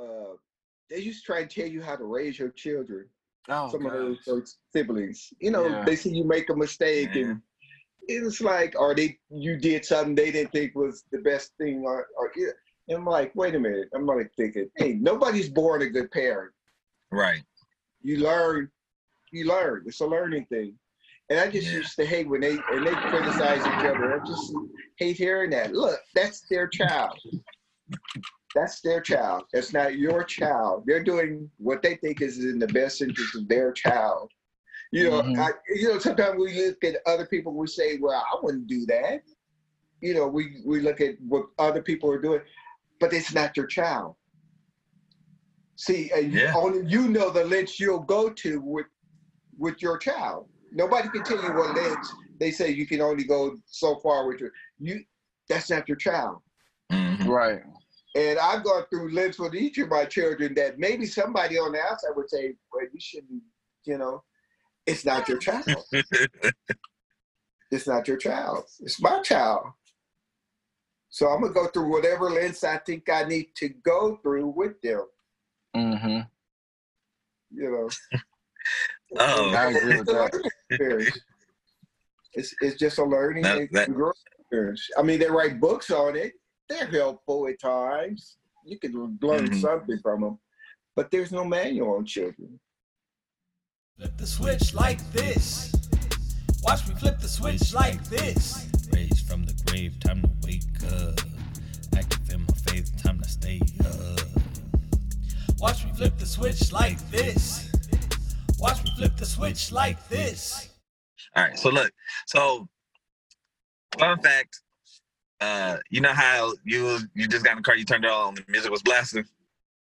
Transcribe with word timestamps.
uh, 0.00 0.34
they 0.90 0.98
used 0.98 1.24
to 1.24 1.32
try 1.32 1.40
and 1.40 1.50
tell 1.50 1.66
you 1.66 1.82
how 1.82 1.96
to 1.96 2.04
raise 2.04 2.38
your 2.38 2.50
children. 2.50 3.06
Oh, 3.50 3.70
some 3.70 3.86
of 3.86 3.92
gosh. 3.92 4.00
those, 4.00 4.18
those 4.26 4.56
siblings. 4.72 5.32
You 5.40 5.50
know, 5.50 5.68
Yeah. 5.68 5.84
they 5.84 5.96
see 5.96 6.10
you 6.10 6.24
make 6.24 6.50
a 6.50 6.56
mistake 6.56 7.14
Yeah. 7.14 7.30
and 7.30 7.42
it's 8.08 8.40
like, 8.40 8.74
or 8.78 8.94
they 8.94 9.18
you 9.30 9.58
did 9.58 9.84
something 9.84 10.14
they 10.14 10.30
didn't 10.30 10.52
think 10.52 10.74
was 10.74 11.04
the 11.12 11.18
best 11.18 11.52
thing, 11.58 11.82
or, 11.84 12.06
or 12.16 12.32
I'm 12.90 13.04
like, 13.04 13.32
wait 13.34 13.54
a 13.54 13.60
minute. 13.60 13.88
I'm 13.94 14.06
like 14.06 14.30
thinking, 14.36 14.70
hey, 14.76 14.94
nobody's 14.94 15.50
born 15.50 15.82
a 15.82 15.90
good 15.90 16.10
parent. 16.10 16.52
Right. 17.10 17.42
You 18.02 18.18
learn, 18.18 18.70
you 19.30 19.46
learn. 19.46 19.84
It's 19.86 20.00
a 20.00 20.06
learning 20.06 20.46
thing. 20.46 20.78
And 21.30 21.38
I 21.38 21.50
just 21.50 21.66
Yeah. 21.70 21.78
used 21.78 21.96
to 21.96 22.06
hate 22.06 22.28
when 22.28 22.40
they 22.40 22.58
and 22.72 22.86
they 22.86 22.94
criticize 22.94 23.60
each 23.60 23.84
other. 23.90 24.14
I 24.14 24.26
just 24.26 24.54
hate 24.98 25.16
hearing 25.16 25.50
that. 25.50 25.74
Look, 25.74 26.00
that's 26.14 26.40
their 26.48 26.66
child. 26.68 27.18
That's 28.54 28.80
their 28.80 29.00
child. 29.00 29.44
It's 29.52 29.72
not 29.72 29.96
your 29.98 30.24
child. 30.24 30.84
They're 30.86 31.04
doing 31.04 31.50
what 31.58 31.82
they 31.82 31.96
think 31.96 32.22
is 32.22 32.38
in 32.38 32.58
the 32.58 32.66
best 32.68 33.02
interest 33.02 33.36
of 33.36 33.46
their 33.48 33.72
child. 33.72 34.30
You 34.90 35.10
know, 35.10 35.22
Mhm. 35.22 35.38
I, 35.38 35.50
you 35.68 35.88
know. 35.88 35.98
Sometimes 35.98 36.38
we 36.38 36.66
look 36.66 36.82
at 36.82 36.96
other 37.06 37.26
people. 37.26 37.52
We 37.52 37.66
say, 37.66 37.98
"Well, 37.98 38.14
I 38.18 38.38
wouldn't 38.42 38.66
do 38.68 38.86
that." 38.86 39.22
You 40.00 40.14
know, 40.14 40.26
we 40.26 40.62
we 40.64 40.80
look 40.80 41.00
at 41.02 41.20
what 41.20 41.46
other 41.58 41.82
people 41.82 42.10
are 42.10 42.20
doing, 42.20 42.40
but 42.98 43.12
it's 43.12 43.34
not 43.34 43.54
your 43.56 43.66
child. 43.66 44.16
See, 45.76 46.10
and 46.12 46.32
you, 46.32 46.40
Yeah. 46.40 46.54
only 46.56 46.86
you 46.88 47.08
know 47.08 47.30
the 47.30 47.44
lengths 47.44 47.78
you'll 47.78 48.00
go 48.00 48.30
to 48.30 48.60
with 48.60 48.86
with 49.58 49.82
your 49.82 49.98
child. 49.98 50.48
Nobody 50.72 51.08
can 51.10 51.22
tell 51.22 51.42
you 51.42 51.52
what 51.52 51.74
lengths. 51.74 52.12
They 52.40 52.50
say 52.50 52.70
you 52.70 52.86
can 52.86 53.00
only 53.00 53.24
go 53.24 53.56
so 53.66 53.96
far 53.96 54.26
with 54.26 54.40
your 54.40 54.52
you. 54.78 55.04
That's 55.48 55.68
not 55.70 55.86
your 55.88 55.96
child. 55.96 56.40
Mhm. 56.90 57.26
Right. 57.26 57.62
And 58.14 58.38
I've 58.38 58.64
gone 58.64 58.84
through 58.90 59.12
lengths 59.12 59.38
with 59.38 59.54
each 59.54 59.78
of 59.78 59.88
my 59.88 60.04
children 60.06 60.54
that 60.54 60.78
maybe 60.78 61.06
somebody 61.06 61.58
on 61.58 61.72
the 61.72 61.80
outside 61.80 62.10
would 62.16 62.30
say, 62.30 62.54
"Well, 62.72 62.84
you 62.92 62.98
shouldn't." 63.00 63.42
You 63.84 63.98
know, 63.98 64.22
it's 64.86 65.04
not 65.04 65.28
your 65.28 65.38
child. 65.38 65.84
It's 67.70 67.86
not 67.86 68.08
your 68.08 68.16
child. 68.16 68.64
It's 68.80 68.98
my 69.00 69.20
child. 69.20 69.66
So 71.10 71.28
I'm 71.28 71.42
gonna 71.42 71.52
go 71.52 71.66
through 71.66 71.90
whatever 71.90 72.30
lens 72.30 72.64
I 72.64 72.78
think 72.78 73.10
I 73.10 73.24
need 73.24 73.54
to 73.56 73.68
go 73.68 74.18
through 74.22 74.48
with 74.56 74.80
them. 74.80 75.04
Mm-hmm. 75.76 76.20
You 77.50 77.70
know. 77.70 77.88
Oh. 79.18 79.54
I 79.54 79.70
agree 79.70 79.96
with 79.98 80.06
that. 80.08 80.50
experience. 80.68 81.18
It's 82.34 82.54
it's 82.60 82.76
just 82.78 82.98
a 82.98 83.04
learning 83.04 83.42
That- 83.44 83.68
that- 83.72 83.88
experience. 84.40 84.86
I 84.98 85.02
mean, 85.02 85.18
they 85.18 85.30
write 85.30 85.58
books 85.60 85.90
on 85.90 86.14
it. 86.16 86.34
They're 86.68 86.86
helpful 86.86 87.48
at 87.48 87.60
times. 87.60 88.36
You 88.64 88.78
can 88.78 89.18
learn 89.22 89.48
Mhm. 89.48 89.60
something 89.60 89.98
from 90.00 90.20
them, 90.20 90.38
but 90.94 91.10
there's 91.10 91.32
no 91.32 91.44
manual 91.44 91.96
on 91.96 92.04
children. 92.04 92.60
Flip 93.96 94.16
the 94.16 94.26
switch 94.26 94.74
like 94.74 95.00
this. 95.12 95.72
Watch 96.62 96.86
me 96.86 96.94
flip 96.96 97.18
the 97.20 97.28
switch 97.28 97.72
like 97.72 98.02
this. 98.04 98.66
Raised 98.92 99.26
from 99.26 99.44
the 99.44 99.54
grave, 99.66 99.98
time 100.00 100.22
to 100.22 100.30
wake 100.42 100.82
up. 100.92 101.18
Active 101.96 102.30
in 102.30 102.40
my 102.42 102.54
faith, 102.66 103.02
time 103.02 103.20
to 103.20 103.28
stay 103.28 103.60
up. 103.80 104.20
Watch 105.58 105.84
me 105.84 105.92
flip 105.94 106.16
the 106.18 106.26
switch 106.26 106.70
like 106.72 106.98
this. 107.10 107.70
Watch 108.58 108.84
me 108.84 108.92
flip 108.96 109.16
the 109.16 109.26
switch 109.26 109.72
like 109.72 110.08
this. 110.08 110.68
All 111.34 111.44
right. 111.44 111.58
So 111.58 111.70
look. 111.70 111.92
So 112.26 112.68
fun 113.98 114.20
fact. 114.22 114.60
Uh, 115.40 115.76
you 115.90 116.00
know 116.00 116.12
how 116.12 116.52
you 116.64 116.98
you 117.14 117.28
just 117.28 117.44
got 117.44 117.52
in 117.52 117.58
the 117.58 117.62
car, 117.62 117.76
you 117.76 117.84
turned 117.84 118.04
it 118.04 118.10
on, 118.10 118.34
the 118.34 118.44
music 118.48 118.70
was 118.70 118.82
blasting. 118.82 119.24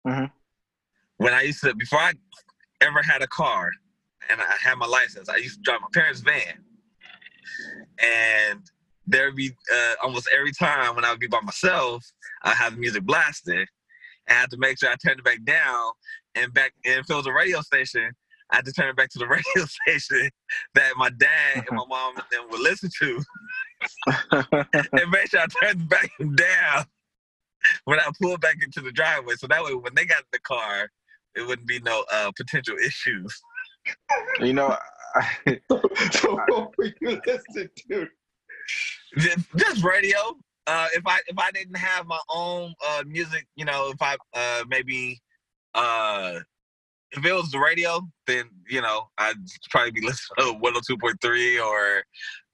Mhm. 0.06 0.30
When 1.16 1.34
I 1.34 1.42
used 1.42 1.60
to, 1.62 1.74
before 1.74 1.98
I 1.98 2.12
ever 2.80 3.02
had 3.02 3.22
a 3.22 3.26
car, 3.26 3.70
and 4.28 4.40
I 4.40 4.56
had 4.62 4.76
my 4.76 4.86
license, 4.86 5.28
I 5.28 5.36
used 5.36 5.56
to 5.56 5.62
drive 5.62 5.80
my 5.80 5.88
parents' 5.92 6.20
van, 6.20 6.64
and 8.02 8.60
there'd 9.06 9.34
be 9.34 9.50
uh, 9.72 9.94
almost 10.02 10.28
every 10.36 10.52
time 10.52 10.94
when 10.94 11.04
I 11.04 11.10
would 11.10 11.20
be 11.20 11.26
by 11.26 11.40
myself, 11.40 12.04
I 12.42 12.54
have 12.54 12.74
the 12.74 12.80
music 12.80 13.02
blasting. 13.02 13.66
I 14.28 14.34
had 14.34 14.50
to 14.50 14.56
make 14.58 14.78
sure 14.78 14.88
I 14.90 14.94
turned 15.04 15.18
it 15.18 15.24
back 15.24 15.42
down, 15.44 15.92
and 16.36 16.54
back 16.54 16.72
and 16.84 17.00
if 17.00 17.10
it 17.10 17.14
was 17.14 17.26
a 17.26 17.32
radio 17.32 17.60
station, 17.60 18.12
I 18.50 18.56
had 18.56 18.64
to 18.66 18.72
turn 18.72 18.88
it 18.88 18.96
back 18.96 19.10
to 19.10 19.18
the 19.18 19.26
radio 19.56 19.66
station 19.66 20.30
that 20.74 20.92
my 20.96 21.10
dad 21.10 21.56
and 21.56 21.66
my 21.72 21.84
mom 21.88 22.16
and 22.16 22.24
them 22.30 22.44
would 22.50 22.60
listen 22.60 22.90
to, 23.00 23.22
and 24.32 25.10
make 25.10 25.30
sure 25.30 25.40
I 25.40 25.46
turned 25.62 25.88
back 25.88 26.10
down 26.18 26.84
when 27.84 28.00
I 28.00 28.10
pulled 28.20 28.40
back 28.40 28.56
into 28.62 28.80
the 28.80 28.92
driveway. 28.92 29.34
So 29.36 29.46
that 29.46 29.62
way, 29.62 29.74
when 29.74 29.94
they 29.94 30.04
got 30.04 30.18
in 30.18 30.24
the 30.32 30.40
car, 30.40 30.90
it 31.34 31.46
wouldn't 31.46 31.68
be 31.68 31.80
no 31.80 32.04
uh, 32.12 32.30
potential 32.36 32.76
issues. 32.84 33.40
You 34.40 34.52
know, 34.52 34.76
I, 35.14 35.60
so 36.12 36.38
what 36.48 36.76
were 36.76 36.92
you 37.00 37.20
listening 37.26 37.68
to? 37.90 38.06
Just, 39.16 39.46
just 39.56 39.84
radio. 39.84 40.18
Uh, 40.66 40.86
if 40.94 41.04
I 41.06 41.18
if 41.26 41.38
I 41.38 41.50
didn't 41.50 41.76
have 41.76 42.06
my 42.06 42.20
own 42.28 42.74
uh, 42.86 43.02
music, 43.06 43.46
you 43.56 43.64
know, 43.64 43.90
if 43.90 44.00
I 44.00 44.16
uh, 44.34 44.64
maybe 44.68 45.20
uh, 45.74 46.40
if 47.12 47.24
it 47.24 47.32
was 47.32 47.50
the 47.50 47.58
radio, 47.58 48.00
then 48.26 48.44
you 48.68 48.80
know 48.80 49.08
I'd 49.18 49.36
probably 49.70 49.92
be 49.92 50.00
listening 50.06 50.60
to 50.60 50.70
102.3 50.96 51.64
or 51.64 52.04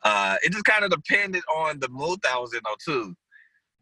uh, 0.02 0.36
it 0.42 0.52
just 0.52 0.64
kind 0.64 0.84
of 0.84 0.90
depended 0.90 1.42
on 1.54 1.80
the 1.80 1.88
mood 1.88 2.20
that 2.22 2.34
I 2.34 2.38
was 2.38 2.54
in 2.54 2.60
though 2.64 2.76
too. 2.84 3.14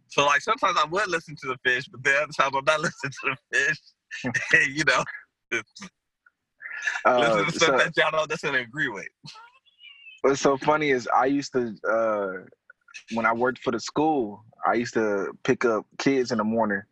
So 0.08 0.24
like 0.26 0.40
sometimes 0.40 0.76
I 0.78 0.84
would 0.84 1.08
listen 1.08 1.36
to 1.42 1.48
the 1.48 1.56
fish, 1.64 1.86
but 1.88 2.02
then 2.02 2.16
other 2.16 2.32
times 2.32 2.54
I'm 2.56 2.64
not 2.64 2.80
listening 3.02 3.12
to 3.24 3.36
the 3.50 3.58
fish. 3.58 4.68
you 4.74 4.84
know, 4.84 5.02
uh, 7.04 7.18
listen 7.18 7.44
to 7.44 7.52
stuff 7.52 7.68
so, 7.68 7.76
that 7.76 7.96
y'all 7.96 8.10
don't 8.10 8.30
necessarily 8.30 8.60
agree 8.60 8.88
with. 8.88 9.06
what's 10.22 10.40
so 10.40 10.56
funny 10.56 10.90
is 10.90 11.08
I 11.08 11.26
used 11.26 11.52
to 11.52 11.74
uh, 11.88 12.44
when 13.12 13.26
I 13.26 13.32
worked 13.32 13.58
for 13.58 13.72
the 13.72 13.80
school, 13.80 14.44
I 14.66 14.74
used 14.74 14.94
to 14.94 15.36
pick 15.42 15.64
up 15.64 15.84
kids 15.98 16.30
in 16.30 16.38
the 16.38 16.44
morning 16.44 16.82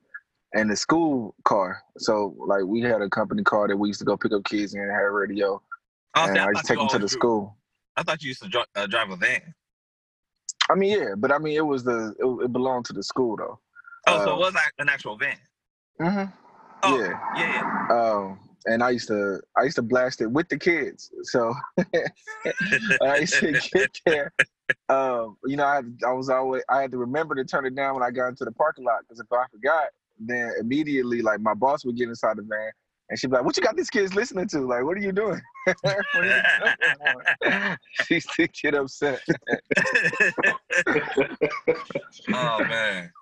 in 0.55 0.69
the 0.69 0.77
school 0.77 1.35
car. 1.45 1.83
So 1.99 2.35
like 2.39 2.65
we 2.65 2.81
had 2.81 3.03
a 3.03 3.09
company 3.09 3.43
car 3.43 3.69
that 3.69 3.77
we 3.77 3.89
used 3.89 4.01
to 4.01 4.05
go 4.05 4.17
pick 4.17 4.33
up 4.33 4.45
kids 4.45 4.75
in 4.75 4.81
and 4.81 4.91
had 4.91 5.03
a 5.03 5.11
radio, 5.11 5.61
Oh, 6.15 6.25
and 6.25 6.39
I 6.39 6.49
used 6.51 6.63
to 6.63 6.67
take 6.69 6.79
them 6.79 6.89
to 6.89 6.99
the 6.99 7.09
school. 7.09 7.57
I 7.97 8.03
thought 8.03 8.23
you 8.23 8.29
used 8.29 8.43
to 8.43 8.49
dri- 8.49 8.65
uh, 8.75 8.87
drive 8.87 9.11
a 9.11 9.17
van. 9.17 9.55
I 10.71 10.75
mean, 10.75 10.99
yeah, 10.99 11.15
but 11.17 11.33
I 11.33 11.39
mean, 11.39 11.57
it 11.57 11.67
was 11.67 11.85
the 11.85 12.15
it, 12.19 12.45
it 12.45 12.53
belonged 12.53 12.85
to 12.87 12.93
the 12.93 13.03
school 13.03 13.37
though. 13.37 13.59
Oh, 14.07 14.25
so 14.25 14.33
Uh, 14.33 14.37
it 14.37 14.39
was 14.39 14.55
like 14.55 14.73
an 14.79 14.89
actual 14.89 15.17
van. 15.17 15.37
Mm-hmm. 16.01 16.31
Oh, 16.85 16.99
yeah. 16.99 17.21
yeah, 17.37 17.53
yeah. 17.55 17.89
Um, 17.91 18.41
and 18.67 18.83
I 18.83 18.91
used 18.91 19.09
to 19.09 19.41
I 19.57 19.65
used 19.65 19.77
to 19.77 19.83
blast 19.83 20.21
it 20.21 20.31
with 20.31 20.49
the 20.49 20.59
kids. 20.59 21.11
So 21.23 21.55
I 23.03 23.19
used 23.19 23.35
to 23.41 23.53
get 23.73 23.99
there. 24.07 24.33
Um, 24.89 25.37
you 25.45 25.57
know, 25.57 25.65
I 25.65 25.77
had, 25.77 25.99
I 26.07 26.13
was 26.13 26.29
always 26.29 26.63
I 26.69 26.83
had 26.83 26.91
to 26.93 26.99
remember 26.99 27.35
to 27.35 27.45
turn 27.45 27.67
it 27.67 27.75
down 27.75 27.95
when 27.95 28.03
I 28.03 28.11
got 28.11 28.29
into 28.29 28.45
the 28.45 28.53
parking 28.53 28.85
lot 28.85 29.01
because 29.01 29.21
if 29.21 29.27
I 29.33 29.45
forgot, 29.51 29.89
then 30.19 30.53
immediately 30.61 31.23
like 31.23 31.41
my 31.41 31.55
boss 31.55 31.85
would 31.85 31.97
get 31.97 32.09
inside 32.09 32.37
the 32.37 32.43
van 32.43 32.71
and 33.13 33.19
she'd 33.19 33.29
be 33.29 33.37
like, 33.37 33.45
"What 33.45 33.57
you 33.59 33.63
got 33.63 33.77
these 33.77 33.91
kids 33.91 34.15
listening 34.15 34.49
to? 34.49 34.61
Like, 34.61 34.85
what 34.85 34.97
are 34.97 35.01
you 35.01 35.13
doing?" 35.13 35.41
What 35.83 35.97
are 36.15 36.25
you 36.25 36.43
doing?" 37.51 37.77
she 38.05 38.15
used 38.15 38.31
to 38.37 38.49
get 38.49 38.75
upset. 38.75 39.21
oh 42.33 42.65
man. 42.65 43.13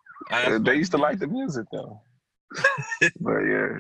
They 0.62 0.77
used 0.77 0.93
to 0.93 0.99
like 0.99 1.19
the 1.19 1.27
music 1.27 1.67
though. 1.73 2.00
but 3.21 3.41
yeah, 3.41 3.79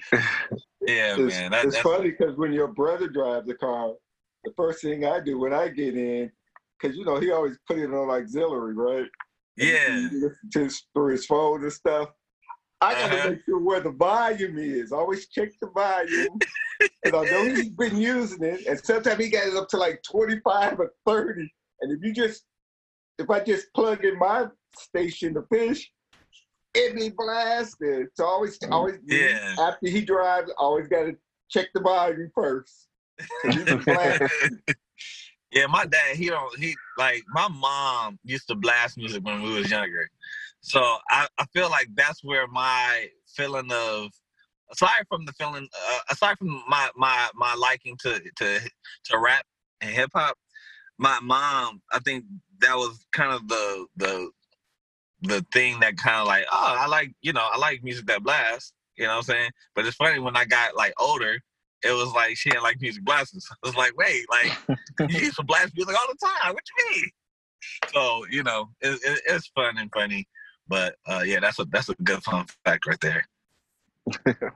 Yeah, 0.82 1.16
It's, 1.16 1.34
man. 1.36 1.52
That, 1.52 1.66
it's 1.66 1.74
that's, 1.76 1.88
funny 1.88 2.10
because 2.10 2.36
when 2.36 2.52
your 2.52 2.68
brother 2.68 3.06
drives 3.08 3.46
the 3.46 3.54
car, 3.54 3.92
the 4.42 4.52
first 4.56 4.82
thing 4.82 5.04
I 5.04 5.20
do 5.20 5.38
when 5.38 5.52
I 5.52 5.68
get 5.68 5.96
in, 5.96 6.32
because 6.80 6.96
you 6.96 7.04
know 7.04 7.20
he 7.20 7.30
always 7.30 7.56
put 7.68 7.78
it 7.78 7.94
on 7.94 8.10
auxiliary, 8.10 8.74
right? 8.74 9.06
Yeah. 9.56 10.08
to 10.54 10.70
through 10.92 11.12
his 11.12 11.26
phone 11.26 11.62
and 11.62 11.72
stuff. 11.72 12.08
I 12.80 12.92
gotta 12.92 13.16
Uh-huh. 13.16 13.30
make 13.30 13.44
sure 13.44 13.58
where 13.58 13.80
the 13.80 13.90
volume 13.90 14.58
is. 14.58 14.92
Always 14.92 15.28
check 15.28 15.50
the 15.60 15.68
volume. 15.68 16.40
and 17.04 17.14
I 17.14 17.24
know 17.24 17.44
he's 17.44 17.70
been 17.70 17.96
using 17.96 18.42
it, 18.42 18.66
and 18.66 18.78
sometimes 18.78 19.22
he 19.22 19.30
got 19.30 19.46
it 19.46 19.54
up 19.54 19.68
to 19.68 19.76
like 19.76 20.02
25 20.02 20.80
or 20.80 20.92
30. 21.06 21.52
And 21.82 21.92
if 21.92 22.04
you 22.04 22.12
just, 22.12 22.44
if 23.18 23.28
I 23.30 23.40
just 23.40 23.72
plug 23.74 24.04
in 24.04 24.18
my 24.18 24.46
station 24.74 25.34
to 25.34 25.42
fish, 25.52 25.90
it 26.74 26.94
be 26.94 27.10
blasted. 27.10 28.08
So 28.14 28.24
always, 28.24 28.58
always, 28.70 28.96
Yeah. 29.06 29.54
after 29.58 29.88
he 29.88 30.02
drives, 30.02 30.50
always 30.56 30.88
gotta 30.88 31.16
check 31.50 31.68
the 31.74 31.80
volume 31.80 32.30
first. 32.34 32.88
he 33.50 33.64
be 33.64 33.76
blasted. 33.76 34.60
Yeah, 35.52 35.66
my 35.66 35.84
dad, 35.84 36.14
he 36.16 36.28
don't 36.28 36.56
he 36.60 36.76
like 36.96 37.24
my 37.30 37.48
mom 37.48 38.20
used 38.22 38.46
to 38.48 38.54
blast 38.54 38.96
music 38.96 39.24
when 39.24 39.42
we 39.42 39.50
was 39.52 39.68
younger. 39.68 40.08
So 40.62 40.80
I, 41.10 41.28
I 41.38 41.46
feel 41.54 41.70
like 41.70 41.88
that's 41.94 42.24
where 42.24 42.46
my 42.48 43.08
feeling 43.36 43.70
of 43.72 44.10
aside 44.72 45.04
from 45.08 45.24
the 45.26 45.32
feeling 45.34 45.68
uh, 45.90 45.98
aside 46.10 46.38
from 46.38 46.62
my 46.68 46.90
my 46.96 47.30
my 47.34 47.54
liking 47.54 47.96
to 48.02 48.20
to 48.38 48.60
to 49.06 49.18
rap 49.18 49.44
and 49.80 49.90
hip 49.90 50.10
hop, 50.14 50.36
my 50.98 51.18
mom, 51.22 51.82
I 51.92 52.00
think 52.00 52.24
that 52.60 52.76
was 52.76 53.06
kind 53.12 53.32
of 53.32 53.48
the 53.48 53.86
the 53.96 54.30
the 55.22 55.44
thing 55.52 55.80
that 55.80 55.96
kind 55.96 56.20
of 56.20 56.26
like, 56.26 56.46
oh, 56.52 56.76
I 56.78 56.86
like, 56.86 57.12
you 57.22 57.32
know, 57.32 57.46
I 57.50 57.58
like 57.58 57.82
music 57.84 58.06
that 58.06 58.22
blasts. 58.22 58.72
You 58.96 59.04
know 59.04 59.12
what 59.12 59.16
I'm 59.18 59.22
saying? 59.24 59.50
But 59.74 59.86
it's 59.86 59.96
funny 59.96 60.18
when 60.18 60.36
I 60.36 60.44
got 60.44 60.76
like 60.76 60.92
older, 61.00 61.38
it 61.82 61.92
was 61.92 62.12
like 62.14 62.36
she 62.36 62.50
didn't 62.50 62.64
like 62.64 62.80
music 62.80 63.04
blasting. 63.04 63.40
So 63.48 63.54
I 63.64 63.68
was 63.68 63.76
like, 63.76 63.96
wait, 63.96 64.26
like 64.30 64.52
you 65.06 65.18
used 65.20 65.36
to 65.36 65.44
blast 65.44 65.74
music 65.76 65.94
all 65.98 66.06
the 66.12 66.18
time. 66.26 66.54
What 66.54 66.64
you 66.78 66.90
mean? 66.96 67.10
So 67.94 68.26
you 68.30 68.42
know, 68.44 68.70
it, 68.80 69.00
it, 69.04 69.22
it's 69.28 69.48
fun 69.54 69.78
and 69.78 69.90
funny. 69.92 70.26
But 70.70 70.94
uh, 71.04 71.22
yeah, 71.26 71.40
that's 71.40 71.58
a 71.58 71.64
that's 71.64 71.88
a 71.88 71.94
good 71.96 72.22
fun 72.22 72.46
fact 72.64 72.86
right 72.86 73.00
there. 73.00 73.26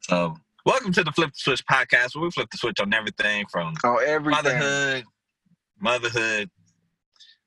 so 0.00 0.36
welcome 0.64 0.92
to 0.92 1.02
the 1.02 1.10
Flip 1.10 1.30
the 1.30 1.38
Switch 1.38 1.66
podcast, 1.66 2.14
where 2.14 2.22
we 2.24 2.30
flip 2.30 2.48
the 2.52 2.56
switch 2.56 2.78
on 2.80 2.94
everything 2.94 3.44
from 3.50 3.74
Oh, 3.82 3.96
everything. 3.96 4.44
motherhood, 4.44 5.04
motherhood. 5.80 6.48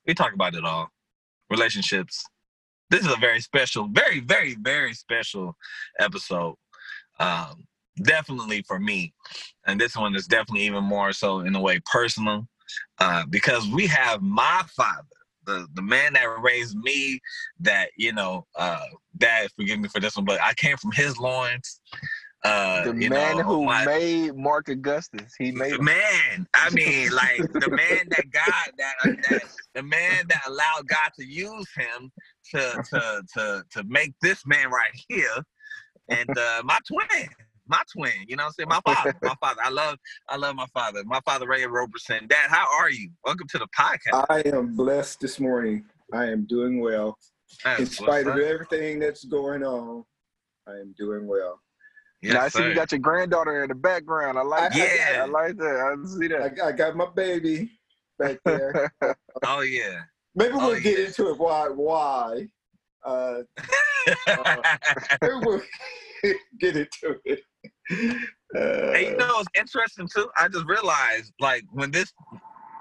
We 0.05 0.13
talk 0.13 0.33
about 0.33 0.53
it 0.53 0.65
all. 0.65 0.89
Relationships. 1.49 2.25
This 2.89 3.05
is 3.05 3.11
a 3.13 3.17
very 3.17 3.39
special, 3.39 3.87
very, 3.87 4.19
very, 4.19 4.55
very 4.55 4.93
special 4.93 5.55
episode. 5.97 6.55
Um, 7.21 7.63
definitely 8.03 8.63
for 8.67 8.79
me. 8.79 9.13
And 9.65 9.79
this 9.79 9.95
one 9.95 10.13
is 10.13 10.27
definitely 10.27 10.65
even 10.65 10.83
more 10.83 11.13
so 11.13 11.39
in 11.39 11.55
a 11.55 11.61
way 11.61 11.79
personal. 11.89 12.49
Uh, 12.99 13.23
because 13.29 13.65
we 13.69 13.87
have 13.87 14.21
my 14.21 14.61
father, 14.75 15.07
the, 15.45 15.67
the 15.73 15.81
man 15.81 16.13
that 16.13 16.25
raised 16.41 16.75
me, 16.77 17.19
that, 17.59 17.89
you 17.97 18.13
know, 18.13 18.45
uh, 18.55 18.85
dad, 19.17 19.49
forgive 19.55 19.79
me 19.79 19.87
for 19.89 19.99
this 19.99 20.15
one, 20.15 20.25
but 20.25 20.41
I 20.41 20.53
came 20.55 20.77
from 20.77 20.91
his 20.91 21.17
loins. 21.17 21.79
Uh, 22.43 22.85
The 22.85 22.93
man 22.93 23.37
know, 23.37 23.43
who 23.43 23.65
my- 23.65 23.85
made 23.85 24.35
Mark 24.35 24.67
Augustus. 24.69 25.31
He 25.37 25.51
made 25.51 25.73
him. 25.73 25.83
man 25.85 26.47
i 26.55 26.71
mean 26.71 27.11
like 27.11 27.37
the 27.37 27.69
man 27.69 28.07
that 28.09 28.25
god 28.31 28.71
that, 28.79 28.95
that 29.29 29.41
the 29.75 29.83
man 29.83 30.25
that 30.27 30.41
allowed 30.47 30.87
god 30.87 31.11
to 31.19 31.23
use 31.23 31.67
him 31.75 32.11
to 32.49 32.83
to 32.89 33.21
to 33.35 33.63
to 33.69 33.83
make 33.83 34.13
this 34.23 34.43
man 34.47 34.71
right 34.71 34.91
here 35.07 35.35
and 36.09 36.35
uh 36.35 36.61
my 36.65 36.79
twin 36.87 37.27
my 37.71 37.81
twin 37.95 38.11
you 38.27 38.35
know 38.35 38.43
what 38.43 38.47
i'm 38.47 38.53
saying 38.53 38.69
my 38.69 38.81
father 38.93 39.15
my 39.23 39.33
father 39.39 39.61
i 39.63 39.69
love 39.69 39.97
i 40.27 40.35
love 40.35 40.55
my 40.55 40.65
father 40.73 41.01
my 41.05 41.21
father 41.25 41.47
ray 41.47 41.65
roberson 41.65 42.27
dad 42.27 42.49
how 42.49 42.65
are 42.77 42.89
you 42.89 43.09
welcome 43.25 43.47
to 43.47 43.57
the 43.57 43.67
podcast 43.77 44.25
I 44.29 44.41
am 44.49 44.75
blessed 44.75 45.21
this 45.21 45.39
morning. 45.39 45.85
I 46.13 46.25
am 46.25 46.45
doing 46.45 46.81
well. 46.81 47.17
In 47.79 47.85
spite 47.85 48.27
of 48.27 48.37
everything 48.37 48.99
that's 48.99 49.23
going 49.23 49.63
on, 49.63 50.03
I 50.67 50.71
am 50.73 50.93
doing 50.97 51.25
well. 51.27 51.61
Yes, 52.21 52.33
now 52.33 52.41
I 52.41 52.47
see 52.49 52.59
sir. 52.59 52.69
you 52.69 52.75
got 52.75 52.91
your 52.91 52.99
granddaughter 52.99 53.63
in 53.63 53.69
the 53.69 53.75
background. 53.75 54.37
I 54.37 54.41
like 54.41 54.73
I- 54.75 54.79
that. 54.79 55.13
Yeah. 55.13 55.23
I 55.23 55.25
like 55.27 55.57
that. 55.57 55.79
I 56.03 56.07
see 56.19 56.27
that. 56.27 56.59
I, 56.61 56.67
I 56.67 56.71
got 56.73 56.95
my 56.97 57.07
baby 57.15 57.71
back 58.19 58.37
there. 58.43 58.91
oh 59.45 59.61
yeah 59.61 60.01
Maybe 60.35 60.53
we'll 60.53 60.71
Oh, 60.71 60.79
get 60.79 60.97
yeah. 60.99 61.05
into 61.05 61.29
it. 61.29 61.37
Why? 61.37 61.67
Why? 61.69 62.47
Uh, 63.05 63.43
maybe 65.21 65.33
we'll 65.45 65.61
get 66.59 66.75
into 66.77 67.19
it. 67.25 67.41
Uh, 68.53 68.91
Hey, 68.91 69.11
you 69.11 69.15
know 69.15 69.39
it's 69.39 69.47
interesting 69.57 70.09
too? 70.13 70.27
I 70.37 70.49
just 70.49 70.65
realized 70.65 71.31
like 71.39 71.63
when 71.71 71.89
this 71.89 72.11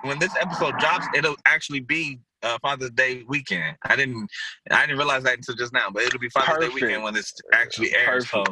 when 0.03 0.19
this 0.19 0.35
episode 0.41 0.77
drops, 0.81 1.07
it'll 1.15 1.37
actually 1.47 1.79
be 1.79 2.19
uh, 2.43 2.59
Father's 2.63 2.91
Day 2.91 3.25
weekend. 3.29 3.77
I 3.85 3.97
didn't 3.97 4.29
I 4.71 4.81
didn't 4.81 4.99
realize 4.99 5.23
that 5.25 5.37
until 5.37 5.55
just 5.55 5.73
now, 5.73 5.89
but 5.91 6.03
it'll 6.03 6.19
be 6.19 6.29
Father's 6.31 6.69
Day 6.69 6.75
weekend 6.75 7.03
when 7.03 7.15
this 7.15 7.33
actually 7.53 7.95
airs. 7.95 8.29
So 8.29 8.45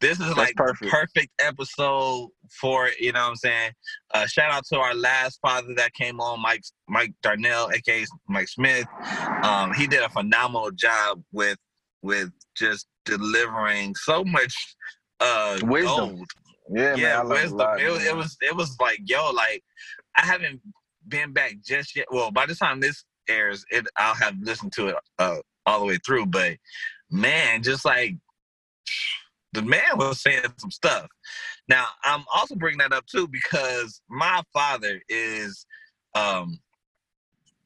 this 0.00 0.20
is 0.20 0.36
like 0.36 0.54
the 0.56 0.62
perfect. 0.62 0.90
perfect 0.90 1.28
episode 1.40 2.30
for 2.50 2.86
it. 2.88 2.98
You 3.00 3.12
know 3.12 3.20
what 3.20 3.30
I'm 3.30 3.36
saying? 3.36 3.72
Uh, 4.14 4.26
shout 4.26 4.52
out 4.52 4.64
to 4.72 4.78
our 4.78 4.94
last 4.94 5.40
father 5.42 5.74
that 5.76 5.92
came 5.94 6.20
on, 6.20 6.40
Mike 6.40 6.62
Mike 6.88 7.12
Darnell, 7.22 7.70
aka 7.74 8.04
Mike 8.28 8.48
Smith. 8.48 8.86
Um, 9.42 9.74
he 9.74 9.86
did 9.86 10.02
a 10.02 10.08
phenomenal 10.08 10.70
job 10.70 11.22
with 11.32 11.58
with 12.02 12.30
just 12.56 12.86
delivering 13.04 13.94
so 13.96 14.24
much 14.24 14.54
uh 15.22 15.58
Wisdom. 15.62 16.16
gold 16.16 16.28
yeah, 16.70 16.90
man. 16.90 16.98
yeah, 16.98 17.22
a 17.22 17.26
wisdom. 17.26 17.58
lot, 17.58 17.80
it, 17.80 17.90
was, 17.90 18.04
it 18.04 18.16
was 18.16 18.36
it 18.40 18.56
was 18.56 18.76
like 18.80 19.00
yo, 19.04 19.30
like 19.30 19.62
I 20.16 20.24
haven't 20.24 20.60
been 21.08 21.32
back 21.32 21.56
just 21.64 21.96
yet. 21.96 22.06
Well, 22.10 22.30
by 22.30 22.46
the 22.46 22.54
time 22.54 22.80
this 22.80 23.04
airs, 23.28 23.64
it 23.70 23.86
I'll 23.96 24.14
have 24.14 24.36
listened 24.40 24.72
to 24.74 24.88
it 24.88 24.96
uh, 25.18 25.38
all 25.66 25.80
the 25.80 25.86
way 25.86 25.98
through. 26.04 26.26
But 26.26 26.56
man, 27.10 27.62
just 27.62 27.84
like 27.84 28.16
the 29.52 29.62
man 29.62 29.82
was 29.96 30.20
saying 30.20 30.42
some 30.56 30.70
stuff. 30.70 31.08
Now 31.68 31.86
I'm 32.04 32.24
also 32.34 32.54
bringing 32.54 32.78
that 32.78 32.92
up 32.92 33.06
too 33.06 33.28
because 33.28 34.00
my 34.08 34.42
father 34.52 35.00
is 35.08 35.66
um 36.14 36.58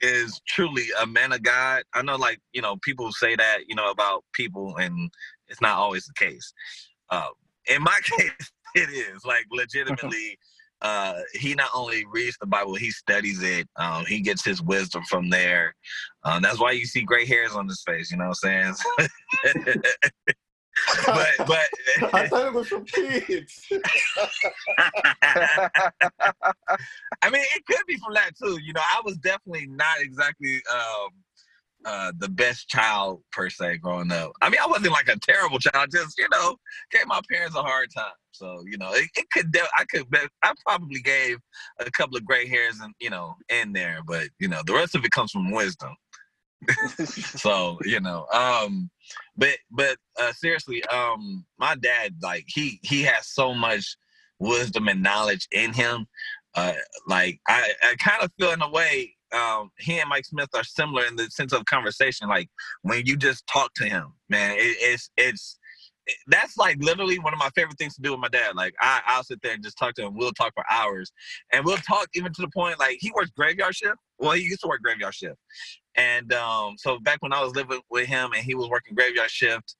is 0.00 0.40
truly 0.46 0.86
a 1.00 1.06
man 1.06 1.32
of 1.32 1.42
God. 1.42 1.82
I 1.94 2.02
know, 2.02 2.16
like 2.16 2.40
you 2.52 2.62
know, 2.62 2.76
people 2.82 3.12
say 3.12 3.36
that 3.36 3.60
you 3.68 3.74
know 3.74 3.90
about 3.90 4.24
people, 4.32 4.76
and 4.76 5.10
it's 5.48 5.60
not 5.60 5.76
always 5.76 6.06
the 6.06 6.14
case. 6.14 6.52
Uh, 7.10 7.28
in 7.68 7.82
my 7.82 7.98
case, 8.18 8.52
it 8.74 8.90
is 8.90 9.24
like 9.24 9.46
legitimately. 9.50 10.38
uh, 10.82 11.20
he 11.32 11.54
not 11.54 11.70
only 11.74 12.04
reads 12.06 12.36
the 12.38 12.46
Bible, 12.46 12.74
he 12.74 12.90
studies 12.90 13.42
it. 13.42 13.66
Um, 13.76 14.04
he 14.04 14.20
gets 14.20 14.44
his 14.44 14.62
wisdom 14.62 15.02
from 15.04 15.30
there. 15.30 15.74
Um, 16.24 16.42
that's 16.42 16.60
why 16.60 16.72
you 16.72 16.84
see 16.84 17.02
gray 17.02 17.24
hairs 17.24 17.52
on 17.52 17.66
his 17.66 17.82
face. 17.86 18.10
You 18.10 18.18
know 18.18 18.28
what 18.28 18.38
I'm 18.44 18.74
saying? 18.74 19.76
but 21.06 21.28
but 21.46 21.68
I 22.14 22.28
thought 22.28 22.46
it 22.46 22.52
was 22.52 22.68
from 22.68 22.84
kids. 22.84 23.66
I 27.22 27.30
mean, 27.30 27.42
it 27.54 27.66
could 27.66 27.86
be 27.86 27.96
from 27.96 28.14
that 28.14 28.32
too. 28.40 28.58
You 28.62 28.72
know, 28.72 28.82
I 28.82 29.00
was 29.04 29.16
definitely 29.18 29.66
not 29.68 30.00
exactly 30.00 30.60
um, 30.72 31.10
uh, 31.86 32.12
the 32.18 32.28
best 32.28 32.68
child 32.68 33.22
per 33.30 33.48
se 33.48 33.78
growing 33.78 34.10
up. 34.10 34.32
I 34.42 34.50
mean, 34.50 34.58
I 34.60 34.66
wasn't 34.66 34.92
like 34.92 35.08
a 35.08 35.18
terrible 35.20 35.60
child. 35.60 35.90
Just 35.92 36.18
you 36.18 36.28
know, 36.32 36.56
gave 36.90 37.06
my 37.06 37.20
parents 37.30 37.56
a 37.56 37.62
hard 37.62 37.90
time. 37.96 38.12
So 38.32 38.64
you 38.66 38.76
know, 38.76 38.92
it, 38.92 39.08
it 39.16 39.26
could. 39.32 39.56
I 39.78 39.84
could. 39.84 40.06
I 40.42 40.52
probably 40.66 41.00
gave 41.00 41.38
a 41.78 41.90
couple 41.92 42.16
of 42.16 42.24
gray 42.24 42.48
hairs 42.48 42.80
and 42.82 42.92
you 43.00 43.10
know 43.10 43.36
in 43.48 43.72
there, 43.72 44.00
but 44.06 44.28
you 44.40 44.48
know, 44.48 44.60
the 44.66 44.74
rest 44.74 44.96
of 44.96 45.04
it 45.04 45.12
comes 45.12 45.30
from 45.30 45.52
wisdom. 45.52 45.94
so 47.04 47.78
you 47.84 48.00
know 48.00 48.26
um 48.32 48.90
but 49.36 49.56
but 49.70 49.98
uh 50.18 50.32
seriously 50.32 50.82
um 50.86 51.44
my 51.58 51.76
dad 51.76 52.14
like 52.22 52.44
he 52.48 52.80
he 52.82 53.02
has 53.02 53.28
so 53.28 53.52
much 53.52 53.96
wisdom 54.38 54.88
and 54.88 55.02
knowledge 55.02 55.46
in 55.52 55.72
him 55.74 56.06
uh 56.54 56.72
like 57.06 57.38
i 57.46 57.72
i 57.82 57.94
kind 57.98 58.22
of 58.22 58.32
feel 58.38 58.52
in 58.52 58.62
a 58.62 58.70
way 58.70 59.15
um 59.34 59.70
he 59.78 59.98
and 59.98 60.08
mike 60.08 60.24
smith 60.24 60.48
are 60.54 60.64
similar 60.64 61.04
in 61.06 61.16
the 61.16 61.24
sense 61.30 61.52
of 61.52 61.64
conversation 61.64 62.28
like 62.28 62.48
when 62.82 63.04
you 63.06 63.16
just 63.16 63.46
talk 63.46 63.72
to 63.74 63.84
him 63.84 64.12
man 64.28 64.52
it, 64.52 64.76
it's 64.80 65.10
it's 65.16 65.58
that's 66.28 66.56
like 66.56 66.76
literally 66.80 67.18
one 67.18 67.32
of 67.32 67.38
my 67.38 67.50
favorite 67.54 67.78
things 67.78 67.94
to 67.96 68.02
do 68.02 68.12
with 68.12 68.20
my 68.20 68.28
dad. 68.28 68.54
Like 68.54 68.74
I, 68.80 69.00
I'll 69.06 69.24
sit 69.24 69.40
there 69.42 69.52
and 69.52 69.62
just 69.62 69.78
talk 69.78 69.94
to 69.94 70.06
him. 70.06 70.16
We'll 70.16 70.32
talk 70.32 70.52
for 70.54 70.64
hours, 70.70 71.12
and 71.52 71.64
we'll 71.64 71.76
talk 71.78 72.08
even 72.14 72.32
to 72.32 72.42
the 72.42 72.48
point 72.48 72.78
like 72.78 72.98
he 73.00 73.10
works 73.14 73.30
graveyard 73.30 73.74
shift. 73.74 73.96
Well, 74.18 74.32
he 74.32 74.42
used 74.42 74.60
to 74.62 74.68
work 74.68 74.82
graveyard 74.82 75.14
shift, 75.14 75.36
and 75.96 76.32
um, 76.32 76.74
so 76.78 76.98
back 77.00 77.18
when 77.22 77.32
I 77.32 77.42
was 77.42 77.54
living 77.54 77.80
with 77.90 78.06
him 78.06 78.32
and 78.32 78.44
he 78.44 78.54
was 78.54 78.68
working 78.68 78.94
graveyard 78.94 79.30
shift, 79.30 79.76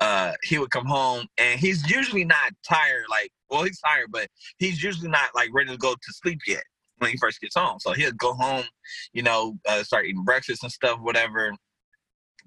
uh, 0.00 0.32
he 0.44 0.58
would 0.58 0.70
come 0.70 0.86
home 0.86 1.26
and 1.38 1.58
he's 1.58 1.88
usually 1.90 2.24
not 2.24 2.52
tired. 2.66 3.04
Like, 3.10 3.30
well, 3.50 3.64
he's 3.64 3.80
tired, 3.80 4.08
but 4.10 4.28
he's 4.58 4.82
usually 4.82 5.08
not 5.08 5.30
like 5.34 5.50
ready 5.52 5.70
to 5.70 5.78
go 5.78 5.94
to 5.94 6.12
sleep 6.12 6.40
yet 6.46 6.64
when 6.98 7.10
he 7.10 7.16
first 7.18 7.40
gets 7.40 7.56
home. 7.56 7.78
So 7.80 7.92
he'll 7.92 8.12
go 8.12 8.34
home, 8.34 8.64
you 9.12 9.22
know, 9.22 9.58
uh, 9.68 9.82
start 9.82 10.06
eating 10.06 10.24
breakfast 10.24 10.62
and 10.62 10.72
stuff, 10.72 10.98
whatever 11.00 11.52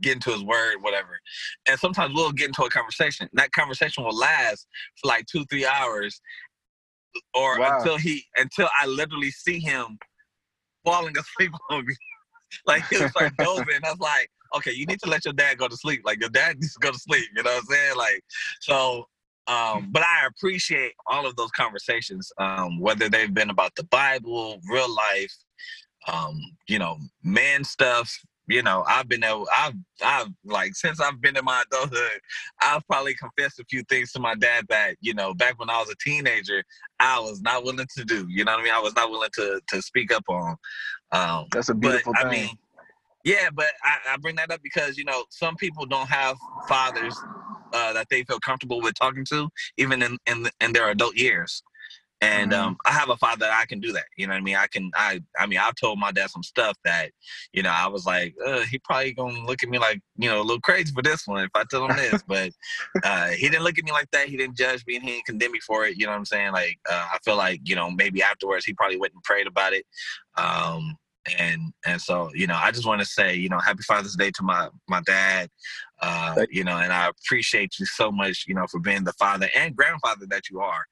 get 0.01 0.13
into 0.13 0.31
his 0.31 0.43
word, 0.43 0.75
whatever. 0.81 1.19
And 1.67 1.79
sometimes 1.79 2.13
we'll 2.13 2.31
get 2.31 2.47
into 2.47 2.63
a 2.63 2.69
conversation. 2.69 3.29
That 3.33 3.51
conversation 3.51 4.03
will 4.03 4.15
last 4.15 4.67
for 5.01 5.07
like 5.07 5.25
two, 5.25 5.45
three 5.49 5.65
hours, 5.65 6.21
or 7.33 7.57
Wow. 7.59 7.77
until 7.77 7.97
he, 7.97 8.25
until 8.37 8.69
I 8.79 8.85
literally 8.85 9.31
see 9.31 9.59
him 9.59 9.97
falling 10.85 11.17
asleep 11.19 11.51
on 11.69 11.85
me. 11.85 11.95
like 12.65 12.85
he'll 12.89 13.07
start 13.07 13.31
dozing. 13.39 13.79
I 13.83 13.91
was 13.91 13.99
like, 13.99 14.29
okay, 14.55 14.71
you 14.71 14.85
need 14.85 14.99
to 15.03 15.09
let 15.09 15.25
your 15.25 15.33
dad 15.33 15.57
go 15.57 15.67
to 15.67 15.77
sleep. 15.77 16.01
Like 16.05 16.19
your 16.19 16.29
dad 16.29 16.55
needs 16.55 16.73
to 16.73 16.79
go 16.79 16.91
to 16.91 16.99
sleep. 16.99 17.27
You 17.35 17.43
know 17.43 17.51
what 17.51 17.59
I'm 17.59 17.65
saying? 17.65 17.97
Like, 17.97 18.23
so. 18.61 19.05
Um, 19.49 19.89
but 19.91 20.03
I 20.03 20.27
appreciate 20.27 20.93
all 21.07 21.25
of 21.25 21.35
those 21.35 21.49
conversations, 21.51 22.31
um, 22.37 22.79
whether 22.79 23.09
they've 23.09 23.33
been 23.33 23.49
about 23.49 23.75
the 23.75 23.83
Bible, 23.85 24.59
real 24.69 24.93
life, 24.93 25.35
um, 26.07 26.39
you 26.67 26.77
know, 26.77 26.97
man 27.23 27.63
stuff, 27.63 28.15
you 28.49 28.63
know, 28.63 28.83
I've 28.87 29.07
been 29.07 29.21
there. 29.21 29.35
I've, 29.57 29.73
I've 30.03 30.27
like 30.43 30.75
since 30.75 30.99
I've 30.99 31.21
been 31.21 31.37
in 31.37 31.45
my 31.45 31.63
adulthood, 31.67 32.19
I've 32.61 32.85
probably 32.87 33.13
confessed 33.13 33.59
a 33.59 33.65
few 33.69 33.83
things 33.83 34.11
to 34.13 34.19
my 34.19 34.33
dad 34.33 34.65
that 34.69 34.95
you 35.01 35.13
know 35.13 35.35
back 35.35 35.59
when 35.59 35.69
I 35.69 35.79
was 35.79 35.89
a 35.89 35.95
teenager, 36.03 36.63
I 36.99 37.19
was 37.19 37.41
not 37.41 37.63
willing 37.63 37.85
to 37.97 38.05
do. 38.05 38.25
You 38.27 38.45
know 38.45 38.53
what 38.53 38.61
I 38.61 38.63
mean? 38.63 38.73
I 38.73 38.79
was 38.79 38.95
not 38.95 39.11
willing 39.11 39.29
to 39.35 39.61
to 39.67 39.81
speak 39.83 40.11
up 40.11 40.23
on. 40.27 40.55
Um, 41.11 41.45
That's 41.51 41.69
a 41.69 41.75
but 41.75 41.91
beautiful 41.91 42.13
I 42.17 42.23
thing. 42.23 42.31
mean, 42.31 42.49
yeah, 43.23 43.49
but 43.53 43.67
I, 43.83 44.13
I 44.13 44.17
bring 44.17 44.35
that 44.37 44.49
up 44.49 44.61
because 44.63 44.97
you 44.97 45.05
know 45.05 45.25
some 45.29 45.55
people 45.55 45.85
don't 45.85 46.09
have 46.09 46.35
fathers 46.67 47.15
uh, 47.73 47.93
that 47.93 48.07
they 48.09 48.23
feel 48.23 48.39
comfortable 48.39 48.81
with 48.81 48.95
talking 48.95 49.25
to, 49.25 49.49
even 49.77 50.01
in 50.01 50.17
in, 50.25 50.47
in 50.61 50.73
their 50.73 50.89
adult 50.89 51.15
years. 51.15 51.63
And 52.21 52.51
Mhm. 52.51 52.57
um, 52.57 52.77
I 52.85 52.91
have 52.91 53.09
a 53.09 53.15
father 53.15 53.45
that 53.45 53.53
I 53.53 53.65
can 53.65 53.79
do 53.79 53.93
that. 53.93 54.05
You 54.17 54.27
know 54.27 54.33
what 54.33 54.39
I 54.39 54.43
mean? 54.43 54.55
I 54.57 54.67
can. 54.67 54.91
I. 54.93 55.21
I 55.37 55.45
mean, 55.45 55.57
I've 55.59 55.75
told 55.75 55.99
my 55.99 56.11
dad 56.11 56.29
some 56.29 56.43
stuff 56.43 56.75
that, 56.83 57.11
you 57.53 57.63
know, 57.63 57.69
I 57.69 57.87
was 57.87 58.05
like, 58.05 58.35
uh, 58.45 58.59
he 58.61 58.77
probably 58.79 59.13
gonna 59.13 59.39
look 59.45 59.63
at 59.63 59.69
me 59.69 59.79
like, 59.79 60.01
you 60.17 60.29
know, 60.29 60.41
a 60.41 60.43
little 60.43 60.59
crazy 60.59 60.91
for 60.93 61.01
this 61.01 61.25
one 61.25 61.45
if 61.45 61.51
I 61.55 61.63
tell 61.69 61.85
him 61.85 61.95
this. 61.95 62.21
but 62.27 62.51
uh, 63.03 63.29
he 63.29 63.47
didn't 63.47 63.63
look 63.63 63.77
at 63.79 63.85
me 63.85 63.91
like 63.93 64.11
that. 64.11 64.27
He 64.27 64.35
didn't 64.35 64.57
judge 64.57 64.83
me 64.85 64.95
and 64.97 65.05
he 65.05 65.11
didn't 65.11 65.27
condemn 65.27 65.53
me 65.53 65.59
for 65.65 65.85
it. 65.85 65.95
You 65.97 66.07
know 66.07 66.11
what 66.11 66.17
I'm 66.17 66.25
saying? 66.25 66.51
Like, 66.51 66.77
uh, 66.89 67.07
I 67.13 67.19
feel 67.23 67.37
like, 67.37 67.61
you 67.63 67.75
know, 67.75 67.89
maybe 67.89 68.21
afterwards 68.21 68.65
he 68.65 68.73
probably 68.73 68.97
went 68.97 69.13
and 69.13 69.23
prayed 69.23 69.47
about 69.47 69.71
it. 69.71 69.85
Um, 70.35 70.97
and 71.37 71.73
and 71.85 72.01
so, 72.01 72.29
you 72.33 72.47
know, 72.47 72.55
I 72.55 72.71
just 72.71 72.85
want 72.85 73.01
to 73.01 73.05
say, 73.05 73.35
you 73.35 73.49
know, 73.49 73.59
happy 73.59 73.83
Father's 73.83 74.15
Day 74.15 74.31
to 74.31 74.43
my 74.43 74.69
my 74.87 75.01
dad. 75.01 75.49
Uh, 76.01 76.45
you 76.49 76.63
know, 76.63 76.77
and 76.77 76.93
I 76.93 77.09
appreciate 77.09 77.77
you 77.79 77.85
so 77.85 78.11
much, 78.11 78.45
you 78.47 78.55
know, 78.55 78.65
for 78.71 78.79
being 78.79 79.03
the 79.03 79.13
father 79.13 79.49
and 79.55 79.75
grandfather 79.75 80.25
that 80.29 80.49
you 80.49 80.61
are. 80.61 80.85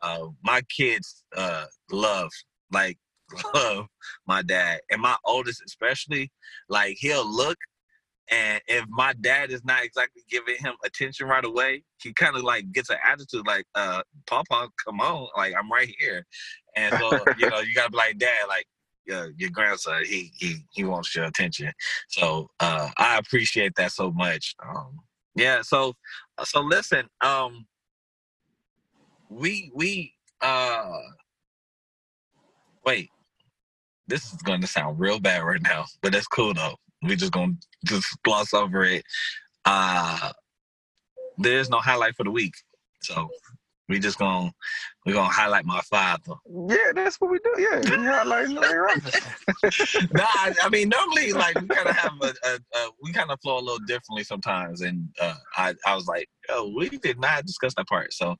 Uh, 0.00 0.28
my 0.42 0.62
kids 0.62 1.24
uh, 1.36 1.66
love, 1.90 2.30
like, 2.72 2.98
love 3.54 3.86
my 4.26 4.42
dad, 4.42 4.80
and 4.90 5.00
my 5.00 5.16
oldest 5.24 5.62
especially. 5.66 6.30
Like, 6.68 6.96
he'll 6.98 7.28
look, 7.28 7.58
and 8.30 8.60
if 8.66 8.84
my 8.88 9.14
dad 9.20 9.50
is 9.50 9.64
not 9.64 9.84
exactly 9.84 10.22
giving 10.30 10.56
him 10.58 10.74
attention 10.84 11.26
right 11.26 11.44
away, 11.44 11.82
he 12.00 12.12
kind 12.12 12.36
of 12.36 12.42
like 12.42 12.70
gets 12.72 12.90
an 12.90 12.98
attitude, 13.04 13.46
like, 13.46 13.66
uh, 13.74 14.02
"Papa, 14.26 14.68
come 14.84 15.00
on, 15.00 15.28
like 15.36 15.54
I'm 15.58 15.70
right 15.70 15.92
here." 15.98 16.24
And 16.76 16.94
so, 16.94 17.10
you 17.38 17.50
know, 17.50 17.58
you 17.60 17.74
gotta 17.74 17.90
be 17.90 17.96
like, 17.96 18.18
"Dad, 18.18 18.46
like." 18.48 18.66
Uh, 19.10 19.28
your 19.36 19.50
grandson, 19.50 20.04
he 20.04 20.32
he 20.38 20.56
he 20.72 20.84
wants 20.84 21.14
your 21.14 21.24
attention, 21.24 21.72
so 22.08 22.50
uh, 22.60 22.90
I 22.98 23.18
appreciate 23.18 23.74
that 23.76 23.92
so 23.92 24.12
much. 24.12 24.54
Um, 24.66 25.00
yeah, 25.34 25.62
so 25.62 25.94
so 26.44 26.60
listen, 26.60 27.08
um, 27.22 27.66
we 29.30 29.70
we 29.74 30.14
uh 30.40 30.98
wait. 32.84 33.10
This 34.08 34.32
is 34.32 34.42
gonna 34.42 34.66
sound 34.66 35.00
real 35.00 35.20
bad 35.20 35.42
right 35.44 35.62
now 35.62 35.86
but 36.02 36.12
that's 36.12 36.26
cool 36.26 36.54
though. 36.54 36.76
We 37.02 37.16
just 37.16 37.32
gonna 37.32 37.54
just 37.86 38.06
gloss 38.24 38.54
over 38.54 38.84
it. 38.84 39.04
Uh 39.64 40.32
there's 41.38 41.70
no 41.70 41.78
highlight 41.78 42.14
for 42.16 42.24
the 42.24 42.30
week 42.30 42.54
so 43.02 43.28
we 43.92 43.98
just 44.00 44.18
gonna 44.18 44.50
we 45.04 45.12
gonna 45.12 45.28
highlight 45.28 45.66
my 45.66 45.82
father 45.82 46.34
Yeah, 46.68 46.92
that's 46.94 47.20
what 47.20 47.30
we 47.30 47.38
do. 47.40 47.54
Yeah, 47.58 47.80
we 47.80 48.06
highlight 48.06 48.48
Larry 48.48 48.78
Robinson. 48.78 49.20
nah, 50.12 50.24
I, 50.24 50.54
I 50.62 50.68
mean 50.70 50.88
normally 50.88 51.32
like 51.32 51.56
we 51.60 51.68
kind 51.68 51.88
of 51.88 51.94
have 51.94 52.12
a, 52.22 52.32
a, 52.48 52.54
a 52.78 52.90
we 53.02 53.12
kind 53.12 53.30
of 53.30 53.38
flow 53.42 53.58
a 53.58 53.60
little 53.60 53.84
differently 53.86 54.24
sometimes, 54.24 54.80
and 54.80 55.08
uh, 55.20 55.34
I 55.56 55.74
I 55.86 55.94
was 55.94 56.06
like, 56.06 56.26
oh, 56.48 56.72
we 56.74 56.88
did 56.88 57.20
not 57.20 57.44
discuss 57.44 57.74
that 57.76 57.86
part. 57.86 58.14
So, 58.14 58.34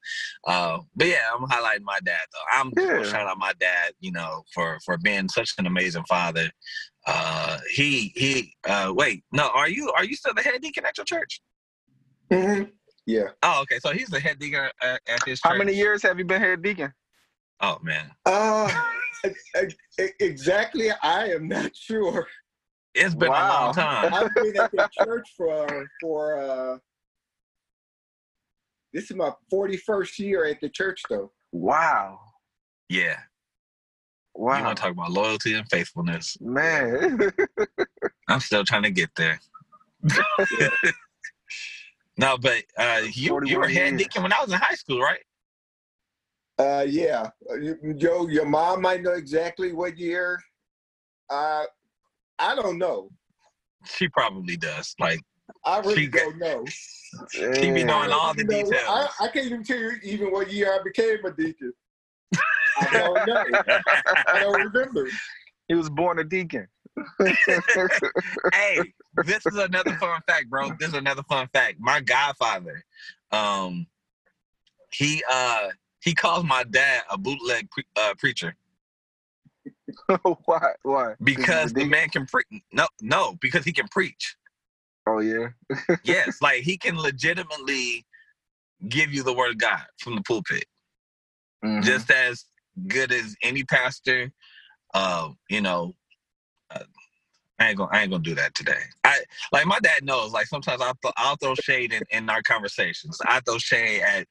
uh, 0.46 0.78
but 0.96 1.06
yeah, 1.06 1.28
I'm 1.34 1.44
highlighting 1.46 1.84
my 1.84 1.98
dad 2.02 2.24
though. 2.32 2.58
I'm 2.58 2.72
Yeah. 2.76 3.02
shout 3.02 3.26
out 3.26 3.38
my 3.38 3.52
dad, 3.60 3.92
you 4.00 4.12
know, 4.12 4.42
for 4.54 4.78
for 4.86 4.96
being 4.96 5.28
such 5.28 5.52
an 5.58 5.66
amazing 5.66 6.04
father. 6.08 6.50
Uh, 7.06 7.58
he 7.70 8.12
he. 8.14 8.54
Uh, 8.66 8.90
wait, 8.96 9.22
no, 9.32 9.48
are 9.48 9.68
you 9.68 9.92
are 9.92 10.04
you 10.04 10.16
still 10.16 10.32
the 10.32 10.42
head 10.42 10.62
deacon 10.62 10.86
at 10.86 10.96
your 10.96 11.04
church? 11.04 11.42
Mhm. 12.30 12.70
Yeah. 13.06 13.28
Oh, 13.42 13.62
okay, 13.62 13.78
so 13.78 13.90
he's 13.90 14.08
the 14.08 14.20
head 14.20 14.38
deacon 14.38 14.68
at, 14.80 15.00
at 15.08 15.24
his 15.24 15.40
church. 15.40 15.52
How 15.52 15.56
many 15.56 15.74
years 15.74 16.02
have 16.02 16.18
you 16.18 16.24
been 16.24 16.40
head 16.40 16.62
deacon? 16.62 16.92
Oh 17.60 17.78
man, 17.82 18.10
Uh, 18.26 18.72
exactly. 20.20 20.90
I 21.02 21.26
am 21.28 21.46
not 21.48 21.74
sure. 21.76 22.26
it's 22.94 23.14
been 23.14 23.28
a 23.28 23.48
long 23.48 23.72
time. 23.74 24.12
I've 24.12 24.34
been 24.34 24.56
at 24.56 24.70
the 24.72 24.88
church 24.92 25.28
for 25.36 25.88
for 26.00 26.38
uh 26.40 26.78
this 28.92 29.10
is 29.10 29.16
my 29.16 29.32
41st 29.52 30.18
year 30.18 30.44
at 30.44 30.60
the 30.60 30.68
church 30.68 31.02
though. 31.08 31.30
Wow. 31.52 32.18
Yeah, 32.88 33.16
Wow. 34.34 34.56
you 34.58 34.62
Wow. 34.62 34.66
want 34.66 34.76
to 34.76 34.82
talk 34.82 34.92
about 34.92 35.12
loyalty 35.12 35.54
and 35.54 35.66
faithfulness? 35.70 36.36
Man. 36.40 37.30
I'm 38.28 38.40
still 38.40 38.64
trying 38.64 38.82
to 38.82 38.90
get 38.90 39.10
there. 39.16 39.38
No, 42.18 42.36
but 42.38 42.62
uh, 42.78 43.02
you 43.12 43.24
you 43.44 43.58
were 43.58 43.68
41 43.68 43.70
head 43.70 43.96
deacon 43.96 44.22
when 44.22 44.32
I 44.32 44.40
was 44.40 44.52
in 44.52 44.58
high 44.58 44.74
school, 44.74 45.00
right? 45.00 45.20
Uh 46.58 46.84
yeah. 46.86 47.30
Uh, 47.50 47.54
you- 47.54 47.94
Joe, 47.96 48.28
your 48.28 48.44
mom 48.44 48.82
might 48.82 49.02
know 49.02 49.12
exactly 49.12 49.72
what 49.72 49.98
year. 49.98 50.40
Uh 51.30 51.64
I 52.38 52.54
don't 52.54 52.78
know. 52.78 53.10
She 53.86 54.08
probably 54.08 54.56
does. 54.56 54.94
Like 54.98 55.20
I 55.64 55.78
really 55.80 56.02
She 56.04 56.08
don't 56.08 56.38
know. 56.38 56.64
she 57.32 57.70
be 57.70 57.80
Yeah. 57.80 57.84
knowing 57.86 58.10
all 58.12 58.34
the 58.34 58.42
You 58.42 58.48
know, 58.48 58.64
details. 58.64 58.84
I, 58.88 59.08
I 59.20 59.28
can't 59.28 59.46
even 59.46 59.64
tell 59.64 59.78
you 59.78 59.92
even 60.02 60.30
what 60.30 60.50
year 60.52 60.72
I 60.72 60.82
became 60.82 61.24
a 61.24 61.30
deacon. 61.32 61.72
I 62.76 62.88
don't 62.90 63.26
know. 63.26 63.44
I 64.28 64.38
don't 64.40 64.72
remember. 64.72 65.08
He 65.68 65.74
was 65.74 65.88
born 65.90 66.18
a 66.18 66.24
deacon. 66.24 66.68
hey, 68.52 68.92
this 69.24 69.46
is 69.46 69.56
another 69.56 69.94
fun 69.94 70.20
fact, 70.26 70.48
bro. 70.48 70.70
This 70.78 70.88
is 70.88 70.94
another 70.94 71.22
fun 71.24 71.48
fact. 71.52 71.76
My 71.78 72.00
godfather, 72.00 72.84
um, 73.30 73.86
he 74.90 75.22
uh 75.30 75.68
he 76.00 76.14
calls 76.14 76.44
my 76.44 76.64
dad 76.64 77.02
a 77.10 77.16
bootleg 77.16 77.70
pre- 77.70 77.84
uh, 77.96 78.14
preacher 78.18 78.56
Why? 80.44 80.72
Why? 80.82 81.14
because 81.22 81.72
the 81.72 81.84
man 81.84 82.08
can 82.08 82.26
preach. 82.26 82.46
No, 82.72 82.86
no, 83.00 83.36
because 83.40 83.64
he 83.64 83.72
can 83.72 83.88
preach. 83.88 84.36
Oh 85.06 85.18
yeah. 85.20 85.48
yes, 86.04 86.40
like 86.40 86.62
he 86.62 86.76
can 86.76 86.98
legitimately 86.98 88.06
give 88.88 89.12
you 89.12 89.22
the 89.22 89.32
word 89.32 89.50
of 89.50 89.58
God 89.58 89.82
from 89.98 90.14
the 90.14 90.22
pulpit, 90.22 90.64
Mhm. 91.64 91.82
just 91.82 92.10
as 92.10 92.44
good 92.86 93.12
as 93.12 93.36
any 93.42 93.64
pastor. 93.64 94.30
Uh, 94.94 95.30
you 95.48 95.60
know, 95.60 95.94
I 97.62 97.70
ain't 97.70 97.78
gonna 97.78 97.90
I 97.92 98.02
ain't 98.02 98.10
gonna 98.10 98.22
do 98.24 98.34
that 98.36 98.54
today. 98.54 98.80
I 99.04 99.20
like 99.52 99.66
my 99.66 99.80
dad 99.80 100.04
knows. 100.04 100.32
Like 100.32 100.46
sometimes 100.46 100.82
I'll 100.82 100.96
th- 101.02 101.14
I'll 101.16 101.36
throw 101.36 101.54
shade 101.54 101.92
in, 101.92 102.02
in 102.10 102.30
our 102.30 102.42
conversations. 102.42 103.18
I 103.26 103.40
throw 103.40 103.58
shade 103.58 104.02
at. 104.02 104.26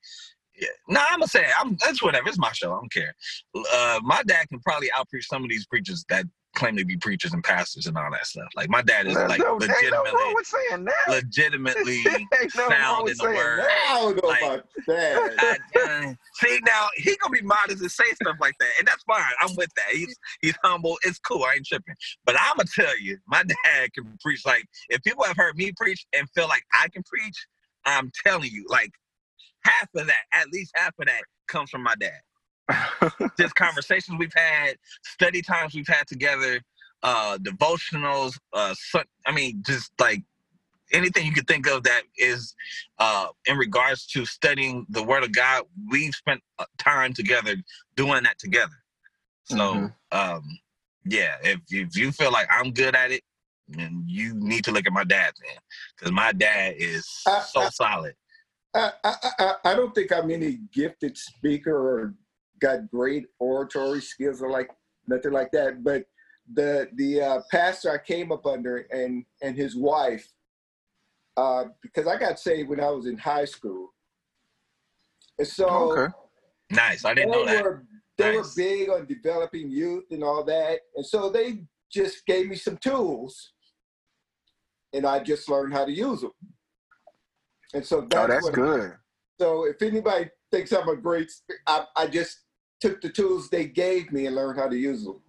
Yeah. 0.59 0.67
No, 0.89 1.01
I'm 1.09 1.19
gonna 1.19 1.27
say 1.27 1.41
it. 1.43 1.51
I'm. 1.59 1.77
That's 1.83 2.03
whatever. 2.03 2.29
It's 2.29 2.39
my 2.39 2.51
show. 2.53 2.73
I 2.73 2.75
don't 2.75 2.93
care. 2.93 3.15
Uh, 3.55 3.99
my 4.03 4.23
dad 4.27 4.49
can 4.49 4.59
probably 4.59 4.89
outpreach 4.95 5.25
some 5.25 5.43
of 5.43 5.49
these 5.49 5.65
preachers 5.67 6.05
that 6.09 6.25
claim 6.55 6.75
to 6.75 6.83
be 6.85 6.97
preachers 6.97 7.33
and 7.33 7.43
pastors 7.43 7.85
and 7.87 7.97
all 7.97 8.11
that 8.11 8.25
stuff. 8.25 8.47
Like 8.55 8.69
my 8.69 8.81
dad 8.81 9.07
is 9.07 9.15
There's 9.15 9.29
like 9.29 9.39
no, 9.39 9.53
ain't 9.53 9.61
no 9.61 9.67
legitimately, 9.67 10.11
wrong 10.13 10.33
with 10.35 10.47
saying 10.47 10.85
that. 10.85 11.09
legitimately 11.09 11.97
Ain't 12.41 12.55
no 12.55 12.63
wrong 12.63 12.71
sound 12.71 13.09
in 13.09 13.17
the 13.17 13.23
word. 13.25 13.59
that. 13.59 13.87
I 13.89 13.93
don't 14.01 14.21
know 14.23 14.29
Like- 14.29 14.43
about 14.43 14.67
that. 14.87 15.35
I- 15.39 15.79
uh, 15.79 16.13
see 16.35 16.59
now 16.65 16.87
he 16.95 17.15
gonna 17.17 17.31
be 17.33 17.41
modest 17.41 17.81
and 17.81 17.91
say 17.91 18.03
stuff 18.21 18.35
like 18.41 18.55
that, 18.59 18.69
and 18.79 18.87
that's 18.87 19.03
fine. 19.03 19.23
I'm 19.41 19.55
with 19.55 19.73
that. 19.75 19.87
He's 19.91 20.15
he's 20.41 20.55
humble. 20.63 20.97
It's 21.03 21.19
cool. 21.19 21.43
I 21.43 21.53
ain't 21.55 21.65
tripping. 21.65 21.95
But 22.25 22.35
I'm 22.39 22.57
gonna 22.57 22.67
tell 22.73 22.99
you, 22.99 23.17
my 23.27 23.43
dad 23.65 23.93
can 23.93 24.17
preach. 24.21 24.45
Like 24.45 24.65
if 24.89 25.01
people 25.03 25.23
have 25.23 25.37
heard 25.37 25.55
me 25.57 25.71
preach 25.77 26.05
and 26.17 26.27
feel 26.35 26.47
like 26.47 26.63
I 26.79 26.87
can 26.89 27.03
preach, 27.03 27.45
I'm 27.85 28.11
telling 28.25 28.49
you, 28.51 28.65
like 28.69 28.91
half 29.63 29.87
of 29.95 30.07
that, 30.07 30.23
at 30.33 30.47
least 30.51 30.71
half 30.75 30.93
of 30.99 31.05
that, 31.05 31.21
comes 31.47 31.69
from 31.69 31.83
my 31.83 31.95
dad. 31.99 32.19
Just 33.37 33.55
conversations 33.55 34.17
we've 34.19 34.33
had, 34.35 34.75
study 35.03 35.41
times 35.41 35.73
we've 35.73 35.87
had 35.87 36.07
together, 36.07 36.61
uh, 37.03 37.37
devotionals. 37.41 38.37
Uh, 38.53 38.73
so, 38.77 39.01
I 39.25 39.31
mean, 39.31 39.63
just 39.65 39.91
like 39.99 40.23
anything 40.93 41.25
you 41.25 41.33
could 41.33 41.47
think 41.47 41.67
of 41.67 41.83
that 41.83 42.03
is 42.17 42.53
uh, 42.99 43.27
in 43.45 43.57
regards 43.57 44.05
to 44.07 44.25
studying 44.25 44.85
the 44.89 45.03
Word 45.03 45.23
of 45.23 45.31
God. 45.31 45.63
We've 45.89 46.13
spent 46.13 46.41
uh, 46.59 46.65
time 46.77 47.13
together 47.13 47.55
doing 47.95 48.23
that 48.23 48.39
together. 48.39 48.75
So, 49.45 49.57
Mhm. 49.57 49.95
um, 50.11 50.59
yeah, 51.05 51.37
if 51.43 51.59
if 51.71 51.97
you 51.97 52.11
feel 52.11 52.31
like 52.31 52.47
I'm 52.51 52.71
good 52.71 52.95
at 52.95 53.11
it, 53.11 53.23
then 53.67 54.03
you 54.07 54.33
need 54.35 54.63
to 54.65 54.71
look 54.71 54.85
at 54.85 54.93
my 54.93 55.03
dad 55.03 55.33
then, 55.41 55.57
because 55.95 56.11
my 56.11 56.31
dad 56.31 56.75
is 56.77 57.07
so 57.07 57.61
uh, 57.61 57.69
solid. 57.69 58.15
I, 58.73 58.91
I, 59.03 59.15
I, 59.39 59.55
I 59.65 59.75
don't 59.75 59.93
think 59.93 60.11
I'm 60.11 60.31
any 60.31 60.59
gifted 60.73 61.17
speaker 61.17 61.75
or 61.75 62.13
got 62.61 62.89
great 62.89 63.25
oratory 63.39 64.01
skills 64.01 64.41
or 64.41 64.49
like 64.49 64.69
nothing 65.07 65.31
like 65.31 65.51
that. 65.51 65.83
But 65.83 66.05
the 66.53 66.89
the 66.95 67.21
uh, 67.21 67.41
pastor 67.51 67.91
I 67.91 67.97
came 67.97 68.31
up 68.31 68.45
under 68.45 68.77
and 68.91 69.25
and 69.41 69.55
his 69.55 69.75
wife, 69.75 70.27
uh, 71.37 71.65
because 71.81 72.07
I 72.07 72.17
got 72.17 72.39
saved 72.39 72.69
when 72.69 72.79
I 72.79 72.89
was 72.89 73.07
in 73.07 73.17
high 73.17 73.45
school, 73.45 73.93
and 75.37 75.47
so 75.47 75.67
okay. 75.91 76.13
Nice. 76.71 77.03
I 77.03 77.13
didn't 77.13 77.31
know 77.31 77.45
that. 77.45 77.63
were 77.63 77.85
they 78.17 78.35
were 78.35 78.45
big 78.55 78.89
on 78.89 79.05
developing 79.05 79.69
youth 79.69 80.05
and 80.11 80.23
all 80.23 80.43
that, 80.45 80.79
and 80.95 81.05
so 81.05 81.29
they 81.29 81.63
just 81.91 82.25
gave 82.25 82.47
me 82.47 82.55
some 82.55 82.77
tools, 82.77 83.53
and 84.93 85.05
I 85.05 85.19
just 85.19 85.49
learned 85.49 85.73
how 85.73 85.85
to 85.85 85.91
use 85.91 86.21
them. 86.21 86.31
And 87.73 87.85
so 87.85 88.01
that's, 88.01 88.15
Oh, 88.15 88.27
that's 88.27 88.43
what 88.43 88.53
good. 88.53 88.93
So 89.39 89.65
if 89.65 89.81
anybody 89.81 90.29
thinks 90.51 90.71
I'm 90.71 90.87
a 90.87 90.95
great, 90.95 91.31
I, 91.65 91.85
I 91.95 92.07
just 92.07 92.40
took 92.81 92.99
the 93.01 93.09
tools 93.09 93.49
they 93.49 93.65
gave 93.65 94.11
me 94.11 94.25
and 94.25 94.35
learned 94.35 94.59
how 94.59 94.67
to 94.67 94.75
use 94.75 95.05
them. 95.05 95.21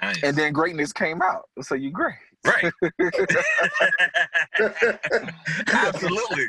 Nice. 0.00 0.22
And 0.22 0.36
then 0.36 0.52
greatness 0.52 0.92
came 0.92 1.20
out. 1.22 1.48
So 1.62 1.74
you 1.74 1.90
great. 1.90 2.14
right. 2.46 2.72
Absolutely. 5.72 6.46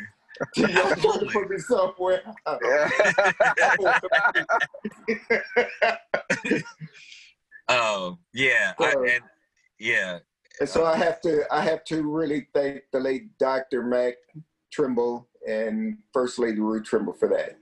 Y'all 0.55 0.95
to 0.95 1.29
put 1.31 1.49
me 1.49 1.57
somewhere. 1.57 2.21
Oh 7.69 8.17
yeah, 8.33 8.73
I, 8.79 8.91
and 8.91 9.21
yeah, 9.79 10.19
And 10.59 10.67
so 10.67 10.85
I 10.85 10.97
have 10.97 11.21
to 11.21 11.45
I 11.51 11.61
have 11.61 11.85
to 11.85 12.03
really 12.03 12.47
thank 12.53 12.81
the 12.91 12.99
late 12.99 13.37
Dr. 13.37 13.83
Mac 13.83 14.15
Trimble 14.73 15.29
and 15.47 15.97
First 16.13 16.37
Lady 16.37 16.59
Ruth 16.59 16.83
Trimble 16.83 17.13
for 17.13 17.29
that. 17.29 17.57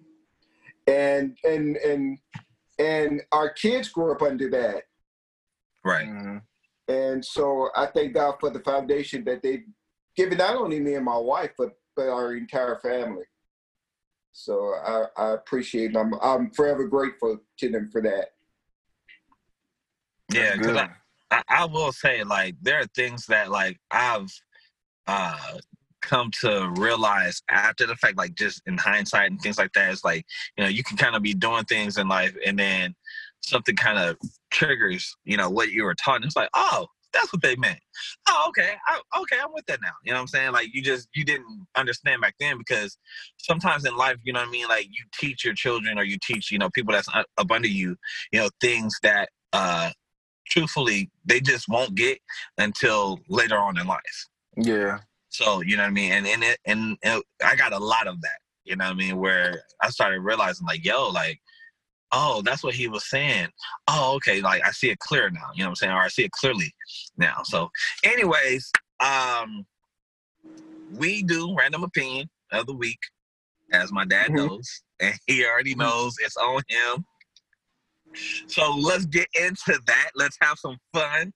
And 0.90 1.38
and 1.44 1.78
and 1.78 2.20
and 2.80 3.22
our 3.32 3.50
kids 3.50 3.90
grew 3.90 4.12
up 4.12 4.22
under 4.24 4.50
that. 4.50 4.84
right. 5.84 6.08
Mhm. 6.08 6.42
And 6.88 7.24
so 7.24 7.70
I 7.76 7.86
thank 7.88 8.14
God 8.14 8.36
for 8.40 8.50
the 8.50 8.62
foundation 8.62 9.24
that 9.26 9.44
they've 9.44 9.66
given 10.16 10.40
not 10.40 10.56
only 10.56 10.80
me 10.80 10.96
and 10.96 11.06
my 11.06 11.18
wife, 11.18 11.52
but 11.58 11.78
but 11.96 12.10
our 12.10 12.36
entire 12.36 12.80
family. 12.80 13.26
So 14.32 14.74
I, 14.76 15.06
I 15.18 15.34
appreciate 15.34 15.94
them. 15.94 16.14
I'm 16.16 16.20
I'm 16.22 16.52
forever 16.52 16.88
grateful 16.88 17.40
to 17.60 17.70
them 17.70 17.90
for 17.92 18.02
that. 18.02 18.30
Yeah, 20.34 20.56
because. 20.56 20.78
I, 20.78 20.90
I, 21.32 21.44
I 21.50 21.66
will 21.66 21.92
say 21.92 22.24
like 22.24 22.56
there 22.62 22.80
are 22.80 22.88
things 22.96 23.28
that 23.28 23.52
like 23.52 23.80
I've 23.92 24.32
uh 25.08 25.60
come 26.02 26.32
to 26.42 26.72
realize 26.78 27.42
after 27.50 27.86
the 27.86 27.96
fact, 27.96 28.18
like 28.18 28.36
just 28.36 28.62
in 28.66 28.78
hindsight 28.78 29.32
and 29.32 29.42
things 29.42 29.58
like 29.58 29.74
that. 29.74 29.92
It's 29.92 30.04
like 30.04 30.26
you 30.58 30.64
know 30.64 30.70
you 30.70 30.84
can 30.84 30.98
kind 30.98 31.16
of 31.16 31.22
be 31.22 31.34
doing 31.34 31.66
things 31.66 31.98
in 31.98 32.08
life, 32.08 32.36
and 32.46 32.58
then 32.58 32.96
something 33.42 33.76
kind 33.76 33.98
of 33.98 34.18
triggers 34.52 35.16
you 35.24 35.38
know 35.38 35.50
what 35.50 35.70
you 35.70 35.84
were 35.84 35.96
taught. 35.96 36.18
And 36.18 36.26
it's 36.26 36.36
like 36.36 36.50
oh. 36.56 36.88
That's 37.12 37.34
what 37.34 37.42
they 37.42 37.56
meant. 37.56 37.80
Oh, 38.28 38.46
okay. 38.50 38.74
I, 38.88 39.00
okay, 39.22 39.38
I'm 39.44 39.52
with 39.52 39.66
that 39.66 39.80
now. 39.82 39.94
You 40.04 40.12
know 40.12 40.18
what 40.18 40.22
I'm 40.22 40.28
saying? 40.28 40.52
Like 40.52 40.74
you 40.74 40.82
just 40.84 41.08
you 41.16 41.26
didn't 41.26 41.66
understand 41.76 42.22
back 42.22 42.36
then 42.40 42.58
because 42.58 42.98
sometimes 43.38 43.86
in 43.86 43.96
life, 43.98 44.18
you 44.24 44.32
know 44.32 44.42
what 44.42 44.50
I 44.50 44.52
mean. 44.52 44.68
Like 44.68 44.86
you 44.86 45.04
teach 45.20 45.44
your 45.44 45.56
children 45.56 45.98
or 45.98 46.04
you 46.04 46.18
teach 46.24 46.52
you 46.52 46.60
know 46.60 46.70
people 46.70 46.94
that's 46.94 47.08
up 47.14 47.26
up 47.38 47.52
under 47.52 47.68
you, 47.68 47.96
you 48.32 48.40
know 48.40 48.50
things 48.62 48.96
that 49.02 49.30
uh 49.54 49.90
truthfully 50.50 51.10
they 51.26 51.40
just 51.40 51.68
won't 51.68 51.96
get 51.96 52.20
until 52.58 53.20
later 53.28 53.58
on 53.58 53.80
in 53.80 53.88
life. 53.88 54.28
Yeah. 54.56 55.00
So 55.40 55.62
you 55.62 55.78
know 55.78 55.84
what 55.84 55.90
I 55.90 55.92
mean, 55.92 56.12
and 56.12 56.28
and 56.28 56.44
it, 56.44 56.58
and, 56.66 56.98
I 57.46 57.56
got 57.56 57.72
a 57.72 57.80
lot 57.80 58.08
of 58.08 58.20
that. 58.22 58.40
You 58.66 58.76
know 58.76 58.86
what 58.86 58.92
I 58.92 58.98
mean, 58.98 59.18
where 59.18 59.64
I 59.82 59.90
started 59.90 60.20
realizing 60.20 60.68
like, 60.68 60.84
yo, 60.84 61.08
like, 61.08 61.40
oh, 62.12 62.42
that's 62.44 62.62
what 62.62 62.74
he 62.76 62.90
was 62.90 63.10
saying. 63.10 63.48
Oh, 63.88 64.16
okay, 64.18 64.42
like 64.42 64.66
I 64.66 64.72
see 64.72 64.90
it 64.90 65.00
clear 65.00 65.30
now. 65.30 65.48
You 65.56 65.64
know 65.64 65.68
what 65.68 65.70
I'm 65.70 65.76
saying, 65.76 65.94
or 65.94 66.02
I 66.02 66.10
see 66.10 66.26
it 66.26 66.32
clearly 66.34 66.74
now. 67.18 67.38
So, 67.46 67.70
anyways, 68.04 68.70
um, 69.00 69.66
we 70.92 71.24
do 71.24 71.56
random 71.58 71.86
opinion 71.86 72.30
of 72.52 72.66
the 72.66 72.76
week, 72.76 73.00
as 73.72 73.94
my 73.94 74.04
dad 74.04 74.32
Mhm. 74.32 74.46
knows, 74.46 74.84
and 75.00 75.18
he 75.26 75.46
already 75.46 75.74
knows 75.74 76.16
it's 76.20 76.36
on 76.36 76.62
him. 76.68 77.06
So 78.48 78.76
let's 78.76 79.06
get 79.06 79.30
into 79.40 79.80
that. 79.86 80.10
Let's 80.16 80.38
have 80.42 80.58
some 80.60 80.78
fun. 80.94 81.32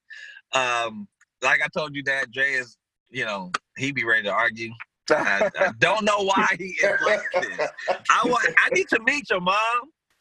Um, 0.52 1.08
like 1.42 1.62
I 1.62 1.68
told 1.74 1.96
you, 1.96 2.04
Dad, 2.04 2.28
Jay 2.32 2.54
is, 2.56 2.78
you 3.14 3.24
know, 3.26 3.52
he 3.78 3.92
be 3.92 4.04
ready 4.04 4.24
to 4.24 4.32
argue. 4.32 4.72
I, 5.10 5.50
I 5.60 5.72
don't 5.80 6.04
know 6.04 6.24
why 6.24 6.48
he 6.58 6.66
is 6.66 7.02
like 7.06 7.22
this. 7.34 7.70
I 8.10 8.22
want. 8.26 8.48
I 8.58 8.70
need 8.74 8.88
to 8.90 9.00
meet 9.06 9.30
your 9.30 9.42
mom, 9.42 9.58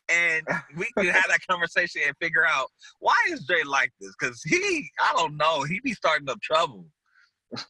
and 0.09 0.47
we 0.77 0.87
can 0.97 1.07
have 1.07 1.25
that 1.29 1.41
conversation 1.49 2.03
and 2.07 2.15
figure 2.21 2.45
out 2.47 2.67
why 2.99 3.17
is 3.31 3.47
Jay 3.47 3.63
like 3.65 3.93
this. 4.01 4.13
Because 4.19 4.43
he, 4.43 4.89
I 5.01 5.13
don't 5.15 5.37
know, 5.37 5.63
he 5.63 5.81
be 5.83 5.95
starting 5.95 6.29
up 6.29 6.41
trouble. 6.43 6.87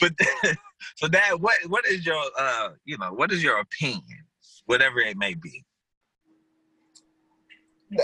but 0.00 0.12
so, 0.96 1.08
Dad, 1.08 1.40
what 1.40 1.54
what 1.68 1.86
is 1.86 2.04
your, 2.04 2.22
uh, 2.38 2.70
you 2.84 2.98
know, 2.98 3.12
what 3.12 3.32
is 3.32 3.42
your 3.42 3.58
opinion, 3.60 4.24
whatever 4.66 4.98
it 4.98 5.16
may 5.16 5.34
be? 5.34 5.64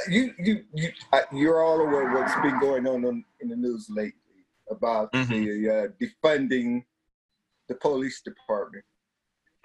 You 0.08 0.32
you 0.38 0.64
you 0.74 0.92
you're 1.32 1.60
all 1.60 1.80
aware 1.80 2.06
of 2.06 2.14
what's 2.14 2.40
been 2.40 2.60
going 2.60 2.86
on 2.86 3.24
in 3.40 3.48
the 3.48 3.56
news 3.56 3.88
lately 3.90 4.21
about 4.72 5.12
Mhm. 5.12 5.28
the 5.28 5.70
uh, 5.70 5.88
defunding 6.02 6.84
the 7.68 7.74
police 7.76 8.20
department. 8.22 8.84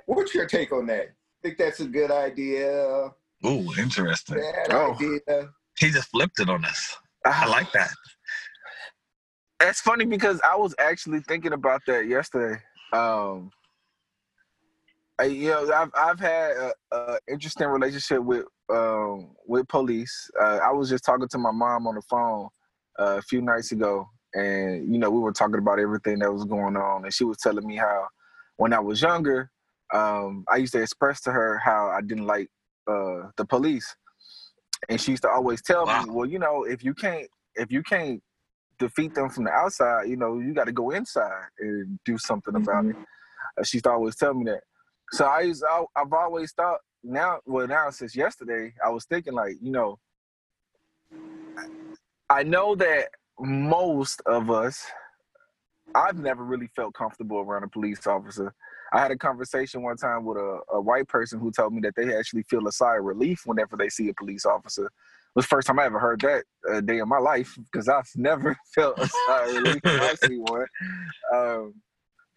What's 0.05 0.33
your 0.35 0.45
take 0.45 0.71
on 0.71 0.85
that? 0.87 1.13
Think 1.41 1.57
that's 1.57 1.79
a 1.79 1.87
good 1.87 2.11
idea? 2.11 3.11
Ooh, 3.45 3.73
interesting. 3.77 4.37
Bad 4.37 4.71
Oh. 4.71 4.93
idea? 4.93 5.51
He 5.79 5.89
just 5.89 6.09
flipped 6.09 6.39
it 6.39 6.49
on 6.49 6.63
us. 6.65 6.95
I 7.25 7.45
Ah. 7.45 7.49
like 7.49 7.71
that. 7.73 7.91
That's 9.59 9.81
funny 9.81 10.05
because 10.05 10.39
I 10.41 10.55
was 10.55 10.75
actually 10.77 11.21
thinking 11.21 11.53
about 11.53 11.81
that 11.87 12.05
yesterday. 12.07 12.61
Um, 12.93 13.51
I, 15.19 15.23
you 15.25 15.49
know, 15.49 15.71
I've 15.73 15.91
I've 15.95 16.19
had 16.19 16.51
a, 16.51 16.73
a 16.91 17.19
interesting 17.27 17.67
relationship 17.67 18.21
with 18.21 18.45
um 18.69 19.35
with 19.47 19.67
police. 19.67 20.29
Uh, 20.39 20.59
I 20.63 20.71
was 20.71 20.89
just 20.89 21.03
talking 21.03 21.27
to 21.27 21.37
my 21.39 21.51
mom 21.51 21.87
on 21.87 21.95
the 21.95 22.03
phone 22.03 22.49
uh, 22.99 23.17
a 23.17 23.21
few 23.23 23.41
nights 23.41 23.71
ago, 23.71 24.07
and 24.33 24.91
you 24.91 24.99
know 24.99 25.09
we 25.09 25.19
were 25.19 25.31
talking 25.31 25.59
about 25.59 25.79
everything 25.79 26.19
that 26.19 26.33
was 26.33 26.45
going 26.45 26.77
on, 26.77 27.05
and 27.05 27.13
she 27.13 27.23
was 27.23 27.37
telling 27.37 27.65
me 27.65 27.75
how 27.77 28.07
when 28.57 28.73
I 28.73 28.79
was 28.79 29.01
younger, 29.01 29.51
um, 29.93 30.45
I 30.51 30.57
used 30.57 30.73
to 30.73 30.81
express 30.81 31.21
to 31.21 31.31
her 31.31 31.59
how 31.59 31.87
I 31.87 32.01
didn't 32.01 32.25
like 32.25 32.49
uh, 32.87 33.29
the 33.37 33.45
police, 33.47 33.95
and 34.89 34.99
she 34.99 35.11
used 35.11 35.23
to 35.23 35.29
always 35.29 35.61
tell 35.61 35.85
Wow. 35.85 36.01
me, 36.01 36.09
well, 36.09 36.25
you 36.27 36.39
know, 36.39 36.63
if 36.63 36.83
you 36.83 36.93
can't 36.93 37.27
if 37.55 37.71
you 37.71 37.83
can't 37.83 38.21
defeat 38.79 39.13
them 39.13 39.29
from 39.29 39.45
the 39.45 39.51
outside, 39.51 40.07
you 40.09 40.15
know, 40.17 40.39
you 40.39 40.53
got 40.53 40.65
to 40.65 40.71
go 40.71 40.91
inside 40.91 41.45
and 41.59 41.99
do 42.05 42.17
something 42.17 42.55
about 42.55 42.85
it. 42.85 42.95
Uh, 43.59 43.63
she 43.63 43.77
used 43.77 43.85
to 43.85 43.91
always 43.91 44.15
tell 44.15 44.33
me 44.33 44.45
that. 44.45 44.61
So 45.11 45.25
I 45.25 45.41
used, 45.41 45.63
I, 45.67 45.83
I've 45.95 46.13
always 46.13 46.51
thought 46.51 46.79
now, 47.03 47.39
well, 47.45 47.67
now 47.67 47.89
since 47.89 48.15
yesterday, 48.15 48.73
I 48.85 48.89
was 48.89 49.05
thinking 49.05 49.33
like, 49.33 49.55
you 49.61 49.71
know, 49.71 49.99
I 52.29 52.43
know 52.43 52.75
that 52.75 53.09
most 53.39 54.21
of 54.25 54.49
us, 54.49 54.85
I've 55.95 56.17
never 56.17 56.43
really 56.43 56.67
felt 56.75 56.93
comfortable 56.93 57.37
around 57.37 57.63
a 57.63 57.67
police 57.67 58.05
officer. 58.05 58.53
I 58.93 58.99
had 58.99 59.11
a 59.11 59.17
conversation 59.17 59.81
one 59.81 59.97
time 59.97 60.25
with 60.25 60.37
a, 60.37 60.59
a 60.73 60.81
white 60.81 61.07
person 61.07 61.39
who 61.39 61.51
told 61.51 61.73
me 61.73 61.81
that 61.81 61.95
they 61.95 62.15
actually 62.15 62.43
feel 62.43 62.67
a 62.67 62.71
sigh 62.71 62.97
of 62.97 63.03
relief 63.03 63.41
whenever 63.45 63.75
they 63.75 63.89
see 63.89 64.09
a 64.09 64.13
police 64.13 64.45
officer. 64.45 64.85
It 64.85 64.91
was 65.35 65.45
the 65.45 65.49
first 65.49 65.67
time 65.67 65.79
I 65.79 65.85
ever 65.85 65.99
heard 65.99 66.21
that 66.21 66.43
a 66.71 66.81
day 66.81 66.99
in 66.99 67.07
my 67.07 67.19
life 67.19 67.57
because 67.71 67.89
I've 67.89 68.09
never 68.15 68.55
felt 68.75 68.97
a 68.99 69.07
sigh 69.07 69.45
of 69.47 69.55
relief 69.55 69.81
when 69.83 69.99
I 69.99 70.15
see 70.25 70.37
one. 70.37 70.65
Um, 71.33 71.73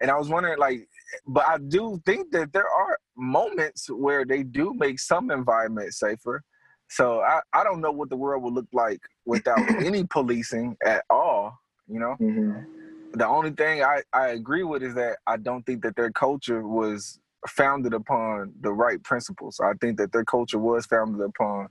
and 0.00 0.10
I 0.10 0.16
was 0.16 0.28
wondering, 0.28 0.58
like, 0.58 0.88
but 1.26 1.46
I 1.46 1.58
do 1.58 2.00
think 2.06 2.30
that 2.32 2.52
there 2.52 2.68
are 2.68 2.98
moments 3.16 3.90
where 3.90 4.24
they 4.24 4.42
do 4.42 4.74
make 4.74 4.98
some 4.98 5.30
environment 5.30 5.92
safer. 5.92 6.42
So 6.90 7.20
I, 7.22 7.40
I 7.54 7.64
don't 7.64 7.80
know 7.80 7.92
what 7.92 8.10
the 8.10 8.16
world 8.16 8.42
would 8.44 8.54
look 8.54 8.68
like 8.72 9.00
without 9.26 9.68
any 9.80 10.04
policing 10.04 10.76
at 10.84 11.04
all. 11.10 11.58
You 11.88 12.00
know, 12.00 12.16
Mhm. 12.20 12.66
the 13.14 13.26
only 13.26 13.50
thing 13.52 13.82
I, 13.82 14.02
I 14.12 14.28
agree 14.28 14.64
with 14.64 14.82
is 14.82 14.94
that 14.94 15.18
I 15.26 15.36
don't 15.38 15.64
think 15.66 15.82
that 15.82 15.96
their 15.96 16.12
culture 16.12 16.66
was 16.66 17.20
founded 17.48 17.94
upon 17.94 18.54
the 18.60 18.72
right 18.72 19.02
principles. 19.04 19.60
I 19.60 19.72
think 19.80 19.98
that 19.98 20.12
their 20.12 20.24
culture 20.24 20.58
was 20.58 20.86
founded 20.86 21.20
upon 21.22 21.68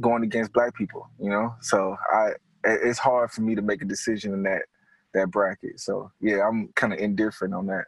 going 0.00 0.24
against 0.24 0.52
black 0.52 0.74
people, 0.74 1.08
you 1.20 1.30
know? 1.30 1.54
So 1.60 1.96
I 2.12 2.32
it's 2.64 2.98
hard 2.98 3.30
for 3.30 3.42
me 3.42 3.54
to 3.54 3.62
make 3.62 3.82
a 3.82 3.86
decision 3.86 4.34
in 4.34 4.42
that 4.44 4.62
that 5.14 5.30
bracket. 5.30 5.80
So 5.80 6.10
yeah, 6.20 6.46
I'm 6.48 6.68
kind 6.74 6.92
of 6.92 6.98
indifferent 6.98 7.54
on 7.54 7.66
that. 7.68 7.84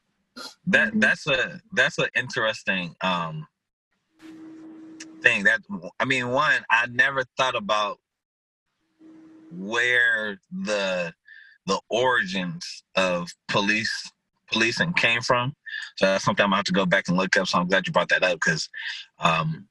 That 0.67 0.93
Mhm. 0.95 1.01
that's 1.01 1.27
a 1.27 1.61
that's 1.73 1.99
an 1.99 2.09
interesting 2.15 2.97
um 3.03 3.47
thing. 5.27 5.45
That 5.45 5.61
I 6.01 6.05
mean, 6.05 6.31
one 6.31 6.65
I 6.71 6.87
never 6.87 7.25
thought 7.37 7.57
about 7.57 7.99
where 9.51 10.39
the 10.53 11.13
the 11.67 11.81
origins 11.91 12.85
of 12.97 13.29
police 13.49 14.13
policing 14.53 14.93
came 14.95 15.21
from. 15.21 15.55
So 15.97 16.07
that's 16.07 16.25
something 16.25 16.45
I'm 16.45 16.51
gonna 16.51 16.57
have 16.57 16.65
to 16.67 16.73
go 16.73 16.87
back 16.87 17.09
and 17.09 17.17
look 17.17 17.37
up. 17.37 17.49
So 17.49 17.59
I'm 17.59 17.69
glad 17.69 17.87
you 17.87 17.93
brought 17.93 18.09
that 18.11 18.23
up 18.23 18.35
because 18.35 18.69
um, 19.19 19.69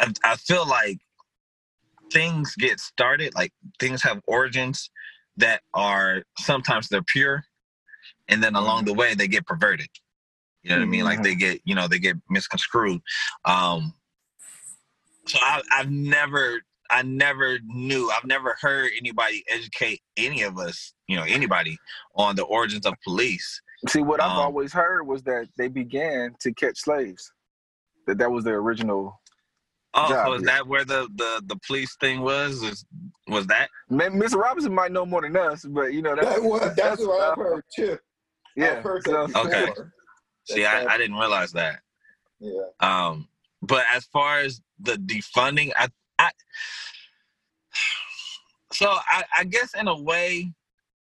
I, 0.00 0.12
I 0.24 0.36
feel 0.36 0.66
like 0.68 0.98
things 2.12 2.54
get 2.56 2.80
started, 2.80 3.34
like 3.34 3.52
things 3.80 4.02
have 4.02 4.20
origins 4.26 4.90
that 5.36 5.62
are 5.74 6.24
sometimes 6.38 6.88
they're 6.88 7.02
pure, 7.02 7.44
and 8.28 8.42
then 8.42 8.56
along 8.56 8.86
the 8.86 8.94
way 8.94 9.14
they 9.14 9.28
get 9.28 9.46
perverted. 9.46 9.88
You 10.66 10.72
know 10.72 10.78
what 10.78 10.82
I 10.82 10.86
mean? 10.86 11.04
Like 11.04 11.20
Mhm. 11.20 11.22
they 11.22 11.34
get, 11.36 11.60
you 11.64 11.76
know, 11.76 11.86
they 11.86 12.00
get 12.00 12.16
misconstrued. 12.28 13.00
Um, 13.44 13.94
so 15.28 15.38
I, 15.40 15.62
I've 15.72 15.90
never, 15.92 16.60
I 16.90 17.02
never 17.02 17.60
knew, 17.66 18.10
I've 18.10 18.24
never 18.24 18.56
heard 18.60 18.90
anybody 18.98 19.44
educate 19.48 20.00
any 20.16 20.42
of 20.42 20.58
us, 20.58 20.92
you 21.06 21.14
know, 21.14 21.22
anybody 21.22 21.78
on 22.16 22.34
the 22.34 22.42
origins 22.42 22.84
of 22.84 22.94
police. 23.04 23.60
See, 23.88 24.02
what 24.02 24.20
I've 24.20 24.32
Um, 24.32 24.38
always 24.38 24.72
heard 24.72 25.04
was 25.06 25.22
that 25.22 25.46
they 25.56 25.68
began 25.68 26.34
to 26.40 26.52
catch 26.52 26.78
slaves. 26.80 27.30
That 28.08 28.18
that 28.18 28.30
was 28.32 28.42
their 28.44 28.56
original. 28.56 29.20
Oh, 29.94 30.08
Job, 30.08 30.26
so 30.26 30.32
is 30.32 30.42
yeah. 30.42 30.46
that 30.56 30.66
where 30.66 30.84
the, 30.84 31.08
the, 31.14 31.42
the 31.46 31.56
police 31.64 31.94
thing 32.00 32.22
was? 32.22 32.60
Is, 32.64 32.84
was 33.28 33.46
that? 33.46 33.68
Ma- 33.88 34.08
Miss 34.08 34.34
Roberson 34.34 34.74
might 34.74 34.90
know 34.90 35.06
more 35.06 35.22
than 35.22 35.36
us, 35.36 35.64
but 35.64 35.92
you 35.92 36.02
know 36.02 36.16
that's 36.16 36.26
That 36.28 36.42
was, 36.42 36.74
that's 36.74 37.06
what 37.06 37.20
I've 37.20 37.36
heard 37.38 37.62
too. 37.74 37.98
Yeah, 38.56 38.78
I've 38.78 38.82
heard 38.82 39.04
so- 39.04 39.12
that 39.12 39.26
before. 39.28 39.46
Okay. 39.46 39.72
See, 40.46 40.64
I, 40.64 40.84
I 40.84 40.98
didn't 40.98 41.16
realize 41.16 41.52
that. 41.52 41.80
Yeah. 42.38 42.62
Um, 42.80 43.28
but 43.62 43.84
as 43.92 44.04
far 44.04 44.40
as 44.40 44.60
the 44.78 44.92
defunding, 44.92 45.72
I, 45.76 45.88
I 46.18 46.30
so 48.72 48.86
I, 48.90 49.24
I 49.38 49.44
guess 49.44 49.74
in 49.74 49.88
a 49.88 50.00
way, 50.00 50.52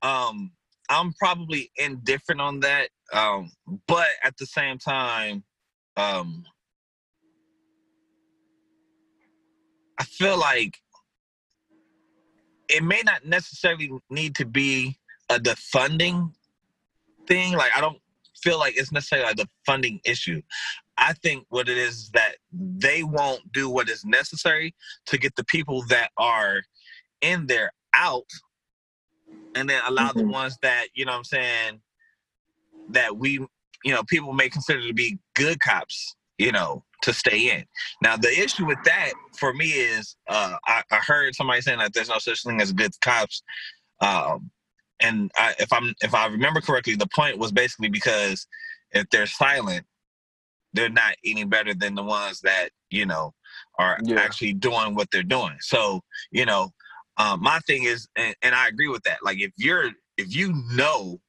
um, 0.02 0.52
I'm 0.88 1.12
probably 1.14 1.70
indifferent 1.76 2.40
on 2.40 2.60
that. 2.60 2.88
Um, 3.12 3.50
but 3.86 4.08
at 4.22 4.36
the 4.36 4.46
same 4.46 4.78
time, 4.78 5.44
um, 5.96 6.44
I 9.98 10.04
feel 10.04 10.38
like 10.38 10.78
it 12.68 12.82
may 12.82 13.02
not 13.04 13.24
necessarily 13.24 13.90
need 14.10 14.34
to 14.36 14.46
be 14.46 14.98
a 15.28 15.38
defunding 15.38 16.32
thing. 17.26 17.52
Like 17.52 17.70
I 17.76 17.80
don't 17.80 18.00
feel 18.44 18.60
like 18.60 18.76
it's 18.78 18.92
necessarily 18.92 19.28
like 19.28 19.40
a 19.40 19.48
defunding 19.72 20.00
issue. 20.06 20.42
I 20.98 21.14
think 21.14 21.46
what 21.50 21.68
it 21.68 21.78
is 21.78 21.96
is 21.96 22.10
that 22.14 22.36
they 22.52 23.04
won't 23.04 23.52
do 23.52 23.70
what 23.70 23.90
is 23.90 24.04
necessary 24.04 24.74
to 25.06 25.18
get 25.18 25.36
the 25.36 25.44
people 25.44 25.84
that 25.88 26.10
are 26.18 26.62
in 27.22 27.46
there 27.46 27.72
out 27.94 28.26
and 29.54 29.70
then 29.70 29.82
allow 29.86 30.12
the 30.14 30.24
Mhm. 30.24 30.32
ones 30.32 30.58
that, 30.62 30.88
you 30.94 31.06
know 31.06 31.12
what 31.12 31.18
I'm 31.18 31.24
saying, 31.24 31.82
that 32.88 33.16
we, 33.18 33.32
you 33.84 33.94
know, 33.94 34.02
people 34.04 34.32
may 34.34 34.48
consider 34.50 34.86
to 34.86 34.94
be 34.94 35.18
good 35.36 35.60
cops, 35.60 36.16
you 36.38 36.52
know, 36.52 36.84
to 37.02 37.14
stay 37.14 37.50
in. 37.50 37.64
Now, 38.02 38.16
the 38.16 38.28
issue 38.30 38.66
with 38.66 38.82
that 38.84 39.12
for 39.38 39.54
me 39.54 39.66
is 39.66 40.16
uh, 40.28 40.56
I, 40.66 40.82
I 40.90 40.96
heard 40.98 41.34
somebody 41.34 41.62
saying 41.62 41.78
that 41.80 41.94
there's 41.94 42.08
no 42.10 42.18
such 42.18 42.42
thing 42.44 42.60
as 42.62 42.72
good 42.72 42.92
cops. 43.02 43.42
Um, 44.00 44.50
and 45.04 45.30
I, 45.36 45.54
if 45.58 45.72
I'm 45.72 45.94
if 46.02 46.14
I 46.14 46.26
remember 46.26 46.60
correctly, 46.60 46.96
the 46.96 47.08
point 47.14 47.38
was 47.38 47.52
basically 47.52 47.88
because 47.88 48.46
if 48.92 49.08
they're 49.10 49.26
silent, 49.26 49.84
they're 50.72 50.88
not 50.88 51.14
any 51.24 51.44
better 51.44 51.74
than 51.74 51.94
the 51.94 52.02
ones 52.02 52.40
that 52.40 52.70
you 52.90 53.06
know 53.06 53.32
are 53.78 53.98
Yeah. 54.02 54.20
actually 54.20 54.54
doing 54.54 54.94
what 54.94 55.08
they're 55.12 55.22
doing. 55.22 55.56
So 55.60 56.00
you 56.30 56.46
know, 56.46 56.70
um, 57.18 57.42
my 57.42 57.60
thing 57.66 57.84
is, 57.84 58.08
and, 58.16 58.34
and 58.42 58.54
I 58.54 58.68
agree 58.68 58.88
with 58.88 59.02
that. 59.04 59.18
Like 59.22 59.40
if 59.40 59.52
you're 59.56 59.90
if 60.16 60.34
you 60.34 60.54
know, 60.72 61.20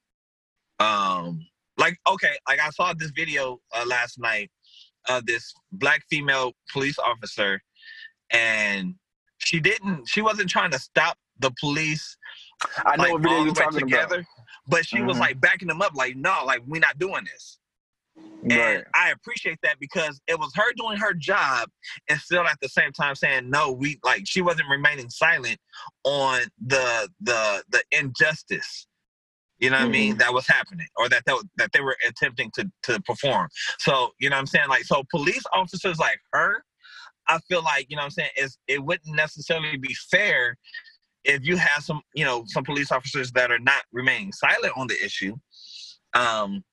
um, 0.80 1.46
like 1.78 1.98
okay, 2.10 2.36
like 2.48 2.60
I 2.62 2.70
saw 2.70 2.94
this 2.94 3.12
video 3.12 3.60
uh, 3.76 3.86
last 3.88 4.20
night 4.20 4.52
of 5.10 5.26
this 5.26 5.54
black 5.74 6.04
female 6.10 6.54
police 6.72 6.98
officer, 7.00 7.62
and 8.32 8.96
she 9.40 9.60
didn't, 9.60 10.08
she 10.08 10.22
wasn't 10.22 10.50
trying 10.50 10.72
to 10.72 10.80
stop 10.80 11.18
the 11.40 11.52
police 11.60 12.18
I 12.86 12.96
know 12.98 13.04
like 13.04 13.12
what 13.14 13.22
video 13.22 13.38
all 13.40 13.46
you're 13.46 13.54
talking 13.54 13.80
together. 13.80 14.26
But 14.68 14.86
she 14.86 15.02
was 15.02 15.18
Mhm. 15.18 15.22
like 15.22 15.40
backing 15.42 15.68
them 15.68 15.82
up, 15.82 15.96
like, 15.96 16.16
no, 16.16 16.44
like 16.46 16.62
we're 16.66 16.80
not 16.82 16.98
doing 16.98 17.26
this. 17.26 17.60
about. 18.44 18.52
And 18.52 18.60
Right. 18.78 18.86
I 18.96 19.12
appreciate 19.12 19.60
that 19.64 19.80
because 19.80 20.22
it 20.28 20.40
was 20.40 20.52
her 20.56 20.74
doing 20.78 20.98
her 20.98 21.14
job 21.14 21.70
and 22.10 22.20
still 22.20 22.46
at 22.48 22.60
the 22.62 22.70
same 22.70 22.92
time 22.92 23.16
saying, 23.16 23.50
no, 23.50 23.72
we 23.72 24.00
like 24.04 24.24
she 24.26 24.42
wasn't 24.42 24.70
remaining 24.70 25.10
silent 25.10 25.60
on 26.04 26.42
the 26.66 27.10
the 27.22 27.64
the 27.70 27.84
injustice. 27.92 28.88
You 29.60 29.70
know 29.70 29.78
what 29.80 29.88
I 29.88 29.90
mean? 29.92 30.18
That 30.18 30.34
was 30.34 30.48
happening, 30.48 30.88
or 30.98 31.08
that 31.10 31.24
that, 31.26 31.42
that 31.58 31.72
they 31.74 31.82
were 31.82 31.98
attempting 32.08 32.52
to 32.56 32.70
to 32.84 33.02
perform. 33.02 33.50
So 33.80 34.12
you 34.20 34.30
know 34.30 34.36
what 34.36 34.42
I'm 34.42 34.48
saying? 34.48 34.70
Like 34.70 34.84
so, 34.84 35.04
police 35.12 35.44
officers 35.54 35.98
like 35.98 36.20
her, 36.34 36.64
I 37.28 37.40
feel 37.50 37.64
like 37.64 37.88
you 37.90 37.96
know 37.96 38.02
what 38.02 38.06
I'm 38.08 38.12
saying 38.12 38.32
is 38.38 38.58
it 38.68 38.84
wouldn't 38.84 39.16
necessarily 39.16 39.78
be 39.78 39.94
fair 40.12 40.58
if 41.26 41.46
you 41.46 41.58
have 41.58 41.84
some 41.84 42.02
you 42.14 42.26
know 42.26 42.44
some 42.48 42.64
police 42.64 42.92
officers 42.92 43.32
that 43.34 43.52
are 43.52 43.60
not 43.60 43.84
remaining 43.92 44.32
silent 44.32 44.74
on 44.78 44.88
the 44.88 44.96
issue. 45.04 45.36
Um, 46.14 46.64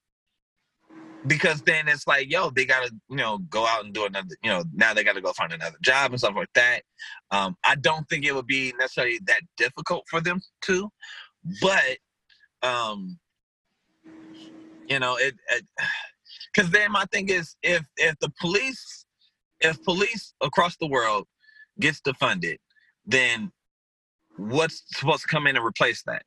because 1.27 1.63
then 1.63 1.89
it's 1.89 2.07
like, 2.07 2.31
yo, 2.31 2.51
they 2.51 2.65
gotta, 2.65 2.91
you 3.09 3.17
know, 3.17 3.39
go 3.49 3.67
out 3.67 3.85
and 3.85 3.95
do 3.95 4.07
another, 4.07 4.35
you 4.43 4.51
know, 4.51 4.65
now 4.75 4.93
they 4.93 5.05
gotta 5.05 5.21
go 5.21 5.33
find 5.33 5.53
another 5.53 5.77
job 5.81 6.11
and 6.11 6.19
stuff 6.19 6.35
like 6.35 6.53
that. 6.55 6.83
Um, 7.31 7.57
I 7.65 7.77
don't 7.77 8.09
think 8.09 8.25
it 8.25 8.35
would 8.35 8.47
be 8.47 8.73
necessarily 8.79 9.21
that 9.27 9.43
difficult 9.57 10.05
for 10.09 10.21
them 10.21 10.41
to, 10.63 10.91
but, 11.61 11.99
um, 12.63 13.19
you 14.89 14.99
know, 14.99 15.17
it, 15.17 15.35
because 16.53 16.71
then 16.73 16.93
my 16.93 17.05
thing 17.13 17.29
is, 17.29 17.57
if 17.63 17.85
if 17.97 18.19
the 18.21 18.31
police, 18.41 19.07
if 19.61 19.83
police 19.85 20.35
across 20.41 20.77
the 20.77 20.87
world 20.87 21.27
gets 21.81 22.01
defunded, 22.01 22.57
then 23.07 23.51
what's 24.37 24.83
supposed 24.95 25.23
to 25.23 25.29
come 25.29 25.47
in 25.47 25.57
and 25.57 25.65
replace 25.65 26.03
that? 26.05 26.23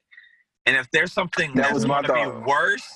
And 0.66 0.76
if 0.76 0.90
there's 0.92 1.14
something 1.14 1.54
That 1.56 1.74
that's 1.74 1.86
going 1.86 2.04
to 2.04 2.14
be 2.14 2.26
worse, 2.46 2.88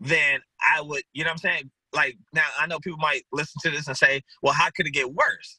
then 0.00 0.40
I 0.60 0.80
would, 0.80 1.02
you 1.12 1.24
know 1.24 1.28
what 1.28 1.32
I'm 1.32 1.38
saying? 1.38 1.70
Like 1.92 2.16
now 2.32 2.46
I 2.58 2.66
know 2.66 2.78
people 2.78 2.98
might 2.98 3.22
listen 3.32 3.60
to 3.62 3.70
this 3.70 3.88
and 3.88 3.96
say, 3.96 4.22
well, 4.42 4.54
how 4.54 4.68
could 4.74 4.86
it 4.86 4.92
get 4.92 5.12
worse? 5.12 5.58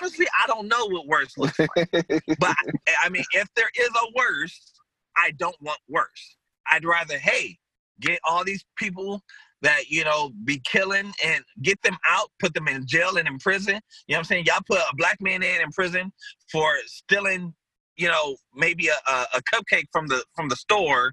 Honestly, 0.00 0.26
I 0.42 0.46
don't 0.46 0.68
know 0.68 0.86
what 0.86 1.06
worse 1.06 1.36
looks 1.36 1.58
like. 1.58 1.68
but 2.38 2.50
I, 2.50 2.64
I 3.04 3.08
mean, 3.08 3.24
if 3.32 3.48
there 3.56 3.70
is 3.76 3.88
a 3.88 4.06
worse, 4.14 4.72
I 5.16 5.32
don't 5.32 5.56
want 5.60 5.78
worse. 5.88 6.36
I'd 6.70 6.84
rather, 6.84 7.18
hey, 7.18 7.58
get 8.00 8.20
all 8.24 8.44
these 8.44 8.64
people 8.76 9.22
that, 9.62 9.88
you 9.88 10.04
know, 10.04 10.32
be 10.44 10.60
killing 10.60 11.12
and 11.24 11.44
get 11.62 11.80
them 11.82 11.96
out, 12.08 12.30
put 12.40 12.54
them 12.54 12.68
in 12.68 12.86
jail 12.86 13.16
and 13.16 13.28
in 13.28 13.38
prison. 13.38 13.74
You 14.06 14.14
know 14.14 14.16
what 14.16 14.18
I'm 14.18 14.24
saying? 14.24 14.46
Y'all 14.46 14.62
put 14.66 14.78
a 14.78 14.96
black 14.96 15.18
man 15.20 15.42
in 15.42 15.60
in 15.60 15.70
prison 15.70 16.12
for 16.50 16.72
stealing, 16.86 17.54
you 17.96 18.08
know, 18.08 18.36
maybe 18.54 18.88
a, 18.88 19.10
a, 19.10 19.26
a 19.36 19.42
cupcake 19.42 19.86
from 19.92 20.06
the 20.06 20.24
from 20.34 20.48
the 20.48 20.56
store 20.56 21.12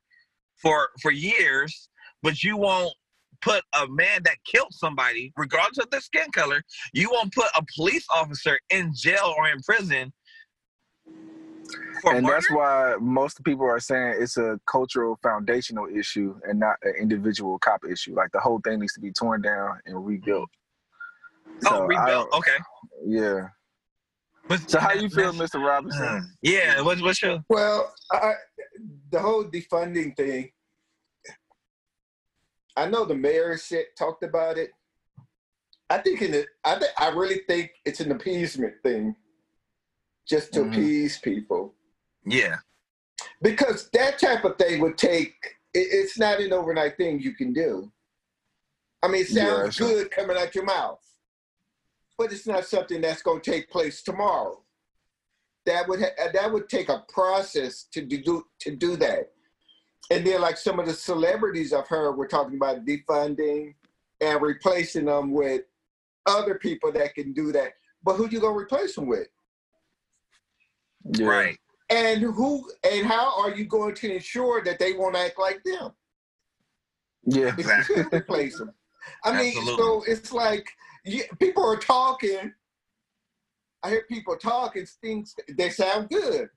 for 0.62 0.90
for 1.02 1.12
years, 1.12 1.90
but 2.24 2.44
you 2.44 2.58
won't 2.58 2.94
put 3.42 3.64
a 3.80 3.88
man 3.88 4.22
that 4.24 4.38
killed 4.52 4.72
somebody, 4.72 5.32
regardless 5.38 5.78
of 5.78 5.90
their 5.92 6.02
skin 6.02 6.32
color, 6.32 6.62
you 6.94 7.10
won't 7.12 7.34
put 7.34 7.46
a 7.56 7.64
police 7.76 8.06
officer 8.14 8.60
in 8.70 8.92
jail 8.96 9.34
or 9.38 9.48
in 9.48 9.60
prison 9.62 10.12
for 12.02 12.14
and 12.14 12.24
murder. 12.24 12.36
that's 12.36 12.52
why 12.52 12.96
most 13.00 13.44
people 13.44 13.66
are 13.66 13.80
saying 13.80 14.16
it's 14.20 14.38
a 14.38 14.60
cultural 14.66 15.18
foundational 15.22 15.88
issue 15.94 16.36
and 16.48 16.60
not 16.60 16.76
an 16.84 16.94
individual 17.00 17.60
cop 17.60 17.82
issue. 17.90 18.16
Like 18.16 18.32
the 18.32 18.40
whole 18.40 18.60
thing 18.64 18.80
needs 18.80 18.94
to 18.94 19.00
be 19.00 19.12
torn 19.12 19.42
down 19.42 19.80
and 19.86 20.06
rebuilt. 20.06 20.50
oh, 21.66 21.70
So 21.70 21.84
I 21.84 21.86
rebuild. 21.86 22.28
Okay. 22.34 22.58
Yeah. 23.06 23.48
But 24.48 24.70
So 24.70 24.80
how 24.80 24.94
you 24.94 25.10
feel, 25.10 25.34
Mr. 25.34 25.64
Roberson? 25.64 26.04
Uh, 26.04 26.22
yeah. 26.42 26.82
What's 26.82 27.02
what's 27.02 27.22
your 27.22 27.44
Well, 27.50 27.94
I, 28.12 28.34
the 29.12 29.20
whole 29.20 29.44
defunding 29.44 30.16
thing. 30.16 30.52
I 32.76 32.88
know 32.88 33.06
the 33.06 33.16
mayor 33.16 33.58
said 33.58 33.86
talked 33.98 34.24
about 34.24 34.58
it. 34.58 34.70
I 35.90 35.98
think 35.98 36.22
in 36.22 36.34
it, 36.34 36.48
I 36.64 36.76
think 36.76 36.92
I 36.98 37.10
really 37.10 37.42
think 37.48 37.72
it's 37.86 38.02
an 38.02 38.12
appeasement 38.12 38.76
thing, 38.84 39.16
just 40.28 40.54
to 40.54 40.60
Mhm. 40.62 40.68
appease 40.68 41.18
people, 41.20 41.74
yeah? 42.26 42.58
because 43.42 43.90
that 43.92 44.20
type 44.20 44.44
of 44.44 44.58
thing 44.58 44.82
would 44.82 44.98
take. 44.98 45.34
It, 45.74 45.88
it's 45.92 46.18
not 46.18 46.40
an 46.40 46.54
overnight 46.54 46.98
thing 46.98 47.20
you 47.20 47.34
can 47.34 47.54
do. 47.54 47.92
I 49.02 49.08
mean, 49.08 49.22
it 49.22 49.30
Yeah, 49.30 49.46
sounds 49.62 49.76
sure. 49.76 49.88
good 49.88 50.12
coming 50.12 50.38
out 50.38 50.54
your 50.56 50.64
mouth, 50.66 51.04
but 52.18 52.32
it's 52.32 52.48
not 52.48 52.66
something 52.66 53.00
that's 53.02 53.22
going 53.22 53.42
to 53.42 53.52
take 53.52 53.70
place 53.70 54.02
tomorrow. 54.02 54.64
That 55.66 55.88
would 55.88 56.02
ha- 56.02 56.30
that 56.34 56.52
would 56.52 56.70
take 56.70 56.90
a 56.90 57.06
process 57.10 57.84
to 57.92 58.02
do 58.02 58.48
to 58.60 58.76
do 58.76 58.96
that. 58.98 59.34
And 60.10 60.26
then, 60.26 60.42
like 60.42 60.58
some 60.58 60.80
of 60.80 60.86
the 60.86 60.94
celebrities 60.94 61.74
I've 61.74 61.88
heard, 61.88 62.14
were 62.14 62.28
talking 62.28 62.56
about 62.56 62.86
defunding 62.86 63.76
and 64.22 64.42
replacing 64.42 65.06
them 65.06 65.32
with 65.32 65.64
other 66.26 66.56
people 66.56 66.92
that 66.94 67.14
can 67.16 67.34
do 67.34 67.52
that. 67.52 67.74
But 68.04 68.16
who 68.16 68.30
you 68.30 68.40
gonna 68.40 68.58
replace 68.58 68.96
them 68.96 69.08
with? 69.08 69.28
Yeah. 71.14 71.26
Right. 71.26 71.58
And 71.90 72.22
who 72.22 72.70
and 72.90 73.06
how 73.06 73.42
are 73.42 73.52
you 73.52 73.66
going 73.66 73.96
to 73.96 74.16
ensure 74.16 74.64
that 74.64 74.80
they 74.80 74.94
won't 74.94 75.16
act 75.16 75.40
like 75.40 75.64
them? 75.64 75.92
Yeah. 77.26 77.54
if 77.58 77.66
you 77.66 77.96
could 77.96 78.14
replace 78.14 78.58
them. 78.58 78.74
I 79.24 79.38
mean, 79.38 79.54
so 79.78 80.04
it's 80.08 80.34
like 80.34 80.68
you, 81.06 81.24
people 81.40 81.66
are 81.66 81.78
talking. 81.78 82.54
I 83.84 83.90
hear 83.90 84.04
people 84.10 84.36
talking 84.36 84.86
things. 85.02 85.36
They 85.58 85.70
sound 85.70 86.10
good, 86.10 86.50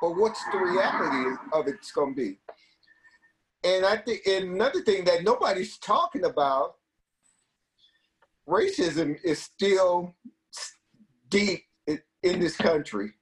but 0.00 0.16
what's 0.16 0.42
the 0.52 0.58
reality 0.58 1.36
of 1.52 1.68
it's 1.68 1.92
going 1.92 2.14
to 2.14 2.22
be? 2.22 2.38
And 3.64 3.84
I 3.84 3.96
think 3.96 4.26
and 4.26 4.54
another 4.54 4.82
thing 4.82 5.04
that 5.04 5.24
nobody's 5.24 5.78
talking 5.78 6.24
about, 6.24 6.76
racism 8.48 9.16
is 9.24 9.42
still 9.42 10.14
deep 11.28 11.64
in, 11.86 12.00
in 12.22 12.40
this 12.40 12.56
country. 12.56 13.12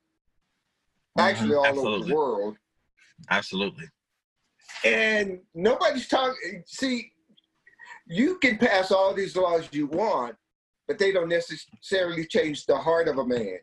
Mm-hmm. 1.18 1.28
Actually, 1.28 1.54
all 1.54 1.78
over 1.78 2.04
the 2.04 2.14
world. 2.14 2.56
Absolutely. 3.30 3.84
And 4.84 5.40
nobody's 5.54 6.08
talking. 6.08 6.62
See, 6.66 7.12
you 8.06 8.38
can 8.38 8.58
pass 8.58 8.90
all 8.90 9.14
these 9.14 9.36
laws 9.36 9.68
you 9.72 9.86
want, 9.86 10.36
but 10.88 10.98
they 10.98 11.12
don't 11.12 11.28
necessarily 11.28 12.26
change 12.26 12.66
the 12.66 12.76
heart 12.76 13.08
of 13.08 13.18
a 13.18 13.26
man. 13.26 13.58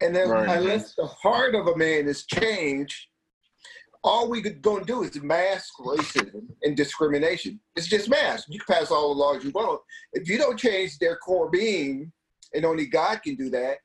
And 0.00 0.14
then, 0.14 0.28
Right. 0.28 0.58
unless 0.58 0.94
the 0.94 1.06
heart 1.06 1.54
of 1.54 1.66
a 1.66 1.76
man 1.76 2.08
is 2.08 2.24
changed, 2.26 3.08
all 4.04 4.28
we 4.28 4.42
could 4.42 4.62
going 4.62 4.84
to 4.84 4.86
do 4.86 5.02
is 5.02 5.20
mask 5.22 5.74
racism 5.78 6.46
and 6.62 6.76
discrimination. 6.76 7.60
It's 7.74 7.88
just 7.88 8.08
mask. 8.08 8.46
You 8.48 8.60
can 8.60 8.76
pass 8.76 8.90
all 8.90 9.14
the 9.14 9.20
laws 9.20 9.44
you 9.44 9.50
want. 9.50 9.80
If 10.12 10.28
you 10.28 10.38
don't 10.38 10.58
change 10.58 10.98
their 10.98 11.16
core 11.16 11.50
being, 11.50 12.12
and 12.54 12.64
only 12.64 12.86
God 12.86 13.22
can 13.22 13.34
do 13.34 13.50
that, 13.50 13.78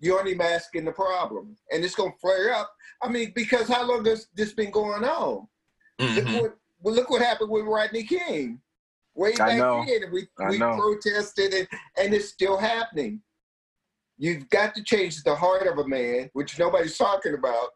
you're 0.00 0.18
only 0.18 0.34
masking 0.34 0.84
the 0.84 0.92
problem, 0.92 1.56
and 1.70 1.84
it's 1.84 1.94
going 1.94 2.12
to 2.12 2.18
flare 2.18 2.52
up. 2.54 2.72
I 3.02 3.08
mean, 3.08 3.32
because 3.34 3.68
how 3.68 3.86
long 3.86 4.04
has 4.06 4.26
this 4.34 4.52
been 4.52 4.70
going 4.70 5.04
on? 5.04 5.46
Mhm. 6.00 6.16
Look 6.16 6.42
what 6.42 6.56
well, 6.82 6.94
look 6.94 7.10
what 7.10 7.22
happened 7.22 7.50
with 7.50 7.66
Rodney 7.66 8.04
King. 8.04 8.60
Way 9.14 9.34
back 9.34 9.58
then, 9.58 10.10
we, 10.12 10.28
I 10.38 10.48
we 10.48 10.58
know. 10.58 10.76
protested, 10.76 11.52
and, 11.52 11.68
and 11.98 12.14
it's 12.14 12.28
still 12.28 12.56
happening. 12.56 13.20
You've 14.16 14.48
got 14.48 14.74
to 14.76 14.82
change 14.82 15.22
the 15.22 15.34
heart 15.34 15.66
of 15.66 15.78
a 15.78 15.86
man, 15.86 16.30
which 16.32 16.58
nobody's 16.58 16.96
talking 16.96 17.34
about, 17.34 17.70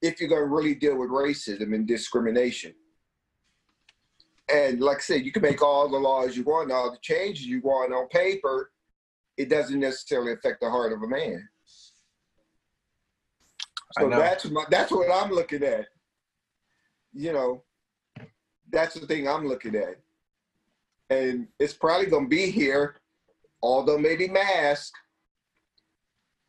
if 0.00 0.20
you're 0.20 0.28
going 0.28 0.42
to 0.42 0.46
really 0.46 0.74
deal 0.74 0.96
with 0.96 1.10
racism 1.10 1.74
and 1.74 1.86
discrimination. 1.86 2.74
And 4.52 4.80
like 4.80 4.98
I 4.98 5.00
said, 5.00 5.24
you 5.24 5.32
can 5.32 5.42
make 5.42 5.62
all 5.62 5.88
the 5.88 5.98
laws 5.98 6.36
you 6.36 6.44
want, 6.44 6.72
all 6.72 6.90
the 6.90 6.98
changes 7.02 7.46
you 7.46 7.60
want 7.60 7.92
on 7.92 8.08
paper. 8.08 8.72
It 9.40 9.48
doesn't 9.48 9.80
necessarily 9.80 10.32
affect 10.32 10.60
the 10.60 10.68
heart 10.68 10.92
of 10.92 11.02
a 11.02 11.08
man. 11.08 11.48
So 13.98 14.10
that's 14.10 14.44
my, 14.50 14.64
that's 14.70 14.92
what 14.92 15.10
I'm 15.10 15.30
looking 15.30 15.62
at. 15.62 15.86
You 17.14 17.32
know, 17.32 17.62
that's 18.70 18.94
the 18.94 19.06
thing 19.06 19.26
I'm 19.26 19.48
looking 19.48 19.76
at, 19.76 19.96
and 21.08 21.48
it's 21.58 21.72
probably 21.72 22.06
gonna 22.06 22.28
be 22.28 22.50
here, 22.50 22.96
although 23.62 23.96
maybe 23.96 24.28
masked. 24.28 24.92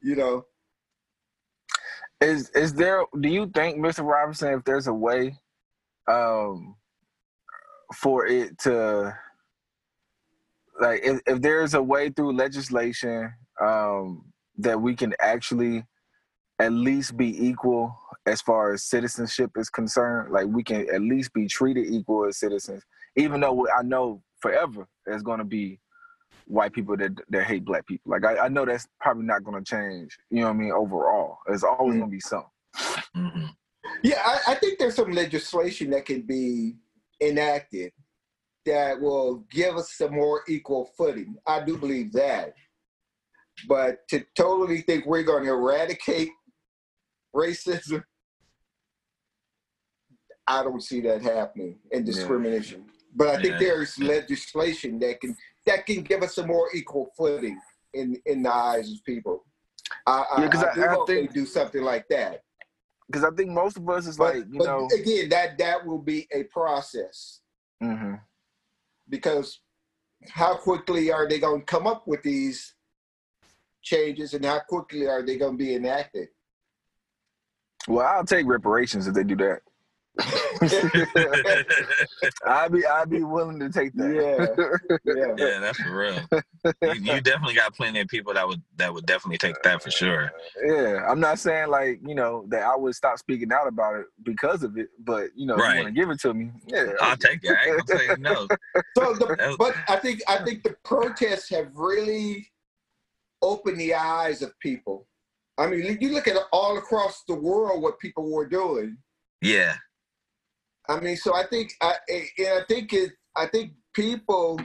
You 0.02 0.18
know, 0.18 0.46
Is 2.20 2.50
is 2.50 2.74
there? 2.74 3.06
Do 3.22 3.30
you 3.30 3.50
think, 3.56 3.78
Mr. 3.78 4.06
Roberson, 4.06 4.54
if 4.54 4.66
there's 4.66 4.88
a 4.88 4.94
way, 4.94 5.40
um, 6.10 6.76
for 7.96 8.26
it 8.26 8.60
to, 8.60 9.18
like, 10.82 11.02
if, 11.04 11.22
if 11.28 11.42
there's 11.42 11.74
a 11.76 11.82
way 11.82 12.10
through 12.10 12.36
legislation, 12.36 13.32
um, 13.62 14.26
that 14.58 14.82
we 14.82 14.96
can 14.96 15.14
actually 15.20 15.86
at 16.60 16.74
least 16.74 17.16
be 17.16 17.48
equal 17.48 17.96
as 18.26 18.42
far 18.42 18.74
as 18.74 18.84
citizenship 18.84 19.52
is 19.56 19.70
concerned, 19.70 20.32
like 20.32 20.46
we 20.48 20.64
can 20.64 20.88
at 20.94 21.02
least 21.02 21.34
be 21.34 21.48
treated 21.48 21.88
equal 21.88 22.26
as 22.26 22.38
citizens, 22.38 22.84
even 23.16 23.42
though 23.42 23.68
I 23.78 23.82
know 23.82 24.22
forever 24.40 24.88
there's 25.06 25.24
going 25.24 25.40
to 25.40 25.46
be 25.46 25.80
white 26.46 26.74
people 26.74 26.98
that 26.98 27.12
that 27.30 27.46
hate 27.46 27.66
black 27.66 27.88
people. 27.88 28.12
Like 28.12 28.26
I, 28.26 28.46
I 28.46 28.48
know 28.48 28.66
that's 28.66 28.88
probably 29.00 29.24
not 29.24 29.44
going 29.44 29.64
to 29.64 29.70
change. 29.70 30.18
You 30.30 30.42
know 30.42 30.48
what 30.48 30.54
I 30.54 30.58
mean? 30.58 30.72
Overall, 30.72 31.38
there's 31.48 31.64
always 31.64 31.96
Mhm. 31.96 32.00
going 32.00 32.12
to 32.12 32.16
be 32.16 32.20
some. 32.20 32.46
Mhm. 33.16 33.50
yeah, 34.04 34.22
I, 34.24 34.52
I 34.52 34.56
think 34.56 34.78
there's 34.78 34.96
some 34.96 35.12
legislation 35.12 35.90
that 35.92 36.06
can 36.06 36.22
be 36.22 36.76
enacted 37.22 37.92
that 38.66 39.00
will 39.00 39.38
give 39.52 39.76
us 39.76 39.94
some 39.94 40.14
more 40.14 40.44
equal 40.48 40.92
footing. 40.98 41.36
I 41.48 41.62
do 41.64 41.78
believe 41.78 42.12
that, 42.14 42.54
but 43.68 44.08
to 44.10 44.24
totally 44.36 44.82
think 44.82 45.06
we're 45.06 45.24
going 45.24 45.44
to 45.46 45.52
eradicate 45.52 46.30
racism, 47.36 48.04
I 50.48 50.64
don't 50.64 50.82
see 50.82 51.02
that 51.02 51.22
happening 51.22 51.80
and 51.92 52.06
Yeah. 52.06 52.14
discrimination. 52.14 52.86
But 53.16 53.28
I 53.28 53.42
think 53.42 53.54
Yeah. 53.54 53.60
there's 53.60 53.98
legislation 54.00 55.00
that 55.00 55.20
can 55.22 55.36
that 55.68 55.86
can 55.86 56.02
give 56.02 56.24
us 56.24 56.34
some 56.36 56.48
more 56.48 56.70
equal 56.74 57.12
footing 57.16 57.60
in 57.94 58.16
in 58.26 58.42
the 58.42 58.52
eyes 58.54 58.92
of 58.92 59.04
people. 59.06 59.46
I, 60.08 60.12
I, 60.12 60.42
I 60.42 60.46
I- 60.46 60.74
do 60.74 60.84
I 60.84 60.88
hope 60.88 61.08
think- 61.08 61.30
they 61.30 61.34
do 61.34 61.46
something 61.46 61.84
like 61.84 62.08
that. 62.10 62.44
Because 63.08 63.24
I 63.26 63.32
think 63.32 63.50
most 63.50 63.76
of 63.78 63.88
us 63.90 64.08
is 64.08 64.16
But, 64.18 64.36
like, 64.36 64.46
you 64.50 64.58
but 64.60 64.66
know, 64.68 64.88
again, 64.94 65.28
that 65.30 65.58
that 65.58 65.86
will 65.86 65.98
be 66.00 66.28
a 66.32 66.44
process 66.46 67.42
hmm 67.82 68.16
because 69.12 69.60
how 70.30 70.56
quickly 70.56 71.12
are 71.12 71.30
they 71.30 71.40
going 71.40 71.60
to 71.60 71.66
come 71.66 71.86
up 71.86 72.08
with 72.08 72.24
these 72.24 72.74
changes, 73.84 74.34
and 74.34 74.44
how 74.44 74.62
quickly 74.68 75.08
are 75.08 75.24
they 75.24 75.38
going 75.38 75.58
to 75.58 75.64
be 75.64 75.76
enacted? 75.76 76.30
well, 77.88 78.06
I'll 78.06 78.26
take 78.26 78.46
reparations 78.48 79.08
if 79.08 79.14
they 79.14 79.24
do 79.24 79.36
that. 79.38 79.62
I'd 82.46 82.72
be 82.72 82.86
I'd 82.86 83.10
be 83.10 83.24
willing 83.24 83.60
to 83.60 83.70
take 83.70 83.94
that. 83.94 84.90
Yeah. 85.06 85.34
yeah, 85.38 85.60
that's 85.60 85.80
for 85.80 85.96
real. 85.96 86.20
You, 86.82 87.14
you 87.16 87.22
definitely 87.22 87.56
got 87.56 87.74
plenty 87.76 88.02
of 88.02 88.08
people 88.08 88.34
that 88.34 88.48
would 88.48 88.62
that 88.76 88.94
would 88.94 89.06
definitely 89.06 89.38
take 89.38 89.62
that 89.64 89.82
for 89.82 89.90
sure. 89.92 90.32
Yeah, 90.64 91.06
I'm 91.10 91.20
not 91.20 91.40
saying 91.40 91.70
like 91.70 92.00
you 92.06 92.16
know 92.16 92.46
that 92.50 92.64
I 92.64 92.76
would 92.76 92.96
stop 92.96 93.18
speaking 93.20 93.52
out 93.54 93.68
about 93.68 93.96
it 94.00 94.06
because 94.24 94.64
of 94.64 94.78
it, 94.78 94.90
but 95.00 95.30
you 95.36 95.46
know, 95.46 95.56
if 95.56 95.62
Right. 95.62 95.78
you 95.78 95.84
want 95.84 95.96
to 95.96 96.02
give 96.02 96.10
it 96.10 96.20
to 96.22 96.34
me, 96.34 96.52
yeah, 96.68 96.92
I'll 97.02 97.18
take 97.18 97.40
it. 97.44 97.52
I 97.58 97.70
ain't 97.70 97.88
gonna 97.88 98.00
say 98.00 98.08
no. 98.20 98.48
So, 98.98 99.14
the, 99.16 99.36
That- 99.38 99.56
but 99.58 99.76
I 99.88 99.96
think 99.98 100.22
I 100.28 100.44
think 100.44 100.64
the 100.64 100.76
protests 100.84 101.50
have 101.50 101.70
really 101.76 102.48
opened 103.42 103.80
the 103.80 103.94
eyes 103.96 104.42
of 104.42 104.58
people. 104.60 105.08
I 105.58 105.68
mean, 105.68 105.98
you 106.00 106.10
look 106.12 106.28
at 106.28 106.38
all 106.52 106.78
across 106.78 107.24
the 107.28 107.36
world 107.36 107.82
what 107.82 108.00
people 108.00 108.32
were 108.32 108.48
doing. 108.48 108.98
Yeah. 109.42 109.76
I 110.90 111.00
mean, 111.00 111.16
so 111.18 111.34
I 111.36 111.46
think 111.46 111.74
I 111.82 111.94
and 112.10 112.48
I 112.60 112.62
think 112.68 112.94
it 112.94 113.12
I 113.36 113.48
think 113.48 113.72
people 113.94 114.60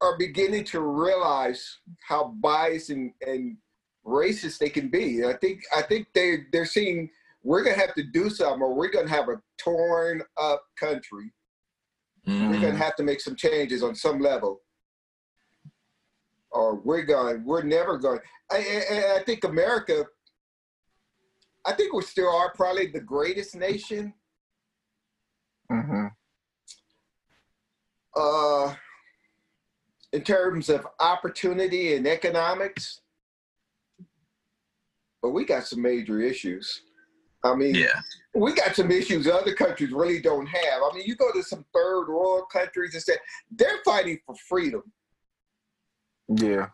are 0.00 0.18
beginning 0.18 0.64
to 0.64 0.80
realize 0.80 1.78
how 2.06 2.34
biased 2.40 2.90
and, 2.90 3.12
and 3.26 3.56
racist 4.04 4.58
they 4.58 4.68
can 4.68 4.88
be. 4.88 5.24
I 5.24 5.34
think 5.34 5.62
I 5.76 5.82
think 5.82 6.08
they 6.14 6.44
they're 6.52 6.66
seeing 6.66 7.10
we're 7.42 7.62
gonna 7.62 7.76
have 7.76 7.94
to 7.94 8.02
do 8.02 8.30
something 8.30 8.62
or 8.62 8.74
we're 8.74 8.90
gonna 8.90 9.08
have 9.08 9.28
a 9.28 9.40
torn 9.58 10.22
up 10.38 10.62
country. 10.78 11.32
We're 12.26 12.32
Mhm. 12.32 12.60
gonna 12.62 12.76
have 12.76 12.96
to 12.96 13.02
make 13.02 13.20
some 13.20 13.36
changes 13.36 13.82
on 13.82 13.94
some 13.94 14.18
level. 14.18 14.62
Or 16.50 16.76
we're 16.76 17.02
going, 17.02 17.44
we're 17.44 17.62
never 17.62 17.98
going. 17.98 18.20
I, 18.50 18.56
I, 18.56 19.16
I 19.20 19.24
think 19.24 19.44
America, 19.44 20.06
I 21.66 21.72
think 21.72 21.92
we 21.92 22.02
still 22.02 22.28
are 22.28 22.52
probably 22.52 22.86
the 22.88 23.00
greatest 23.00 23.54
nation 23.54 24.14
hmm 25.70 26.06
uh, 28.16 28.74
in 30.12 30.22
terms 30.22 30.68
of 30.68 30.86
opportunity 31.00 31.96
and 31.96 32.06
economics, 32.06 33.00
but 35.20 35.30
we 35.30 35.44
got 35.44 35.66
some 35.66 35.82
major 35.82 36.20
issues. 36.20 36.82
I 37.42 37.56
mean, 37.56 37.74
Yeah. 37.74 38.00
we 38.34 38.52
got 38.52 38.76
some 38.76 38.90
issues 38.92 39.26
other 39.26 39.54
countries 39.54 39.90
really 39.90 40.20
don't 40.20 40.46
have. 40.46 40.82
I 40.82 40.90
mean, 40.94 41.04
you 41.06 41.16
go 41.16 41.32
to 41.32 41.42
some 41.42 41.64
third 41.74 42.06
world 42.06 42.44
countries 42.52 42.94
and 42.94 43.02
say 43.02 43.16
they're 43.50 43.82
fighting 43.84 44.20
for 44.24 44.36
freedom, 44.48 44.92
yeah, 46.28 46.68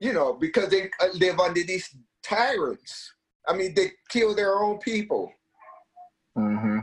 you 0.00 0.12
know, 0.12 0.32
because 0.32 0.68
they 0.70 0.90
uh, 1.00 1.08
live 1.14 1.38
under 1.38 1.62
these 1.62 1.94
tyrants. 2.22 3.14
I 3.48 3.54
mean, 3.56 3.74
they 3.74 3.92
kill 4.10 4.34
their 4.34 4.58
own 4.58 4.78
people. 4.78 5.32
hmm 6.36 6.78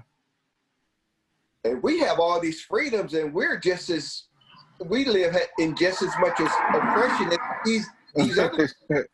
and 1.63 1.81
we 1.83 1.99
have 1.99 2.19
all 2.19 2.39
these 2.39 2.61
freedoms 2.61 3.13
and 3.13 3.33
we're 3.33 3.57
just 3.59 3.89
as 3.89 4.23
we 4.85 5.03
live 5.05 5.35
in 5.59 5.75
just 5.75 6.01
as 6.01 6.13
much 6.19 6.39
as 6.39 6.51
oppression 6.73 7.27
as 7.31 7.37
these 7.65 7.85
these 8.15 8.37
other 8.45 8.69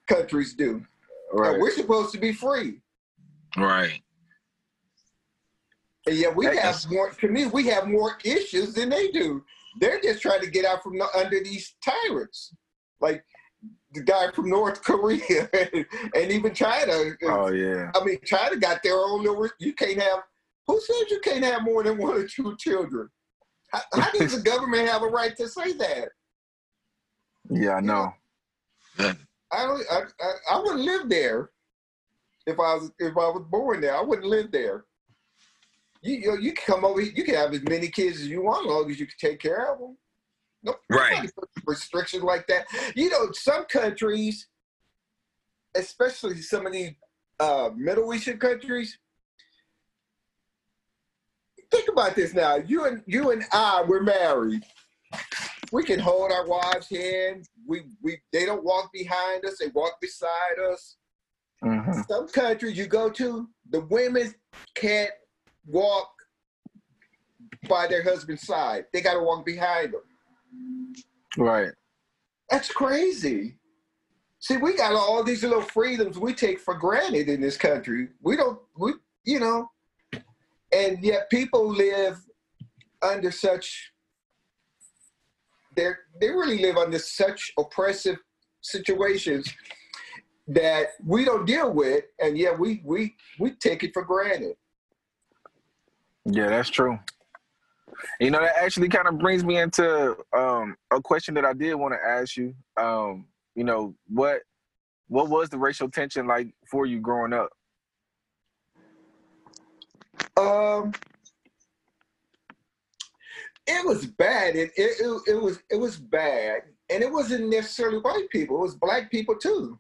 countries 0.08 0.54
do 0.54 0.86
right. 1.32 1.54
and 1.54 1.62
we're 1.62 1.72
supposed 1.72 2.12
to 2.12 2.20
be 2.20 2.32
free 2.34 2.80
Right. 3.58 4.02
and 6.06 6.16
yet 6.18 6.36
we 6.36 6.46
Hey, 6.46 6.56
have 6.58 6.64
that's- 6.64 6.90
more 6.92 7.10
to 7.12 7.28
me 7.28 7.46
we 7.48 7.66
have 7.68 7.88
more 7.88 8.18
issues 8.24 8.74
than 8.74 8.90
they 8.90 9.08
do 9.10 9.44
they're 9.80 10.02
just 10.02 10.22
trying 10.22 10.42
to 10.42 10.48
get 10.52 10.66
out 10.66 10.84
from 10.84 11.00
the, 11.00 11.08
under 11.18 11.40
these 11.44 11.76
tyrants 11.84 12.54
like 13.02 13.24
the 13.94 14.02
guy 14.02 14.32
from 14.32 14.50
north 14.50 14.84
korea 14.84 15.50
and 16.16 16.32
even 16.32 16.54
china 16.54 16.94
Oh 17.24 17.50
yeah, 17.50 17.92
i 17.96 18.04
mean 18.04 18.20
china 18.26 18.56
got 18.56 18.82
their 18.84 18.98
own 18.98 19.24
little 19.24 19.48
you 19.60 19.74
can't 19.74 20.02
have 20.02 20.20
who 20.68 20.80
says 20.80 21.12
you 21.12 21.20
can't 21.20 21.44
have 21.44 21.64
more 21.64 21.84
than 21.84 21.98
one 21.98 22.16
or 22.16 22.28
two 22.28 22.56
children 22.58 23.10
how, 23.72 23.82
how 23.94 24.12
does 24.12 24.36
the 24.36 24.42
government 24.50 24.88
have 24.88 25.04
a 25.04 25.08
right 25.08 25.36
to 25.38 25.48
say 25.48 25.74
that 25.74 26.10
yeah, 27.50 27.76
I 27.76 27.82
know. 27.82 28.14
I 29.00 29.14
don't. 29.52 29.84
I, 29.92 30.02
I, 30.22 30.56
I 30.56 30.60
wouldn't 30.60 30.82
live 30.86 31.10
there 31.10 31.50
if 32.48 32.60
I 32.60 32.76
was 32.76 32.92
if 33.00 33.18
I 33.18 33.28
was 33.30 33.46
born 33.50 33.82
there. 33.82 33.96
I 33.96 34.02
wouldn't 34.02 34.28
live 34.28 34.52
there. 34.52 34.86
You 36.02 36.16
you, 36.16 36.28
know, 36.28 36.38
you 36.38 36.54
can 36.54 36.76
come 36.76 36.86
over. 36.86 37.02
here, 37.02 37.14
You 37.16 37.24
can 37.24 37.36
have 37.36 37.54
as 37.54 37.64
many 37.64 37.90
kids 37.90 38.22
as 38.22 38.28
you 38.28 38.44
want, 38.44 38.66
as 38.66 38.72
long 38.72 38.92
as 38.92 39.00
you 39.00 39.06
can 39.06 39.16
take 39.20 39.40
care 39.40 39.74
of 39.74 39.80
them. 39.80 39.98
No, 40.64 40.76
Right. 40.90 41.30
restriction 41.66 42.22
like 42.22 42.48
that. 42.48 42.66
You 42.96 43.10
know, 43.10 43.32
some 43.34 43.66
countries, 43.66 44.48
especially 45.76 46.42
some 46.42 46.66
of 46.66 46.74
these 46.74 46.92
uh, 47.40 47.70
Middle 47.76 48.14
Eastern 48.14 48.38
countries. 48.40 48.98
Think 51.72 51.90
about 51.90 52.16
this 52.16 52.34
now. 52.34 52.56
You 52.58 52.86
and 52.86 53.04
you 53.08 53.32
and 53.32 53.44
I, 53.52 53.84
we're 53.88 54.04
married. 54.04 54.64
We 55.72 55.84
can 55.84 56.00
hold 56.00 56.32
our 56.32 56.46
wives' 56.46 56.88
hand. 56.88 57.48
We 57.68 57.84
we 58.02 58.20
they 58.32 58.46
don't 58.46 58.64
walk 58.64 58.92
behind 58.94 59.44
us. 59.46 59.58
They 59.60 59.68
walk 59.70 60.00
beside 60.00 60.60
us. 60.72 60.98
hmm 61.62 61.92
Some 62.08 62.28
countries 62.28 62.78
you 62.78 62.86
go 62.86 63.10
to, 63.10 63.50
the 63.70 63.82
women 63.82 64.34
can't 64.76 65.12
walk 65.66 66.10
by 67.68 67.88
their 67.88 68.04
husband's 68.04 68.46
side. 68.46 68.86
They 68.94 69.02
got 69.02 69.16
to 69.16 69.22
walk 69.22 69.46
behind 69.46 69.94
them. 69.94 70.02
Right. 71.38 71.72
That's 72.50 72.72
crazy. 72.72 73.56
See, 74.40 74.58
we 74.58 74.76
got 74.76 74.94
all 74.94 75.24
these 75.24 75.44
little 75.44 75.62
freedoms 75.62 76.20
we 76.20 76.34
take 76.34 76.60
for 76.60 76.76
granted 76.76 77.30
in 77.30 77.40
this 77.40 77.58
country. 77.58 78.10
We 78.22 78.36
don't, 78.36 78.60
we, 78.78 78.94
you 79.24 79.40
know, 79.40 79.70
and 80.74 81.02
yet 81.02 81.30
people 81.30 81.68
live 81.68 82.20
under 83.02 83.32
such. 83.32 83.92
They 85.76 85.92
they 86.20 86.30
really 86.30 86.60
live 86.60 86.78
under 86.78 87.00
such 87.00 87.52
oppressive 87.58 88.18
situations 88.62 89.52
that 90.48 90.88
we 91.06 91.26
don't 91.26 91.46
deal 91.46 91.72
with, 91.72 92.04
and 92.20 92.38
yet 92.38 92.60
we 92.60 92.82
we 92.84 93.16
we 93.40 93.52
take 93.52 93.84
it 93.84 93.92
for 93.94 94.04
granted. 94.04 94.56
Yeah, 96.26 96.50
that's 96.50 96.70
true. 96.70 97.00
You 98.20 98.32
know, 98.32 98.40
that 98.40 98.54
actually 98.62 98.90
kind 98.90 99.08
of 99.08 99.18
brings 99.18 99.44
me 99.44 99.58
into 99.58 100.16
um, 100.36 100.76
a 100.92 101.02
question 101.02 101.34
that 101.36 101.46
I 101.46 101.54
did 101.54 101.76
want 101.76 101.94
to 101.94 102.00
ask 102.08 102.38
you. 102.38 102.54
Um, 102.78 103.28
you 103.56 103.64
know, 103.64 103.96
what 104.08 104.42
what 105.08 105.30
was 105.30 105.50
the 105.50 105.58
racial 105.58 105.90
tension 105.90 106.28
like 106.28 106.48
for 106.70 106.86
you 106.86 107.00
growing 107.00 107.34
up? 107.34 107.50
Um, 110.38 110.92
it 113.68 113.86
was 113.86 114.06
bad. 114.06 114.56
It, 114.56 114.72
it 114.76 115.00
it 115.00 115.22
it 115.28 115.42
was 115.42 115.60
it 115.70 115.76
was 115.76 115.98
bad, 115.98 116.64
and 116.90 117.04
it 117.04 117.12
wasn't 117.12 117.50
necessarily 117.50 118.00
white 118.00 118.30
people. 118.30 118.58
It 118.58 118.62
was 118.62 118.76
black 118.76 119.12
people 119.12 119.36
too. 119.36 119.78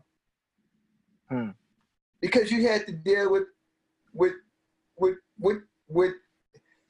Hmm. 1.29 1.49
Because 2.21 2.51
you 2.51 2.67
had 2.67 2.85
to 2.87 2.93
deal 2.93 3.31
with 3.31 3.43
with 4.13 4.33
with 4.97 5.17
with 5.39 5.57
with 5.89 6.13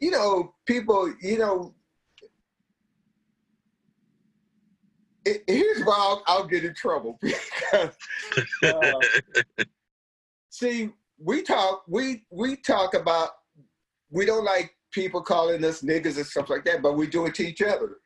you 0.04 0.12
know 0.12 0.54
people. 0.66 1.14
You 1.22 1.38
know, 1.38 1.76
it, 5.24 5.44
here's 5.48 5.82
why 5.86 5.96
I'll, 5.98 6.24
I'll 6.28 6.48
get 6.48 6.66
in 6.66 6.74
trouble 6.74 7.18
because 7.22 7.96
uh, 8.68 9.00
see 10.50 10.90
we 11.18 11.42
talk 11.42 11.84
we 11.88 12.26
we 12.30 12.58
talk 12.58 12.96
about 12.96 13.30
we 14.10 14.26
don't 14.26 14.44
like 14.44 14.76
people 14.92 15.22
calling 15.22 15.64
us 15.64 15.82
niggas 15.82 16.18
and 16.18 16.26
stuff 16.26 16.50
like 16.50 16.66
that, 16.66 16.82
but 16.82 16.94
we 16.98 17.08
do 17.08 17.26
it 17.26 17.36
to 17.36 17.48
each 17.48 17.62
other. 17.62 17.98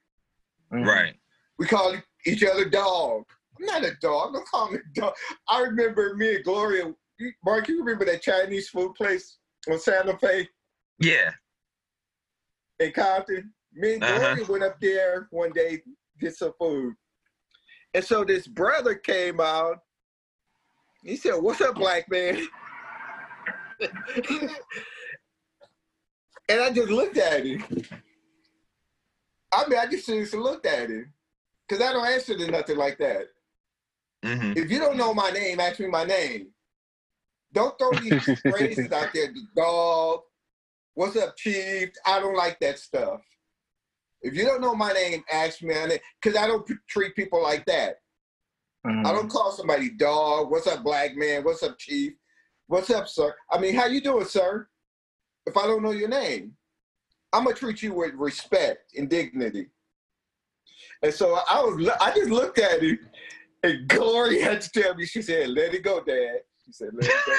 Mhm. 0.72 0.86
Right. 0.86 1.16
We 1.58 1.66
call 1.66 1.96
each 2.28 2.44
other 2.44 2.70
dog. 2.70 3.24
I'm 3.60 3.66
not 3.66 3.84
a 3.84 3.96
dog. 4.02 4.34
Don't 4.34 4.48
call 4.48 4.72
me 4.72 4.78
dog. 4.94 5.16
I 5.50 5.62
remember 5.62 6.14
me 6.16 6.36
and 6.36 6.44
Gloria. 6.44 6.94
Mark, 7.44 7.68
you 7.68 7.80
remember 7.80 8.06
that 8.06 8.22
Chinese 8.22 8.70
food 8.70 8.94
place 8.94 9.40
on 9.68 9.80
Santa 9.80 10.16
Fe 10.20 10.48
Yeah. 11.00 11.32
In 12.80 12.92
Compton? 12.92 13.54
Me 13.74 13.94
and 13.96 14.04
Uh-huh. 14.04 14.18
Gloria 14.20 14.46
went 14.46 14.64
up 14.64 14.80
there 14.80 15.28
one 15.32 15.52
day 15.52 15.82
get 16.20 16.36
some 16.36 16.54
food. 16.60 16.96
And 17.94 18.04
so 18.04 18.24
this 18.24 18.48
brother 18.48 18.96
came 18.96 19.40
out. 19.40 19.80
He 21.04 21.16
said, 21.16 21.36
What's 21.36 21.62
up, 21.62 21.76
black 21.76 22.10
man? 22.10 22.48
and 26.50 26.62
I 26.62 26.72
just 26.72 26.90
looked 26.90 27.18
at 27.18 27.46
him. 27.46 27.64
I 29.54 29.68
mean, 29.68 29.80
I 29.80 29.86
just 29.86 30.06
seriously 30.06 30.40
looked 30.40 30.66
at 30.66 30.90
him. 30.90 31.14
Because 31.68 31.84
I 31.84 31.92
don't 31.94 32.08
answer 32.08 32.38
to 32.38 32.52
nothing 32.52 32.78
like 32.78 32.98
that. 33.00 33.28
hmm 34.24 34.54
If 34.56 34.72
you 34.72 34.80
don't 34.80 34.98
know 34.98 35.14
my 35.14 35.30
name, 35.32 35.60
ask 35.60 35.80
me 35.80 35.88
my 35.88 36.06
name. 36.06 36.48
Don't 37.54 37.78
throw 37.78 37.98
these 37.98 38.18
phrases 38.50 38.92
out 38.92 39.14
there, 39.14 39.28
the 39.28 39.42
dog. 39.56 40.22
What's 40.98 41.16
up, 41.16 41.38
chief? 41.38 41.92
I 42.08 42.20
don't 42.20 42.36
like 42.36 42.60
that 42.60 42.80
stuff. 42.80 43.22
If 44.24 44.34
you 44.34 44.46
don't 44.46 44.62
know 44.62 44.74
my 44.74 44.92
name, 44.94 45.24
ask 45.32 45.62
me. 45.62 45.76
Because 46.20 46.36
I 46.36 46.48
don't 46.48 46.68
treat 46.90 47.16
people 47.16 47.40
like 47.40 47.68
that. 47.68 47.98
Mhm. 48.84 49.06
I 49.06 49.12
don't 49.12 49.30
call 49.30 49.52
somebody 49.52 49.92
dog. 49.92 50.50
What's 50.50 50.66
up, 50.66 50.82
black 50.82 51.16
man? 51.16 51.44
What's 51.44 51.62
up, 51.62 51.78
chief? 51.78 52.14
What's 52.66 52.90
up, 52.90 53.08
sir? 53.08 53.36
I 53.52 53.60
mean, 53.60 53.76
how 53.76 53.86
you 53.86 54.02
doing, 54.02 54.26
sir? 54.26 54.68
If 55.46 55.56
I 55.56 55.68
don't 55.68 55.84
know 55.84 55.92
your 55.92 56.10
name, 56.10 56.58
I'm 57.32 57.44
gonna 57.44 57.56
treat 57.56 57.84
you 57.84 57.94
with 57.94 58.16
respect 58.16 58.96
and 58.98 59.08
dignity. 59.08 59.70
And 61.04 61.14
so 61.14 61.36
I 61.48 61.62
was, 61.62 61.88
I 62.02 62.12
just 62.16 62.32
looked 62.32 62.58
at 62.58 62.82
him, 62.82 63.08
and 63.62 63.88
Gloria 63.88 64.44
had 64.46 64.62
to 64.62 64.72
tell 64.72 64.96
me. 64.96 65.06
She 65.06 65.22
said, 65.22 65.50
"Let 65.50 65.76
it 65.76 65.84
go, 65.84 66.04
Dad." 66.04 66.42
She 66.66 66.72
said, 66.72 66.90
"Let 66.96 67.08
it 67.08 67.26
go, 67.28 67.36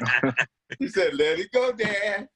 Dad." 0.00 0.46
He 0.80 0.88
said, 0.88 1.14
"Let 1.14 1.38
it 1.38 1.52
go, 1.52 1.70
Dad." 1.70 2.28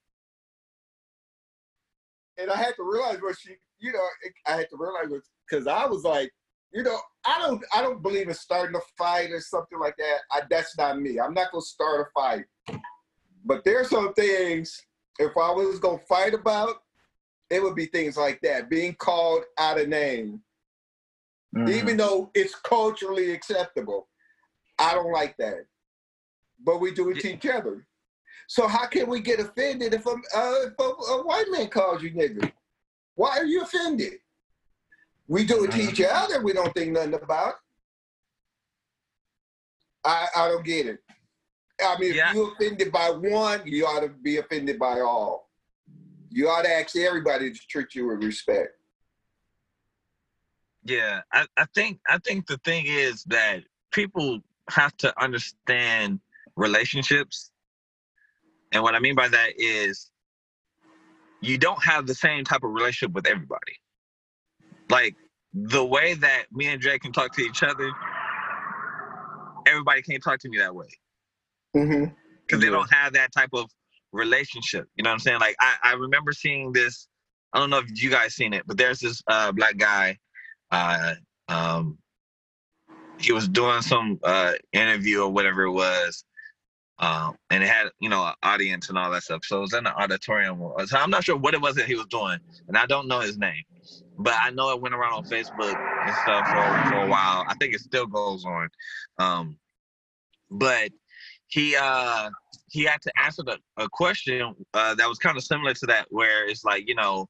And 2.40 2.50
I 2.50 2.56
had 2.56 2.74
to 2.76 2.82
realize 2.82 3.18
what 3.20 3.36
she, 3.38 3.54
you 3.78 3.92
know, 3.92 4.00
I 4.46 4.56
had 4.56 4.70
to 4.70 4.76
realize 4.76 5.10
because 5.48 5.66
I 5.66 5.86
was 5.86 6.04
like, 6.04 6.30
you 6.72 6.82
know, 6.82 6.98
I 7.24 7.38
don't, 7.40 7.62
I 7.74 7.82
don't 7.82 8.02
believe 8.02 8.28
in 8.28 8.34
starting 8.34 8.76
a 8.76 8.80
fight 8.96 9.30
or 9.30 9.40
something 9.40 9.78
like 9.78 9.96
that. 9.98 10.18
I, 10.30 10.42
that's 10.48 10.76
not 10.78 11.00
me. 11.00 11.18
I'm 11.18 11.34
not 11.34 11.50
gonna 11.52 11.62
start 11.62 12.06
a 12.06 12.20
fight. 12.20 12.44
But 13.44 13.64
there's 13.64 13.90
some 13.90 14.14
things. 14.14 14.80
If 15.18 15.36
I 15.36 15.50
was 15.50 15.78
gonna 15.80 15.98
fight 16.08 16.34
about, 16.34 16.76
it 17.50 17.62
would 17.62 17.74
be 17.74 17.86
things 17.86 18.16
like 18.16 18.40
that, 18.42 18.70
being 18.70 18.94
called 18.94 19.42
out 19.58 19.80
of 19.80 19.88
name, 19.88 20.42
Mhm. 21.54 21.68
even 21.68 21.96
though 21.96 22.30
it's 22.34 22.54
culturally 22.54 23.32
acceptable. 23.32 24.08
I 24.78 24.94
don't 24.94 25.12
like 25.12 25.36
that. 25.38 25.66
But 26.60 26.78
we 26.78 26.92
do 26.92 27.10
it 27.10 27.20
to 27.20 27.34
each 27.34 27.46
other. 27.46 27.86
So 28.50 28.66
how 28.66 28.88
can 28.88 29.08
we 29.08 29.20
get 29.20 29.38
offended 29.38 29.94
if 29.94 30.04
a, 30.06 30.10
uh, 30.10 30.54
if 30.64 30.72
a, 30.76 30.82
a 30.82 31.22
white 31.24 31.46
man 31.52 31.68
calls 31.68 32.02
you 32.02 32.10
nigga? 32.10 32.50
Why 33.14 33.38
are 33.38 33.44
you 33.44 33.62
offended? 33.62 34.14
We 35.28 35.44
do 35.44 35.62
it 35.62 35.70
to 35.70 35.80
each 35.80 36.00
other. 36.00 36.42
We 36.42 36.52
don't 36.52 36.74
think 36.74 36.90
nothing 36.90 37.14
about. 37.14 37.54
I 40.04 40.26
I 40.34 40.48
don't 40.48 40.64
get 40.64 40.86
it. 40.86 40.98
I 41.80 41.96
mean, 42.00 42.12
Yeah. 42.14 42.30
if 42.30 42.34
you're 42.34 42.52
offended 42.52 42.90
by 42.90 43.10
one, 43.10 43.62
you 43.66 43.86
ought 43.86 44.00
to 44.00 44.08
be 44.08 44.38
offended 44.38 44.80
by 44.80 44.98
all. 44.98 45.48
You 46.30 46.48
ought 46.48 46.62
to 46.62 46.72
ask 46.72 46.96
everybody 46.96 47.52
to 47.52 47.60
treat 47.68 47.94
you 47.94 48.08
with 48.08 48.24
respect. 48.24 48.72
Yeah, 50.82 51.20
I, 51.32 51.46
I 51.56 51.66
think 51.72 52.00
I 52.08 52.18
think 52.18 52.48
the 52.48 52.58
thing 52.64 52.86
is 52.86 53.22
that 53.28 53.62
people 53.92 54.40
have 54.70 54.96
to 54.96 55.22
understand 55.22 56.18
relationships. 56.56 57.52
And 58.72 58.82
what 58.82 58.94
I 58.94 59.00
mean 59.00 59.14
by 59.14 59.28
that 59.28 59.52
is 59.56 60.10
you 61.40 61.58
don't 61.58 61.82
have 61.82 62.06
the 62.06 62.14
same 62.14 62.44
type 62.44 62.62
of 62.62 62.70
relationship 62.70 63.14
with 63.14 63.26
everybody. 63.26 63.78
Like 64.88 65.16
the 65.52 65.84
way 65.84 66.14
that 66.14 66.44
me 66.52 66.66
and 66.66 66.80
Jay 66.80 66.98
can 66.98 67.12
talk 67.12 67.34
to 67.36 67.42
each 67.42 67.62
other, 67.62 67.90
everybody 69.66 70.02
can't 70.02 70.22
talk 70.22 70.38
to 70.40 70.48
me 70.48 70.58
that 70.58 70.74
way. 70.74 70.86
Mm-hmm. 71.76 72.12
because 72.44 72.60
they 72.60 72.68
don't 72.68 72.92
have 72.92 73.12
that 73.12 73.30
type 73.32 73.50
of 73.52 73.70
relationship. 74.12 74.88
You 74.96 75.04
know 75.04 75.10
what 75.10 75.14
I'm 75.14 75.20
saying? 75.20 75.38
Like 75.38 75.54
I, 75.60 75.76
I 75.84 75.92
remember 75.92 76.32
seeing 76.32 76.72
this. 76.72 77.06
I 77.52 77.60
don't 77.60 77.70
know 77.70 77.78
if 77.78 78.02
you 78.02 78.10
guys 78.10 78.34
seen 78.34 78.52
it, 78.54 78.64
but 78.66 78.76
there's 78.76 78.98
this 78.98 79.22
uh, 79.28 79.52
black 79.52 79.76
guy. 79.76 80.18
Uh, 80.72 81.14
um, 81.48 81.98
he 83.18 83.32
was 83.32 83.48
doing 83.48 83.82
some 83.82 84.18
uh, 84.24 84.54
interview 84.72 85.22
or 85.22 85.30
whatever 85.30 85.62
it 85.62 85.72
was, 85.72 86.24
um, 87.00 87.36
and 87.50 87.62
it 87.62 87.68
had 87.68 87.88
you 88.00 88.08
know 88.08 88.24
an 88.24 88.34
audience 88.42 88.88
and 88.88 88.98
all 88.98 89.10
that 89.10 89.24
stuff. 89.24 89.44
So 89.44 89.58
it 89.58 89.60
was 89.62 89.74
in 89.74 89.84
the 89.84 89.94
auditorium. 89.94 90.60
So 90.86 90.98
I'm 90.98 91.10
not 91.10 91.24
sure 91.24 91.36
what 91.36 91.54
it 91.54 91.60
was 91.60 91.74
that 91.76 91.86
he 91.86 91.94
was 91.96 92.06
doing, 92.06 92.38
and 92.68 92.76
I 92.76 92.86
don't 92.86 93.08
know 93.08 93.20
his 93.20 93.38
name, 93.38 93.62
but 94.18 94.34
I 94.40 94.50
know 94.50 94.70
it 94.70 94.80
went 94.80 94.94
around 94.94 95.14
on 95.14 95.24
Facebook 95.24 95.76
and 95.76 96.14
stuff 96.22 96.46
for, 96.46 96.90
for 96.90 97.04
a 97.04 97.08
while. 97.08 97.44
I 97.48 97.54
think 97.58 97.74
it 97.74 97.80
still 97.80 98.06
goes 98.06 98.44
on, 98.44 98.68
um, 99.18 99.58
but 100.50 100.90
he 101.48 101.74
uh 101.76 102.30
he 102.70 102.84
had 102.84 103.02
to 103.02 103.12
answer 103.20 103.42
the, 103.42 103.58
a 103.78 103.88
question 103.88 104.54
uh, 104.74 104.94
that 104.94 105.08
was 105.08 105.18
kind 105.18 105.36
of 105.36 105.42
similar 105.42 105.74
to 105.74 105.86
that, 105.86 106.06
where 106.10 106.48
it's 106.48 106.64
like, 106.64 106.88
you 106.88 106.94
know, 106.94 107.28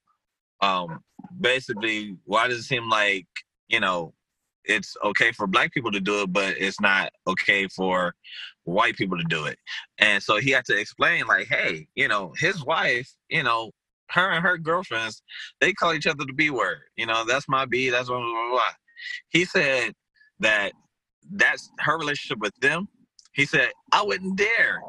um, 0.61 1.01
basically, 1.41 2.17
why 2.25 2.47
does 2.47 2.59
it 2.59 2.65
seem 2.65 2.89
like, 2.91 3.27
you 3.69 3.81
know, 3.81 4.13
it's 4.65 4.97
okay 5.03 5.33
for 5.33 5.47
black 5.47 5.73
people 5.73 5.91
to 5.93 6.01
do 6.01 6.23
it, 6.23 6.33
but 6.33 6.57
it's 6.59 6.81
not 6.81 7.11
okay 7.27 7.67
for 7.69 8.15
white 8.71 8.97
people 8.97 9.19
to 9.19 9.25
do 9.25 9.47
it? 9.47 9.59
And 9.99 10.23
so 10.23 10.39
he 10.39 10.51
had 10.51 10.65
to 10.67 10.79
explain, 10.79 11.27
like, 11.27 11.49
hey, 11.49 11.89
you 11.95 12.09
know, 12.09 12.33
his 12.39 12.65
wife, 12.65 13.15
you 13.29 13.43
know, 13.43 13.73
her 14.11 14.31
and 14.31 14.43
her 14.45 14.59
girlfriends, 14.59 15.23
they 15.61 15.73
call 15.73 15.95
each 15.95 16.07
other 16.07 16.25
the 16.25 16.33
B 16.33 16.51
word. 16.51 16.81
You 16.97 17.07
know, 17.07 17.25
that's 17.25 17.49
my 17.49 17.65
B, 17.67 17.91
that's 17.91 18.09
blah, 18.09 18.19
blah, 18.19 18.27
blah, 18.27 18.51
blah. 18.51 18.61
He 19.29 19.45
said 19.45 19.95
that 20.41 20.73
that's 21.33 21.71
her 21.81 21.99
relationship 21.99 22.39
with 22.39 22.55
them. 22.61 22.89
He 23.33 23.47
said, 23.47 23.71
I 23.93 24.03
wouldn't 24.03 24.37
dare 24.37 24.81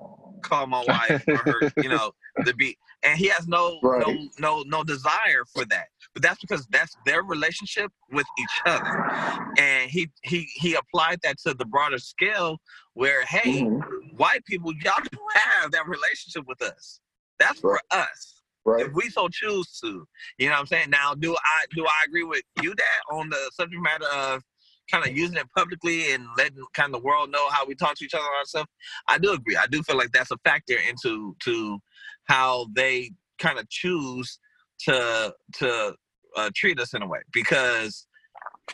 call 0.41 0.67
my 0.67 0.83
wife 0.87 1.23
or 1.27 1.37
her, 1.37 1.61
you 1.77 1.89
know, 1.89 2.11
the 2.45 2.53
B. 2.53 2.77
and 3.03 3.17
he 3.17 3.27
has 3.27 3.47
no 3.47 3.79
no 3.83 4.27
no 4.39 4.63
no 4.65 4.83
desire 4.83 5.45
for 5.53 5.65
that. 5.65 5.87
But 6.13 6.23
that's 6.23 6.39
because 6.41 6.65
that's 6.71 6.97
their 7.05 7.23
relationship 7.23 7.91
with 8.11 8.27
each 8.39 8.61
other, 8.65 8.91
and 9.57 9.89
he 9.89 10.09
he 10.23 10.47
he 10.55 10.75
applied 10.75 11.19
that 11.23 11.37
to 11.45 11.53
the 11.53 11.65
broader 11.65 11.97
scale 11.99 12.57
where 12.93 13.23
hey, 13.25 13.61
Mhm. 13.63 14.17
white 14.17 14.45
people, 14.45 14.73
y'all 14.83 14.93
can 14.95 15.19
have 15.33 15.71
that 15.71 15.87
relationship 15.87 16.45
with 16.47 16.61
us. 16.61 16.99
That's 17.39 17.59
for 17.59 17.79
us 17.91 18.43
Right. 18.65 18.85
if 18.85 18.93
we 18.93 19.09
so 19.09 19.27
choose 19.29 19.79
to. 19.79 20.05
You 20.37 20.47
know 20.47 20.53
what 20.53 20.59
I'm 20.61 20.67
saying? 20.67 20.89
Now, 20.89 21.13
do 21.15 21.33
I 21.35 21.65
do 21.75 21.85
I 21.85 22.03
agree 22.05 22.23
with 22.23 22.43
you, 22.61 22.73
that 22.75 23.15
on 23.15 23.29
the 23.29 23.51
subject 23.53 23.81
matter 23.81 24.05
of 24.13 24.43
kind 24.91 25.05
of 25.05 25.15
using 25.15 25.37
it 25.37 25.47
publicly 25.55 26.11
and 26.11 26.25
letting 26.37 26.57
kind 26.73 26.93
of 26.93 27.01
the 27.01 27.05
world 27.05 27.31
know 27.31 27.49
how 27.49 27.65
we 27.65 27.75
talk 27.75 27.95
to 27.95 28.05
each 28.05 28.13
other 28.13 28.25
and 28.25 28.35
ourselves? 28.39 28.69
I 29.07 29.17
do 29.17 29.31
agree. 29.33 29.55
I 29.55 29.67
do 29.67 29.81
feel 29.83 29.97
like 29.97 30.11
that's 30.11 30.31
a 30.31 30.37
factor 30.43 30.75
into 30.89 31.35
to 31.45 31.79
how 32.25 32.67
they 32.75 33.11
kind 33.39 33.57
of 33.57 33.69
choose 33.69 34.39
to 34.85 35.33
to 35.53 35.95
uh, 36.35 36.49
treat 36.55 36.79
us 36.79 36.93
in 36.93 37.01
a 37.01 37.07
way 37.07 37.19
because 37.33 38.07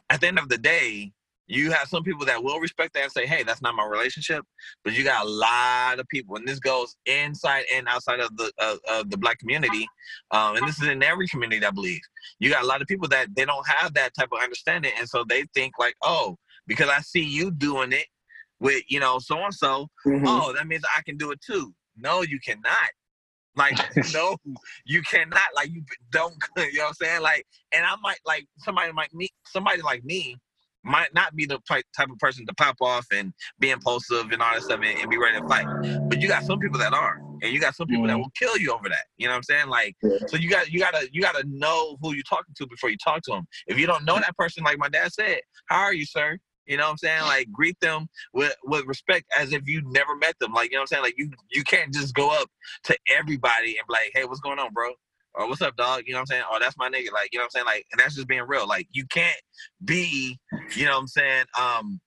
at 0.10 0.22
the 0.22 0.28
end 0.28 0.40
of 0.40 0.50
the 0.50 0.58
day. 0.58 1.12
You 1.50 1.72
have 1.72 1.88
some 1.88 2.04
people 2.04 2.26
that 2.26 2.44
will 2.44 2.60
respect 2.60 2.94
that 2.96 3.04
and 3.04 3.12
say, 3.14 3.26
"Hey, 3.26 3.42
that's 3.42 3.62
not 3.62 3.74
my 3.74 3.86
relationship," 3.86 4.44
but 4.84 4.92
you 4.92 5.06
got 5.06 5.26
a 5.26 5.30
lot 5.30 5.98
of 5.98 6.06
people, 6.10 6.36
and 6.36 6.46
this 6.46 6.60
goes 6.60 6.98
inside 7.06 7.64
and 7.74 7.88
outside 7.88 8.20
of 8.20 8.36
the 8.36 8.52
uh, 8.60 8.76
of 8.90 9.10
the 9.10 9.18
black 9.18 9.40
community, 9.40 9.88
um, 10.32 10.58
and 10.58 10.68
this 10.68 10.82
is 10.82 10.90
in 10.90 11.02
every 11.02 11.26
community, 11.30 11.66
I 11.66 11.72
believe. 11.72 12.02
You 12.40 12.52
got 12.52 12.64
a 12.64 12.68
lot 12.68 12.82
of 12.82 12.88
people 12.90 13.08
that 13.08 13.34
they 13.34 13.46
don't 13.46 13.66
have 13.66 13.94
that 13.94 14.14
type 14.14 14.28
of 14.34 14.44
understanding, 14.44 14.92
and 15.00 15.08
so 15.08 15.24
they 15.24 15.46
think 15.54 15.76
like, 15.80 15.96
"Oh, 16.02 16.36
because 16.68 16.90
I 16.90 17.00
see 17.00 17.24
you 17.24 17.50
doing 17.50 17.94
it 17.94 18.08
with 18.60 18.84
you 18.90 19.00
know 19.00 19.18
so 19.18 19.42
and 19.42 19.54
so, 19.54 19.88
oh, 20.26 20.52
that 20.52 20.68
means 20.68 20.84
I 20.98 21.02
can 21.04 21.16
do 21.16 21.32
it 21.32 21.40
too." 21.40 21.74
No, 21.96 22.24
you 22.24 22.42
cannot. 22.46 22.90
Like, 23.58 23.78
no, 24.14 24.38
you 24.86 25.02
cannot. 25.04 25.50
Like, 25.56 25.72
you 25.72 25.84
don't. 26.12 26.36
You 26.58 26.80
know 26.80 26.84
what 26.86 26.88
I'm 26.90 26.94
saying? 26.96 27.22
Like, 27.22 27.46
and 27.74 27.86
I 27.86 27.96
might 28.02 28.20
like 28.26 28.48
somebody 28.60 28.92
like 28.96 29.14
me, 29.14 29.30
somebody 29.48 29.82
like 29.82 30.04
me 30.06 30.38
might 30.84 31.14
not 31.14 31.36
be 31.36 31.46
the 31.46 31.60
type 31.68 31.86
type 31.96 32.10
of 32.12 32.18
person 32.20 32.46
to 32.48 32.54
pop 32.56 32.78
off 32.82 33.06
and 33.14 33.34
be 33.60 33.72
impulsive 33.72 34.32
and 34.32 34.42
all 34.42 34.54
that 34.54 34.64
stuff 34.64 34.80
and, 34.84 35.00
and 35.02 35.10
be 35.10 35.18
ready 35.18 35.38
to 35.38 35.44
fight. 35.48 35.66
But 36.10 36.22
you 36.22 36.30
got 36.30 36.44
some 36.44 36.60
people 36.60 36.80
that 36.80 36.94
are, 36.94 37.18
and 37.44 37.54
you 37.54 37.60
got 37.60 37.76
some 37.76 37.88
people 37.88 38.08
that 38.08 38.16
Mhm. 38.16 38.20
will 38.22 38.32
kill 38.40 38.58
you 38.58 38.72
over 38.74 38.90
that. 38.90 39.06
You 39.18 39.28
know 39.28 39.34
what 39.34 39.38
I'm 39.38 39.44
saying? 39.44 39.68
Like, 39.68 39.96
so 40.28 40.38
you 40.38 40.50
got 40.50 40.72
you 40.72 40.80
gotta 40.80 41.10
you 41.12 41.22
gotta 41.22 41.44
know 41.48 41.98
who 42.02 42.14
you're 42.14 42.24
talking 42.30 42.56
to 42.58 42.68
before 42.68 42.90
you 42.90 42.98
talk 43.04 43.22
to 43.24 43.32
them. 43.32 43.48
If 43.68 43.80
you 43.80 43.88
don't 43.88 44.06
know 44.06 44.16
that 44.20 44.38
person, 44.38 44.64
like 44.64 44.78
my 44.80 44.90
dad 44.90 45.14
said, 45.14 45.42
how 45.68 45.80
are 45.82 45.94
you, 45.94 46.06
sir? 46.06 46.38
You 46.68 46.78
know 46.78 46.84
what 46.84 46.92
I'm 46.92 46.98
saying? 46.98 47.22
Like 47.24 47.52
greet 47.52 47.80
them 47.80 48.08
with 48.34 48.56
with 48.64 48.86
respect 48.86 49.26
as 49.38 49.54
if 49.54 49.68
you 49.68 49.82
never 49.86 50.16
met 50.16 50.38
them. 50.40 50.54
Like 50.54 50.72
you 50.72 50.78
know 50.78 50.82
what 50.82 50.84
I'm 50.84 50.88
saying? 50.88 51.04
Like 51.04 51.16
you 51.18 51.32
you 51.52 51.64
can't 51.64 51.94
just 51.94 52.14
go 52.14 52.30
up 52.30 52.50
to 52.86 52.98
everybody 53.18 53.78
and 53.78 53.88
be 53.88 53.94
like, 53.94 54.12
hey, 54.14 54.26
what's 54.26 54.42
going 54.42 54.60
on, 54.60 54.74
bro? 54.74 54.92
Or 55.36 55.48
what's 55.48 55.62
up, 55.62 55.76
dog? 55.78 56.04
You 56.08 56.14
know 56.14 56.20
what 56.20 56.22
I'm 56.22 56.26
saying? 56.28 56.44
Oh, 56.52 56.58
that's 56.60 56.78
my 56.78 56.90
nigga. 56.90 57.12
Like, 57.14 57.30
you 57.32 57.40
know 57.40 57.44
what 57.44 57.46
I'm 57.46 57.50
saying? 57.52 57.66
Like, 57.66 57.86
and 57.92 58.00
that's 58.00 58.16
just 58.16 58.28
being 58.28 58.44
real. 58.48 58.68
Like, 58.68 58.88
you 58.92 59.06
can't 59.08 59.40
be, 59.86 60.40
you 60.76 60.86
know 60.86 60.94
what 60.94 61.00
I'm 61.02 61.08
saying, 61.08 61.46
um, 61.60 62.00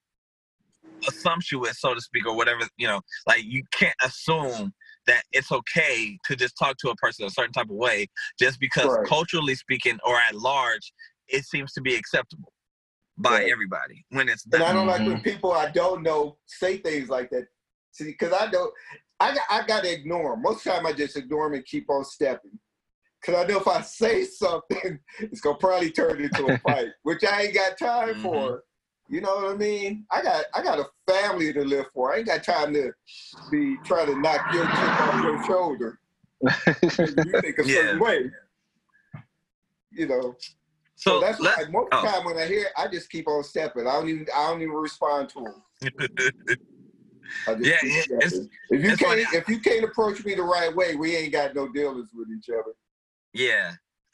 assumptuous, 1.08 1.80
so 1.80 1.94
to 1.94 2.00
speak, 2.00 2.26
or 2.26 2.36
whatever, 2.36 2.62
you 2.76 2.86
know, 2.88 3.00
like 3.26 3.44
you 3.44 3.62
can't 3.72 3.94
assume 4.04 4.72
that 5.06 5.22
it's 5.32 5.50
okay 5.52 6.18
to 6.26 6.36
just 6.36 6.56
talk 6.58 6.76
to 6.78 6.90
a 6.90 6.96
person 6.96 7.24
a 7.26 7.30
certain 7.30 7.52
type 7.52 7.70
of 7.70 7.76
way 7.76 8.06
just 8.38 8.60
because 8.60 8.86
Right. 8.86 9.06
culturally 9.06 9.54
speaking 9.54 9.98
or 10.04 10.16
at 10.16 10.34
large, 10.34 10.92
it 11.28 11.44
seems 11.44 11.72
to 11.72 11.80
be 11.80 11.94
acceptable 11.94 12.52
by 13.20 13.30
Right. 13.40 13.50
everybody 13.52 14.04
when 14.10 14.28
it's 14.28 14.44
And. 14.52 14.62
I 14.62 14.72
don't 14.72 14.86
like 14.86 15.02
Mm-hmm. 15.02 15.10
when 15.12 15.20
people 15.20 15.52
I 15.52 15.70
don't 15.70 16.02
know 16.02 16.38
say 16.46 16.78
things 16.78 17.08
like 17.08 17.30
that. 17.30 17.46
See, 17.92 18.04
because 18.04 18.32
I 18.32 18.50
don't, 18.50 18.72
I 19.18 19.34
got, 19.34 19.44
I 19.50 19.66
got 19.66 19.84
to 19.84 19.92
ignore 19.92 20.30
them. 20.32 20.42
Most 20.42 20.58
of 20.58 20.64
the 20.64 20.70
time, 20.70 20.86
I 20.86 20.92
just 20.92 21.16
ignore 21.16 21.46
them 21.48 21.54
and 21.56 21.66
keep 21.66 21.90
on 21.90 22.04
stepping. 22.04 22.58
Because 23.20 23.44
I 23.44 23.46
know 23.48 23.58
if 23.58 23.68
I 23.68 23.82
say 23.82 24.24
something, 24.24 24.98
it's 25.18 25.40
gonna 25.40 25.58
probably 25.58 25.90
turn 25.90 26.20
into 26.22 26.46
a 26.46 26.58
fight, 26.58 26.88
which 27.02 27.22
I 27.24 27.42
ain't 27.42 27.54
got 27.54 27.78
time 27.78 28.14
Mhm. 28.14 28.22
for. 28.22 28.64
You 29.08 29.20
know 29.20 29.34
what 29.34 29.50
I 29.50 29.56
mean? 29.56 30.06
I 30.12 30.22
got, 30.22 30.44
I 30.54 30.62
got 30.62 30.78
a 30.78 30.86
family 31.12 31.52
to 31.52 31.64
live 31.64 31.86
for. 31.92 32.14
I 32.14 32.18
ain't 32.18 32.26
got 32.28 32.44
time 32.44 32.72
to 32.74 32.92
be 33.50 33.76
trying 33.84 34.06
to 34.06 34.14
knock 34.20 34.40
your 34.52 34.64
chip 34.66 35.00
off 35.00 35.14
your 35.22 35.42
shoulder. 35.44 35.98
You 37.06 37.40
think 37.40 37.58
a 37.58 37.64
certain 37.64 37.98
way. 37.98 38.30
You 39.90 40.06
know. 40.06 40.36
So 41.00 41.12
So, 41.12 41.20
that's 41.20 41.40
why 41.40 41.64
most 41.70 41.92
of 41.92 42.02
the 42.02 42.08
time 42.08 42.24
when 42.26 42.36
I 42.36 42.46
hear, 42.46 42.64
it, 42.64 42.72
I 42.76 42.86
just 42.86 43.10
keep 43.10 43.26
on 43.26 43.42
stepping. 43.42 43.86
I 43.86 43.92
don't 43.92 44.08
even, 44.08 44.26
I 44.34 44.50
don't 44.50 44.60
even 44.60 44.74
respond 44.74 45.30
to 45.30 45.40
them. 45.40 45.62
Yeah, 47.48 48.16
it's- 48.26 48.32
if 48.70 48.82
you 48.84 48.96
can't, 48.96 49.00
funny. 49.00 49.22
if 49.32 49.48
you 49.48 49.60
can't 49.60 49.84
approach 49.84 50.24
me 50.24 50.34
the 50.34 50.42
right 50.42 50.74
way, 50.74 50.94
we 50.96 51.16
ain't 51.16 51.32
got 51.32 51.54
no 51.54 51.68
dealings 51.68 52.10
with 52.14 52.28
each 52.30 52.50
other. 52.50 52.74
Yeah. 53.32 53.72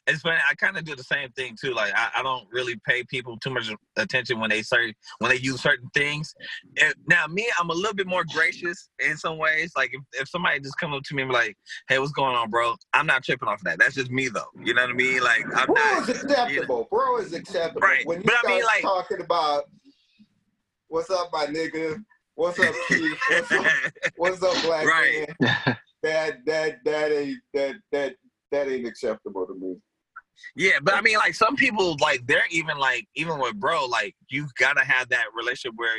It's 0.09 0.23
funny. 0.23 0.39
I 0.49 0.55
kind 0.55 0.77
of 0.77 0.85
do 0.85 0.95
the 0.95 1.03
same 1.03 1.31
thing 1.33 1.57
too. 1.61 1.75
Like 1.75 1.93
I, 1.97 2.11
I 2.21 2.23
don't 2.23 2.47
really 2.53 2.77
pay 2.87 3.03
people 3.05 3.37
too 3.39 3.51
much 3.51 3.71
attention 3.97 4.39
when 4.39 4.51
they 4.51 4.63
certain 4.63 4.95
when 5.19 5.31
they 5.31 5.39
use 5.39 5.61
certain 5.61 5.89
things. 5.95 6.33
And 6.81 6.95
now 7.09 7.27
me, 7.27 7.47
I'm 7.59 7.71
a 7.71 7.75
little 7.75 7.95
bit 7.95 8.07
more 8.07 8.25
gracious 8.33 8.89
in 9.01 9.17
some 9.17 9.37
ways. 9.39 9.73
Like 9.77 9.91
if, 9.93 10.01
if 10.21 10.29
somebody 10.29 10.61
just 10.61 10.79
come 10.79 10.93
up 10.95 11.03
to 11.05 11.15
me 11.15 11.23
and 11.23 11.31
be 11.31 11.35
like, 11.35 11.57
"Hey, 11.89 11.99
what's 11.99 12.13
going 12.13 12.37
on, 12.37 12.51
bro?" 12.51 12.77
I'm 12.93 13.07
not 13.07 13.25
tripping 13.25 13.49
off 13.49 13.59
of 13.61 13.65
that. 13.65 13.79
That's 13.81 13.97
just 13.97 14.11
me 14.13 14.29
though. 14.29 14.47
You 14.65 14.75
know 14.75 14.83
what 14.83 14.91
I 14.91 14.95
mean? 14.95 15.23
Like 15.23 15.45
I'm 15.57 15.67
Bro 15.67 15.75
not. 15.75 16.09
is 16.09 16.23
acceptable. 16.23 16.87
Bro 16.91 17.19
is 17.19 17.33
acceptable. 17.33 17.81
Right. 17.81 18.07
When 18.07 18.19
you 18.19 18.25
But 18.25 18.35
I 18.35 18.39
start 18.39 18.55
mean, 18.55 18.65
like- 18.65 18.83
talking 18.83 19.21
about 19.23 19.65
what's 20.89 21.11
up, 21.11 21.31
my 21.33 21.47
nigga, 21.47 21.97
what's 22.37 22.61
up, 22.61 22.75
Keith, 22.89 23.19
what's 23.29 23.51
up, 23.53 23.67
what's 24.17 24.43
up, 24.43 24.63
black 24.63 24.87
Right. 24.87 25.29
man, 25.41 25.77
that 26.05 26.45
that 26.47 26.85
that 26.85 27.11
ain't 27.13 27.39
that 27.55 27.75
that 27.91 28.15
that 28.53 28.69
ain't 28.69 28.87
acceptable 28.87 29.47
to 29.49 29.55
me. 29.55 29.75
Yeah, 30.55 30.79
but 30.83 30.95
I 30.95 31.01
mean, 31.01 31.17
like 31.19 31.35
some 31.35 31.57
people, 31.57 31.97
like 32.01 32.27
they're 32.27 32.43
even 32.51 32.79
like 32.79 33.07
even 33.15 33.39
with 33.39 33.55
bro, 33.57 33.87
like 33.87 34.15
you 34.29 34.47
gotta 34.59 34.85
have 34.85 35.09
that 35.11 35.25
relationship 35.35 35.73
where 35.77 35.97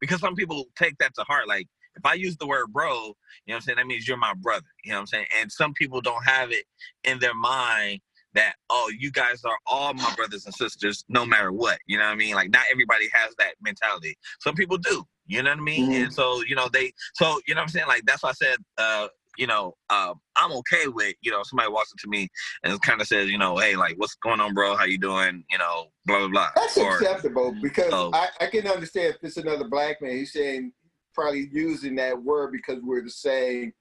because 0.00 0.20
some 0.20 0.34
people 0.34 0.66
take 0.76 0.96
that 0.98 1.14
to 1.14 1.22
heart. 1.22 1.48
Like 1.48 1.66
if 1.96 2.04
I 2.04 2.14
use 2.14 2.36
the 2.36 2.46
word 2.46 2.72
bro, 2.72 2.92
you 2.94 3.00
know 3.00 3.14
what 3.46 3.54
I'm 3.56 3.60
saying, 3.62 3.76
that 3.78 3.86
means 3.86 4.06
you're 4.06 4.16
my 4.16 4.34
brother. 4.34 4.66
You 4.84 4.92
know 4.92 4.98
what 4.98 5.00
I'm 5.02 5.06
saying? 5.06 5.26
And 5.40 5.50
some 5.50 5.72
people 5.74 6.00
don't 6.00 6.24
have 6.24 6.50
it 6.52 6.64
in 7.04 7.18
their 7.18 7.34
mind 7.34 8.00
that 8.34 8.54
oh, 8.70 8.90
you 8.96 9.10
guys 9.10 9.42
are 9.44 9.58
all 9.66 9.92
my 9.94 10.12
brothers 10.16 10.46
and 10.46 10.54
sisters, 10.54 11.04
no 11.08 11.24
matter 11.26 11.52
what. 11.52 11.78
You 11.86 11.98
know 11.98 12.04
what 12.04 12.12
I 12.12 12.16
mean? 12.16 12.34
Like 12.34 12.50
not 12.50 12.64
everybody 12.70 13.08
has 13.12 13.34
that 13.38 13.54
mentality. 13.62 14.16
Some 14.40 14.54
people 14.54 14.78
do. 14.78 15.04
You 15.26 15.42
know 15.42 15.50
what 15.50 15.58
I 15.58 15.62
mean? 15.62 15.90
Mhm. 15.90 16.04
And 16.04 16.12
so 16.14 16.42
you 16.44 16.54
know 16.56 16.68
they. 16.72 16.92
So 17.14 17.40
you 17.46 17.54
know 17.54 17.60
what 17.60 17.64
I'm 17.64 17.68
saying? 17.70 17.88
Like 17.88 18.04
that's 18.06 18.22
why 18.22 18.30
I 18.30 18.32
said. 18.32 18.56
uh 18.78 19.08
you 19.40 19.46
know, 19.46 19.74
um, 19.88 20.20
I'm 20.36 20.52
okay 20.52 20.86
with, 20.86 21.14
you 21.22 21.30
know, 21.32 21.42
somebody 21.44 21.70
walks 21.72 21.90
up 21.92 21.98
to 22.00 22.08
me 22.08 22.28
and 22.62 22.78
kind 22.82 23.00
of 23.00 23.06
says, 23.06 23.30
you 23.30 23.38
know, 23.38 23.56
hey, 23.56 23.74
like, 23.74 23.94
what's 23.96 24.14
going 24.16 24.38
on, 24.38 24.52
bro? 24.52 24.76
How 24.76 24.84
you 24.84 24.98
doing? 24.98 25.42
You 25.50 25.56
know, 25.56 25.86
blah 26.04 26.18
blah 26.18 26.28
blah. 26.28 26.48
That's 26.54 26.76
Or 26.76 26.96
acceptable 26.98 27.56
because 27.62 27.90
Oh. 27.90 28.10
I, 28.12 28.28
I 28.42 28.46
can 28.48 28.66
understand 28.66 29.14
if 29.14 29.24
it's 29.24 29.38
another 29.38 29.66
black 29.66 30.02
man, 30.02 30.12
he's 30.12 30.34
saying 30.34 30.72
probably 31.14 31.48
using 31.52 31.94
that 31.96 32.22
word 32.22 32.52
because 32.52 32.82
we're 32.82 33.02
the 33.02 33.08
same 33.10 33.72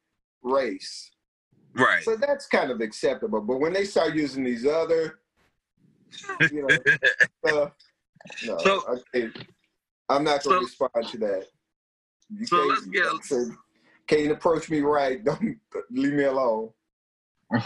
race. 0.41 1.12
right. 1.76 2.03
So 2.03 2.16
that's 2.16 2.47
kind 2.47 2.72
of 2.72 2.80
acceptable. 2.80 3.41
But 3.41 3.57
when 3.60 3.74
they 3.74 3.84
start 3.84 4.16
using 4.16 4.45
these 4.45 4.66
other, 4.66 5.20
you 6.51 6.66
know, 6.66 6.78
stuff, 7.45 7.72
no, 8.45 8.57
So- 8.60 8.97
I, 9.14 9.30
I'm 10.07 10.24
not 10.24 10.41
going 10.43 10.62
to 10.66 10.68
so- 10.70 10.86
respond 10.88 11.07
to 11.12 11.18
that. 11.20 11.45
You 12.30 12.45
so 12.45 12.66
let's 12.66 12.86
get- 12.86 13.05
like 13.12 13.22
I 13.24 13.26
said, 13.28 13.47
can't 14.10 14.32
approach 14.32 14.70
me 14.70 14.82
right. 14.82 15.24
Don't 15.26 15.57
leave 15.91 16.14
me 16.14 16.24
alone. 16.24 16.72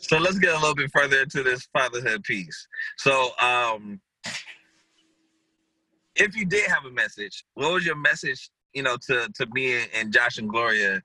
so 0.00 0.18
let's 0.18 0.38
get 0.38 0.54
a 0.54 0.58
little 0.58 0.74
bit 0.74 0.90
further 0.92 1.22
into 1.22 1.42
this 1.42 1.66
fatherhood 1.72 2.24
piece. 2.24 2.66
So, 2.98 3.30
um, 3.40 4.00
if 6.16 6.36
you 6.36 6.44
did 6.44 6.68
have 6.68 6.84
a 6.84 6.90
message, 6.90 7.44
what 7.54 7.72
was 7.72 7.86
your 7.86 7.96
message? 7.96 8.50
You 8.74 8.82
know, 8.82 8.96
to 9.06 9.28
to 9.34 9.46
me 9.52 9.84
and 9.94 10.12
Josh 10.12 10.38
and 10.38 10.48
Gloria, 10.48 11.00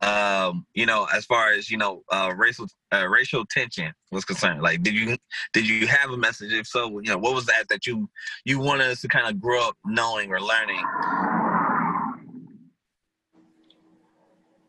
um, 0.00 0.66
you 0.74 0.86
know, 0.86 1.06
as 1.14 1.24
far 1.24 1.52
as 1.52 1.70
you 1.70 1.78
know, 1.78 2.02
uh, 2.10 2.32
racial 2.36 2.66
uh, 2.92 3.06
racial 3.08 3.44
tension 3.46 3.92
was 4.12 4.24
concerned. 4.24 4.62
Like, 4.62 4.82
did 4.82 4.94
you 4.94 5.16
did 5.52 5.68
you 5.68 5.86
have 5.86 6.10
a 6.10 6.16
message? 6.16 6.52
If 6.52 6.66
so, 6.66 7.00
you 7.00 7.10
know, 7.10 7.18
what 7.18 7.34
was 7.34 7.46
that 7.46 7.64
that 7.70 7.86
you 7.86 8.08
you 8.44 8.58
wanted 8.58 8.88
us 8.88 9.00
to 9.02 9.08
kind 9.08 9.28
of 9.28 9.40
grow 9.40 9.68
up 9.68 9.76
knowing 9.84 10.30
or 10.30 10.40
learning? 10.40 10.84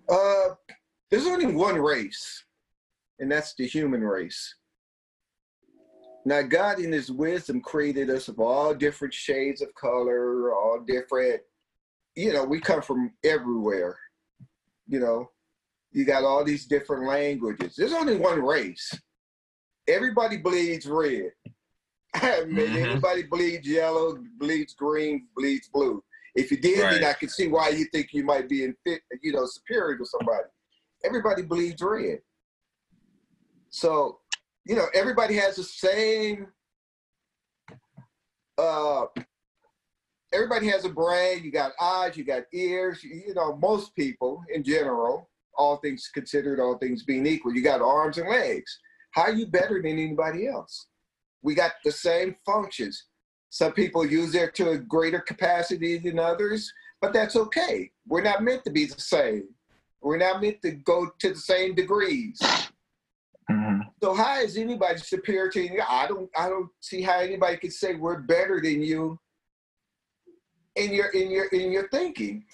Uh, 0.10 0.56
there's 1.12 1.28
only 1.28 1.48
one 1.48 1.76
race, 1.76 2.44
and 3.20 3.32
that's 3.32 3.54
the 3.56 3.66
human 3.66 4.02
race. 4.02 4.56
Now, 6.26 6.42
God, 6.42 6.80
in 6.80 6.92
His 6.92 7.12
wisdom, 7.12 7.62
created 7.62 8.10
us 8.10 8.28
of 8.28 8.40
all 8.40 8.74
different 8.74 9.14
shades 9.14 9.62
of 9.62 9.74
color, 9.76 10.54
all 10.54 10.84
different. 10.86 11.42
You 12.16 12.34
know, 12.34 12.44
we 12.44 12.60
come 12.60 12.82
from 12.82 13.12
everywhere. 13.24 13.98
You 14.88 15.00
know, 15.00 15.32
you 15.92 16.06
got 16.06 16.24
all 16.24 16.44
these 16.44 16.66
different 16.66 17.08
languages. 17.08 17.76
There's 17.76 17.94
only 17.94 18.18
one 18.18 18.42
race. 18.42 18.92
Everybody 19.88 20.38
bleeds 20.38 20.86
red. 20.88 21.32
Maybe 22.48 22.78
Mhm. 22.78 22.84
everybody 22.84 23.24
bleeds 23.24 23.68
yellow, 23.68 24.18
bleeds 24.38 24.74
green, 24.74 25.28
bleeds 25.36 25.70
blue. 25.70 26.04
If 26.36 26.52
you 26.52 26.58
did, 26.58 26.80
Right. 26.84 26.94
then 26.96 27.04
I 27.04 27.14
can 27.14 27.30
see 27.30 27.48
why 27.48 27.70
you 27.70 27.86
think 27.86 28.14
you 28.14 28.24
might 28.24 28.48
be 28.48 28.64
in 28.64 28.76
fit, 28.86 29.02
you 29.22 29.32
know, 29.32 29.46
superior 29.46 29.98
to 29.98 30.06
somebody. 30.06 30.48
Everybody 31.04 31.42
bleeds 31.44 31.82
red. 31.82 32.20
So 33.70 34.20
you 34.66 34.76
know, 34.76 34.86
everybody 34.94 35.36
has 35.36 35.56
the 35.56 35.64
same. 35.64 36.48
Uh, 38.58 39.06
everybody 40.32 40.68
has 40.68 40.86
a 40.86 40.90
brain. 40.90 41.44
You 41.44 41.52
got 41.52 41.72
eyes. 41.82 42.16
You 42.18 42.24
got 42.24 42.44
ears. 42.54 43.04
You, 43.04 43.24
you 43.28 43.34
know, 43.34 43.56
most 43.58 43.96
people 43.96 44.44
in 44.54 44.64
general, 44.64 45.30
all 45.58 45.78
things 45.78 46.10
considered, 46.14 46.60
all 46.60 46.78
things 46.78 47.04
being 47.04 47.26
equal, 47.26 47.54
you 47.54 47.64
got 47.64 47.82
arms 47.82 48.18
and 48.18 48.30
legs. 48.30 48.80
How 49.12 49.24
are 49.24 49.34
you 49.34 49.48
better 49.48 49.82
than 49.82 49.94
anybody 49.98 50.48
else? 50.48 50.88
We 51.42 51.56
got 51.56 51.72
the 51.84 51.92
same 51.92 52.36
functions. 52.46 53.06
Some 53.50 53.74
people 53.74 54.06
use 54.06 54.36
it 54.36 54.54
to 54.56 54.72
a 54.72 54.78
greater 54.78 55.20
capacity 55.20 55.98
than 55.98 56.20
others, 56.20 56.72
but 57.02 57.14
that's 57.14 57.36
okay. 57.36 57.92
We're 58.08 58.22
not 58.22 58.44
meant 58.44 58.64
to 58.66 58.72
be 58.72 58.86
the 58.86 59.02
same. 59.02 59.50
We're 60.02 60.18
not 60.18 60.42
meant 60.42 60.62
to 60.62 60.72
go 60.72 61.12
to 61.20 61.30
the 61.30 61.40
same 61.40 61.76
degrees. 61.76 62.40
Mhm. 63.50 63.82
So 64.02 64.14
how 64.14 64.40
is 64.40 64.56
anybody 64.58 65.00
superior 65.00 65.50
to 65.50 65.62
you? 65.62 65.82
I 65.88 66.08
don't 66.08 66.30
I 66.38 66.48
don't 66.48 66.70
see 66.80 67.02
how 67.02 67.20
anybody 67.20 67.58
could 67.58 67.74
say 67.74 67.96
we're 67.96 68.20
better 68.20 68.62
than 68.62 68.82
you 68.84 69.20
in 70.76 70.94
your 70.94 71.08
in 71.08 71.32
your 71.32 71.46
in 71.48 71.72
your 71.72 71.90
thinking. 71.90 72.46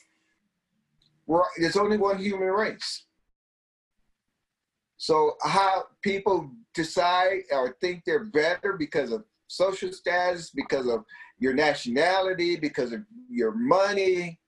We're, 1.28 1.43
there's 1.58 1.76
only 1.76 1.98
one 1.98 2.20
human 2.20 2.50
race. 2.50 3.06
So 4.98 5.36
how 5.41 5.88
people 6.02 6.50
decide 6.74 7.41
or 7.52 7.76
think 7.82 8.04
they're 8.06 8.26
better 8.26 8.74
because 8.74 9.12
of 9.12 9.26
social 9.48 9.91
status, 9.91 10.50
because 10.50 10.88
of 10.88 11.04
your 11.38 11.54
nationality, 11.54 12.56
because 12.56 12.91
of 12.91 13.02
your 13.30 13.54
money, 13.54 14.39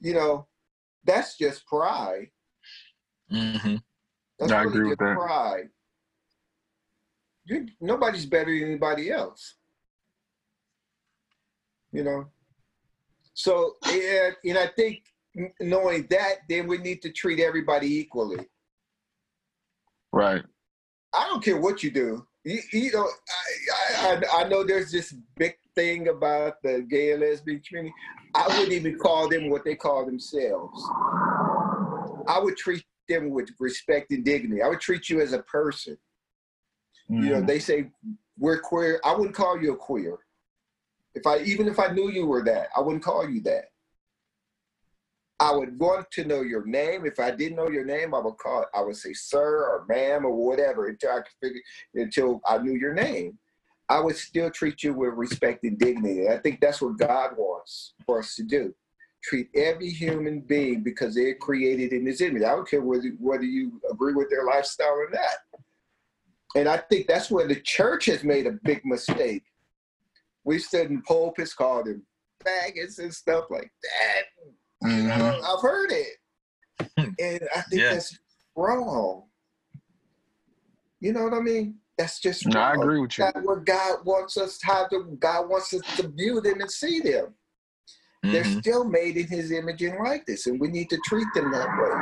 you 0.00 0.14
know, 0.14 0.46
that's 1.04 1.36
just 1.36 1.66
pride. 1.66 2.30
hmm 3.30 3.76
That's 4.38 4.52
I 4.52 4.62
really 4.62 4.68
agree 4.68 4.88
with 4.90 4.98
that. 4.98 5.16
pride. 5.16 5.68
You, 7.44 7.66
nobody's 7.80 8.26
better 8.26 8.58
than 8.58 8.68
anybody 8.68 9.10
else. 9.10 9.56
You 11.92 12.04
know. 12.04 12.26
So 13.34 13.74
and, 13.86 14.34
and 14.44 14.58
I 14.58 14.68
think 14.68 15.04
knowing 15.60 16.06
that, 16.10 16.36
then 16.48 16.66
we 16.66 16.78
need 16.78 17.02
to 17.02 17.10
treat 17.10 17.40
everybody 17.40 17.98
equally. 17.98 18.46
Right. 20.12 20.42
I 21.12 21.26
don't 21.28 21.44
care 21.44 21.60
what 21.60 21.82
you 21.82 21.90
do. 21.90 22.26
You, 22.44 22.60
you 22.72 22.92
know, 22.92 23.08
I, 24.02 24.20
I 24.32 24.42
I 24.44 24.48
know 24.48 24.64
there's 24.64 24.92
this 24.92 25.14
big 25.36 25.56
thing 25.74 26.08
about 26.08 26.62
the 26.62 26.86
gay 26.88 27.12
and 27.12 27.22
lesbian 27.22 27.60
community. 27.66 27.94
I 28.34 28.46
wouldn't 28.48 28.72
even 28.72 28.98
call 28.98 29.28
them 29.28 29.48
what 29.48 29.64
they 29.64 29.74
call 29.74 30.04
themselves. 30.04 30.82
I 32.28 32.38
would 32.40 32.56
treat 32.56 32.84
them 33.08 33.30
with 33.30 33.48
respect 33.58 34.10
and 34.10 34.24
dignity. 34.24 34.62
I 34.62 34.68
would 34.68 34.80
treat 34.80 35.08
you 35.08 35.20
as 35.20 35.32
a 35.32 35.42
person. 35.42 35.96
You 37.08 37.30
know, 37.30 37.42
Mhm. 37.42 37.46
they 37.46 37.58
say 37.58 37.90
we're 38.38 38.60
queer. 38.60 39.00
I 39.04 39.14
wouldn't 39.14 39.34
call 39.34 39.60
you 39.60 39.72
a 39.72 39.76
queer. 39.76 40.18
If 41.14 41.26
I 41.26 41.38
even 41.40 41.68
if 41.68 41.78
I 41.78 41.88
knew 41.88 42.10
you 42.10 42.26
were 42.26 42.42
that, 42.44 42.68
I 42.76 42.80
wouldn't 42.80 43.04
call 43.04 43.28
you 43.28 43.40
that. 43.42 43.70
I 45.40 45.52
would 45.52 45.78
want 45.78 46.10
to 46.12 46.24
know 46.24 46.42
your 46.42 46.64
name. 46.64 47.04
If 47.04 47.18
I 47.18 47.30
didn't 47.32 47.56
know 47.56 47.68
your 47.68 47.84
name, 47.84 48.14
I 48.14 48.20
would 48.20 48.36
call. 48.38 48.66
I 48.74 48.82
would 48.82 48.96
say 48.96 49.12
sir 49.12 49.64
or 49.64 49.84
ma'am 49.88 50.24
or 50.24 50.32
whatever 50.32 50.86
until 50.86 51.10
I 51.10 51.20
could 51.22 51.34
figure 51.40 51.60
until 51.94 52.40
I 52.46 52.58
knew 52.58 52.74
your 52.74 52.94
name. 52.94 53.38
I 53.88 54.00
would 54.00 54.16
still 54.16 54.50
treat 54.50 54.82
you 54.82 54.94
with 54.94 55.14
respect 55.14 55.64
and 55.64 55.78
dignity. 55.78 56.28
I 56.28 56.38
think 56.38 56.60
that's 56.60 56.80
what 56.80 56.96
God 56.96 57.32
wants 57.36 57.94
for 58.06 58.20
us 58.20 58.34
to 58.36 58.42
do. 58.42 58.74
Treat 59.22 59.48
every 59.54 59.90
human 59.90 60.40
being 60.40 60.82
because 60.82 61.14
they're 61.14 61.34
created 61.34 61.92
in 61.92 62.06
His 62.06 62.20
image. 62.20 62.42
I 62.42 62.50
don't 62.50 62.68
care 62.68 62.82
whether 62.82 63.08
whether 63.18 63.44
you 63.44 63.80
agree 63.90 64.14
with 64.14 64.30
their 64.30 64.44
lifestyle 64.44 64.88
or 64.88 65.10
not. 65.10 65.60
And 66.56 66.68
I 66.68 66.76
think 66.76 67.08
that's 67.08 67.30
where 67.30 67.48
the 67.48 67.60
church 67.60 68.06
has 68.06 68.22
made 68.22 68.46
a 68.46 68.52
big 68.52 68.84
mistake. 68.84 69.42
We've 70.44 70.60
stood 70.62 70.90
in 70.90 71.02
pulpits, 71.02 71.54
called 71.54 71.86
them 71.86 72.06
faggots 72.44 72.98
and 72.98 73.12
stuff 73.12 73.46
like 73.50 73.72
that. 73.82 74.53
You 74.84 74.90
Mhm. 74.90 75.42
I've 75.42 75.62
heard 75.62 75.90
it. 75.92 76.16
Hmm. 76.98 77.10
And 77.18 77.48
I 77.56 77.60
think 77.62 77.82
Yeah. 77.82 77.90
that's 77.94 78.18
wrong. 78.54 79.28
You 81.00 81.12
know 81.12 81.24
what 81.24 81.34
I 81.34 81.40
mean? 81.40 81.80
That's 81.96 82.20
just 82.20 82.46
No, 82.46 82.60
I 82.60 82.72
agree 82.74 83.00
with 83.00 83.16
you. 83.18 83.24
That's 83.24 83.46
what 83.46 83.64
God 83.64 84.04
wants 84.04 84.36
us 84.36 84.60
how 84.62 84.86
to 84.88 85.04
God 85.20 85.48
wants 85.48 85.72
us 85.72 85.82
to 85.96 86.08
view 86.08 86.40
them 86.40 86.60
and 86.60 86.70
see 86.70 87.00
them. 87.00 87.34
They're 88.22 88.42
Mhm. 88.44 88.60
still 88.60 88.84
made 88.84 89.16
in 89.16 89.26
his 89.26 89.52
image 89.52 89.82
and 89.82 89.98
likeness, 90.02 90.46
and 90.46 90.58
we 90.60 90.68
need 90.68 90.90
to 90.90 90.98
treat 91.04 91.28
them 91.34 91.50
that 91.52 91.68
way. 91.68 91.92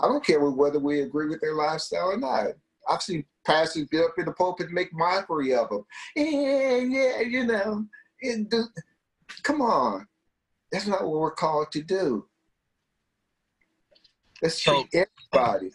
I 0.00 0.06
don't 0.06 0.24
care 0.24 0.38
whether 0.40 0.78
we 0.78 1.00
agree 1.00 1.26
with 1.28 1.40
their 1.40 1.54
lifestyle 1.54 2.12
or 2.12 2.16
not. 2.16 2.48
I've 2.88 3.02
seen 3.02 3.26
pastors 3.44 3.88
get 3.88 4.04
up 4.04 4.18
in 4.18 4.26
the 4.26 4.32
pulpit 4.32 4.66
and 4.66 4.74
make 4.74 4.92
mockery 4.92 5.54
of 5.54 5.68
them. 5.70 5.84
Yeah, 6.14 6.76
yeah, 6.76 7.20
you 7.20 7.44
know. 7.44 7.86
it 8.20 8.48
do- 8.48 8.68
come 9.42 9.60
on. 9.62 10.06
That's 10.70 10.86
not 10.86 11.02
what 11.02 11.20
we're 11.20 11.30
called 11.30 11.72
to 11.72 11.82
do. 11.82 12.28
Let's 14.42 14.62
So- 14.62 14.84
treat 14.90 15.06
everybody 15.32 15.70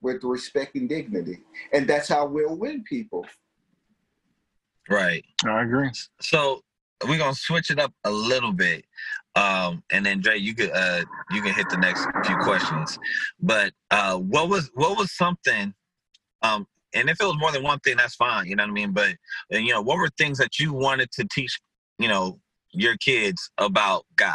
with 0.00 0.22
respect 0.22 0.76
and 0.76 0.88
dignity. 0.88 1.44
And 1.72 1.88
that's 1.88 2.08
how 2.08 2.26
we'll 2.26 2.56
win 2.56 2.84
people. 2.84 3.26
Right. 4.88 5.24
I 5.44 5.62
agree. 5.62 5.90
So 6.20 6.62
we're 7.04 7.18
gonna 7.18 7.34
switch 7.34 7.70
it 7.70 7.78
up 7.78 7.92
a 8.04 8.10
little 8.10 8.52
bit, 8.52 8.84
um, 9.34 9.82
and 9.90 10.06
then 10.06 10.20
Dre, 10.20 10.38
you 10.38 10.54
could 10.54 10.70
uh, 10.70 11.04
you 11.30 11.42
can 11.42 11.52
hit 11.52 11.68
the 11.68 11.76
next 11.76 12.06
few 12.24 12.36
questions. 12.38 12.98
But 13.40 13.72
uh, 13.90 14.16
what 14.16 14.48
was 14.48 14.70
what 14.74 14.96
was 14.96 15.12
something, 15.12 15.74
um, 16.42 16.66
and 16.94 17.10
if 17.10 17.20
it 17.20 17.24
was 17.24 17.36
more 17.38 17.52
than 17.52 17.62
one 17.62 17.80
thing, 17.80 17.96
that's 17.96 18.14
fine. 18.14 18.46
You 18.46 18.56
know 18.56 18.62
what 18.62 18.70
I 18.70 18.74
mean. 18.74 18.92
But 18.92 19.16
uh, 19.52 19.58
you 19.58 19.72
know, 19.72 19.82
what 19.82 19.98
were 19.98 20.08
things 20.16 20.38
that 20.38 20.58
you 20.58 20.72
wanted 20.72 21.10
to 21.12 21.26
teach, 21.30 21.60
you 21.98 22.08
know, 22.08 22.40
your 22.76 22.96
kids 22.98 23.50
about 23.58 24.04
God? 24.16 24.34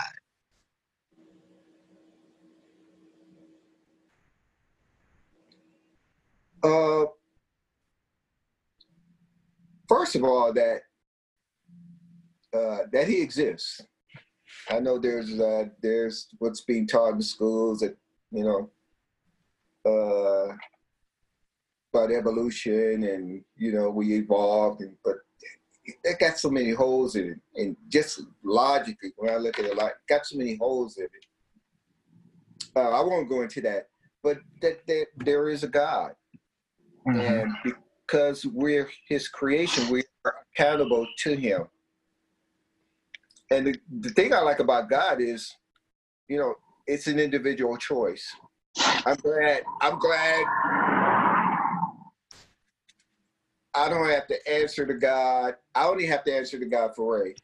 Uh, 6.64 7.06
first 9.88 10.16
of 10.16 10.24
all, 10.24 10.54
that 10.54 10.82
uh, 12.54 12.80
that 12.92 13.08
he 13.08 13.22
exists. 13.22 13.82
I 14.70 14.80
know 14.80 15.00
there's 15.00 15.40
uh, 15.40 15.66
there's 15.82 16.28
what's 16.40 16.62
being 16.62 16.86
taught 16.86 17.14
in 17.14 17.22
schools 17.22 17.80
that 17.80 17.98
you 18.32 18.44
know 18.44 18.70
uh, 19.86 20.54
about 21.94 22.12
evolution 22.12 23.04
and 23.04 23.44
you 23.56 23.72
know 23.72 23.90
we 23.90 24.14
evolved, 24.16 24.82
and, 24.82 24.96
but 25.04 25.16
it 25.86 26.20
got 26.20 26.38
so 26.38 26.50
many 26.50 26.72
holes 26.72 27.16
in 27.16 27.32
it, 27.32 27.40
and 27.62 27.76
just 27.90 28.22
logically, 28.44 29.12
when 29.18 29.34
I 29.34 29.38
look 29.38 29.60
at 29.60 29.66
it, 29.66 29.76
like 29.76 29.94
got 30.08 30.26
so 30.26 30.38
many 30.38 30.56
holes 30.56 30.98
in 30.98 31.06
it. 31.06 31.26
Uh, 32.76 32.90
I 32.90 33.02
won't 33.02 33.28
go 33.30 33.42
into 33.42 33.62
that, 33.62 33.88
but 34.24 34.38
that, 34.62 34.86
that 34.88 35.08
there 35.18 35.50
is 35.50 35.64
a 35.64 35.68
God 35.68 36.16
Mhm. 37.08 37.44
and 37.44 37.56
because 37.64 38.46
we're 38.46 38.90
his 39.08 39.28
creation 39.28 39.90
we 39.90 40.04
are 40.24 40.36
accountable 40.54 41.08
to 41.18 41.36
him 41.36 41.68
and 43.50 43.66
the, 43.66 43.76
the 44.02 44.10
thing 44.10 44.34
i 44.34 44.40
like 44.40 44.60
about 44.60 44.88
god 44.88 45.20
is 45.20 45.56
you 46.28 46.38
know 46.38 46.54
it's 46.86 47.08
an 47.08 47.18
individual 47.20 47.76
choice 47.78 48.24
i'm 49.08 49.16
glad 49.16 49.64
i'm 49.82 49.98
glad 49.98 50.44
i 53.74 53.90
don't 53.90 54.10
have 54.10 54.28
to 54.28 54.50
answer 54.52 54.86
to 54.86 54.94
god. 54.94 55.56
I 55.74 55.88
only 55.88 56.06
have 56.06 56.24
to 56.26 56.36
answer 56.36 56.60
to 56.60 56.66
god 56.66 56.96
for 56.96 57.20
ray. 57.20 57.36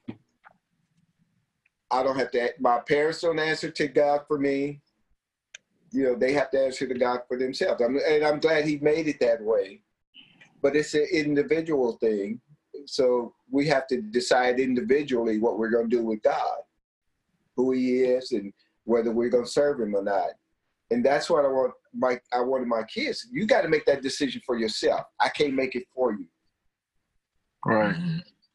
I 1.89 2.03
don't 2.03 2.17
have 2.17 2.31
to 2.31 2.53
my 2.59 2.79
parents 2.79 3.21
don't 3.21 3.39
answer 3.39 3.71
to 3.71 3.87
god 3.87 4.21
for 4.27 4.37
me. 4.37 4.81
You 5.91 6.03
know 6.03 6.15
they 6.15 6.33
have 6.33 6.51
to 6.51 6.65
answer 6.65 6.87
to 6.87 6.93
god 6.93 7.21
for 7.27 7.37
themselves. 7.37 7.81
I'm, 7.81 7.97
and 8.07 8.23
i'm 8.23 8.39
glad 8.39 8.65
he 8.65 8.77
made 8.79 9.07
it 9.07 9.19
that 9.21 9.41
way. 9.41 9.81
But 10.61 10.75
it's 10.75 10.93
an 10.95 11.07
individual 11.11 11.93
thing. 11.93 12.41
So 12.85 13.33
we 13.51 13.67
have 13.67 13.87
to 13.87 14.01
decide 14.01 14.59
individually 14.59 15.39
what 15.39 15.57
we're 15.57 15.69
going 15.69 15.89
to 15.89 15.95
do 15.97 16.03
with 16.03 16.21
god 16.23 16.59
who 17.57 17.71
he 17.71 18.03
is 18.03 18.31
and 18.31 18.53
whether 18.85 19.11
we're 19.11 19.29
going 19.29 19.43
to 19.43 19.49
serve 19.49 19.81
him 19.81 19.95
or 19.95 20.03
not 20.03 20.29
and 20.91 21.05
that's 21.05 21.29
what 21.29 21.45
i 21.45 21.47
want 21.47 21.73
my 21.93 22.19
i 22.33 22.39
wanted 22.39 22.67
my 22.67 22.83
kids 22.83 23.27
you 23.31 23.45
got 23.45 23.61
to 23.61 23.69
make 23.69 23.85
that 23.85 24.01
decision 24.01 24.41
for 24.45 24.57
yourself 24.57 25.01
i 25.19 25.29
can't 25.29 25.53
make 25.53 25.75
it 25.75 25.83
for 25.93 26.11
you 26.13 26.25
Right. 27.67 27.95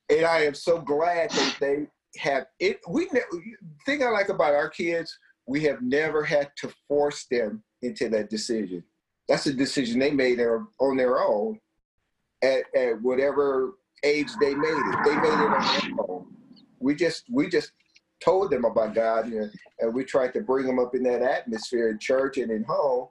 And 0.08 0.26
I 0.26 0.40
am 0.44 0.54
so 0.54 0.80
glad 0.80 1.30
that 1.30 1.56
they 1.60 1.86
have 2.18 2.46
it. 2.58 2.80
We 2.88 3.08
ne- 3.12 3.54
thing 3.84 4.02
I 4.02 4.08
like 4.08 4.30
about 4.30 4.54
our 4.54 4.68
kids, 4.68 5.16
we 5.46 5.62
have 5.64 5.82
never 5.82 6.22
had 6.22 6.50
to 6.58 6.72
force 6.88 7.26
them 7.30 7.62
into 7.82 8.08
that 8.10 8.30
decision. 8.30 8.82
That's 9.28 9.46
a 9.46 9.52
decision 9.52 9.98
they 9.98 10.10
made 10.10 10.40
on 10.40 10.96
their 10.96 11.20
own 11.20 11.58
at, 12.42 12.64
at 12.74 13.00
whatever 13.02 13.74
age 14.02 14.30
they 14.40 14.54
made 14.54 14.68
it. 14.70 14.98
They 15.04 15.14
made 15.16 15.24
it 15.24 15.52
on 15.52 15.96
their 15.96 16.04
own. 16.08 16.26
We 16.80 16.94
just 16.94 17.24
we 17.30 17.48
just 17.48 17.72
told 18.22 18.50
them 18.50 18.64
about 18.64 18.94
God 18.94 19.26
and, 19.26 19.50
and 19.80 19.94
we 19.94 20.04
tried 20.04 20.32
to 20.34 20.40
bring 20.40 20.66
them 20.66 20.78
up 20.78 20.94
in 20.94 21.02
that 21.04 21.22
atmosphere 21.22 21.88
in 21.88 21.98
church 21.98 22.38
and 22.38 22.50
in 22.50 22.64
home. 22.64 23.08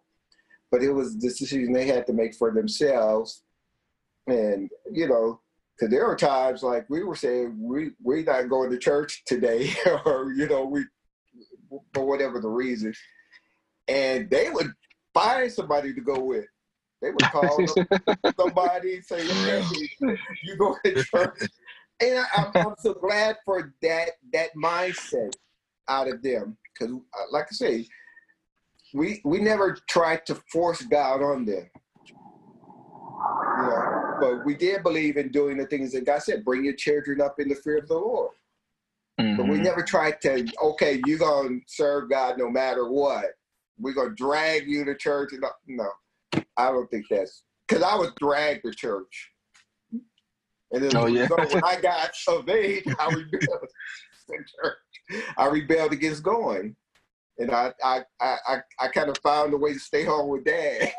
but 0.71 0.81
it 0.81 0.91
was 0.91 1.15
a 1.15 1.19
decision 1.19 1.73
they 1.73 1.87
had 1.87 2.07
to 2.07 2.13
make 2.13 2.33
for 2.35 2.51
themselves. 2.51 3.43
And 4.27 4.69
you 4.91 5.07
know, 5.07 5.41
because 5.75 5.91
there 5.91 6.07
were 6.07 6.15
times 6.15 6.63
like 6.63 6.89
we 6.89 7.03
were 7.03 7.15
saying 7.15 7.57
we 7.59 7.91
we're 8.01 8.23
not 8.23 8.49
going 8.49 8.69
to 8.69 8.77
church 8.77 9.23
today, 9.25 9.73
or 10.05 10.31
you 10.31 10.47
know 10.47 10.65
we 10.65 10.85
for 11.93 12.05
whatever 12.05 12.39
the 12.39 12.49
reason, 12.49 12.93
and 13.87 14.29
they 14.29 14.49
would 14.49 14.71
find 15.13 15.51
somebody 15.51 15.93
to 15.93 16.01
go 16.01 16.19
with. 16.19 16.45
They 17.01 17.09
would 17.09 17.23
call 17.23 17.65
somebody 18.39 19.01
say, 19.01 19.25
"Hey, 19.25 19.63
you 20.43 20.55
go 20.55 20.77
to 20.85 21.03
church," 21.03 21.49
and 22.01 22.19
I, 22.19 22.25
I'm, 22.33 22.67
I'm 22.67 22.75
so 22.79 22.93
glad 22.93 23.37
for 23.45 23.73
that 23.81 24.11
that 24.33 24.49
mindset 24.55 25.31
out 25.87 26.07
of 26.07 26.21
them 26.21 26.57
because, 26.73 26.95
like 27.31 27.45
I 27.51 27.53
say, 27.53 27.87
we 28.93 29.21
we 29.23 29.39
never 29.39 29.77
tried 29.89 30.25
to 30.27 30.35
force 30.51 30.81
God 30.81 31.21
on 31.21 31.45
them. 31.45 31.69
Know, 33.57 34.17
but 34.19 34.45
we 34.45 34.55
did 34.55 34.81
believe 34.83 35.17
in 35.17 35.29
doing 35.29 35.57
the 35.57 35.65
things 35.65 35.91
that 35.93 36.05
God 36.05 36.23
said. 36.23 36.45
Bring 36.45 36.65
your 36.65 36.73
children 36.73 37.21
up 37.21 37.39
in 37.39 37.49
the 37.49 37.55
fear 37.55 37.77
of 37.77 37.87
the 37.87 37.95
Lord. 37.95 38.31
But 39.17 39.47
we 39.47 39.57
Mhm. 39.59 39.63
never 39.63 39.83
tried 39.83 40.21
to. 40.21 40.47
Okay, 40.61 41.01
you're 41.05 41.19
gonna 41.19 41.59
serve 41.67 42.09
God 42.09 42.37
no 42.37 42.49
matter 42.49 42.89
what. 42.89 43.25
We're 43.77 43.93
gonna 43.93 44.15
drag 44.15 44.67
you 44.67 44.83
to 44.85 44.95
church. 44.95 45.33
And 45.33 45.43
no, 45.67 45.91
I 46.57 46.71
don't 46.71 46.89
think 46.89 47.07
that's 47.09 47.43
because 47.67 47.83
I 47.83 47.95
was 47.95 48.11
dragged 48.19 48.63
to 48.65 48.71
church. 48.71 49.30
And 50.71 50.83
then 50.83 50.95
Oh, 50.95 51.05
yeah. 51.07 51.27
so 51.27 51.35
when 51.35 51.63
I 51.63 51.79
got 51.81 52.11
of 52.27 52.49
age, 52.49 52.85
I 52.99 53.13
rebelled. 53.13 53.67
I 55.37 55.47
rebelled 55.47 55.91
against 55.91 56.23
going, 56.23 56.75
and 57.37 57.51
I 57.51 57.73
I 57.83 58.01
I 58.19 58.37
I, 58.47 58.57
I 58.79 58.87
kind 58.87 59.09
of 59.09 59.17
found 59.19 59.53
a 59.53 59.57
way 59.57 59.73
to 59.73 59.79
stay 59.79 60.05
home 60.05 60.29
with 60.29 60.45
dad. 60.45 60.93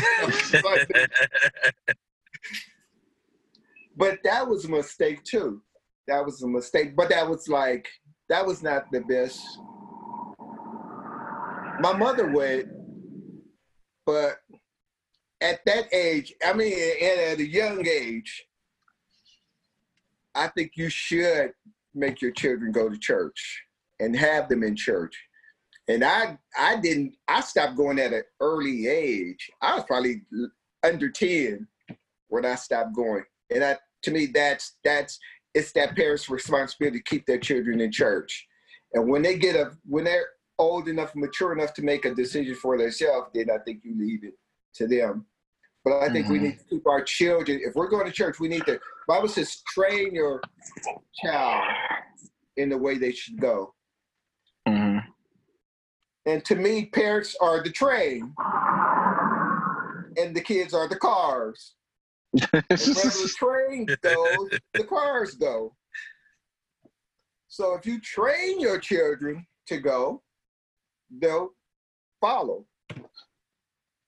but 3.96 4.18
that 4.24 4.48
was 4.48 4.66
a 4.66 4.70
mistake 4.70 5.24
too. 5.24 5.62
That 6.08 6.26
was 6.26 6.42
a 6.42 6.48
mistake. 6.48 6.96
But 6.96 7.10
that 7.10 7.30
was 7.30 7.48
like 7.48 7.88
that 8.30 8.44
was 8.46 8.64
not 8.64 8.92
the 8.92 9.02
best. 9.02 9.40
My 11.82 11.94
mother 11.94 12.32
went, 12.32 12.68
but 14.08 14.38
at 15.42 15.60
that 15.66 15.94
age, 15.94 16.34
I 16.44 16.54
mean, 16.54 16.74
at 16.74 17.40
a 17.40 17.46
young 17.46 17.86
age, 17.86 18.46
I 20.36 20.48
think 20.50 20.74
you 20.76 20.90
should 20.90 21.52
make 21.94 22.22
your 22.22 22.32
children 22.32 22.72
go 22.72 22.90
to 22.90 22.98
church 22.98 23.64
and 24.00 24.16
have 24.16 24.50
them 24.50 24.64
in 24.64 24.76
church. 24.76 25.16
And 25.88 26.04
I, 26.04 26.38
I 26.58 26.78
didn't. 26.78 27.16
I 27.28 27.42
stopped 27.42 27.78
going 27.78 28.00
at 28.00 28.14
an 28.14 28.24
early 28.42 28.88
age. 28.88 29.50
I 29.62 29.76
was 29.76 29.84
probably 29.86 30.24
under 30.84 31.10
ten 31.10 31.68
when 32.28 32.46
I 32.46 32.56
stopped 32.56 32.96
going. 32.96 33.24
And 33.54 33.64
I, 33.64 33.78
to 34.04 34.12
me, 34.12 34.26
that's 34.26 34.78
that's 34.84 35.20
it's 35.54 35.72
that 35.74 35.96
parents' 35.96 36.30
responsibility 36.30 37.00
to 37.00 37.04
keep 37.04 37.26
their 37.26 37.40
children 37.40 37.82
in 37.82 37.92
church. 37.92 38.48
And 38.94 39.08
when 39.08 39.22
they 39.22 39.38
get 39.38 39.56
a 39.56 39.72
when 39.86 40.06
they're 40.06 40.28
old 40.58 40.88
enough, 40.88 41.16
mature 41.16 41.54
enough 41.54 41.74
to 41.76 41.84
make 41.84 42.06
a 42.06 42.16
decision 42.16 42.56
for 42.56 42.78
themselves, 42.78 43.30
then 43.34 43.50
I 43.50 43.60
think 43.60 43.82
you 43.84 43.96
leave 43.98 44.24
it 44.24 44.34
to 44.76 44.88
them. 44.88 45.26
But 45.86 46.02
I 46.02 46.10
think 46.10 46.28
we 46.28 46.40
Mhm. 46.40 46.42
need 46.42 46.58
to 46.58 46.66
keep 46.66 46.88
our 46.88 47.04
children. 47.04 47.62
If 47.62 47.76
we're 47.76 47.88
going 47.88 48.08
to 48.08 48.12
church, 48.12 48.40
we 48.40 48.48
need 48.48 48.66
to. 48.66 48.82
Bible 49.08 49.28
says, 49.28 49.62
train 49.68 50.16
your 50.16 50.42
child 51.24 51.64
in 52.58 52.70
the 52.70 52.78
way 52.78 52.98
they 52.98 53.12
should 53.12 53.40
go. 53.40 53.76
Mhm. 54.68 55.06
And 56.26 56.44
to 56.46 56.56
me, 56.56 56.88
parents 56.88 57.36
are 57.40 57.62
the 57.62 57.72
train, 57.72 58.34
and 60.18 60.36
the 60.36 60.42
kids 60.42 60.74
are 60.74 60.88
the 60.88 60.98
cars. 60.98 61.76
Wherever 62.34 62.70
the 62.70 63.34
train 63.38 63.86
goes, 64.02 64.50
the 64.74 64.86
cars 64.86 65.36
go. 65.36 65.78
So 67.48 67.76
if 67.76 67.86
you 67.86 68.02
train 68.02 68.60
your 68.60 68.80
children 68.80 69.46
to 69.68 69.78
go, 69.78 70.24
they'll 71.12 71.56
follow 72.20 72.68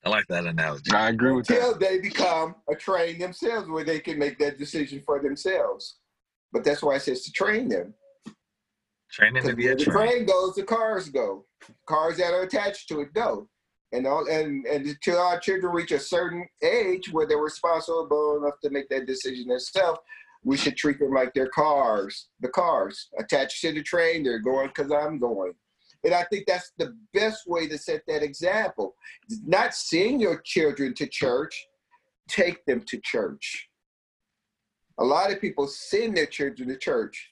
I 0.05 0.09
like 0.09 0.27
that 0.27 0.45
analogy. 0.45 0.91
I 0.91 1.09
agree 1.09 1.31
with 1.31 1.47
that. 1.47 1.55
until 1.55 1.77
they 1.77 1.99
become 1.99 2.55
a 2.69 2.75
train 2.75 3.19
themselves 3.19 3.67
where 3.67 3.83
they 3.83 3.99
can 3.99 4.17
make 4.17 4.37
that 4.39 4.57
decision 4.57 5.01
for 5.05 5.21
themselves. 5.21 5.97
But 6.51 6.63
that's 6.63 6.81
why 6.81 6.95
it 6.95 7.01
says 7.01 7.23
to 7.23 7.31
train 7.31 7.67
them. 7.67 7.93
Training 9.11 9.43
to 9.43 9.55
be 9.55 9.65
a 9.65 9.69
where 9.69 9.75
the 9.75 9.83
train. 9.83 10.09
train 10.09 10.25
goes, 10.25 10.55
the 10.55 10.63
cars 10.63 11.09
go. 11.09 11.45
Cars 11.85 12.17
that 12.17 12.33
are 12.33 12.43
attached 12.43 12.87
to 12.89 13.01
it 13.01 13.13
go. 13.13 13.49
And 13.93 14.05
all 14.05 14.27
and 14.29 14.65
and 14.65 14.85
until 14.85 15.17
our 15.17 15.39
children 15.39 15.73
reach 15.73 15.91
a 15.91 15.99
certain 15.99 16.45
age 16.61 17.11
where 17.11 17.25
they're 17.25 17.37
responsible 17.37 18.37
enough 18.37 18.59
to 18.63 18.69
make 18.69 18.89
that 18.89 19.07
decision 19.07 19.47
themselves, 19.47 19.99
we 20.43 20.57
should 20.57 20.75
treat 20.75 20.99
them 20.99 21.13
like 21.13 21.33
they're 21.33 21.49
cars. 21.49 22.27
The 22.41 22.49
cars 22.49 23.09
attached 23.17 23.61
to 23.61 23.71
the 23.71 23.81
train, 23.81 24.23
they're 24.23 24.39
going 24.39 24.67
because 24.67 24.91
I'm 24.91 25.19
going. 25.19 25.53
And 26.03 26.13
I 26.13 26.23
think 26.25 26.45
that's 26.47 26.71
the 26.77 26.95
best 27.13 27.47
way 27.47 27.67
to 27.67 27.77
set 27.77 28.01
that 28.07 28.23
example. 28.23 28.95
Not 29.45 29.73
send 29.73 30.21
your 30.21 30.41
children 30.41 30.93
to 30.95 31.07
church, 31.07 31.65
take 32.27 32.65
them 32.65 32.81
to 32.87 32.99
church. 33.03 33.69
A 34.99 35.03
lot 35.03 35.31
of 35.31 35.41
people 35.41 35.67
send 35.67 36.17
their 36.17 36.25
children 36.25 36.69
to 36.69 36.77
church, 36.77 37.31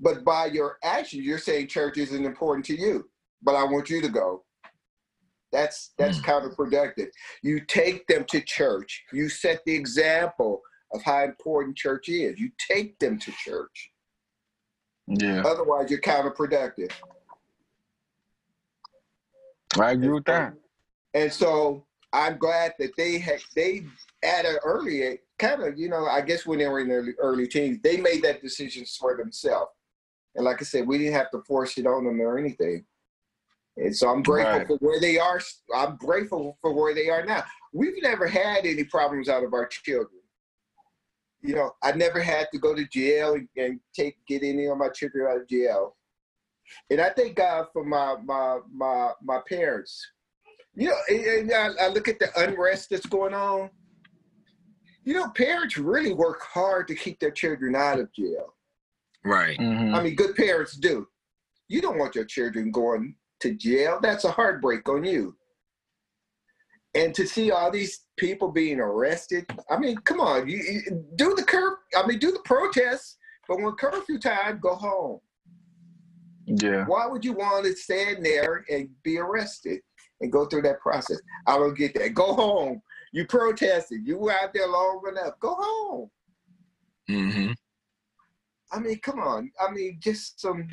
but 0.00 0.24
by 0.24 0.46
your 0.46 0.78
actions, 0.82 1.24
you're 1.24 1.38
saying 1.38 1.68
church 1.68 1.98
isn't 1.98 2.24
important 2.24 2.64
to 2.66 2.78
you, 2.78 3.08
but 3.42 3.54
I 3.54 3.64
want 3.64 3.90
you 3.90 4.00
to 4.00 4.08
go. 4.08 4.44
That's 5.52 5.92
that's 5.98 6.18
hmm. 6.18 6.24
counterproductive. 6.24 7.08
You 7.42 7.60
take 7.66 8.06
them 8.06 8.24
to 8.30 8.40
church. 8.40 9.04
You 9.12 9.28
set 9.28 9.60
the 9.66 9.74
example 9.74 10.62
of 10.94 11.02
how 11.02 11.24
important 11.24 11.76
church 11.76 12.08
is. 12.08 12.38
You 12.38 12.50
take 12.70 12.98
them 12.98 13.18
to 13.18 13.32
church. 13.44 13.90
Yeah, 15.06 15.42
Otherwise, 15.44 15.90
you're 15.90 16.00
counterproductive. 16.00 16.90
I 19.80 19.92
agree 19.92 20.08
with 20.10 20.24
that. 20.26 20.54
And 21.14 21.32
so 21.32 21.86
I'm 22.12 22.38
glad 22.38 22.74
that 22.78 22.90
they 22.96 23.18
had 23.18 23.40
they 23.56 23.86
at 24.22 24.44
an 24.44 24.56
early 24.64 25.18
kind 25.38 25.62
of, 25.62 25.78
you 25.78 25.88
know, 25.88 26.06
I 26.06 26.20
guess 26.20 26.46
when 26.46 26.58
they 26.58 26.68
were 26.68 26.80
in 26.80 26.88
their 26.88 27.04
early 27.18 27.46
teens, 27.48 27.78
they 27.82 27.96
made 27.96 28.22
that 28.22 28.42
decision 28.42 28.84
for 28.98 29.16
themselves. 29.16 29.70
And 30.34 30.44
like 30.44 30.60
I 30.62 30.64
said, 30.64 30.86
we 30.86 30.98
didn't 30.98 31.14
have 31.14 31.30
to 31.32 31.42
force 31.42 31.76
it 31.78 31.86
on 31.86 32.04
them 32.04 32.20
or 32.20 32.38
anything. 32.38 32.84
And 33.76 33.96
so 33.96 34.08
I'm 34.10 34.22
grateful 34.22 34.58
Right. 34.58 34.66
for 34.66 34.76
where 34.78 35.00
they 35.00 35.18
are. 35.18 35.40
I'm 35.74 35.96
grateful 35.96 36.58
for 36.60 36.72
where 36.74 36.94
they 36.94 37.08
are 37.08 37.24
now. 37.24 37.42
We've 37.72 38.02
never 38.02 38.26
had 38.26 38.66
any 38.66 38.84
problems 38.84 39.28
out 39.28 39.44
of 39.44 39.54
our 39.54 39.66
children. 39.66 40.20
You 41.40 41.54
know, 41.56 41.72
I 41.82 41.92
never 41.92 42.20
had 42.20 42.48
to 42.52 42.58
go 42.58 42.74
to 42.74 42.84
jail 42.86 43.34
and, 43.34 43.48
and 43.56 43.80
take 43.94 44.16
get 44.26 44.42
any 44.42 44.66
of 44.66 44.76
my 44.78 44.90
children 44.90 45.26
out 45.30 45.40
of 45.40 45.48
jail. 45.48 45.96
And 46.90 47.00
I 47.00 47.10
thank 47.10 47.36
God 47.36 47.66
for 47.72 47.84
my 47.84 48.16
my 48.24 48.58
my 48.72 49.12
my 49.22 49.40
parents. 49.48 50.04
You 50.74 50.88
know, 50.88 50.96
and, 51.08 51.20
and 51.20 51.52
I, 51.52 51.84
I 51.84 51.88
look 51.88 52.08
at 52.08 52.18
the 52.18 52.28
unrest 52.40 52.90
that's 52.90 53.06
going 53.06 53.34
on. 53.34 53.70
You 55.04 55.14
know, 55.14 55.28
parents 55.30 55.76
really 55.76 56.14
work 56.14 56.40
hard 56.42 56.88
to 56.88 56.94
keep 56.94 57.18
their 57.20 57.30
children 57.30 57.74
out 57.76 57.98
of 58.00 58.12
jail. 58.12 58.54
Right. 59.24 59.58
Mhm. 59.58 59.94
I 59.94 60.02
mean, 60.02 60.14
good 60.14 60.34
parents 60.34 60.76
do. 60.76 61.06
You 61.68 61.80
don't 61.80 61.98
want 61.98 62.14
your 62.14 62.24
children 62.24 62.70
going 62.70 63.16
to 63.40 63.54
jail. 63.54 63.98
That's 64.00 64.24
a 64.24 64.30
heartbreak 64.30 64.88
on 64.88 65.04
you. 65.04 65.36
And 66.94 67.14
to 67.14 67.26
see 67.26 67.50
all 67.50 67.70
these 67.70 68.04
people 68.18 68.50
being 68.50 68.78
arrested, 68.78 69.46
I 69.70 69.78
mean, 69.78 69.96
come 69.98 70.20
on, 70.20 70.48
you, 70.48 70.58
you 70.58 71.04
do 71.16 71.34
the 71.34 71.42
cur. 71.42 71.78
I 71.96 72.06
mean, 72.06 72.18
do 72.18 72.30
the 72.30 72.40
protests, 72.44 73.16
but 73.48 73.60
when 73.60 73.72
curfew 73.72 74.18
time, 74.18 74.58
go 74.60 74.74
home. 74.74 75.20
Yeah, 76.54 76.84
Why 76.86 77.06
would 77.06 77.24
you 77.24 77.32
want 77.32 77.64
to 77.64 77.74
stand 77.74 78.24
there 78.24 78.64
and 78.70 78.90
be 79.02 79.18
arrested 79.18 79.80
and 80.20 80.30
go 80.30 80.44
through 80.44 80.62
that 80.62 80.80
process? 80.80 81.18
I 81.46 81.56
don't 81.56 81.76
get 81.76 81.94
that. 81.94 82.12
Go 82.14 82.34
home. 82.34 82.82
You 83.12 83.26
protested. 83.26 84.06
You 84.06 84.18
were 84.18 84.32
out 84.32 84.52
there 84.52 84.66
long 84.68 85.02
enough. 85.08 85.38
Go 85.40 85.54
home. 85.58 86.10
Mm-hmm. 87.08 87.52
I 88.70 88.80
mean, 88.80 88.98
come 89.00 89.18
on. 89.20 89.50
I 89.60 89.70
mean, 89.70 89.98
just 90.00 90.40
some. 90.40 90.68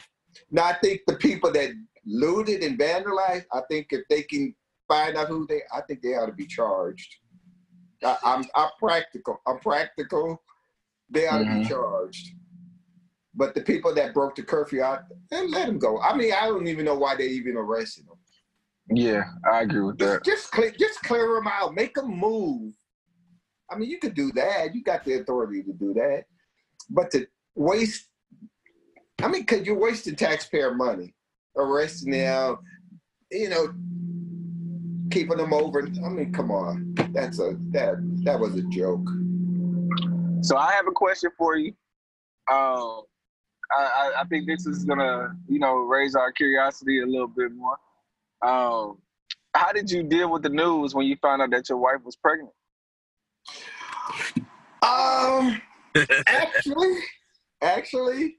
Now, 0.52 0.66
I 0.66 0.74
think 0.74 1.02
the 1.08 1.16
people 1.16 1.52
that 1.54 1.72
looted 2.06 2.64
and 2.64 2.78
vandalized, 2.78 3.46
I 3.54 3.62
think 3.70 3.88
if 3.92 4.02
they 4.10 4.24
can 4.24 4.54
find 4.88 5.16
out 5.18 5.28
who 5.28 5.46
they, 5.48 5.62
I 5.74 5.82
think 5.82 6.02
they 6.02 6.16
ought 6.16 6.26
to 6.28 6.34
be 6.34 6.46
charged. 6.48 7.16
I, 8.04 8.18
I'm, 8.24 8.44
I'm 8.56 8.70
practical. 8.80 9.42
I'm 9.48 9.60
practical. 9.60 10.42
They 11.10 11.28
ought 11.28 11.40
to 11.40 11.46
be 11.46 11.50
Mhm. 11.52 11.70
charged. 11.70 12.30
But 13.36 13.54
the 13.54 13.62
people 13.62 13.94
that 13.96 14.14
broke 14.14 14.36
the 14.36 14.44
curfew 14.44 14.82
out, 14.82 15.04
then 15.30 15.52
let 15.52 15.68
them 15.68 15.78
go. 15.78 16.00
I 16.02 16.16
mean, 16.16 16.34
I 16.34 16.48
don't 16.48 16.68
even 16.68 16.86
know 16.86 16.96
why 16.96 17.16
they 17.16 17.28
even 17.28 17.56
arrested 17.56 18.06
them. 18.08 18.18
yeah, 18.98 19.24
I 19.52 19.62
agree 19.62 19.82
with 19.82 20.00
that. 20.00 20.24
Just, 20.24 20.26
just 20.26 20.52
clear, 20.52 20.72
just 20.72 21.02
clear 21.04 21.36
them 21.36 21.48
out. 21.48 21.76
Make 21.76 21.94
them 21.94 22.10
move. 22.10 22.74
I 23.70 23.78
mean, 23.78 23.90
you 23.90 24.00
could 24.00 24.16
do 24.16 24.32
that. 24.32 24.74
You 24.74 24.84
got 24.84 25.06
the 25.06 25.20
authority 25.20 25.62
to 25.64 25.74
do 25.74 25.94
that. 25.94 26.24
But 26.90 27.12
to 27.12 27.28
waste, 27.56 28.08
I 29.22 29.28
mean, 29.28 29.42
because 29.42 29.66
you're 29.66 29.80
wasting 29.80 30.16
taxpayer 30.16 30.74
money, 30.74 31.14
arresting 31.56 32.12
them. 32.12 32.58
You 33.32 33.50
know, 33.50 33.74
keeping 35.12 35.38
them 35.38 35.54
over. 35.54 35.82
I 35.82 36.10
mean, 36.10 36.32
come 36.34 36.52
on, 36.52 36.96
that's 37.12 37.40
a 37.40 37.56
that 37.72 37.96
that 38.24 38.40
was 38.40 38.56
a 38.56 38.64
joke. 38.64 39.08
So 40.42 40.58
I 40.58 40.72
have 40.72 40.88
a 40.88 40.92
question 40.92 41.32
for 41.38 41.58
you. 41.58 41.74
Um, 42.52 43.04
I, 43.76 43.82
I, 43.82 44.22
I 44.22 44.24
think 44.26 44.48
this 44.48 44.66
is 44.66 44.84
gonna, 44.86 45.36
you 45.48 45.60
know, 45.60 45.76
raise 45.76 46.16
our 46.16 46.32
curiosity 46.32 47.02
a 47.02 47.06
little 47.06 47.28
bit 47.28 47.52
more. 47.52 47.78
Um, 48.42 48.98
how 49.54 49.72
did 49.72 49.90
you 49.90 50.04
deal 50.04 50.32
with 50.32 50.44
the 50.44 50.50
news 50.50 50.96
when 50.96 51.06
you 51.06 51.16
found 51.18 51.42
out 51.42 51.52
that 51.52 51.70
your 51.70 51.78
wife 51.78 52.04
was 52.04 52.16
pregnant? 52.16 52.52
Um, 54.82 55.62
actually, 56.28 56.98
actually, 57.62 58.38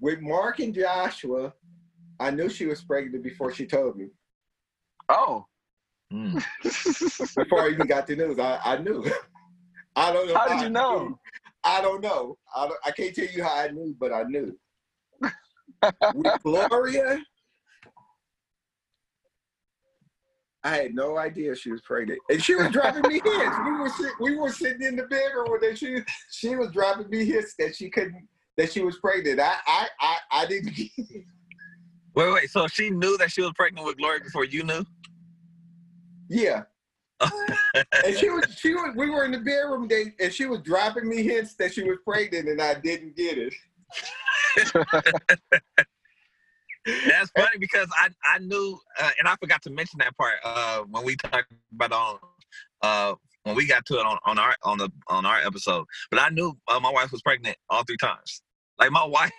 with 0.00 0.20
Mark 0.20 0.58
and 0.58 0.74
Joshua, 0.74 1.52
I 2.18 2.30
knew 2.30 2.48
she 2.48 2.66
was 2.66 2.82
pregnant 2.82 3.22
before 3.22 3.52
she 3.52 3.66
told 3.66 3.96
me. 3.96 4.08
Oh, 5.08 5.46
Mm. 6.12 6.42
Before 7.36 7.62
I 7.62 7.68
even 7.70 7.86
got 7.86 8.06
the 8.06 8.16
news, 8.16 8.38
I, 8.38 8.58
I 8.64 8.78
knew. 8.78 9.04
I 9.96 10.12
don't 10.12 10.26
know. 10.26 10.34
how 10.34 10.48
did 10.48 10.58
I 10.58 10.62
you 10.64 10.70
know? 10.70 11.18
I 11.64 11.80
don't 11.80 12.02
know. 12.02 12.38
I, 12.54 12.66
don't, 12.66 12.78
I 12.84 12.90
can't 12.90 13.14
tell 13.14 13.26
you 13.26 13.42
how 13.42 13.54
I 13.54 13.68
knew, 13.68 13.94
but 13.98 14.12
I 14.12 14.22
knew. 14.24 14.56
with 16.14 16.42
Gloria, 16.42 17.18
I 20.62 20.76
had 20.76 20.94
no 20.94 21.16
idea 21.16 21.54
she 21.54 21.70
was 21.70 21.80
pregnant, 21.82 22.20
and 22.28 22.42
she 22.42 22.54
was 22.54 22.70
dropping 22.70 23.02
me 23.02 23.20
hints. 23.24 23.56
We 23.64 23.72
were 23.72 23.88
sit, 23.88 24.12
we 24.20 24.36
were 24.36 24.50
sitting 24.50 24.82
in 24.82 24.96
the 24.96 25.04
bedroom 25.04 25.50
with 25.50 25.62
her. 25.62 25.74
She 25.74 25.98
she 26.30 26.56
was 26.56 26.70
dropping 26.70 27.08
me 27.08 27.24
hints 27.24 27.54
that 27.58 27.74
she 27.74 27.88
couldn't 27.88 28.28
that 28.56 28.72
she 28.72 28.82
was 28.82 28.98
pregnant. 28.98 29.40
I 29.40 29.54
I 29.66 29.88
I, 30.00 30.16
I 30.32 30.46
didn't. 30.46 30.76
Wait, 32.16 32.32
wait. 32.34 32.50
So 32.50 32.66
she 32.66 32.90
knew 32.90 33.16
that 33.18 33.30
she 33.30 33.40
was 33.40 33.52
pregnant 33.54 33.86
with 33.86 33.96
Gloria 33.96 34.20
before 34.20 34.44
you 34.44 34.64
knew? 34.64 34.84
yeah. 36.28 36.62
and 38.04 38.16
she 38.16 38.30
was 38.30 38.46
she 38.56 38.74
was 38.74 38.94
we 38.96 39.10
were 39.10 39.24
in 39.24 39.32
the 39.32 39.38
bedroom 39.38 39.86
day 39.86 40.14
and 40.20 40.32
she 40.32 40.46
was 40.46 40.60
dropping 40.60 41.08
me 41.08 41.22
hints 41.22 41.54
that 41.54 41.72
she 41.74 41.82
was 41.82 41.98
pregnant 42.06 42.48
and 42.48 42.60
I 42.60 42.74
didn't 42.74 43.16
get 43.16 43.38
it. 43.38 43.54
That's 47.06 47.30
funny 47.36 47.58
because 47.58 47.88
I 47.98 48.08
I 48.24 48.38
knew 48.38 48.78
uh, 48.98 49.10
and 49.18 49.28
I 49.28 49.36
forgot 49.36 49.62
to 49.62 49.70
mention 49.70 49.98
that 49.98 50.16
part 50.16 50.34
uh, 50.44 50.80
when 50.90 51.04
we 51.04 51.16
talked 51.16 51.52
about 51.74 51.92
on 51.92 52.18
uh, 52.82 53.14
when 53.44 53.54
we 53.54 53.66
got 53.66 53.84
to 53.86 53.94
it 53.94 54.06
on, 54.06 54.18
on 54.24 54.38
our 54.38 54.54
on 54.62 54.78
the 54.78 54.90
on 55.08 55.26
our 55.26 55.40
episode. 55.40 55.86
But 56.10 56.20
I 56.20 56.30
knew 56.30 56.56
uh, 56.68 56.80
my 56.80 56.90
wife 56.90 57.12
was 57.12 57.22
pregnant 57.22 57.56
all 57.68 57.84
three 57.84 57.98
times. 57.98 58.42
Like 58.78 58.90
my 58.90 59.04
wife, 59.06 59.30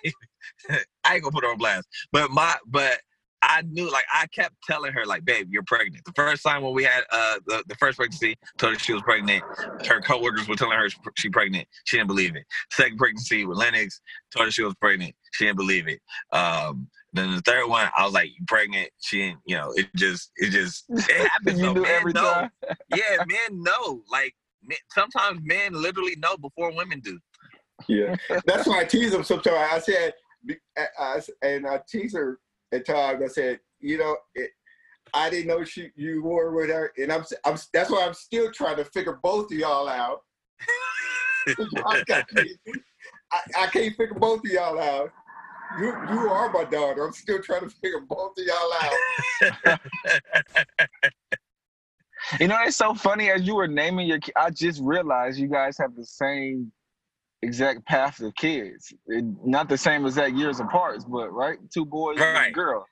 I 1.04 1.16
ain't 1.16 1.24
gonna 1.24 1.32
put 1.32 1.44
her 1.44 1.52
on 1.52 1.58
blast. 1.58 1.88
But 2.12 2.30
my 2.30 2.56
but 2.68 3.00
I 3.44 3.64
knew 3.64 3.92
like 3.92 4.06
I 4.14 4.28
kept 4.28 4.56
telling 4.64 4.94
her 4.94 5.06
like, 5.06 5.26
babe, 5.26 5.50
you're 5.52 5.64
pregnant. 5.64 6.06
The 6.06 6.14
first 6.16 6.44
time 6.44 6.62
when 6.62 6.74
we 6.74 6.84
had 6.84 7.04
uh 7.12 7.40
the, 7.48 7.64
the 7.68 7.76
first 7.76 7.98
pregnancy, 7.98 8.36
told 8.58 8.74
her 8.74 8.80
she 8.80 8.94
was 8.94 9.02
pregnant. 9.02 9.44
Her 9.88 10.00
coworkers 10.02 10.48
were 10.48 10.56
telling 10.56 10.78
her 10.78 10.88
she 11.16 11.30
pregnant. 11.30 11.68
She 11.86 11.98
didn't 11.98 12.08
believe 12.08 12.36
it. 12.36 12.46
Second 12.72 12.98
pregnancy 12.98 13.46
with 13.46 13.58
Lennox, 13.58 14.02
told 14.36 14.48
her 14.48 14.52
she 14.52 14.64
was 14.64 14.76
pregnant. 14.76 15.16
She 15.34 15.46
didn't 15.46 15.58
believe 15.58 15.88
it. 15.88 16.02
Um, 16.36 16.88
then 17.14 17.36
the 17.36 17.42
third 17.42 17.68
one, 17.68 17.90
I 17.98 18.06
was 18.06 18.14
like, 18.14 18.30
"You 18.30 18.46
pregnant?" 18.48 18.90
She 19.00 19.18
didn't. 19.20 19.40
You 19.46 19.58
know, 19.58 19.72
it 19.76 19.88
just, 19.96 20.32
it 20.38 20.52
just, 20.52 20.86
it 20.90 21.28
happens. 21.28 21.60
you 21.60 21.66
so 21.68 21.74
knew 21.74 21.82
men 21.82 21.92
every 21.98 22.14
know. 22.14 22.22
time. 22.34 22.52
Yeah, 22.90 23.20
men 23.26 23.64
know. 23.64 24.02
Like 24.12 24.36
men, 24.64 24.78
sometimes 24.94 25.40
men 25.44 25.74
literally 25.74 26.16
know 26.18 26.38
before 26.38 26.74
women 26.76 27.00
do. 27.00 27.20
Yeah, 27.88 28.16
that's 28.46 28.68
why 28.68 28.82
I 28.82 28.86
tease 28.86 29.12
them 29.12 29.24
sometimes. 29.24 29.58
I 29.72 29.80
said, 29.80 30.14
I, 30.78 30.86
I- 31.00 31.22
and 31.48 31.66
I 31.68 31.82
tease 31.90 32.14
her 32.14 32.40
at 32.72 32.86
times. 32.86 33.24
I 33.24 33.28
said, 33.28 33.60
you 33.80 33.98
know, 33.98 34.16
it, 34.36 34.52
I 35.14 35.30
didn't 35.30 35.48
know 35.48 35.64
she 35.64 35.90
you 35.96 36.24
were 36.24 36.52
with 36.54 36.70
her, 36.70 36.92
and 36.98 37.12
I'm, 37.12 37.24
I'm 37.46 37.58
that's 37.74 37.90
why 37.90 38.06
I'm 38.06 38.14
still 38.14 38.52
trying 38.52 38.78
to 38.78 38.86
figure 38.86 39.20
both 39.22 39.52
of 39.52 39.58
y'all 39.58 39.88
out. 39.88 40.20
I. 41.86 42.04
I, 43.34 43.64
I 43.64 43.68
can't 43.68 43.96
figure 43.96 44.16
both 44.16 44.40
of 44.40 44.52
y'all 44.52 44.80
out. 44.80 45.12
You 45.80 45.88
you 46.10 46.30
are 46.30 46.52
my 46.52 46.66
daughter. 46.66 47.06
I'm 47.06 47.14
still 47.14 47.42
trying 47.42 47.62
to 47.62 47.70
figure 47.70 48.02
both 48.02 48.34
of 48.38 48.46
y'all 48.46 48.74
out. 49.68 49.80
You 52.40 52.48
know, 52.48 52.58
it's 52.64 52.78
so 52.78 52.94
funny 52.94 53.30
as 53.30 53.42
you 53.42 53.56
were 53.56 53.68
naming 53.68 54.08
your. 54.08 54.20
I 54.36 54.52
just 54.52 54.80
realized 54.82 55.40
you 55.40 55.48
guys 55.48 55.78
have 55.80 55.96
the 55.96 56.06
same 56.06 56.72
exact 57.42 57.86
paths 57.86 58.22
of 58.22 58.36
kids. 58.36 58.94
It, 59.08 59.26
not 59.46 59.70
the 59.70 59.78
same 59.78 60.06
exact 60.06 60.36
years 60.36 60.60
apart, 60.60 61.00
but 61.08 61.32
right, 61.32 61.58
two 61.74 61.86
boys 61.86 62.20
and 62.20 62.50
a 62.50 62.52
girl. 62.52 62.86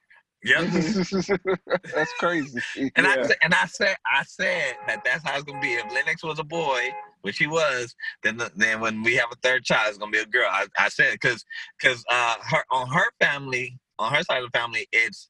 Yep. 0.44 0.70
That's 1.96 2.14
crazy. 2.14 2.62
And 2.96 3.08
I 3.08 3.16
Yeah. 3.16 3.24
said, 3.24 3.38
and 3.44 3.54
I 3.54 3.66
said, 3.66 3.98
I 4.06 4.24
said 4.24 4.78
that 4.88 5.04
that's 5.04 5.24
how 5.24 5.36
it's 5.36 5.44
gonna 5.44 5.60
be. 5.60 5.74
If 5.74 5.94
Lennox 5.94 6.24
was 6.24 6.40
a 6.40 6.44
boy, 6.44 6.90
which 7.22 7.38
he 7.38 7.48
was, 7.48 7.96
then 8.24 8.38
the, 8.38 8.52
then 8.56 8.80
when 8.82 9.04
we 9.04 9.16
have 9.16 9.30
a 9.32 9.36
third 9.44 9.64
child, 9.66 9.90
it's 9.90 9.98
gonna 9.98 10.12
be 10.12 10.20
a 10.20 10.26
girl. 10.26 10.48
I, 10.50 10.68
I 10.78 10.90
said 10.90 11.14
because 11.14 11.44
because 11.80 12.04
uh 12.10 12.36
her 12.42 12.64
on 12.72 12.90
her 12.90 13.12
family 13.20 13.80
on 14.00 14.14
her 14.14 14.24
side 14.24 14.44
of 14.44 14.52
the 14.52 14.58
family, 14.58 14.88
it's 14.92 15.30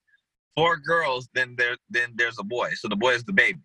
four 0.55 0.77
girls. 0.77 1.29
Then 1.33 1.55
there 1.57 1.77
then 1.89 2.13
there's 2.15 2.39
a 2.39 2.43
boy. 2.43 2.71
So 2.75 2.87
the 2.87 2.95
boy 2.95 3.11
is 3.13 3.23
the 3.23 3.33
baby. 3.33 3.59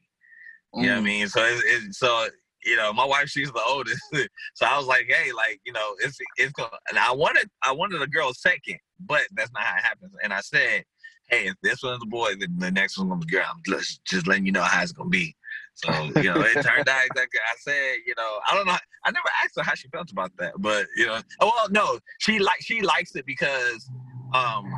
You 0.74 0.88
know 0.88 0.94
what 0.94 0.98
I 0.98 1.02
Mm. 1.02 1.04
mean? 1.04 1.28
So 1.28 1.44
it's, 1.44 1.62
it's 1.64 1.98
so 1.98 2.28
you 2.64 2.76
know 2.76 2.92
my 2.92 3.04
wife 3.04 3.28
she's 3.28 3.52
the 3.52 3.62
oldest. 3.68 4.02
so 4.54 4.66
I 4.66 4.76
was 4.76 4.86
like, 4.86 5.06
hey, 5.08 5.32
like 5.32 5.60
you 5.64 5.72
know 5.72 5.94
it's 6.00 6.18
it's 6.36 6.52
gonna. 6.52 6.70
And 6.88 6.98
I 6.98 7.12
wanted 7.12 7.48
I 7.62 7.72
wanted 7.72 8.02
a 8.02 8.06
girl 8.06 8.32
second, 8.34 8.78
but 9.00 9.22
that's 9.32 9.52
not 9.52 9.62
how 9.62 9.76
it 9.76 9.82
happens. 9.82 10.12
And 10.22 10.32
I 10.32 10.40
said 10.40 10.84
hey, 11.28 11.46
if 11.46 11.54
this 11.62 11.82
one's 11.82 12.02
a 12.02 12.06
boy, 12.06 12.34
then 12.38 12.54
the 12.58 12.70
next 12.70 12.98
one's 12.98 13.08
gonna 13.08 13.24
be 13.24 13.32
girl. 13.32 13.46
I'm 13.48 13.60
just, 13.66 14.04
just 14.04 14.26
letting 14.26 14.46
you 14.46 14.52
know 14.52 14.62
how 14.62 14.82
it's 14.82 14.92
gonna 14.92 15.08
be. 15.08 15.34
So, 15.74 15.90
you 16.16 16.24
know, 16.24 16.40
it 16.42 16.54
turned 16.62 16.88
out 16.88 17.06
exactly. 17.06 17.40
I 17.40 17.56
said, 17.58 17.96
you 18.06 18.14
know, 18.16 18.38
I 18.46 18.54
don't 18.54 18.66
know. 18.66 18.76
I 19.04 19.10
never 19.10 19.28
asked 19.42 19.56
her 19.56 19.62
how 19.62 19.74
she 19.74 19.88
felt 19.88 20.10
about 20.10 20.32
that, 20.38 20.52
but 20.58 20.86
you 20.96 21.06
know, 21.06 21.20
oh 21.40 21.52
well, 21.54 21.68
no, 21.70 21.98
she 22.18 22.38
like 22.38 22.60
she 22.60 22.80
likes 22.80 23.16
it 23.16 23.26
because 23.26 23.90
um, 24.32 24.70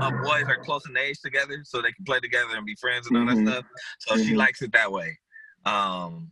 uh, 0.00 0.10
boys 0.10 0.44
are 0.48 0.56
close 0.64 0.88
in 0.88 0.96
age 0.96 1.20
together, 1.20 1.60
so 1.64 1.82
they 1.82 1.92
can 1.92 2.04
play 2.04 2.20
together 2.20 2.56
and 2.56 2.64
be 2.64 2.74
friends 2.76 3.06
and 3.06 3.16
all 3.16 3.26
that 3.26 3.36
stuff. 3.38 3.64
So 3.98 4.16
she 4.16 4.32
Mhm. 4.32 4.38
likes 4.38 4.62
it 4.62 4.72
that 4.72 4.90
way. 4.90 5.18
Um, 5.64 6.30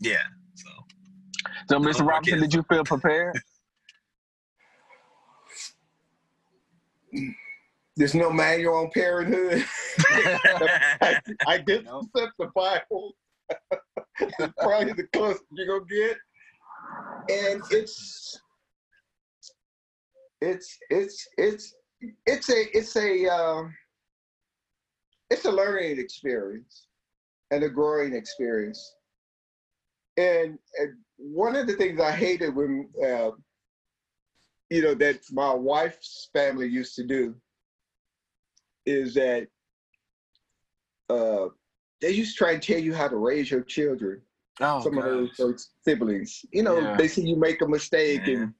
yeah. 0.00 0.22
So 0.54 0.68
So, 1.70 1.78
Mr. 1.78 2.00
more 2.00 2.10
Roberson, 2.10 2.40
did 2.40 2.54
you 2.54 2.62
feel 2.68 2.84
prepared? 2.84 3.38
There's 7.96 8.14
no 8.14 8.30
manual 8.30 8.76
on 8.76 8.90
parenthood. 8.94 9.64
I, 11.02 11.20
I 11.46 11.58
did 11.58 11.84
No. 11.84 12.02
accept 12.14 12.32
the 12.38 12.46
Bible. 12.54 13.14
it's 14.20 14.54
probably 14.58 14.92
the 14.94 15.06
closest 15.12 15.44
you're 15.52 15.66
gonna 15.66 15.84
get. 15.90 16.16
And 17.28 17.62
it's 17.70 18.40
it's 20.40 20.78
it's 20.88 21.28
it's 21.36 21.74
it's 22.26 22.48
a 22.48 22.76
it's 22.78 22.96
a 22.96 23.26
um, 23.26 23.74
it's 25.30 25.44
a 25.44 25.50
learning 25.52 25.98
experience 25.98 26.86
and 27.50 27.62
a 27.64 27.68
growing 27.68 28.14
experience. 28.14 28.94
And, 30.16 30.58
and 30.78 30.94
one 31.16 31.56
of 31.56 31.66
the 31.66 31.74
things 31.74 32.00
I 32.00 32.12
hated 32.12 32.54
when 32.54 32.88
uh, 33.04 33.30
you 34.70 34.82
know 34.82 34.94
that 34.94 35.20
my 35.32 35.52
wife's 35.52 36.28
family 36.32 36.68
used 36.68 36.94
to 36.96 37.04
do 37.04 37.34
is 38.86 39.14
that 39.14 39.46
uh, 41.08 41.48
they 42.00 42.10
used 42.10 42.36
to 42.36 42.44
try 42.44 42.52
and 42.52 42.62
tell 42.62 42.78
you 42.78 42.94
how 42.94 43.08
to 43.08 43.16
raise 43.16 43.50
your 43.50 43.62
children. 43.62 44.22
Oh, 44.60 44.80
some 44.82 44.98
of 44.98 45.04
gosh. 45.04 45.12
those, 45.12 45.36
those 45.38 45.70
siblings, 45.84 46.44
you 46.52 46.62
know, 46.62 46.80
Yeah. 46.80 46.96
they 46.96 47.08
see 47.08 47.22
you 47.22 47.36
make 47.36 47.62
a 47.62 47.66
mistake, 47.68 48.26
Yeah. 48.26 48.42
and 48.42 48.54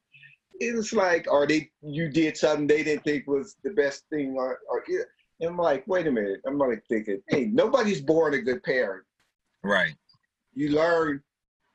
it's 0.61 0.92
like, 0.94 1.26
or 1.30 1.46
they 1.46 1.70
you 1.82 2.09
did 2.09 2.36
something 2.38 2.66
they 2.66 2.82
didn't 2.82 3.05
think 3.05 3.26
was 3.26 3.57
the 3.64 3.70
best 3.70 4.05
thing, 4.09 4.34
or, 4.36 4.61
or 4.70 4.82
I'm 5.42 5.57
like, 5.59 5.86
wait 5.86 6.07
a 6.07 6.11
minute. 6.11 6.40
I'm 6.46 6.59
like 6.59 6.82
thinking, 6.88 7.22
hey, 7.28 7.46
nobody's 7.46 8.01
born 8.01 8.34
a 8.34 8.40
good 8.40 8.62
parent. 8.62 9.05
right. 9.62 9.94
You 10.55 10.70
learn, 10.70 11.22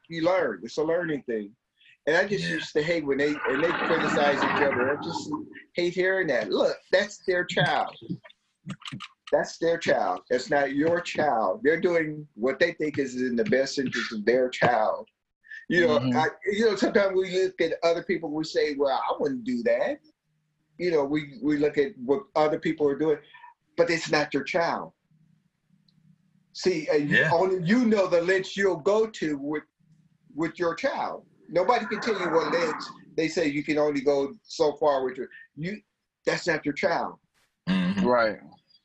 you 0.09 0.23
learn. 0.23 0.61
It's 0.63 0.77
a 0.77 0.83
learning 0.83 1.23
thing. 1.23 1.51
And 2.07 2.15
I 2.15 2.27
just 2.27 2.43
Yeah. 2.47 2.55
used 2.55 2.73
to 2.73 2.83
hate 2.83 3.05
when 3.05 3.17
they 3.17 3.41
and 3.47 3.63
they 3.63 3.73
criticize 3.73 4.45
each 4.45 4.61
other. 4.61 4.91
I 4.91 4.95
just 5.03 5.29
hate 5.75 5.93
hearing 5.93 6.27
that. 6.27 6.49
Look, 6.51 6.77
that's 6.91 7.17
their 7.25 7.43
child. 7.45 7.95
That's 9.31 9.57
their 9.57 9.77
child. 9.77 10.21
It's 10.29 10.49
not 10.49 10.75
your 10.75 11.01
child. 11.01 11.61
They're 11.63 11.81
doing 11.81 12.27
what 12.35 12.59
they 12.59 12.73
think 12.73 12.99
is 12.99 13.15
in 13.19 13.35
the 13.35 13.43
best 13.45 13.79
interest 13.79 14.13
of 14.13 14.23
their 14.23 14.49
child. 14.49 15.07
You 15.67 15.87
know, 15.87 15.97
Mhm. 15.97 16.15
I, 16.15 16.27
you 16.45 16.65
know. 16.65 16.75
Sometimes 16.75 17.15
we 17.15 17.43
look 17.43 17.59
at 17.59 17.79
other 17.83 18.03
people. 18.03 18.29
We 18.29 18.43
say, 18.43 18.75
"Well, 18.75 18.91
I 18.95 19.15
wouldn't 19.19 19.45
do 19.45 19.63
that." 19.63 19.99
You 20.77 20.91
know, 20.91 21.03
we 21.03 21.39
we 21.41 21.57
look 21.57 21.79
at 21.79 21.97
what 21.97 22.23
other 22.35 22.59
people 22.59 22.87
are 22.87 22.97
doing, 22.97 23.17
but 23.75 23.89
it's 23.89 24.11
not 24.11 24.31
your 24.31 24.43
child. 24.43 24.93
See, 26.53 26.87
you, 26.93 27.17
Yeah. 27.17 27.31
only 27.33 27.65
you 27.65 27.85
know 27.85 28.05
the 28.07 28.21
lengths 28.21 28.55
you'll 28.55 28.77
go 28.77 29.07
to 29.07 29.37
with 29.39 29.63
with 30.35 30.59
your 30.59 30.75
child. 30.75 31.25
Nobody 31.49 31.85
can 31.85 32.01
tell 32.01 32.19
you 32.19 32.29
what 32.29 32.51
lengths. 32.51 32.89
They 33.15 33.27
say 33.27 33.47
you 33.47 33.63
can 33.63 33.77
only 33.77 34.01
go 34.01 34.33
so 34.43 34.73
far 34.73 35.03
with 35.03 35.17
your 35.17 35.29
you. 35.55 35.79
That's 36.25 36.47
not 36.47 36.65
your 36.65 36.73
child. 36.73 37.15
Mhm. 37.69 38.03
Right. 38.03 38.39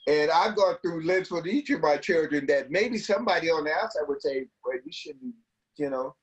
And 0.07 0.30
I've 0.30 0.57
gone 0.57 0.76
through 0.82 1.05
lives 1.05 1.30
with 1.30 1.46
each 1.46 1.70
of 1.70 1.80
my 1.80 1.96
children 1.96 2.46
that 2.46 2.70
maybe 2.70 2.98
somebody 2.98 3.51
on 3.51 3.64
the 3.64 3.72
outside 3.72 4.09
would 4.09 4.22
say, 4.22 4.46
well, 4.64 4.76
you 4.84 4.92
shouldn't, 4.92 5.34
you 5.76 5.90
know, 5.90 6.14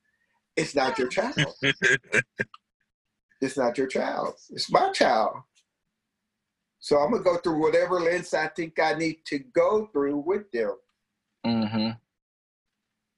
it's 0.56 0.74
not 0.74 0.98
your 0.98 1.08
child. 1.08 1.54
it's 3.40 3.56
not 3.56 3.78
your 3.78 3.86
child. 3.86 4.34
It's 4.50 4.70
my 4.70 4.90
child. 4.92 5.36
So 6.80 6.98
I'm 6.98 7.12
gonna 7.12 7.22
go 7.22 7.36
through 7.38 7.60
whatever 7.60 8.00
lens 8.00 8.34
I 8.34 8.48
think 8.48 8.78
I 8.80 8.94
need 8.94 9.24
to 9.26 9.38
go 9.38 9.88
through 9.92 10.18
with 10.18 10.50
them. 10.52 10.74
Mm-hmm. 11.46 11.90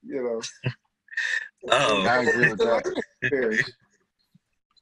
You 0.02 0.22
know. 0.22 0.40
Oh. 1.68 2.02
I 2.06 2.22
agree 2.22 2.50
with 2.50 2.58
that. 2.58 3.02
experience. 3.22 3.72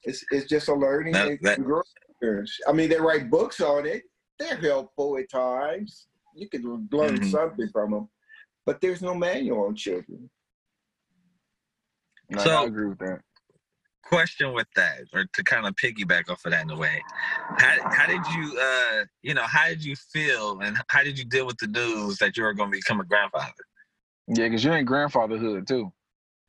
It's 0.05 0.25
it's 0.31 0.47
just 0.49 0.69
a 0.69 0.75
learning 0.75 1.13
That- 1.15 1.29
and 1.29 1.39
that- 1.43 1.63
growth 1.63 1.85
experience. 2.09 2.57
I 2.69 2.73
mean, 2.73 2.89
they 2.89 2.99
write 3.01 3.31
books 3.31 3.61
on 3.61 3.87
it. 3.87 4.05
They're 4.39 4.57
helpful 4.57 5.19
at 5.19 5.29
times. 5.31 6.07
You 6.35 6.49
can 6.49 6.89
learn 6.93 7.19
Mhm. 7.19 7.31
something 7.31 7.69
from 7.73 7.91
them, 7.91 8.09
but 8.65 8.81
there's 8.81 9.03
no 9.03 9.15
manual 9.15 9.67
on 9.67 9.75
children. 9.75 10.31
So- 12.39 12.63
I 12.63 12.65
agree 12.67 12.87
with 12.89 12.99
that. 12.99 13.21
question 14.05 14.55
with 14.55 14.67
that, 14.75 15.01
or 15.13 15.27
to 15.35 15.45
kind 15.45 15.67
of 15.67 15.75
piggyback 15.75 16.31
off 16.31 16.43
of 16.47 16.53
that 16.53 16.63
in 16.63 16.71
a 16.71 16.77
way, 16.77 17.03
how 17.59 17.91
how 17.91 18.07
did 18.07 18.25
you 18.35 18.59
uh 18.59 19.05
you 19.21 19.35
know 19.35 19.43
how 19.43 19.67
did 19.69 19.85
you 19.85 19.95
feel 19.97 20.61
and 20.61 20.79
how 20.89 21.03
did 21.03 21.19
you 21.19 21.27
deal 21.27 21.45
with 21.47 21.59
the 21.59 21.67
news 21.67 22.17
that 22.17 22.35
you 22.37 22.43
were 22.43 22.55
going 22.55 22.71
to 22.71 22.77
become 22.79 23.01
a 23.01 23.05
grandfather? 23.05 23.53
Yeah, 24.29 24.45
because 24.45 24.65
you're 24.65 24.79
in 24.79 24.87
grandfatherhood 24.87 25.67
too. 25.69 25.93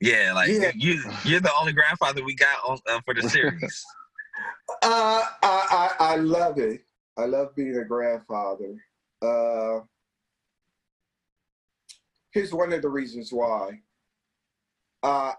Yeah, 0.01 0.31
like 0.33 0.49
Yeah. 0.49 0.71
you 0.75 1.03
you're 1.25 1.39
the 1.41 1.51
only 1.59 1.73
grandfather 1.73 2.23
we 2.23 2.35
got 2.35 2.57
on 2.65 2.77
uh, 2.87 3.01
for 3.05 3.13
the 3.13 3.29
series. 3.29 3.85
Uh, 4.83 5.23
I, 5.43 5.95
I 5.99 6.13
I 6.13 6.15
love 6.17 6.59
it. 6.59 6.85
I 7.17 7.25
love 7.25 7.55
being 7.55 7.75
a 7.75 7.83
grandfather. 7.83 8.75
Uh, 9.21 9.79
here's 12.31 12.53
one 12.53 12.71
of 12.71 12.81
the 12.81 12.87
reasons 12.87 13.33
why. 13.33 13.81
Uh, 15.01 15.33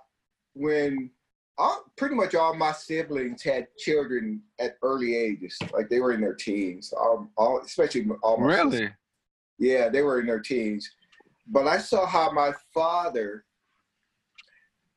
when 0.54 1.10
all, 1.56 1.84
pretty 1.96 2.14
much 2.14 2.34
all 2.34 2.54
my 2.54 2.72
siblings 2.72 3.42
had 3.42 3.68
children 3.78 4.42
at 4.58 4.76
early 4.82 5.14
ages, 5.14 5.56
like 5.72 5.88
they 5.88 6.00
were 6.00 6.12
in 6.12 6.20
their 6.20 6.34
teens, 6.34 6.92
all, 6.92 7.30
all 7.36 7.60
especially 7.60 8.06
all 8.22 8.36
my 8.36 8.54
sisters. 8.56 8.72
Really? 8.72 8.90
Yeah, 9.58 9.88
they 9.88 10.02
were 10.02 10.20
in 10.20 10.26
their 10.26 10.40
teens. 10.40 10.90
But 11.46 11.66
I 11.66 11.78
saw 11.78 12.04
how 12.04 12.32
my 12.32 12.52
father, 12.74 13.44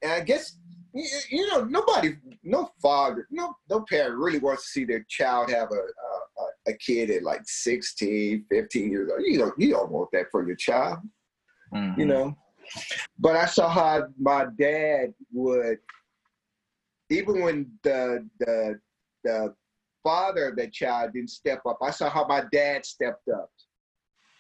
and 0.04 0.12
I 0.12 0.20
guess, 0.22 0.58
you, 0.94 1.08
you 1.30 1.48
know, 1.50 1.64
nobody, 1.64 2.16
no 2.44 2.70
father, 2.82 3.28
no 3.32 3.56
no 3.70 3.84
parent 3.90 4.16
really 4.18 4.40
wants 4.40 4.64
to 4.66 4.70
see 4.70 4.86
their 4.86 5.06
child 5.10 5.50
have 5.50 5.70
a, 5.72 5.76
a, 6.70 6.72
a 6.72 6.74
kid 6.78 7.10
at 7.10 7.24
like 7.24 7.42
16, 7.46 8.46
15 8.52 8.92
years 8.92 9.10
old. 9.12 9.22
You 9.26 9.40
don't, 9.40 9.60
you 9.60 9.72
don't 9.72 9.92
want 9.92 10.10
that 10.14 10.28
for 10.32 10.46
your 10.46 10.56
child, 10.56 11.00
Mhm. 11.74 11.98
you 11.98 12.06
know. 12.06 12.38
But 13.18 13.36
I 13.36 13.46
saw 13.46 13.70
how 13.70 14.08
my 14.20 14.46
dad 14.60 15.14
would, 15.32 15.80
even 17.10 17.42
when 17.42 17.72
the 17.84 18.28
the 18.40 18.80
the 19.24 19.54
father 20.04 20.50
of 20.50 20.56
that 20.58 20.74
child 20.74 21.14
didn't 21.14 21.30
step 21.30 21.62
up, 21.66 21.78
I 21.82 21.92
saw 21.92 22.10
how 22.10 22.26
my 22.28 22.44
dad 22.52 22.86
stepped 22.86 23.28
up 23.30 23.50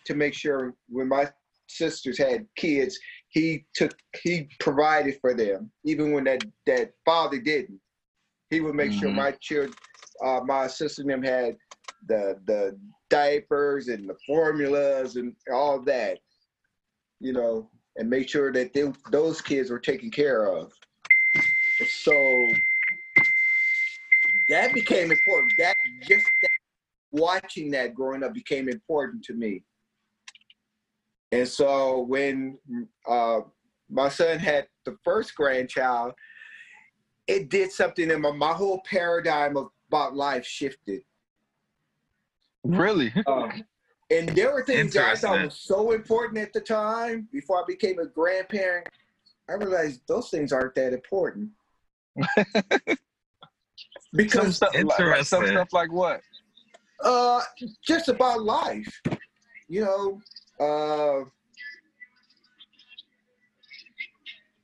to 0.05 0.13
make 0.15 0.33
sure 0.33 0.73
when 0.89 1.07
my 1.07 1.29
sisters 1.67 2.17
had 2.17 2.45
kids, 2.55 2.99
he 3.33 3.65
took 3.73 3.97
he 4.21 4.47
provided 4.59 5.19
for 5.19 5.33
them, 5.33 5.71
even 5.83 6.13
when 6.13 6.23
that 6.25 6.43
that 6.67 6.93
father 7.03 7.39
didn't. 7.39 7.79
He 8.51 8.61
would 8.61 8.75
make 8.75 8.93
sure 8.93 9.09
Mhm. 9.09 9.15
my 9.15 9.31
children, 9.31 9.75
uh, 10.23 10.41
my 10.45 10.67
sister 10.67 11.01
and 11.01 11.09
them 11.11 11.23
had 11.23 11.57
the 12.07 12.39
the 12.45 12.79
diapers 13.09 13.87
and 13.87 14.07
the 14.07 14.15
formulas 14.27 15.15
and 15.15 15.35
all 15.51 15.79
that, 15.81 16.19
you 17.19 17.33
know, 17.33 17.69
and 17.97 18.09
make 18.09 18.29
sure 18.29 18.51
that 18.53 18.73
they, 18.73 18.93
those 19.11 19.41
kids 19.41 19.71
were 19.71 19.79
taken 19.79 20.11
care 20.11 20.45
of. 20.47 20.71
So 21.87 22.47
that 24.47 24.73
became 24.75 25.11
important. 25.11 25.57
That 25.57 25.75
just 26.01 26.31
that, 26.43 26.51
watching 27.11 27.71
that 27.71 27.95
growing 27.95 28.23
up 28.23 28.33
became 28.33 28.69
important 28.69 29.23
to 29.25 29.33
me. 29.33 29.63
And 31.33 31.47
so 31.47 32.01
when 32.01 32.59
uh, 33.07 33.41
my 33.89 34.09
son 34.09 34.37
had 34.37 34.67
the 34.85 34.97
first 35.03 35.33
grandchild, 35.35 36.13
it 37.27 37.49
did 37.49 37.71
something 37.71 38.11
in 38.11 38.21
my, 38.21 38.31
my 38.31 38.53
whole 38.53 38.81
paradigm 38.85 39.57
of, 39.57 39.69
about 39.87 40.15
life 40.15 40.45
shifted. 40.45 41.01
Really? 42.63 43.11
Um, 43.25 43.63
and 44.11 44.29
there 44.29 44.53
were 44.53 44.63
things 44.63 44.93
that 44.93 45.03
I 45.03 45.15
thought 45.15 45.35
Interesting. 45.37 45.45
was 45.45 45.59
so 45.59 45.91
important 45.93 46.37
at 46.37 46.53
the 46.53 46.61
time 46.61 47.27
before 47.31 47.63
I 47.63 47.65
became 47.67 47.97
a 47.97 48.05
grandparent. 48.05 48.87
I 49.49 49.53
realized 49.53 50.01
those 50.07 50.29
things 50.29 50.53
aren't 50.53 50.75
that 50.75 50.93
important. 50.93 51.49
some 52.37 52.97
because 54.13 54.57
stuff, 54.57 54.73
like, 54.75 54.85
like 54.85 54.99
some 55.25 55.43
Interesting. 55.43 55.47
stuff 55.57 55.73
like 55.73 55.91
what? 55.91 56.21
uh, 57.03 57.41
just 57.85 58.07
about 58.07 58.43
life, 58.43 59.01
you 59.67 59.81
know, 59.81 60.21
uh, 60.59 61.21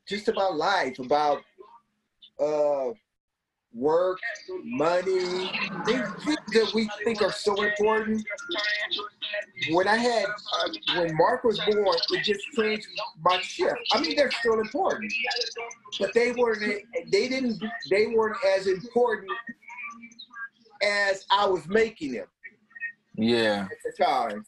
just 0.07 0.27
about 0.27 0.55
life, 0.55 0.97
about 0.99 1.41
uh, 2.39 2.89
work, 3.73 4.19
money, 4.63 5.51
things, 5.85 6.07
things 6.25 6.37
that 6.53 6.71
we 6.73 6.89
think 7.03 7.21
are 7.21 7.31
so 7.31 7.61
important. 7.61 8.25
When 9.71 9.87
I 9.87 9.97
had, 9.97 10.25
uh, 10.25 10.69
when 10.97 11.15
Mark 11.15 11.43
was 11.43 11.59
born, 11.59 11.95
it 12.11 12.23
just 12.23 12.41
changed 12.55 12.87
my 13.23 13.39
shift. 13.41 13.75
I 13.93 14.01
mean, 14.01 14.15
they're 14.15 14.31
still 14.31 14.59
important, 14.59 15.11
but 15.99 16.13
they 16.13 16.31
weren't. 16.31 16.61
They 17.11 17.27
didn't. 17.27 17.61
They 17.91 18.07
weren't 18.07 18.37
as 18.57 18.67
important 18.67 19.29
as 20.81 21.25
I 21.29 21.45
was 21.45 21.67
making 21.67 22.13
them 22.13 22.27
Yeah. 23.15 23.67
at 23.69 23.77
the 23.83 24.03
time. 24.03 24.45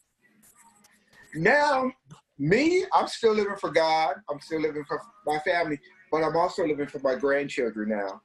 Now, 1.35 1.91
me, 2.37 2.85
I'm 2.93 3.07
still 3.07 3.33
living 3.33 3.55
for 3.59 3.71
God. 3.71 4.15
I'm 4.29 4.39
still 4.39 4.61
living 4.61 4.83
for 4.87 5.01
my 5.25 5.39
family, 5.39 5.79
but 6.11 6.23
I'm 6.23 6.35
also 6.35 6.65
living 6.65 6.87
for 6.87 6.99
my 6.99 7.15
grandchildren 7.15 7.89
now. 7.89 8.21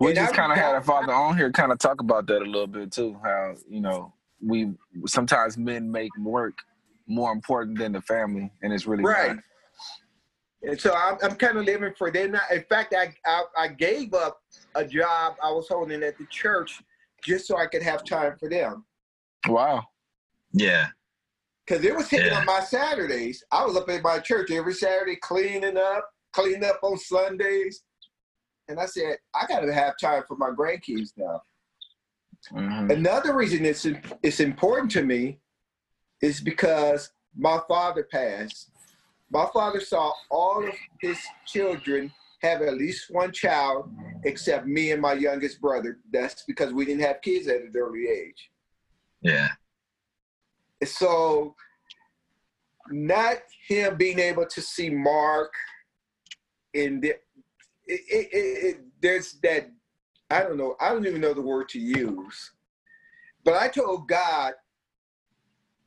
We 0.00 0.08
And 0.08 0.16
just 0.16 0.34
kind 0.34 0.52
of 0.52 0.58
had 0.58 0.74
our 0.74 0.82
father 0.82 1.12
on 1.12 1.36
here, 1.36 1.50
kind 1.52 1.72
of 1.72 1.78
talk 1.78 2.00
about 2.00 2.26
that 2.26 2.42
a 2.42 2.44
little 2.44 2.66
bit 2.66 2.92
too. 2.92 3.18
How 3.22 3.54
you 3.68 3.80
know 3.80 4.12
we 4.40 4.72
sometimes 5.06 5.56
men 5.56 5.90
make 5.90 6.16
work 6.18 6.54
more 7.06 7.32
important 7.32 7.78
than 7.78 7.92
the 7.92 8.00
family, 8.02 8.52
and 8.62 8.72
it's 8.72 8.86
really 8.86 9.04
Right. 9.04 9.36
not. 9.36 9.44
And 10.62 10.80
so 10.80 10.94
I'm, 10.94 11.18
I'm 11.22 11.36
kind 11.36 11.58
of 11.58 11.64
living 11.64 11.92
for 11.96 12.10
them. 12.10 12.32
now. 12.32 12.40
In 12.50 12.62
fact, 12.64 12.94
I, 12.96 13.14
I 13.26 13.44
I 13.56 13.68
gave 13.68 14.14
up 14.14 14.40
a 14.74 14.84
job 14.84 15.34
I 15.42 15.50
was 15.50 15.68
holding 15.68 16.02
at 16.02 16.18
the 16.18 16.26
church 16.26 16.82
just 17.22 17.46
so 17.46 17.56
I 17.56 17.66
could 17.66 17.82
have 17.82 18.04
time 18.04 18.36
for 18.38 18.48
them. 18.48 18.84
Wow. 19.48 19.84
Yeah. 20.52 20.88
Because 21.66 21.84
it 21.84 21.94
was 21.96 22.08
hitting 22.08 22.32
Yeah. 22.32 22.38
on 22.40 22.46
my 22.46 22.60
Saturdays. 22.60 23.42
I 23.50 23.64
was 23.64 23.76
up 23.76 23.88
at 23.88 24.02
my 24.02 24.18
church 24.18 24.50
every 24.50 24.74
Saturday 24.74 25.16
cleaning 25.16 25.76
up, 25.76 26.08
cleaning 26.32 26.64
up 26.64 26.80
on 26.82 26.98
Sundays. 26.98 27.82
And 28.68 28.78
I 28.78 28.86
said, 28.86 29.18
I 29.34 29.46
got 29.46 29.60
to 29.60 29.72
have 29.72 29.94
time 30.00 30.22
for 30.26 30.36
my 30.36 30.50
grandkids 30.50 31.10
now. 31.16 31.42
Mhm. 32.52 32.92
Another 32.92 33.34
reason 33.34 33.64
it's 33.64 33.86
it's 34.22 34.40
important 34.40 34.90
to 34.92 35.02
me 35.02 35.40
is 36.20 36.40
because 36.40 37.10
my 37.34 37.58
father 37.66 38.04
passed. 38.04 38.70
My 39.30 39.48
father 39.52 39.80
saw 39.80 40.12
all 40.30 40.66
of 40.66 40.74
his 41.00 41.18
children 41.46 42.12
have 42.42 42.60
at 42.60 42.74
least 42.74 43.10
one 43.10 43.32
child, 43.32 43.90
except 44.24 44.66
me 44.66 44.92
and 44.92 45.00
my 45.00 45.14
youngest 45.14 45.60
brother. 45.60 45.98
That's 46.12 46.42
because 46.44 46.74
we 46.74 46.84
didn't 46.84 47.00
have 47.02 47.22
kids 47.22 47.48
at 47.48 47.62
an 47.62 47.72
early 47.74 48.06
age. 48.08 48.50
Yeah. 49.24 49.48
So, 50.84 51.56
not 52.90 53.38
him 53.66 53.96
being 53.96 54.18
able 54.18 54.46
to 54.46 54.60
see 54.60 54.90
Mark 54.90 55.52
in 56.74 57.00
the, 57.00 57.08
it, 57.86 58.00
it, 58.08 58.28
it, 58.32 58.80
there's 59.00 59.32
that 59.42 59.70
I 60.30 60.42
don't 60.42 60.56
know 60.56 60.76
I 60.80 60.90
don't 60.90 61.06
even 61.06 61.20
know 61.20 61.34
the 61.34 61.40
word 61.40 61.68
to 61.70 61.78
use, 61.78 62.52
but 63.44 63.54
I 63.54 63.68
told 63.68 64.08
God 64.08 64.52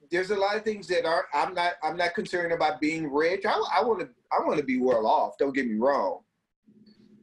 there's 0.09 0.31
a 0.31 0.35
lot 0.35 0.55
of 0.55 0.63
things 0.63 0.87
that 0.87 1.05
are 1.05 1.25
I'm 1.33 1.53
not 1.53 1.73
I'm 1.83 1.97
not 1.97 2.15
concerned 2.15 2.53
about 2.53 2.79
being 2.79 3.11
rich. 3.11 3.45
I 3.45 3.57
want 3.83 3.99
to 3.99 4.09
I 4.31 4.45
want 4.45 4.57
to 4.57 4.65
be 4.65 4.79
well 4.79 5.05
off. 5.05 5.37
Don't 5.37 5.55
get 5.55 5.67
me 5.67 5.75
wrong, 5.75 6.21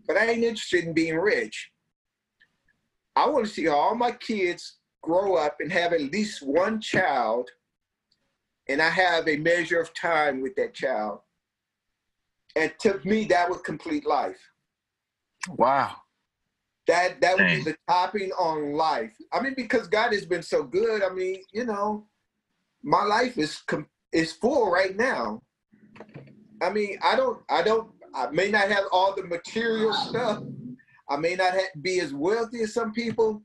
but 0.07 0.17
I 0.17 0.27
ain't 0.27 0.45
interested 0.45 0.85
in 0.85 0.93
being 0.93 1.17
rich. 1.17 1.71
I 3.17 3.29
want 3.29 3.47
to 3.47 3.53
see 3.53 3.69
all 3.69 3.95
my 3.95 4.11
kids 4.13 4.79
grow 5.05 5.37
up 5.37 5.57
and 5.61 5.71
have 5.73 5.93
at 5.93 6.01
least 6.01 6.43
one 6.43 6.81
child, 6.81 7.51
and 8.69 8.81
I 8.81 8.89
have 8.89 9.29
a 9.29 9.37
measure 9.37 9.81
of 9.81 9.95
time 9.95 10.41
with 10.41 10.55
that 10.57 10.75
child. 10.75 11.21
And 12.57 12.73
to 12.81 13.01
me, 13.05 13.25
that 13.27 13.49
was 13.49 13.61
complete 13.61 14.07
life. 14.07 14.41
Wow. 15.49 15.97
That 16.87 17.21
that 17.21 17.37
would 17.37 17.47
be 17.47 17.63
the 17.63 17.77
topping 17.89 18.31
on 18.33 18.75
life. 18.75 19.13
I 19.33 19.41
mean, 19.41 19.55
because 19.57 19.89
God 19.89 20.13
has 20.13 20.27
been 20.27 20.43
so 20.43 20.63
good. 20.63 21.03
I 21.03 21.11
mean, 21.11 21.43
you 21.53 21.65
know, 21.65 22.07
my 22.83 23.03
life 23.05 23.39
is 23.39 23.63
com- 23.67 23.89
is 24.13 24.33
full 24.33 24.71
right 24.71 24.97
now. 24.97 25.43
I 26.63 26.71
mean, 26.71 26.99
I 27.03 27.17
don't, 27.17 27.41
I 27.51 27.63
don't, 27.63 27.91
I 28.15 28.31
may 28.31 28.51
not 28.51 28.71
have 28.71 28.85
all 28.93 29.15
the 29.15 29.25
material 29.25 29.93
stuff. 29.93 30.43
I 31.09 31.17
may 31.17 31.35
not 31.35 31.53
ha- 31.53 31.81
be 31.83 32.01
as 32.01 32.15
wealthy 32.15 32.63
as 32.63 32.73
some 32.73 32.93
people, 32.93 33.43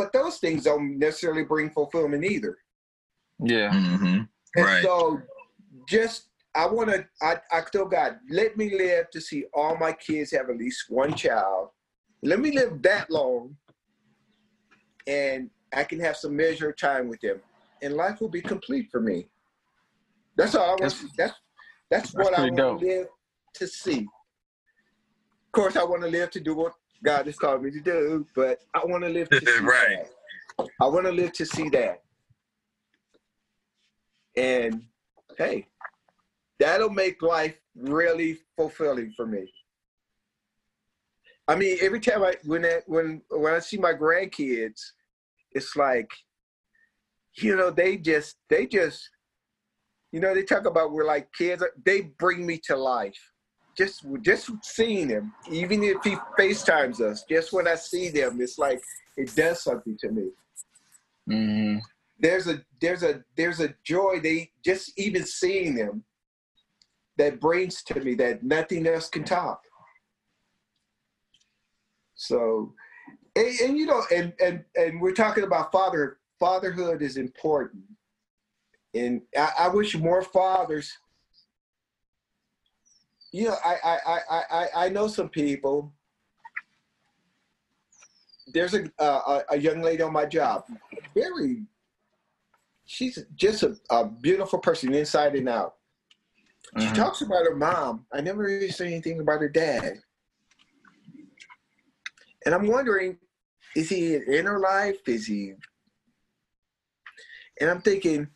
but 0.00 0.14
those 0.14 0.38
things 0.38 0.64
don't 0.64 0.98
necessarily 0.98 1.44
bring 1.44 1.68
fulfillment 1.68 2.24
either. 2.24 2.56
Yeah. 3.38 3.70
hmm 3.70 4.20
And 4.56 4.64
Right. 4.64 4.82
so, 4.82 5.20
just 5.86 6.30
I 6.54 6.66
want 6.66 6.88
to. 6.88 7.06
I, 7.20 7.36
I 7.52 7.60
tell 7.70 7.84
God, 7.84 8.18
let 8.30 8.56
me 8.56 8.70
live 8.70 9.10
to 9.10 9.20
see 9.20 9.44
all 9.52 9.76
my 9.76 9.92
kids 9.92 10.32
have 10.32 10.48
at 10.48 10.56
least 10.56 10.86
one 10.88 11.14
child. 11.14 11.68
Let 12.22 12.40
me 12.40 12.50
live 12.52 12.80
that 12.82 13.10
long, 13.10 13.56
and 15.06 15.50
I 15.74 15.84
can 15.84 16.00
have 16.00 16.16
some 16.16 16.34
measure 16.34 16.70
of 16.70 16.78
time 16.78 17.06
with 17.06 17.20
them, 17.20 17.40
and 17.82 17.92
life 17.94 18.22
will 18.22 18.30
be 18.30 18.40
complete 18.40 18.88
for 18.90 19.00
me. 19.02 19.28
That's 20.36 20.54
all 20.54 20.64
I 20.64 20.70
want. 20.70 20.80
That's- 20.80 21.02
That's 21.02 21.34
that's, 21.90 22.12
that's 22.12 22.14
what 22.14 22.34
I 22.34 22.46
want 22.46 22.56
to 22.80 22.86
live 22.86 23.06
to 23.56 23.66
see. 23.68 24.00
Of 24.00 25.52
course, 25.52 25.76
I 25.76 25.84
want 25.84 26.02
to 26.02 26.08
live 26.08 26.30
to 26.30 26.40
do 26.40 26.54
what 26.54 26.72
God 27.02 27.26
has 27.26 27.36
called 27.36 27.62
me 27.62 27.70
to 27.70 27.80
do, 27.80 28.26
but 28.34 28.60
I 28.74 28.84
want 28.84 29.04
to 29.04 29.08
live 29.10 29.28
to 29.30 29.40
see 29.46 29.60
Right. 29.64 30.04
that. 30.58 30.68
I 30.80 30.86
want 30.86 31.06
to 31.06 31.12
live 31.12 31.32
to 31.34 31.46
see 31.46 31.68
that. 31.70 32.02
And 34.36 34.84
hey, 35.38 35.66
that'll 36.58 36.90
make 36.90 37.22
life 37.22 37.58
really 37.74 38.38
fulfilling 38.56 39.12
for 39.16 39.26
me. 39.26 39.50
I 41.48 41.56
mean, 41.56 41.78
every 41.80 42.00
time 42.00 42.22
I 42.22 42.36
when 42.44 42.64
I, 42.64 42.80
when 42.86 43.22
when 43.30 43.54
I 43.54 43.58
see 43.58 43.76
my 43.78 43.92
grandkids, 43.92 44.80
it's 45.52 45.74
like, 45.74 46.10
you 47.34 47.56
know, 47.56 47.70
they 47.70 47.96
just 47.96 48.36
they 48.48 48.66
just, 48.66 49.08
you 50.12 50.20
know, 50.20 50.34
they 50.34 50.44
talk 50.44 50.66
about 50.66 50.92
we're 50.92 51.06
like 51.06 51.28
kids. 51.32 51.64
They 51.84 52.02
bring 52.02 52.46
me 52.46 52.58
to 52.64 52.76
life. 52.76 53.18
Just 53.76 54.04
just 54.22 54.50
seeing 54.62 55.08
them, 55.08 55.32
even 55.50 55.82
if 55.82 56.02
he 56.04 56.16
FaceTimes 56.38 57.00
us, 57.00 57.24
just 57.28 57.52
when 57.52 57.66
I 57.66 57.76
see 57.76 58.10
them, 58.10 58.40
it's 58.40 58.58
like 58.58 58.82
it 59.16 59.34
does 59.34 59.62
something 59.62 59.96
to 60.00 60.10
me. 60.10 60.30
Hmm 61.26 61.78
there's 62.20 62.46
a 62.46 62.62
there's 62.80 63.02
a 63.02 63.22
there's 63.36 63.60
a 63.60 63.74
joy 63.82 64.20
they 64.22 64.50
just 64.64 64.92
even 64.98 65.24
seeing 65.24 65.74
them 65.74 66.04
that 67.16 67.40
brings 67.40 67.82
to 67.82 68.00
me 68.00 68.14
that 68.14 68.42
nothing 68.42 68.86
else 68.86 69.08
can 69.08 69.24
top. 69.24 69.62
So 72.14 72.74
and, 73.34 73.60
and 73.60 73.78
you 73.78 73.86
know 73.86 74.02
and 74.14 74.32
and 74.42 74.64
and 74.76 75.00
we're 75.00 75.14
talking 75.14 75.44
about 75.44 75.72
father 75.72 76.18
fatherhood 76.38 77.02
is 77.02 77.16
important. 77.16 77.82
And 78.94 79.22
I, 79.36 79.50
I 79.60 79.68
wish 79.68 79.96
more 79.96 80.22
fathers 80.22 80.92
you 83.32 83.44
know 83.44 83.56
I, 83.64 83.76
I 83.84 83.98
i 84.06 84.42
i 84.50 84.68
i 84.86 84.88
know 84.88 85.08
some 85.08 85.28
people 85.28 85.92
there's 88.48 88.74
a 88.74 88.90
uh, 88.98 89.42
a 89.50 89.58
young 89.58 89.80
lady 89.82 90.02
on 90.02 90.12
my 90.12 90.26
job 90.26 90.64
very 91.14 91.62
she's 92.84 93.18
just 93.36 93.62
a, 93.62 93.76
a 93.90 94.04
beautiful 94.08 94.58
person 94.58 94.92
inside 94.92 95.36
and 95.36 95.48
out. 95.48 95.76
She 96.78 96.88
Mhm. 96.88 96.94
talks 96.96 97.20
about 97.22 97.44
her 97.44 97.54
mom. 97.54 98.04
I 98.12 98.20
never 98.20 98.42
really 98.42 98.70
say 98.70 98.86
anything 98.86 99.20
about 99.20 99.40
her 99.40 99.48
dad. 99.48 100.02
And 102.44 102.52
I'm 102.54 102.66
wondering, 102.66 103.18
is 103.76 103.88
he 103.88 104.16
in 104.16 104.46
her 104.46 104.58
life? 104.58 104.96
Is 105.06 105.26
he? 105.26 105.54
And 107.60 107.70
I'm 107.70 107.80
thinking, 107.82 108.28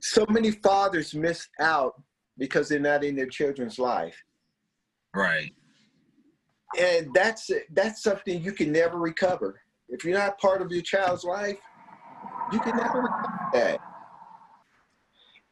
so 0.00 0.24
many 0.30 0.52
fathers 0.52 1.14
miss 1.14 1.48
out 1.60 2.00
because 2.38 2.68
they're 2.68 2.78
not 2.78 3.04
in 3.04 3.16
their 3.16 3.26
children's 3.26 3.78
life. 3.78 4.16
Right. 5.14 5.52
And 6.78 7.12
that's 7.14 7.50
that's 7.72 8.02
something 8.02 8.42
you 8.42 8.52
can 8.52 8.72
never 8.72 8.98
recover. 8.98 9.60
If 9.88 10.04
you're 10.04 10.18
not 10.18 10.38
part 10.38 10.60
of 10.60 10.70
your 10.70 10.82
child's 10.82 11.24
life, 11.24 11.58
you 12.52 12.60
can 12.60 12.76
never 12.76 13.02
recover 13.02 13.50
that. 13.52 13.80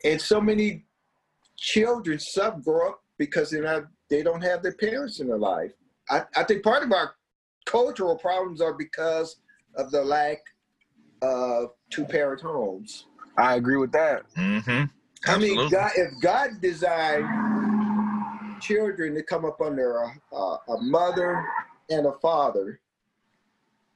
And 0.05 0.20
so 0.20 0.41
many 0.41 0.85
children 1.57 2.18
sub 2.18 2.62
grow 2.62 2.91
up 2.91 3.03
because 3.16 3.51
they're 3.51 3.62
not 3.62 3.85
they 4.11 4.22
don't 4.22 4.43
have 4.43 4.62
their 4.62 4.74
parents 4.74 5.20
in 5.20 5.28
their 5.28 5.39
life. 5.39 5.72
I, 6.11 6.24
I 6.37 6.45
think 6.45 6.62
part 6.62 6.82
of 6.82 6.93
our 6.93 7.14
cultural 7.64 8.16
problems 8.16 8.61
are 8.61 8.74
because 8.74 9.37
of 9.76 9.91
the 9.91 10.05
lack 10.05 10.39
of 11.22 11.70
two 11.91 12.05
parent 12.05 12.43
homes. 12.43 13.07
I 13.39 13.55
agree 13.55 13.76
with 13.76 13.93
that. 13.93 14.22
Mm-hmm. 14.37 14.85
Hmm 15.27 15.33
I 15.33 15.39
mean, 15.39 15.66
God, 15.70 15.93
if 15.97 16.20
God 16.20 16.61
designed 16.61 17.35
children 18.61 19.14
to 19.14 19.22
come 19.22 19.45
up 19.45 19.61
under 19.61 19.99
a, 19.99 20.37
a, 20.37 20.59
a 20.70 20.83
mother 20.83 21.45
and 21.91 22.07
a 22.07 22.12
father, 22.22 22.81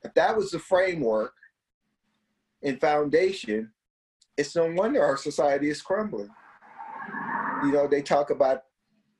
if 0.05 0.15
that 0.15 0.37
was 0.37 0.51
the 0.51 0.59
framework 0.59 1.35
and 2.63 2.81
foundation, 2.81 3.73
it's 4.37 4.57
no 4.57 4.71
wonder 4.73 5.03
our 5.05 5.17
society 5.17 5.69
is 5.71 5.83
crumbling. 5.83 6.31
You 7.61 7.73
know, 7.73 7.89
they 7.89 8.03
talk 8.03 8.31
about 8.31 8.65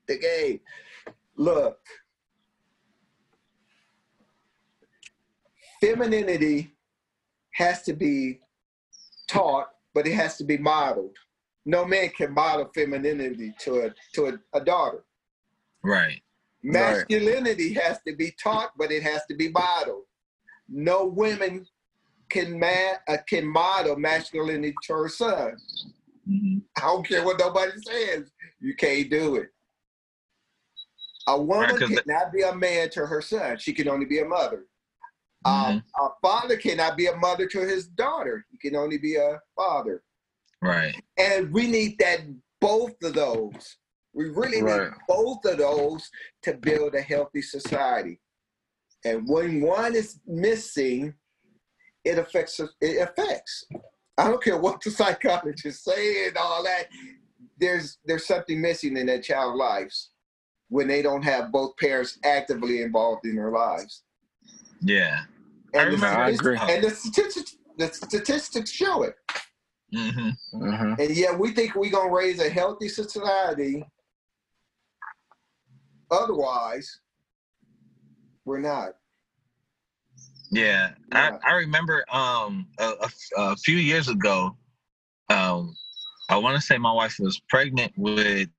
the 0.07 0.17
gay. 0.17 0.61
Look, 1.35 1.79
femininity 5.81 6.73
has 7.53 7.83
to 7.83 7.93
be 7.93 8.39
taught, 9.29 9.69
but 9.93 10.07
it 10.07 10.13
has 10.13 10.37
to 10.37 10.43
be 10.43 10.57
modeled. 10.57 11.17
No 11.69 11.85
man 11.85 12.09
can 12.09 12.33
model 12.33 12.71
femininity 12.73 13.53
to 13.59 13.81
a 13.81 13.93
to 14.15 14.25
a, 14.25 14.57
a 14.57 14.65
daughter. 14.65 15.03
Right. 15.83 16.19
Masculinity 16.63 17.73
has 17.75 17.99
to 18.07 18.15
be 18.15 18.33
taught, 18.43 18.71
but 18.75 18.91
it 18.91 19.03
has 19.03 19.21
to 19.27 19.35
be 19.35 19.49
modeled. 19.49 20.05
No 20.67 21.05
women 21.05 21.67
can 22.27 22.59
ma- 22.59 22.97
uh, 23.07 23.17
can 23.27 23.45
model 23.45 23.97
masculinity 23.97 24.75
to 24.87 24.93
her 24.93 25.09
son. 25.09 25.57
Mhm. 26.27 26.63
I 26.75 26.81
don't 26.81 27.07
care 27.07 27.23
what 27.23 27.37
nobody 27.37 27.79
says. 27.79 28.31
You 28.59 28.75
can't 28.75 29.07
do 29.11 29.35
it. 29.35 29.49
A 31.27 31.39
woman 31.39 31.75
the- 31.75 32.01
cannot 32.03 32.33
be 32.33 32.41
a 32.41 32.55
man 32.55 32.89
to 32.91 33.05
her 33.05 33.21
son. 33.21 33.59
She 33.59 33.73
can 33.73 33.87
only 33.87 34.07
be 34.07 34.19
a 34.19 34.25
mother. 34.25 34.65
Mm-hmm. 35.45 35.71
Um, 35.71 35.83
a 35.99 36.09
father 36.19 36.57
cannot 36.57 36.97
be 36.97 37.05
a 37.05 37.15
mother 37.15 37.45
to 37.45 37.59
his 37.59 37.85
daughter. 37.87 38.47
He 38.49 38.57
can 38.57 38.75
only 38.75 38.97
be 38.97 39.17
a 39.17 39.39
father. 39.55 40.01
Right. 40.61 40.95
And 41.17 41.51
we 41.53 41.67
need 41.67 41.97
that 41.99 42.21
both 42.59 42.95
of 43.03 43.13
those. 43.13 43.77
We 44.13 44.25
really 44.29 44.61
Right. 44.61 44.89
need 44.89 44.91
both 45.07 45.45
of 45.45 45.57
those 45.57 46.09
to 46.43 46.53
build 46.55 46.95
a 46.95 47.01
healthy 47.01 47.41
society. 47.41 48.19
And 49.05 49.27
when 49.27 49.61
one 49.61 49.95
is 49.95 50.19
missing, 50.25 51.13
it 52.03 52.17
affects 52.17 52.59
it 52.81 53.01
affects. 53.01 53.65
I 54.17 54.27
don't 54.29 54.43
care 54.43 54.57
what 54.57 54.81
the 54.81 54.91
psychologists 54.91 55.85
say 55.85 56.27
and 56.27 56.37
all 56.37 56.63
that. 56.63 56.87
There's 57.57 57.97
there's 58.05 58.25
something 58.27 58.59
missing 58.59 58.97
in 58.97 59.05
that 59.07 59.23
child's 59.23 59.57
lives 59.57 60.11
when 60.69 60.87
they 60.87 61.01
don't 61.01 61.23
have 61.23 61.51
both 61.51 61.75
parents 61.77 62.19
actively 62.23 62.81
involved 62.81 63.25
in 63.25 63.35
their 63.35 63.51
lives. 63.51 64.03
Yeah. 64.81 65.23
I 65.73 65.77
And 65.83 65.91
the, 65.93 65.95
remember- 65.97 66.19
I 66.21 66.29
agree. 66.31 66.57
and 66.59 66.83
the 66.83 66.89
statistics 66.89 67.55
the 67.77 67.87
statistics 67.93 68.71
show 68.71 69.03
it. 69.03 69.15
Hmm 69.93 70.29
hmm 70.51 70.93
And 70.99 71.09
yeah, 71.15 71.35
we 71.35 71.51
think 71.51 71.75
we're 71.75 71.91
gonna 71.91 72.11
raise 72.11 72.39
a 72.39 72.49
healthy 72.49 72.89
society. 72.89 73.85
Otherwise, 76.11 76.99
we're 78.45 78.59
not. 78.59 78.95
Yeah. 80.51 80.91
I, 81.11 81.29
Yeah. 81.29 81.37
I 81.45 81.53
remember 81.53 82.03
um 82.11 82.67
a, 82.79 82.93
a, 83.01 83.09
a 83.37 83.55
few 83.57 83.77
years 83.77 84.09
ago, 84.09 84.57
um, 85.29 85.75
I 86.29 86.37
want 86.37 86.55
to 86.55 86.61
say 86.61 86.77
my 86.77 86.91
wife 86.91 87.15
was 87.19 87.41
pregnant 87.49 87.93
with 87.97 88.49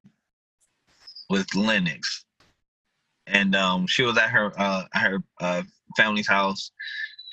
with 1.29 1.55
Lennox, 1.55 2.25
and 3.27 3.55
um, 3.55 3.87
she 3.87 4.03
was 4.03 4.19
at 4.19 4.31
her 4.31 4.53
uh, 4.59 4.85
her 4.93 5.23
uh, 5.41 5.63
family's 5.97 6.27
house, 6.29 6.73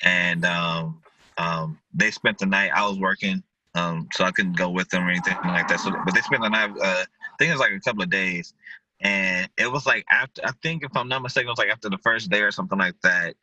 and 0.02 0.44
um, 0.44 1.02
um, 1.36 1.78
they 1.92 2.10
spent 2.10 2.38
the 2.38 2.46
night. 2.46 2.70
I 2.72 2.86
was 2.86 2.98
working, 2.98 3.42
um, 3.78 4.08
so 4.12 4.24
I 4.24 4.32
couldn't 4.32 4.56
go 4.56 4.70
with 4.70 4.88
them 4.90 5.06
or 5.06 5.10
anything 5.10 5.36
like 5.44 5.68
that. 5.68 5.80
So, 5.80 5.92
but 6.04 6.14
they 6.14 6.20
spent 6.20 6.42
the 6.42 6.48
night. 6.48 6.70
Uh, 6.70 7.04
I 7.04 7.36
think 7.38 7.50
it 7.50 7.52
was 7.52 7.60
like 7.60 7.72
a 7.72 7.80
couple 7.80 8.02
of 8.02 8.10
days, 8.10 8.54
and 9.00 9.48
it 9.56 9.70
was 9.70 9.86
like 9.86 10.04
after. 10.10 10.42
I 10.44 10.52
think 10.62 10.82
if 10.84 10.96
I'm 10.96 11.08
not 11.08 11.22
mistaken, 11.22 11.48
it 11.48 11.52
was 11.52 11.58
like 11.58 11.70
after 11.70 11.88
the 11.88 11.98
first 11.98 12.30
day 12.30 12.40
or 12.42 12.50
something 12.50 12.78
like 12.78 13.00
that. 13.02 13.34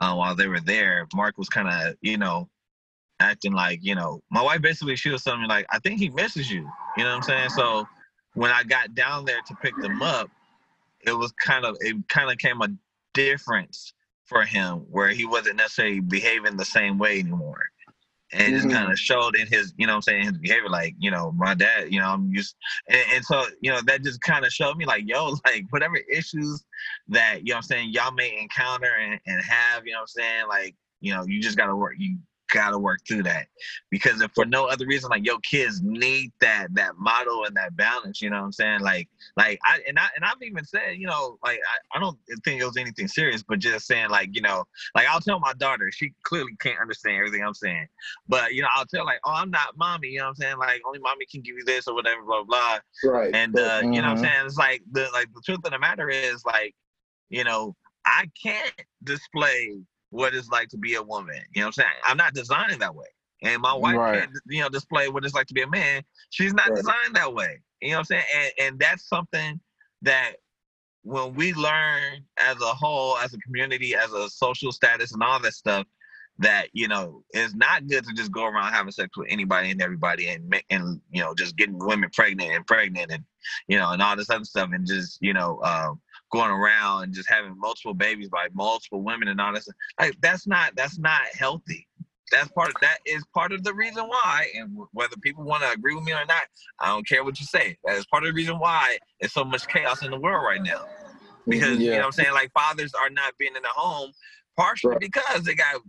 Uh, 0.00 0.14
while 0.14 0.34
they 0.34 0.48
were 0.48 0.60
there, 0.60 1.06
Mark 1.14 1.36
was 1.36 1.50
kind 1.50 1.68
of, 1.68 1.94
you 2.00 2.16
know, 2.16 2.48
acting 3.20 3.52
like, 3.52 3.80
you 3.82 3.94
know, 3.94 4.22
my 4.30 4.42
wife 4.42 4.62
basically 4.62 4.96
she 4.96 5.10
was 5.10 5.22
telling 5.22 5.42
me 5.42 5.46
like, 5.46 5.66
I 5.70 5.78
think 5.78 5.98
he 5.98 6.08
misses 6.08 6.50
you. 6.50 6.70
You 6.96 7.04
know 7.04 7.10
what 7.10 7.16
I'm 7.16 7.22
saying? 7.22 7.50
So 7.50 7.86
when 8.34 8.50
I 8.50 8.62
got 8.64 8.94
down 8.94 9.26
there 9.26 9.40
to 9.46 9.54
pick 9.56 9.76
them 9.76 10.00
up, 10.02 10.30
it 11.02 11.12
was 11.12 11.32
kind 11.32 11.64
of 11.66 11.76
it 11.80 11.96
kind 12.08 12.30
of 12.30 12.38
came 12.38 12.62
a 12.62 12.68
difference 13.14 13.92
for 14.24 14.42
him 14.44 14.78
where 14.90 15.08
he 15.08 15.26
wasn't 15.26 15.56
necessarily 15.56 16.00
behaving 16.00 16.56
the 16.56 16.64
same 16.64 16.98
way 16.98 17.20
anymore. 17.20 17.62
And 18.32 18.42
it 18.42 18.50
just 18.50 18.66
mm-hmm. 18.66 18.76
kind 18.76 18.92
of 18.92 18.98
showed 18.98 19.34
in 19.34 19.46
his, 19.48 19.74
you 19.76 19.86
know 19.86 19.94
what 19.94 19.96
I'm 19.96 20.02
saying, 20.02 20.24
his 20.24 20.38
behavior, 20.38 20.68
like, 20.68 20.94
you 20.98 21.10
know, 21.10 21.32
my 21.32 21.54
dad, 21.54 21.92
you 21.92 22.00
know, 22.00 22.06
I'm 22.06 22.30
used 22.32 22.54
and, 22.88 23.00
and 23.12 23.24
so, 23.24 23.44
you 23.60 23.70
know, 23.72 23.80
that 23.86 24.04
just 24.04 24.20
kind 24.22 24.44
of 24.44 24.52
showed 24.52 24.76
me 24.76 24.86
like, 24.86 25.04
yo, 25.06 25.34
like 25.46 25.66
whatever 25.70 25.96
issues 25.96 26.64
that, 27.08 27.40
you 27.40 27.50
know 27.50 27.56
what 27.56 27.56
I'm 27.58 27.62
saying, 27.62 27.90
y'all 27.90 28.12
may 28.12 28.38
encounter 28.40 28.94
and, 29.00 29.18
and 29.26 29.42
have, 29.42 29.84
you 29.84 29.92
know 29.92 29.98
what 29.98 30.02
I'm 30.02 30.22
saying, 30.22 30.44
like, 30.48 30.76
you 31.00 31.14
know, 31.14 31.24
you 31.26 31.40
just 31.40 31.56
gotta 31.56 31.74
work, 31.74 31.94
you 31.98 32.18
gotta 32.50 32.78
work 32.78 33.00
through 33.06 33.22
that. 33.24 33.46
Because 33.90 34.20
if 34.20 34.30
for 34.34 34.44
no 34.44 34.66
other 34.66 34.86
reason, 34.86 35.10
like 35.10 35.24
your 35.24 35.38
kids 35.40 35.80
need 35.82 36.32
that 36.40 36.68
that 36.74 36.96
model 36.98 37.44
and 37.44 37.56
that 37.56 37.76
balance, 37.76 38.20
you 38.20 38.30
know 38.30 38.38
what 38.38 38.44
I'm 38.44 38.52
saying? 38.52 38.80
Like 38.80 39.08
like 39.36 39.58
I 39.64 39.80
and 39.88 39.98
I 39.98 40.08
and 40.16 40.24
I've 40.24 40.42
even 40.42 40.64
said, 40.64 40.96
you 40.96 41.06
know, 41.06 41.38
like 41.42 41.58
I, 41.58 41.96
I 41.98 42.00
don't 42.00 42.18
think 42.44 42.60
it 42.60 42.64
was 42.64 42.76
anything 42.76 43.08
serious, 43.08 43.42
but 43.42 43.58
just 43.58 43.86
saying 43.86 44.10
like, 44.10 44.30
you 44.32 44.42
know, 44.42 44.64
like 44.94 45.06
I'll 45.08 45.20
tell 45.20 45.40
my 45.40 45.52
daughter, 45.54 45.90
she 45.92 46.12
clearly 46.24 46.52
can't 46.60 46.80
understand 46.80 47.16
everything 47.16 47.42
I'm 47.44 47.54
saying. 47.54 47.86
But 48.28 48.54
you 48.54 48.62
know, 48.62 48.68
I'll 48.74 48.86
tell 48.86 49.04
like, 49.04 49.20
oh, 49.24 49.32
I'm 49.34 49.50
not 49.50 49.76
mommy, 49.76 50.08
you 50.08 50.18
know 50.18 50.24
what 50.24 50.28
I'm 50.30 50.34
saying? 50.36 50.58
Like 50.58 50.82
only 50.86 50.98
mommy 51.00 51.26
can 51.30 51.42
give 51.42 51.56
you 51.56 51.64
this 51.64 51.88
or 51.88 51.94
whatever, 51.94 52.22
blah 52.22 52.44
blah. 52.44 52.78
Right. 53.04 53.34
And 53.34 53.58
uh, 53.58 53.82
you 53.82 54.02
know 54.02 54.08
what 54.08 54.10
I'm 54.10 54.16
Mhm. 54.16 54.20
saying? 54.20 54.46
It's 54.46 54.56
like 54.56 54.82
the 54.92 55.08
like 55.12 55.28
the 55.34 55.42
truth 55.44 55.60
of 55.64 55.70
the 55.72 55.78
matter 55.78 56.08
is 56.08 56.44
like, 56.44 56.74
you 57.28 57.44
know, 57.44 57.76
I 58.06 58.30
can't 58.42 58.72
display 59.04 59.80
what 60.10 60.34
it's 60.34 60.48
like 60.50 60.68
to 60.70 60.78
be 60.78 60.94
a 60.94 61.02
woman. 61.02 61.36
You 61.54 61.62
know 61.62 61.66
what 61.66 61.68
I'm 61.68 61.72
saying? 61.72 61.90
I'm 62.04 62.16
not 62.16 62.34
designed 62.34 62.80
that 62.82 62.94
way. 62.94 63.06
And 63.42 63.62
my 63.62 63.74
wife 63.74 63.98
Right. 63.98 64.12
can't, 64.12 64.30
you 64.48 64.62
know, 64.62 64.68
display 64.68 65.08
what 65.08 65.24
it's 65.24 65.34
like 65.34 65.46
to 65.48 65.54
be 65.54 65.62
a 65.62 65.68
man. 65.68 66.02
She's 66.30 66.54
not 66.54 66.72
Right. 66.72 66.74
designed 66.74 67.14
that 67.14 67.34
way. 67.34 67.60
You 67.80 67.90
know 67.90 67.96
what 67.96 68.00
I'm 68.00 68.04
saying? 68.06 68.24
And 68.36 68.52
and 68.58 68.80
that's 68.80 69.08
something 69.08 69.60
that 70.02 70.34
when 71.02 71.34
we 71.34 71.54
learn 71.54 72.24
as 72.38 72.56
a 72.60 72.66
whole, 72.74 73.16
as 73.18 73.34
a 73.34 73.38
community, 73.38 73.94
as 73.94 74.12
a 74.12 74.28
social 74.28 74.72
status 74.72 75.12
and 75.12 75.22
all 75.22 75.40
that 75.40 75.54
stuff, 75.54 75.86
that 76.38 76.68
you 76.72 76.88
know 76.88 77.22
it's 77.30 77.54
not 77.54 77.86
good 77.88 78.04
to 78.06 78.14
just 78.14 78.32
go 78.32 78.46
around 78.46 78.72
having 78.72 78.92
sex 78.92 79.10
with 79.16 79.28
anybody 79.30 79.70
and 79.70 79.82
everybody 79.82 80.28
and 80.28 80.54
and 80.70 81.00
you 81.10 81.20
know 81.22 81.34
just 81.34 81.56
getting 81.56 81.78
women 81.78 82.10
pregnant 82.14 82.50
and 82.52 82.66
pregnant 82.66 83.10
and 83.12 83.24
you 83.68 83.78
know 83.78 83.90
and 83.92 84.00
all 84.02 84.16
this 84.16 84.30
other 84.30 84.44
stuff 84.44 84.70
and 84.72 84.86
just 84.86 85.18
you 85.20 85.34
know 85.34 85.60
um, 85.62 86.00
going 86.30 86.50
around 86.50 87.04
and 87.04 87.14
just 87.14 87.28
having 87.28 87.58
multiple 87.58 87.94
babies 87.94 88.28
by 88.28 88.46
multiple 88.54 89.02
women 89.02 89.28
and 89.28 89.40
all 89.40 89.52
this 89.52 89.68
like 89.98 90.16
that's 90.20 90.46
not 90.46 90.74
that's 90.76 90.98
not 90.98 91.22
healthy. 91.32 91.86
That's 92.30 92.48
part 92.52 92.68
of 92.68 92.76
that 92.80 92.98
is 93.04 93.24
part 93.34 93.50
of 93.52 93.64
the 93.64 93.74
reason 93.74 94.04
why 94.04 94.46
and 94.54 94.76
whether 94.92 95.16
people 95.20 95.42
want 95.44 95.64
to 95.64 95.70
agree 95.70 95.94
with 95.96 96.04
me 96.04 96.12
or 96.12 96.24
not 96.26 96.42
i 96.78 96.86
don't 96.86 97.06
care 97.06 97.24
what 97.24 97.40
you 97.40 97.46
say. 97.46 97.76
That 97.84 97.96
is 97.96 98.06
part 98.06 98.22
of 98.22 98.28
the 98.28 98.34
reason 98.34 98.58
why 98.58 98.98
there's 99.20 99.32
so 99.32 99.44
much 99.44 99.66
chaos 99.66 100.02
in 100.04 100.10
the 100.12 100.20
world 100.20 100.44
right 100.44 100.62
now. 100.62 100.78
Mm-hmm. 100.78 101.50
Because 101.50 101.78
you 101.78 101.90
know 101.90 101.96
what 101.98 102.04
i'm 102.06 102.12
saying? 102.12 102.32
Like 102.32 102.52
fathers 102.52 102.92
are 102.94 103.10
not 103.10 103.36
being 103.38 103.56
in 103.56 103.62
the 103.62 103.68
home 103.74 104.12
partially 104.56 104.90
Right. 104.92 105.00
because 105.00 105.42
they 105.44 105.54
got 105.54 105.80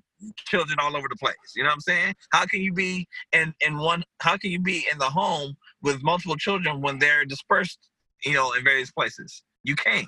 children 0.47 0.77
all 0.79 0.95
over 0.95 1.07
the 1.09 1.15
place. 1.15 1.35
You 1.55 1.63
know 1.63 1.69
what 1.69 1.75
i'm 1.75 1.81
saying? 1.81 2.15
How 2.31 2.45
can 2.45 2.61
you 2.61 2.73
be 2.73 3.07
in 3.33 3.53
in 3.61 3.77
one 3.77 4.03
how 4.19 4.37
can 4.37 4.49
you 4.51 4.59
be 4.59 4.87
in 4.91 4.97
the 4.97 5.09
home 5.09 5.55
with 5.83 6.01
multiple 6.03 6.35
children 6.37 6.81
when 6.81 6.97
they're 6.99 7.25
dispersed 7.25 7.79
you 8.25 8.33
know 8.33 8.53
in 8.53 8.63
various 8.63 8.91
places? 8.91 9.43
You 9.63 9.75
can't 9.75 10.07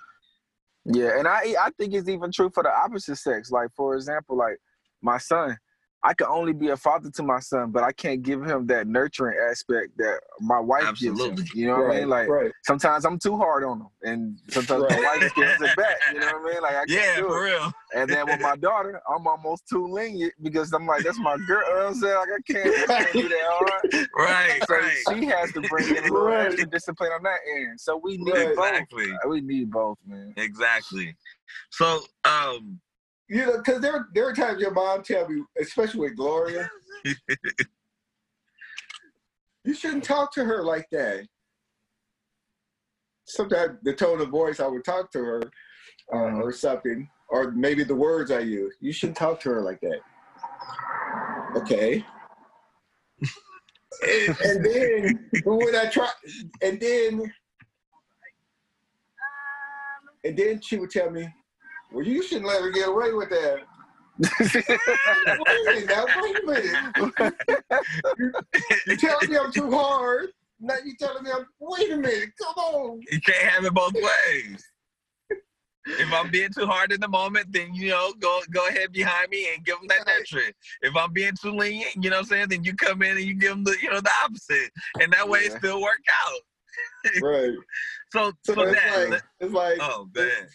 Yeah, 0.86 1.18
and 1.18 1.28
I 1.28 1.56
I 1.62 1.70
think 1.78 1.94
it's 1.94 2.10
even 2.10 2.32
true 2.32 2.50
for 2.54 2.64
the 2.64 2.70
opposite 2.72 3.18
sex. 3.18 3.52
Like 3.52 3.70
for 3.76 3.96
example, 3.96 4.38
like 4.38 4.58
my 5.02 5.18
son, 5.18 5.58
I 6.04 6.14
can 6.14 6.28
only 6.28 6.54
be 6.54 6.70
a 6.70 6.78
father 6.78 7.10
to 7.12 7.24
my 7.24 7.40
son, 7.40 7.72
but 7.72 7.84
I 7.84 7.92
can't 7.94 8.22
give 8.24 8.44
him 8.44 8.68
that 8.68 8.88
nurturing 8.88 9.38
aspect 9.50 9.98
that 9.98 10.20
my 10.42 10.60
wife 10.60 10.84
gives 10.84 11.00
Absolutely. 11.00 11.44
him. 11.46 11.46
You 11.54 11.68
know 11.68 11.82
what 11.82 11.96
I 11.96 12.00
mean? 12.00 12.10
Like 12.10 12.28
right. 12.28 12.52
sometimes 12.64 13.06
I'm 13.06 13.18
too 13.20 13.38
hard 13.38 13.64
on 13.64 13.82
him, 13.82 13.88
and 14.04 14.38
sometimes 14.50 14.82
my 14.84 14.90
Right. 14.90 15.04
wife 15.22 15.34
gives 15.36 15.62
it 15.62 15.76
back. 15.76 15.98
You 16.12 16.20
know 16.20 16.26
what 16.28 16.52
I 16.52 16.54
mean? 16.54 16.62
Like 16.62 16.76
I 16.76 16.86
can't 16.86 16.90
yeah 16.90 17.16
do 17.16 17.28
for 17.28 17.38
it. 17.38 17.44
real 17.46 17.72
And 17.96 18.12
then 18.12 18.28
with 18.28 18.40
my 18.40 18.56
daughter, 18.58 19.02
I'm 19.14 19.28
almost 19.28 19.68
too 19.70 19.88
lenient 19.88 20.34
because 20.42 20.74
I'm 20.74 20.86
like, 20.88 21.04
that's 21.04 21.20
my 21.20 21.38
girl. 21.38 21.64
You 21.68 21.74
know 21.76 21.80
what 21.82 21.88
I'm 21.88 21.94
saying? 21.96 22.16
Like 22.16 22.30
I 22.30 22.52
can't, 22.52 22.76
I 22.84 22.88
can't 23.04 23.14
do 23.18 23.30
that 23.30 23.46
hard. 23.48 23.84
right 24.18 24.64
So 24.64 24.76
right 24.76 24.92
she 25.08 25.26
has 25.28 25.52
to 25.54 25.62
bring 25.62 25.90
in 25.96 26.04
a 26.04 26.08
little 26.08 26.28
Right. 26.28 26.46
extra 26.46 26.70
discipline 26.70 27.12
on 27.12 27.24
that 27.24 27.40
end. 27.56 27.80
So 27.80 27.98
we 27.98 28.18
need 28.18 28.34
Right. 28.34 28.56
both. 28.56 28.88
exactly 28.90 29.06
We 29.30 29.42
need 29.42 29.72
both, 29.72 29.98
man. 30.08 30.34
exactly 30.38 31.16
so 31.72 32.02
um 32.26 32.80
You 33.34 33.48
know, 33.48 33.58
because 33.58 33.82
there 33.82 34.08
there 34.14 34.28
are 34.28 34.34
times 34.34 34.62
your 34.62 34.70
mom 34.70 35.02
tell 35.02 35.28
me, 35.28 35.42
especially 35.60 36.02
with 36.02 36.16
Gloria, 36.16 36.70
you 39.66 39.74
shouldn't 39.74 40.04
talk 40.04 40.32
to 40.34 40.46
her 40.46 40.62
like 40.62 40.88
that. 40.92 41.26
Sometimes 43.26 43.80
the 43.82 43.94
tone 43.94 44.22
of 44.22 44.30
voice 44.30 44.60
I 44.60 44.68
would 44.68 44.86
talk 44.86 45.12
to 45.14 45.20
her, 45.20 45.42
uh, 46.14 46.16
Mhm. 46.16 46.44
or 46.44 46.52
something, 46.52 47.10
or 47.30 47.50
maybe 47.50 47.84
the 47.84 47.96
words 47.96 48.30
I 48.30 48.42
use. 48.42 48.76
You 48.80 48.94
shouldn't 48.94 49.18
talk 49.18 49.40
to 49.42 49.50
her 49.50 49.62
like 49.62 49.82
that. 49.82 50.02
Okay. 51.58 52.06
and, 54.08 54.38
and 54.42 54.64
then 54.66 55.30
when 55.44 55.76
I 55.76 55.88
try, 55.88 56.12
and 56.62 56.80
then, 56.80 57.34
and 60.24 60.38
then 60.38 60.62
she 60.62 60.78
would 60.78 60.92
tell 60.92 61.10
me, 61.10 61.34
"Well, 61.94 62.06
you 62.06 62.24
shouldn't 62.24 62.48
let 62.48 62.62
her 62.62 62.72
get 62.72 62.90
away 62.90 63.14
with 63.14 63.30
that." 63.30 63.60
wait 64.20 65.88
now, 65.88 66.06
wait 66.16 66.38
a 66.38 66.46
minute. 66.46 66.76
You 68.88 68.98
telling 68.98 69.30
me 69.30 69.38
I'm 69.38 69.52
too 69.52 69.72
hard? 69.72 70.30
Now 70.60 70.76
you 70.84 70.96
telling 71.00 71.24
me 71.24 71.32
I'm. 71.32 71.46
Wait 71.60 71.92
a 71.92 71.98
minute, 71.98 72.30
come 72.42 72.54
on. 72.56 73.02
You 73.10 73.22
can't 73.22 73.50
have 73.50 73.66
it 73.66 73.74
both 73.74 73.94
ways. 73.94 74.64
If 75.86 76.14
I'm 76.14 76.32
being 76.32 76.50
too 76.50 76.66
hard 76.66 76.94
in 76.94 77.02
the 77.02 77.08
moment, 77.08 77.48
then 77.52 77.74
you 77.74 77.90
know, 77.90 78.14
go 78.20 78.42
go 78.52 78.68
ahead 78.68 78.94
behind 78.94 79.30
me 79.30 79.54
and 79.54 79.66
give 79.66 79.78
them 79.80 79.88
that 79.90 80.06
Right. 80.08 80.18
nurturing. 80.20 80.54
If 80.82 80.96
I'm 80.96 81.12
being 81.12 81.34
too 81.42 81.52
lenient, 81.52 81.96
you 81.96 82.10
know 82.10 82.18
what 82.18 82.20
I'm 82.22 82.26
saying, 82.26 82.48
then 82.50 82.64
you 82.64 82.74
come 82.76 83.02
in 83.02 83.18
and 83.18 83.26
you 83.26 83.36
give 83.36 83.50
them 83.50 83.64
the 83.64 83.76
you 83.82 83.90
know 83.90 84.00
the 84.00 84.12
opposite, 84.24 84.72
and 85.02 85.12
that 85.14 85.28
way 85.28 85.40
it 85.40 85.52
still 85.54 85.82
work 85.82 86.02
out. 86.26 87.22
Right. 87.22 87.52
So 88.14 88.32
So, 88.46 88.54
so, 88.54 88.66
that 88.66 89.10
like 89.10 89.24
it's 89.40 89.54
like 89.54 89.78
oh 89.82 90.08
man, 90.14 90.48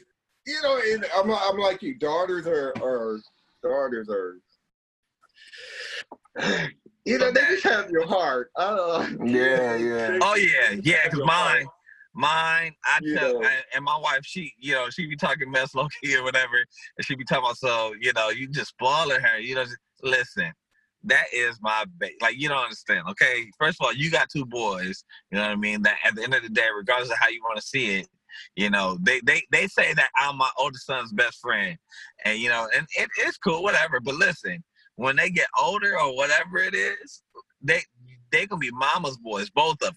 you 0.49 0.63
know, 0.63 0.81
and 0.93 1.05
I'm 1.15 1.31
I'm 1.31 1.59
like 1.59 1.83
you. 1.83 1.95
Daughters 1.99 2.47
are 2.47 2.75
are 2.83 3.21
daughters 3.63 4.09
are. 4.09 4.41
You 7.05 7.17
know, 7.19 7.33
they 7.33 7.41
just 7.41 7.65
have 7.65 7.91
your 7.91 8.07
heart. 8.07 8.51
Uh, 8.57 9.07
Yeah, 9.25 9.77
yeah. 9.77 10.19
oh 10.23 10.35
yeah, 10.35 10.77
yeah, 10.83 11.05
because 11.05 11.25
mine. 11.25 11.67
Mine, 12.15 12.75
I 12.85 12.99
tell, 13.15 13.35
know. 13.35 13.43
and, 13.43 13.65
and 13.77 13.85
my 13.85 13.97
wife, 13.97 14.23
she, 14.25 14.53
you 14.59 14.73
know, 14.75 14.91
she 14.91 15.07
be 15.07 15.15
talking 15.15 15.49
mess 15.49 15.73
low 15.77 15.87
key 16.03 16.17
or 16.17 16.25
whatever, 16.25 16.57
and 16.97 17.07
she 17.07 17.15
be 17.15 17.23
talking 17.23 17.45
about, 17.45 17.59
so, 17.59 17.95
you 18.01 18.13
know, 18.13 18.31
you 18.31 18.49
just 18.49 18.71
spoiling 18.71 19.21
her, 19.21 19.39
you 19.39 19.55
know, 19.55 19.63
just, 19.63 19.77
listen, 20.03 20.51
that 21.05 21.27
is 21.33 21.59
my 21.61 21.85
ba- 21.99 22.09
like 22.21 22.37
you 22.37 22.49
don't 22.49 22.59
understand, 22.59 23.07
okay? 23.11 23.49
First 23.57 23.79
of 23.81 23.87
all, 23.87 23.93
you 23.93 24.11
got 24.11 24.29
two 24.31 24.45
boys, 24.45 25.05
you 25.31 25.39
know 25.39 25.45
what 25.45 25.53
I 25.53 25.57
mean? 25.57 25.83
That 25.83 25.99
at 26.05 26.17
the 26.17 26.25
end 26.25 26.35
of 26.35 26.43
the 26.43 26.49
day, 26.49 26.67
regardless 26.77 27.11
of 27.11 27.19
how 27.19 27.29
you 27.29 27.41
want 27.43 27.57
to 27.57 27.63
see 27.63 28.01
it, 28.01 28.09
you 28.57 28.71
know, 28.71 28.99
they 29.03 29.21
they 29.21 29.43
they 29.53 29.67
say 29.69 29.95
that 29.95 30.11
I'm 30.17 30.37
my 30.39 30.51
oldest 30.59 30.87
son's 30.87 31.13
best 31.13 31.41
friend, 31.41 31.79
and 32.25 32.39
you 32.39 32.49
know, 32.49 32.69
and 32.77 32.87
it, 32.97 33.09
it's 33.19 33.39
cool, 33.39 33.63
whatever. 33.63 34.01
But 34.01 34.17
listen, 34.17 34.63
when 34.97 35.17
they 35.17 35.31
get 35.31 35.49
older 35.61 35.99
or 35.99 36.17
whatever 36.17 36.59
it 36.59 36.75
is, 36.75 37.23
they 37.63 37.83
they 38.33 38.47
gonna 38.47 38.61
be 38.61 38.71
mama's 38.73 39.19
boys, 39.19 39.51
both 39.51 39.83
of 39.83 39.97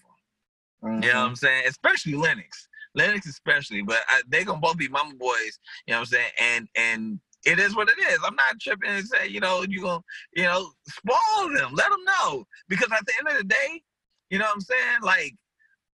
You 1.02 1.08
know 1.12 1.20
what 1.22 1.26
Mhm. 1.26 1.28
I'm 1.30 1.36
saying? 1.36 1.64
Especially 1.68 2.14
Lennox. 2.14 2.68
Lennox 2.94 3.26
especially, 3.26 3.82
but 3.82 4.00
I, 4.08 4.22
they 4.28 4.44
gonna 4.44 4.60
both 4.60 4.78
be 4.78 4.88
mama 4.88 5.14
boys. 5.16 5.58
You 5.86 5.92
know 5.94 6.00
what 6.00 6.00
I'm 6.00 6.06
saying? 6.06 6.30
And 6.40 6.68
and 6.76 7.20
it 7.46 7.58
is 7.58 7.76
what 7.76 7.88
it 7.90 7.98
is. 7.98 8.18
I'm 8.24 8.36
not 8.36 8.60
tripping 8.60 8.90
and 8.90 9.06
say, 9.06 9.28
you 9.28 9.40
know, 9.40 9.64
you 9.68 9.82
gonna, 9.82 10.02
you 10.34 10.44
know, 10.44 10.72
spoil 10.88 11.54
them. 11.56 11.74
Let 11.74 11.90
them 11.90 12.04
know 12.04 12.46
because 12.68 12.90
at 12.92 13.04
the 13.06 13.12
end 13.20 13.28
of 13.28 13.38
the 13.38 13.44
day, 13.48 13.82
you 14.30 14.38
know 14.38 14.46
what 14.46 14.54
I'm 14.56 14.60
saying? 14.62 15.02
Like, 15.02 15.34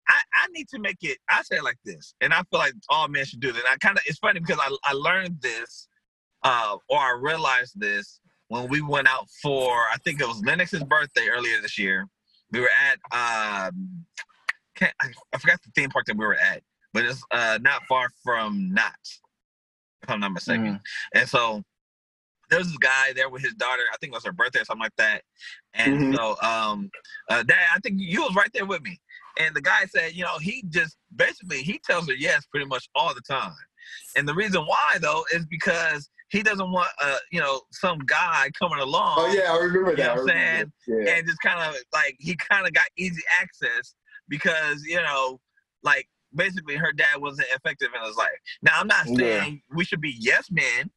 I 0.08 0.20
I 0.44 0.48
need 0.52 0.68
to 0.70 0.80
make 0.80 0.98
it. 1.02 1.18
I 1.30 1.42
say 1.42 1.56
it 1.58 1.64
like 1.64 1.78
this, 1.84 2.14
and 2.22 2.34
I 2.34 2.38
feel 2.50 2.60
like 2.60 2.74
all 2.90 3.08
men 3.08 3.26
should 3.26 3.40
do 3.40 3.52
this. 3.52 3.62
And 3.64 3.72
I 3.72 3.76
kind 3.78 3.98
of 3.98 4.04
it's 4.06 4.18
funny 4.20 4.40
because 4.40 4.60
I 4.60 4.76
I 4.84 4.94
learned 4.94 5.42
this, 5.42 5.88
uh, 6.44 6.76
or 6.88 6.98
I 6.98 7.18
realized 7.20 7.80
this 7.80 8.20
when 8.48 8.68
we 8.68 8.82
went 8.82 9.08
out 9.08 9.28
for 9.42 9.72
I 9.92 9.96
think 10.04 10.20
it 10.20 10.28
was 10.28 10.42
Lennox's 10.44 10.84
birthday 10.84 11.28
earlier 11.28 11.60
this 11.62 11.78
year. 11.78 12.06
We 12.52 12.60
were 12.60 12.70
at 12.90 12.98
um 13.70 14.06
can't 14.76 14.94
I, 15.00 15.08
I 15.32 15.38
forgot 15.38 15.60
the 15.64 15.72
theme 15.74 15.90
park 15.90 16.06
that 16.06 16.16
we 16.16 16.26
were 16.26 16.36
at, 16.36 16.62
but 16.94 17.04
it's 17.04 17.22
uh 17.32 17.58
not 17.62 17.82
far 17.88 18.08
from 18.24 18.72
Knott's, 18.74 19.20
if 20.02 20.10
I'm 20.10 20.20
not 20.20 20.32
mistaken. 20.32 20.80
And 21.14 21.28
so 21.28 21.62
there 22.50 22.60
was 22.60 22.68
this 22.68 22.78
guy 22.78 23.12
there 23.14 23.28
with 23.30 23.42
his 23.42 23.54
daughter. 23.54 23.82
I 23.92 23.98
think 23.98 24.12
it 24.12 24.16
was 24.16 24.24
her 24.26 24.32
birthday 24.32 24.60
or 24.60 24.64
something 24.66 24.82
like 24.84 24.96
that. 24.98 25.22
And 25.74 26.00
Mhm. 26.00 26.14
so 26.14 26.36
um 26.42 26.90
uh 27.30 27.42
dad, 27.44 27.68
I 27.74 27.80
think 27.80 27.96
you 28.00 28.22
was 28.22 28.36
right 28.36 28.50
there 28.54 28.66
with 28.66 28.82
me. 28.82 29.00
And 29.38 29.54
the 29.54 29.60
guy 29.60 29.84
said, 29.86 30.12
you 30.14 30.24
know, 30.24 30.38
he 30.38 30.64
just 30.68 30.96
basically 31.14 31.62
he 31.62 31.78
tells 31.78 32.06
her 32.08 32.14
yes 32.14 32.46
pretty 32.50 32.66
much 32.66 32.88
all 32.94 33.14
the 33.14 33.20
time. 33.20 33.52
And 34.16 34.28
the 34.28 34.34
reason 34.34 34.62
why 34.62 34.98
though 35.00 35.24
is 35.32 35.46
because 35.46 36.10
he 36.30 36.42
doesn't 36.42 36.70
want 36.70 36.88
uh, 37.02 37.16
you 37.32 37.40
know, 37.40 37.62
some 37.70 38.00
guy 38.00 38.50
coming 38.58 38.80
along 38.80 39.14
oh 39.18 39.32
yeah, 39.32 39.52
I 39.52 39.58
remember 39.58 39.90
You 39.92 39.96
that. 39.96 40.02
know 40.04 40.10
I 40.10 40.14
what 40.14 40.20
I'm 40.20 40.28
saying. 40.28 40.72
Yeah. 41.06 41.12
and 41.14 41.26
just 41.26 41.40
kind 41.40 41.60
of 41.60 41.74
like 41.92 42.16
he 42.18 42.36
kind 42.36 42.66
of 42.66 42.72
got 42.72 42.86
easy 42.98 43.22
access 43.40 43.94
because 44.28 44.82
you 44.84 44.96
know 45.00 45.40
like 45.82 46.06
basically 46.34 46.76
her 46.76 46.92
dad 46.92 47.20
wasn't 47.20 47.48
effective 47.54 47.88
in 47.98 48.06
his 48.06 48.16
life 48.16 48.28
now 48.60 48.72
i'm 48.78 48.86
not 48.86 49.06
Yeah. 49.06 49.16
saying 49.16 49.62
we 49.74 49.84
should 49.84 50.02
be 50.02 50.14
yes 50.18 50.50
men 50.50 50.90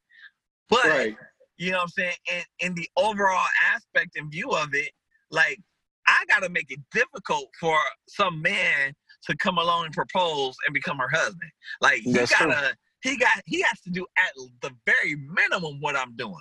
But 0.68 0.84
Right. 0.84 1.16
you 1.56 1.70
know 1.70 1.78
what 1.78 1.82
I'm 1.84 1.88
saying? 1.90 2.14
In 2.30 2.42
in 2.66 2.74
the 2.74 2.88
overall 2.96 3.46
aspect 3.72 4.16
and 4.16 4.30
view 4.30 4.50
of 4.50 4.74
it, 4.74 4.90
like 5.30 5.58
I 6.06 6.24
gotta 6.28 6.48
make 6.48 6.70
it 6.70 6.80
difficult 6.92 7.46
for 7.58 7.78
some 8.08 8.42
man 8.42 8.94
to 9.28 9.36
come 9.36 9.58
along 9.58 9.86
and 9.86 9.94
propose 9.94 10.56
and 10.66 10.74
become 10.74 10.98
her 10.98 11.08
husband. 11.08 11.50
Like 11.80 12.00
he 12.00 12.12
That's 12.12 12.32
true. 12.32 12.48
gotta 12.48 12.76
he 13.02 13.16
got 13.16 13.32
he 13.46 13.62
has 13.62 13.80
to 13.82 13.90
do 13.90 14.06
at 14.18 14.32
the 14.62 14.70
very 14.86 15.16
minimum 15.16 15.80
what 15.80 15.96
I'm 15.96 16.16
doing. 16.16 16.34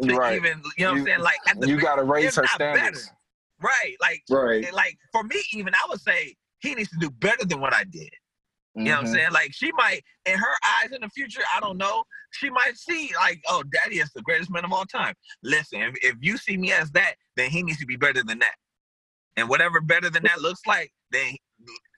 Right. 0.00 0.36
even 0.36 0.62
you 0.76 0.84
know 0.84 0.92
what 0.92 1.00
I'm 1.00 1.06
saying? 1.06 1.20
Like 1.20 1.38
at 1.48 1.60
the 1.60 1.68
You 1.68 1.78
gotta 1.80 2.04
raise 2.04 2.36
her 2.36 2.46
standards. 2.46 3.04
better. 3.04 3.18
Right. 3.62 3.96
Like 4.00 4.22
Right. 4.30 4.72
like 4.72 4.98
for 5.12 5.22
me, 5.22 5.42
even 5.52 5.74
I 5.74 5.88
would 5.88 6.00
say 6.00 6.36
he 6.60 6.74
needs 6.74 6.90
to 6.90 6.98
do 6.98 7.10
better 7.10 7.44
than 7.44 7.60
what 7.60 7.74
I 7.74 7.84
did. 7.84 8.10
You 8.76 8.84
know 8.84 8.90
what 8.92 8.98
I'm 9.00 9.04
Mhm. 9.06 9.12
saying? 9.14 9.32
Like 9.32 9.54
she 9.54 9.72
might, 9.72 10.02
in 10.26 10.38
her 10.38 10.54
eyes 10.64 10.92
in 10.92 11.00
the 11.00 11.08
future, 11.08 11.42
I 11.54 11.60
don't 11.60 11.78
know. 11.78 12.04
She 12.32 12.50
might 12.50 12.76
see 12.76 13.10
like, 13.16 13.40
oh, 13.48 13.62
daddy 13.62 14.00
is 14.00 14.12
the 14.12 14.20
greatest 14.20 14.50
man 14.50 14.66
of 14.66 14.72
all 14.72 14.84
time. 14.84 15.14
Listen, 15.42 15.80
if, 15.80 15.94
if 16.02 16.16
you 16.20 16.36
see 16.36 16.58
me 16.58 16.72
as 16.72 16.90
that, 16.92 17.14
then 17.36 17.50
he 17.50 17.62
needs 17.62 17.78
to 17.78 17.86
be 17.86 17.96
better 17.96 18.22
than 18.22 18.38
that. 18.40 18.54
And 19.36 19.48
whatever 19.48 19.80
better 19.80 20.10
than 20.10 20.22
that 20.24 20.40
looks 20.40 20.60
like, 20.66 20.92
then 21.10 21.34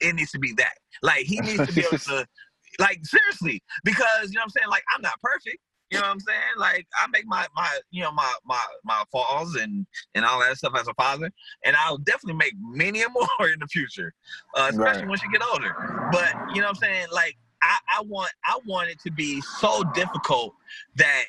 it 0.01 0.15
needs 0.15 0.32
to 0.32 0.39
be 0.39 0.52
that. 0.59 0.74
Like 1.02 1.24
he 1.27 1.40
needs 1.40 1.66
to 1.66 1.73
be 1.73 1.82
able 1.82 1.98
to, 1.98 2.27
like 2.78 3.01
seriously, 3.05 3.62
because 3.85 4.31
you 4.31 4.35
know 4.35 4.40
what 4.40 4.44
I'm 4.44 4.51
saying. 4.51 4.69
Like 4.70 4.85
I'm 4.94 5.02
not 5.02 5.20
perfect. 5.23 5.59
You 5.90 5.98
know 5.98 6.02
what 6.05 6.10
I'm 6.10 6.20
saying? 6.20 6.39
Like 6.59 6.86
I 7.01 7.06
make 7.09 7.27
my 7.27 7.47
my 7.56 7.69
you 7.90 8.02
know 8.02 8.12
my 8.12 8.31
my 8.44 8.62
my 8.85 9.02
falls 9.10 9.55
and 9.56 9.86
and 10.15 10.24
all 10.24 10.40
that 10.40 10.56
stuff 10.59 10.74
as 10.78 10.86
a 10.89 10.94
father, 10.94 11.31
and 11.65 11.77
I'll 11.77 11.98
definitely 11.98 12.35
make 12.35 12.55
many 12.60 13.02
and 13.02 13.15
more 13.39 13.48
in 13.48 13.59
the 13.60 13.66
future, 13.66 14.12
uh, 14.56 14.66
especially 14.70 15.02
Right. 15.02 15.09
once 15.09 15.23
you 15.23 15.31
get 15.31 15.43
older. 15.52 15.77
But 16.10 16.35
you 16.55 16.60
know 16.60 16.66
what 16.66 16.70
I'm 16.82 16.89
saying? 16.89 17.06
Like 17.12 17.36
I, 17.62 17.78
I 17.98 18.02
want 18.02 18.31
I 18.44 18.59
want 18.66 18.90
it 18.90 18.98
to 19.05 19.10
be 19.12 19.40
so 19.40 19.82
difficult 19.94 20.55
that 20.97 21.24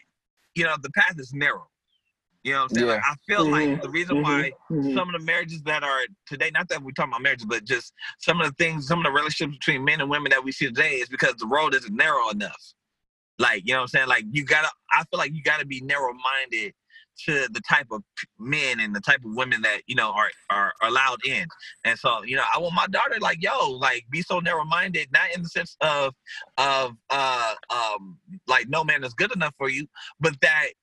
you 0.56 0.64
know 0.66 0.76
the 0.82 0.92
path 0.92 1.16
is 1.18 1.34
narrow. 1.34 1.68
You 2.44 2.54
know 2.54 2.60
what 2.60 2.64
I'm 2.64 2.70
saying? 2.70 2.88
Like, 2.88 3.02
I 3.04 3.16
feel 3.28 3.50
like 3.50 3.70
Mhm, 3.70 3.82
the 3.82 3.90
reason 3.90 4.16
mhm, 4.16 4.22
why 4.22 4.52
mhm. 4.72 4.94
some 4.94 5.14
of 5.14 5.20
the 5.20 5.26
marriages 5.26 5.62
that 5.64 5.84
are 5.84 6.00
today, 6.26 6.52
not 6.54 6.70
that 6.70 6.82
we're 6.82 6.92
talking 6.92 7.12
about 7.12 7.22
marriages, 7.22 7.46
but 7.46 7.66
just 7.66 7.94
some 8.20 8.40
of 8.40 8.48
the 8.48 8.54
things, 8.54 8.88
some 8.88 9.00
of 9.00 9.06
the 9.06 9.12
relationships 9.12 9.58
between 9.58 9.84
men 9.84 10.00
and 10.02 10.10
women 10.10 10.30
that 10.32 10.44
we 10.44 10.52
see 10.52 10.66
today 10.68 10.96
is 10.96 11.10
because 11.10 11.36
the 11.36 11.48
road 11.48 11.76
isn't 11.76 11.94
narrow 11.96 12.30
enough. 12.30 12.74
Like, 13.40 13.64
you 13.66 13.74
know 13.74 13.80
what 13.80 13.84
I'm 13.84 13.88
saying? 13.88 14.08
Like 14.08 14.26
you 14.32 14.46
gotta 14.46 14.70
I 14.92 15.04
feel 15.06 15.18
like 15.18 15.32
you 15.34 15.42
gotta 15.44 15.66
be 15.66 15.82
narrow 15.82 16.14
minded 16.14 16.74
to 17.26 17.48
the 17.52 17.62
type 17.70 17.88
of 17.92 18.02
men 18.38 18.80
and 18.80 18.96
the 18.96 19.02
type 19.02 19.20
of 19.26 19.36
women 19.36 19.62
that, 19.62 19.82
you 19.88 19.96
know, 19.96 20.12
are 20.12 20.30
are 20.50 20.74
allowed 20.82 21.20
in. 21.26 21.46
And 21.86 21.98
so, 21.98 22.24
you 22.24 22.36
know, 22.36 22.44
I 22.54 22.60
want 22.60 22.74
my 22.76 22.88
daughter 22.88 23.16
like, 23.20 23.42
yo, 23.42 23.72
like 23.72 24.06
be 24.10 24.22
so 24.22 24.40
narrow 24.40 24.66
minded, 24.66 25.08
not 25.12 25.34
in 25.36 25.44
the 25.44 25.50
sense 25.50 25.76
of 25.82 26.14
of 26.58 26.96
uh 27.10 27.56
um 27.70 28.18
like 28.48 28.68
no 28.70 28.84
man 28.84 29.04
is 29.04 29.14
good 29.14 29.34
enough 29.34 29.54
for 29.58 29.70
you, 29.70 29.88
but 30.20 30.40
that 30.42 30.68
it 30.68 30.76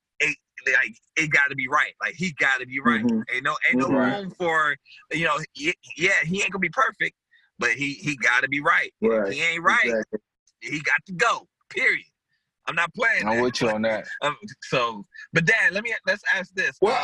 like 0.74 0.97
it 1.16 1.30
gotta 1.30 1.55
be 1.55 1.68
right. 1.68 1.94
Like 2.01 2.14
he 2.14 2.32
gotta 2.38 2.66
be 2.66 2.80
right. 2.80 3.05
Mhm. 3.05 3.22
Ain't 3.32 3.44
no 3.44 3.56
ain't 3.68 3.78
no 3.78 3.88
Mhm. 3.88 3.97
room 3.97 4.30
for 4.30 4.76
you 5.12 5.24
know, 5.24 5.38
y- 5.59 5.74
yeah, 5.97 6.12
he 6.24 6.43
ain't 6.43 6.52
gonna 6.52 6.60
be 6.60 6.68
perfect, 6.70 7.16
but 7.59 7.70
he 7.72 7.94
he 7.94 8.16
gotta 8.16 8.48
be 8.48 8.60
right. 8.60 8.93
And 9.02 9.12
if 9.12 9.18
Right. 9.18 9.32
he 9.32 9.43
ain't 9.43 9.62
right, 9.62 9.84
Exactly. 9.86 10.18
he 10.60 10.80
got 10.80 11.05
to 11.06 11.12
go. 11.12 11.48
Period. 11.70 12.05
I'm 12.68 12.74
not 12.74 12.93
playing. 12.94 13.28
I'm 13.28 13.36
that. 13.36 13.43
with 13.43 13.60
you 13.60 13.70
on 13.70 13.82
that. 13.82 14.06
Um, 14.22 14.36
so, 14.62 15.05
but 15.32 15.44
Dad, 15.44 15.72
let 15.72 15.84
me 15.84 15.94
let's 16.06 16.22
ask 16.34 16.52
this. 16.55 16.76
Well, 16.80 16.94
Um, 16.94 17.01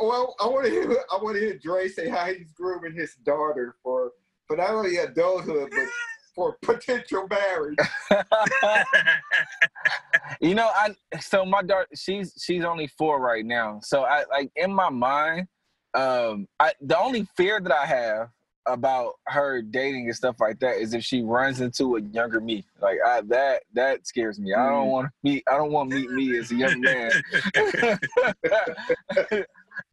I, 0.00 0.04
well, 0.06 0.34
I 0.40 0.46
want 0.46 0.66
to 0.66 0.70
hear 0.70 0.90
I 1.12 1.16
want 1.22 1.36
to 1.36 1.40
hear 1.40 1.58
Dre 1.58 1.88
say 1.88 2.08
how 2.08 2.26
he's 2.26 2.52
grooming 2.52 2.94
his 2.94 3.14
daughter 3.24 3.76
for 3.82 4.12
for 4.46 4.56
not 4.56 4.70
only 4.70 4.96
adulthood 4.98 5.70
but 5.70 5.88
for 6.34 6.56
potential 6.62 7.26
marriage. 7.28 7.78
you 10.40 10.54
know, 10.54 10.70
I 10.74 10.94
so 11.20 11.44
my 11.44 11.62
daughter 11.62 11.86
she's 11.94 12.34
she's 12.42 12.64
only 12.64 12.86
four 12.86 13.20
right 13.20 13.44
now. 13.44 13.80
So 13.82 14.04
I 14.04 14.24
like 14.30 14.50
in 14.56 14.72
my 14.72 14.90
mind, 14.90 15.48
um, 15.94 16.48
I 16.60 16.72
the 16.80 16.98
only 16.98 17.26
fear 17.36 17.60
that 17.60 17.72
I 17.72 17.86
have 17.86 18.28
about 18.66 19.12
her 19.26 19.60
dating 19.60 20.06
and 20.06 20.16
stuff 20.16 20.36
like 20.40 20.58
that 20.58 20.76
is 20.78 20.94
if 20.94 21.04
she 21.04 21.22
runs 21.22 21.60
into 21.60 21.96
a 21.96 22.00
younger 22.00 22.40
me. 22.40 22.64
Like 22.80 22.98
I, 23.06 23.20
that 23.22 23.62
that 23.74 24.06
scares 24.06 24.38
me. 24.38 24.54
I 24.54 24.66
don't 24.70 24.86
Mm. 24.88 24.90
want 24.90 25.06
to 25.08 25.12
meet 25.22 25.44
I 25.50 25.56
don't 25.56 25.72
want 25.72 25.90
to 25.90 25.96
meet 25.96 26.10
me 26.10 26.38
as 26.38 26.50
a 26.50 26.54
young 26.56 26.80
man 26.80 27.10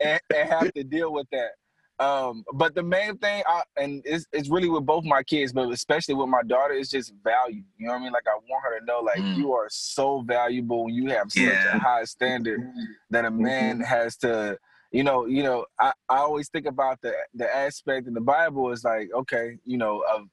and, 0.02 0.20
and 0.34 0.50
have 0.50 0.72
to 0.74 0.84
deal 0.84 1.12
with 1.14 1.28
that. 1.32 1.52
Um, 2.02 2.44
but 2.54 2.74
the 2.76 2.84
main 2.84 3.18
thing, 3.20 3.44
I, 3.48 3.62
and 3.78 4.02
it's, 4.06 4.26
it's 4.34 4.50
really 4.50 4.70
with 4.70 4.86
both 4.86 5.04
my 5.06 5.22
kids, 5.24 5.54
but 5.54 5.70
especially 5.72 6.16
with 6.16 6.30
my 6.30 6.42
daughter, 6.44 6.74
is 6.74 6.90
just 6.90 7.14
value. 7.24 7.64
You 7.78 7.86
know 7.88 7.94
what 7.94 8.00
I 8.00 8.04
mean? 8.04 8.12
Like 8.14 8.28
I 8.28 8.38
want 8.50 8.64
her 8.66 8.80
to 8.80 8.86
know, 8.86 9.00
like 9.02 9.20
Mm. 9.22 9.38
you 9.38 9.54
are 9.54 9.68
so 9.70 10.22
valuable. 10.22 10.90
You 10.90 11.10
have 11.12 11.32
such 11.32 11.44
Yeah. 11.46 11.78
a 11.78 11.80
high 11.80 12.04
standard 12.06 12.60
that 13.12 13.26
a 13.26 13.32
man 13.32 13.76
Mm-hmm. 13.78 13.84
has 13.86 14.18
to. 14.18 14.58
You 14.92 15.04
know, 15.04 15.26
you 15.26 15.44
know. 15.44 15.66
I, 15.80 15.94
I 16.10 16.18
always 16.18 16.50
think 16.50 16.66
about 16.66 17.00
the 17.02 17.14
the 17.34 17.48
aspect 17.56 18.08
in 18.08 18.14
the 18.14 18.22
Bible 18.22 18.72
is 18.72 18.84
like, 18.84 19.10
okay, 19.14 19.58
you 19.64 19.78
know, 19.78 20.04
of 20.14 20.24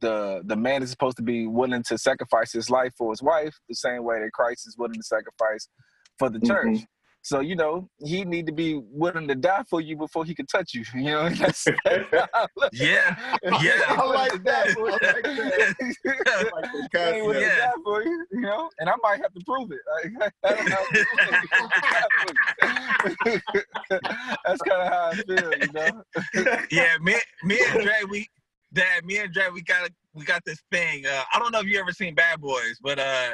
the 0.00 0.42
the 0.46 0.56
man 0.56 0.82
is 0.82 0.90
supposed 0.90 1.16
to 1.18 1.22
be 1.22 1.46
willing 1.46 1.82
to 1.84 1.98
sacrifice 1.98 2.52
his 2.52 2.70
life 2.70 2.92
for 2.98 3.12
his 3.12 3.22
wife, 3.22 3.54
the 3.68 3.74
same 3.74 4.02
way 4.04 4.18
that 4.20 4.32
Christ 4.32 4.66
is 4.66 4.76
willing 4.78 4.94
to 4.94 5.02
sacrifice 5.02 5.68
for 6.18 6.30
the 6.30 6.40
church. 6.40 6.78
Mhm. 6.78 6.86
So 7.22 7.40
you 7.40 7.56
know 7.56 7.88
he 7.98 8.24
need 8.24 8.46
to 8.46 8.52
be 8.52 8.80
willing 8.90 9.28
to 9.28 9.34
die 9.34 9.62
for 9.68 9.80
you 9.80 9.96
before 9.96 10.24
he 10.24 10.34
can 10.34 10.46
touch 10.46 10.72
you. 10.74 10.82
You 10.94 11.10
know, 11.12 11.28
that's, 11.28 11.66
yeah, 12.72 13.36
yeah. 13.60 13.82
I 13.88 14.04
like 14.04 14.42
that. 14.44 14.74
I 14.76 14.80
like 14.80 15.00
that. 15.00 15.24
I 16.26 16.42
like 16.42 16.72
the 16.72 16.88
He 16.92 16.98
ain't 17.00 17.26
concept. 17.26 17.32
to 17.34 17.40
Yeah. 17.40 17.56
die 17.58 17.72
for 17.84 18.02
you, 18.02 18.26
you 18.32 18.40
know, 18.40 18.70
and 18.78 18.88
I 18.88 18.94
might 19.02 19.20
have 19.20 19.32
to 19.34 19.40
prove 19.46 19.70
it. 19.72 19.80
Like, 20.20 20.32
I 20.44 20.54
don't 20.54 20.68
know. 20.70 20.84
That's 24.44 24.62
kind 24.62 24.82
of 24.82 24.88
how 24.88 25.10
I 25.12 25.14
feel, 25.16 25.52
you 25.60 25.72
know. 25.72 26.02
yeah, 26.70 26.96
me, 27.00 27.14
me 27.44 27.60
and 27.68 27.82
Dre, 27.82 27.94
we, 28.08 28.26
Dad, 28.72 29.04
me 29.04 29.18
and 29.18 29.32
Dre, 29.32 29.48
we 29.52 29.62
got 29.62 29.90
we 30.14 30.24
got 30.24 30.42
this 30.44 30.58
thing. 30.72 31.04
Uh, 31.06 31.22
I 31.32 31.38
don't 31.38 31.52
know 31.52 31.60
if 31.60 31.66
you 31.66 31.78
ever 31.78 31.92
seen 31.92 32.14
Bad 32.14 32.40
Boys, 32.40 32.78
but 32.82 32.98
uh, 32.98 33.30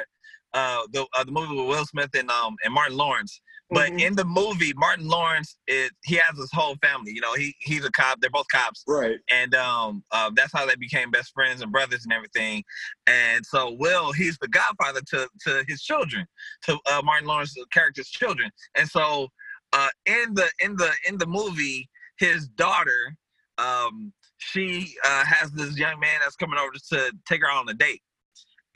uh, 0.53 0.81
the 0.91 1.05
uh, 1.17 1.23
the 1.23 1.31
movie 1.31 1.55
with 1.55 1.67
Will 1.67 1.85
Smith 1.85 2.09
and 2.17 2.29
um 2.29 2.55
and 2.63 2.73
Martin 2.73 2.97
Lawrence. 2.97 3.41
But 3.71 3.91
Mhm. 3.91 4.01
in 4.01 4.15
the 4.15 4.25
movie, 4.25 4.73
Martin 4.75 5.07
Lawrence 5.07 5.57
is 5.67 5.89
he 6.03 6.15
has 6.15 6.37
his 6.37 6.51
whole 6.53 6.75
family. 6.83 7.11
You 7.13 7.21
know, 7.21 7.33
he 7.33 7.55
he's 7.59 7.83
a 7.83 7.91
cop. 7.91 8.21
They're 8.21 8.29
both 8.29 8.47
cops. 8.51 8.83
Right. 8.87 9.19
and 9.29 9.55
um, 9.55 10.03
uh, 10.11 10.29
that's 10.35 10.53
how 10.53 10.65
they 10.67 10.75
became 10.75 11.09
best 11.09 11.33
friends 11.33 11.61
and 11.61 11.71
brothers 11.71 12.03
and 12.03 12.13
everything. 12.13 12.63
And 13.07 13.43
so 13.45 13.71
Will, 13.71 14.11
he's 14.11 14.37
the 14.37 14.47
godfather 14.47 15.01
to 15.09 15.27
to 15.45 15.65
his 15.67 15.81
children, 15.81 16.27
to 16.63 16.77
uh, 16.85 17.01
Martin 17.03 17.27
Lawrence's 17.27 17.65
character's 17.71 18.09
children. 18.09 18.51
And 18.75 18.87
so 18.87 19.29
uh, 19.73 19.89
in 20.05 20.35
the 20.35 20.49
in 20.59 20.75
the 20.75 20.91
in 21.07 21.17
the 21.17 21.25
movie, 21.27 21.89
his 22.17 22.47
daughter, 22.49 23.17
um, 23.57 24.13
she 24.37 24.95
uh, 25.03 25.25
has 25.25 25.51
this 25.53 25.75
young 25.75 25.99
man 25.99 26.19
that's 26.21 26.35
coming 26.35 26.59
over 26.59 26.73
to 26.91 27.11
take 27.27 27.41
her 27.41 27.49
on 27.49 27.67
a 27.67 27.73
date, 27.73 28.03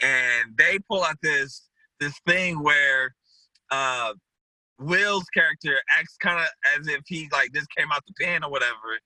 and 0.02 0.58
they 0.58 0.80
pull 0.90 1.04
out 1.04 1.18
this 1.22 1.70
this 2.00 2.16
thing 2.28 2.64
where. 2.64 3.14
Uh, 3.72 4.14
Will's 4.80 5.26
character 5.34 5.76
acts 5.98 6.16
kind 6.18 6.40
of 6.40 6.48
as 6.80 6.88
if 6.88 7.02
he 7.08 7.28
like 7.32 7.52
just 7.54 7.68
came 7.76 7.92
out 7.92 8.04
the 8.08 8.14
pen 8.24 8.44
or 8.44 8.50
whatever, 8.52 8.98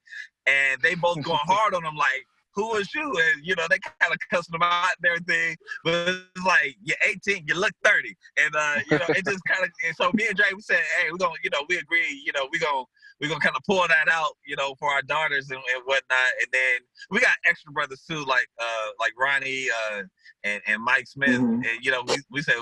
and 0.46 0.82
they 0.82 0.96
both 0.96 1.22
going 1.24 1.40
hard 1.48 1.74
on 1.74 1.84
him 1.84 1.96
like, 1.96 2.26
"Who 2.56 2.76
is 2.76 2.94
you?" 2.94 3.04
And 3.12 3.46
you 3.46 3.56
know 3.56 3.66
they 3.70 3.80
kind 3.80 4.12
of 4.14 4.18
cussing 4.32 4.56
him 4.56 4.62
out 4.64 4.92
and 5.02 5.12
everything. 5.12 5.58
But 5.84 6.10
it's 6.36 6.46
like 6.46 6.76
you're 6.84 6.98
18, 7.06 7.46
you 7.48 7.56
look 7.56 7.74
30, 7.84 8.16
and 8.38 8.56
uh, 8.56 8.76
you 8.90 8.98
know 9.00 9.08
it 9.10 9.26
just 9.26 9.44
kind 9.46 9.64
of. 9.64 9.70
So 9.96 10.12
me 10.14 10.28
and 10.28 10.36
Dre 10.38 10.46
we 10.56 10.62
said, 10.62 10.82
"Hey, 10.98 11.10
we're 11.12 11.18
gonna, 11.18 11.36
you 11.44 11.50
know, 11.50 11.66
we 11.68 11.78
agree, 11.78 12.22
you 12.26 12.32
know, 12.34 12.48
we 12.52 12.60
gonna 12.60 12.84
we're 13.20 13.30
gonna 13.30 13.40
kind 13.40 13.56
of 13.56 13.64
pull 13.66 13.86
that 13.88 14.08
out, 14.12 14.32
you 14.46 14.56
know, 14.56 14.76
for 14.80 14.92
our 14.92 15.02
daughters 15.02 15.50
and, 15.50 15.60
and 15.74 15.84
whatnot." 15.86 16.28
And 16.40 16.48
then 16.52 16.80
we 17.10 17.20
got 17.20 17.36
extra 17.46 17.72
brothers 17.72 18.04
too, 18.08 18.24
like 18.26 18.48
uh 18.62 18.88
like 19.00 19.14
Ronnie 19.20 19.68
uh 19.92 20.04
and 20.44 20.62
and 20.68 20.84
Mike 20.84 21.08
Smith, 21.08 21.40
Mhm. 21.42 21.54
and 21.68 21.84
you 21.86 21.90
know 21.92 22.04
we 22.08 22.18
we 22.30 22.42
said 22.44 22.58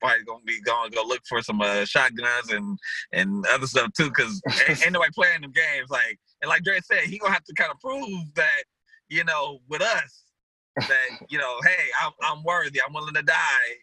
probably 0.00 0.24
gonna 0.24 0.44
be 0.44 0.60
going 0.60 0.90
to 0.90 0.96
go 0.96 1.02
look 1.04 1.22
for 1.28 1.42
some 1.42 1.60
uh, 1.60 1.84
shotguns 1.84 2.50
and 2.50 2.78
and 3.12 3.44
other 3.52 3.66
stuff 3.66 3.92
too, 3.96 4.08
because 4.08 4.40
ain't, 4.68 4.82
ain't 4.84 4.92
nobody 4.92 5.12
playing 5.14 5.42
them 5.42 5.52
games. 5.52 5.90
Like 5.90 6.18
and 6.42 6.48
like 6.48 6.62
Dre 6.62 6.80
said, 6.80 7.04
he 7.04 7.18
gonna 7.18 7.32
have 7.32 7.44
to 7.44 7.54
kind 7.54 7.70
of 7.70 7.80
prove 7.80 8.34
that 8.34 8.64
you 9.08 9.24
know 9.24 9.60
with 9.68 9.82
us 9.82 10.24
that 10.76 11.08
you 11.28 11.38
know, 11.38 11.56
hey, 11.64 11.84
I'm 12.02 12.12
I'm 12.22 12.42
worthy. 12.44 12.80
I'm 12.86 12.92
willing 12.92 13.14
to 13.14 13.22
die 13.22 13.34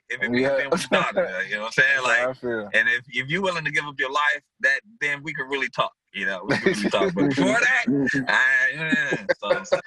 if 0.10 0.22
it 0.22 0.30
means 0.32 0.44
Yeah. 0.44 0.68
with 0.68 0.90
daughter. 0.90 1.44
You 1.48 1.56
know 1.56 1.62
what 1.64 1.68
I'm 1.68 1.72
saying? 1.84 2.04
Like, 2.04 2.44
and 2.74 2.90
if 2.90 3.04
if 3.10 3.28
you're 3.28 3.42
willing 3.42 3.66
to 3.66 3.72
give 3.72 3.86
up 3.86 3.96
your 4.00 4.12
life, 4.12 4.42
that 4.62 4.82
then 5.02 5.24
we 5.24 5.34
can 5.34 5.48
really 5.48 5.70
talk. 5.70 5.94
You 6.14 6.26
know, 6.26 6.44
we 6.46 6.56
can 6.56 6.66
really 6.72 6.90
talk. 6.90 7.14
But 7.14 7.30
before 7.30 7.60
that. 7.60 7.86
I, 8.28 9.28
so, 9.38 9.64
so. 9.64 9.80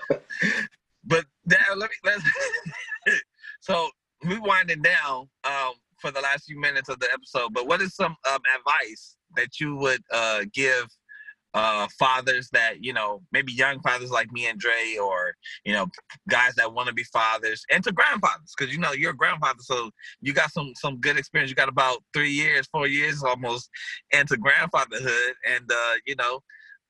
but 1.05 1.25
now 1.47 1.57
let 1.77 1.91
me 1.91 1.97
let's 2.05 2.23
so 3.61 3.89
we 4.27 4.39
winding 4.39 4.83
down 4.83 5.29
um 5.45 5.73
for 6.01 6.11
the 6.11 6.20
last 6.20 6.45
few 6.45 6.59
minutes 6.59 6.89
of 6.89 6.99
the 7.01 7.09
episode 7.12 7.53
but 7.53 7.66
what 7.66 7.81
is 7.81 7.95
some 7.95 8.16
um 8.33 8.41
advice 8.57 9.16
that 9.37 9.61
you 9.61 9.77
would 9.77 10.03
uh 10.12 10.45
give 10.53 10.87
uh, 11.55 11.89
fathers 11.99 12.49
that 12.53 12.85
you 12.85 12.93
know 12.93 13.23
maybe 13.33 13.53
young 13.53 13.81
fathers 13.81 14.11
like 14.11 14.31
me 14.31 14.47
and 14.47 14.61
Dre, 14.61 14.97
or 15.03 15.35
you 15.65 15.73
know 15.73 15.87
guys 16.29 16.55
that 16.57 16.73
want 16.73 16.89
to 16.89 16.95
be 16.95 17.05
fathers, 17.05 17.65
and 17.70 17.83
to 17.85 17.91
grandfathers 17.91 18.55
because 18.57 18.73
you 18.73 18.79
know 18.79 18.93
you're 18.93 19.12
a 19.12 19.16
grandfather, 19.16 19.61
so 19.61 19.91
you 20.20 20.33
got 20.33 20.53
some 20.53 20.73
some 20.77 21.01
good 21.01 21.16
experience. 21.16 21.51
You 21.51 21.57
got 21.57 21.69
about 21.69 22.03
three 22.12 22.31
years, 22.31 22.66
four 22.70 22.87
years 22.87 23.23
almost 23.25 23.70
into 24.11 24.37
grandfatherhood, 24.37 25.35
and 25.51 25.70
uh, 25.73 25.95
you 26.07 26.16
know 26.16 26.41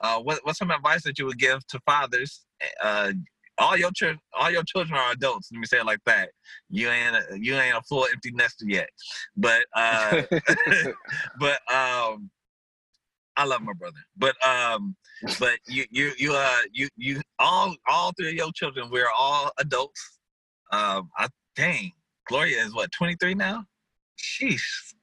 uh, 0.00 0.18
what, 0.18 0.40
what's 0.44 0.58
some 0.58 0.70
advice 0.70 1.02
that 1.04 1.18
you 1.18 1.26
would 1.26 1.38
give 1.38 1.66
to 1.68 1.80
fathers? 1.86 2.44
Uh, 2.82 3.12
all 3.58 3.76
your 3.76 3.90
children, 3.92 4.20
all 4.38 4.50
your 4.50 4.62
children 4.64 4.98
are 4.98 5.12
adults. 5.12 5.50
Let 5.52 5.58
me 5.60 5.66
say 5.66 5.78
it 5.78 5.86
like 5.86 6.00
that. 6.06 6.30
You 6.70 6.88
ain't 6.88 7.16
a, 7.16 7.22
you 7.38 7.54
ain't 7.54 7.76
a 7.76 7.82
full 7.82 8.06
empty 8.12 8.30
nester 8.32 8.64
yet, 8.66 8.88
but 9.36 9.64
uh, 9.74 10.22
but 11.40 11.60
um, 11.72 12.30
I 13.36 13.44
love 13.44 13.62
my 13.62 13.72
brother, 13.74 13.98
but 14.16 14.34
um, 14.46 14.96
but 15.38 15.58
you 15.66 15.84
you 15.90 16.12
you 16.18 16.32
uh 16.34 16.60
you 16.72 16.88
you 16.96 17.20
all 17.38 17.74
all 17.88 18.12
three 18.18 18.28
of 18.30 18.34
your 18.34 18.52
children, 18.54 18.90
we're 18.90 19.10
all 19.16 19.50
adults. 19.58 20.18
Um, 20.72 21.10
I 21.16 21.28
dang, 21.56 21.92
Gloria 22.28 22.62
is 22.64 22.74
what 22.74 22.90
twenty 22.92 23.16
three 23.20 23.34
now. 23.34 23.64
Sheesh. 24.18 24.94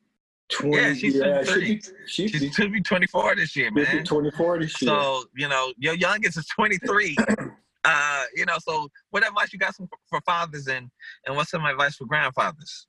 20, 0.51 0.77
Yeah, 0.77 0.93
she's 0.93 1.15
yeah, 1.15 1.43
30. 1.43 1.65
she 1.65 1.75
be, 1.75 1.81
she 2.05 2.27
She's 2.27 2.57
be 2.69 2.81
twenty 2.81 3.07
four 3.07 3.35
this 3.35 3.55
year, 3.55 3.71
man. 3.71 4.03
24 4.03 4.59
this 4.59 4.79
year. 4.81 4.89
So 4.89 5.23
you 5.35 5.47
know, 5.47 5.73
your 5.77 5.95
youngest 5.95 6.37
is 6.37 6.45
23. 6.47 7.15
Uh, 7.85 8.23
you 8.35 8.45
know, 8.45 8.57
so 8.59 8.89
what 9.11 9.25
advice 9.25 9.53
you 9.53 9.59
got 9.59 9.75
some 9.75 9.87
for 10.09 10.19
fathers 10.21 10.67
and 10.67 10.89
and 11.25 11.35
what's 11.35 11.51
some 11.51 11.65
advice 11.65 11.95
for 11.95 12.05
grandfathers? 12.05 12.87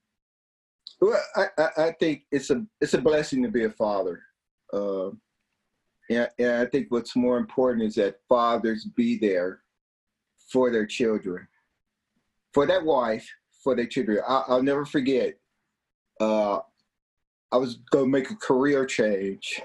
Well, 1.00 1.20
I, 1.36 1.46
I, 1.58 1.68
I 1.78 1.92
think 1.92 2.22
it's 2.32 2.50
a 2.50 2.64
it's 2.80 2.94
a 2.94 3.00
blessing 3.00 3.42
to 3.42 3.50
be 3.50 3.64
a 3.64 3.70
father. 3.70 4.22
Uh, 4.72 5.10
and, 6.08 6.28
and 6.38 6.52
I 6.52 6.66
think 6.66 6.86
what's 6.90 7.14
more 7.14 7.38
important 7.38 7.82
is 7.82 7.96
that 7.96 8.20
fathers 8.28 8.84
be 8.84 9.18
there 9.18 9.60
for 10.50 10.70
their 10.70 10.86
children, 10.86 11.46
for 12.52 12.66
that 12.66 12.84
wife, 12.84 13.28
for 13.62 13.76
their 13.76 13.86
children. 13.86 14.20
I, 14.26 14.44
I'll 14.48 14.62
never 14.62 14.86
forget. 14.86 15.34
Uh, 16.20 16.60
I 17.52 17.58
was 17.58 17.76
gonna 17.90 18.06
make 18.06 18.30
a 18.30 18.36
career 18.36 18.86
change. 18.86 19.60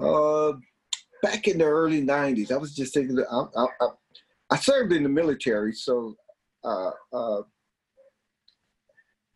Uh, 0.00 0.52
back 1.24 1.48
in 1.48 1.56
the 1.58 1.64
early 1.64 2.02
'90s, 2.02 2.52
I 2.52 2.56
was 2.58 2.74
just 2.74 2.92
thinking. 2.94 3.18
I, 3.18 3.44
I, 3.56 3.66
I, 3.80 3.86
I 4.50 4.56
served 4.56 4.92
in 4.92 5.02
the 5.02 5.08
military, 5.08 5.72
so 5.72 6.14
uh, 6.64 6.90
uh, 7.12 7.42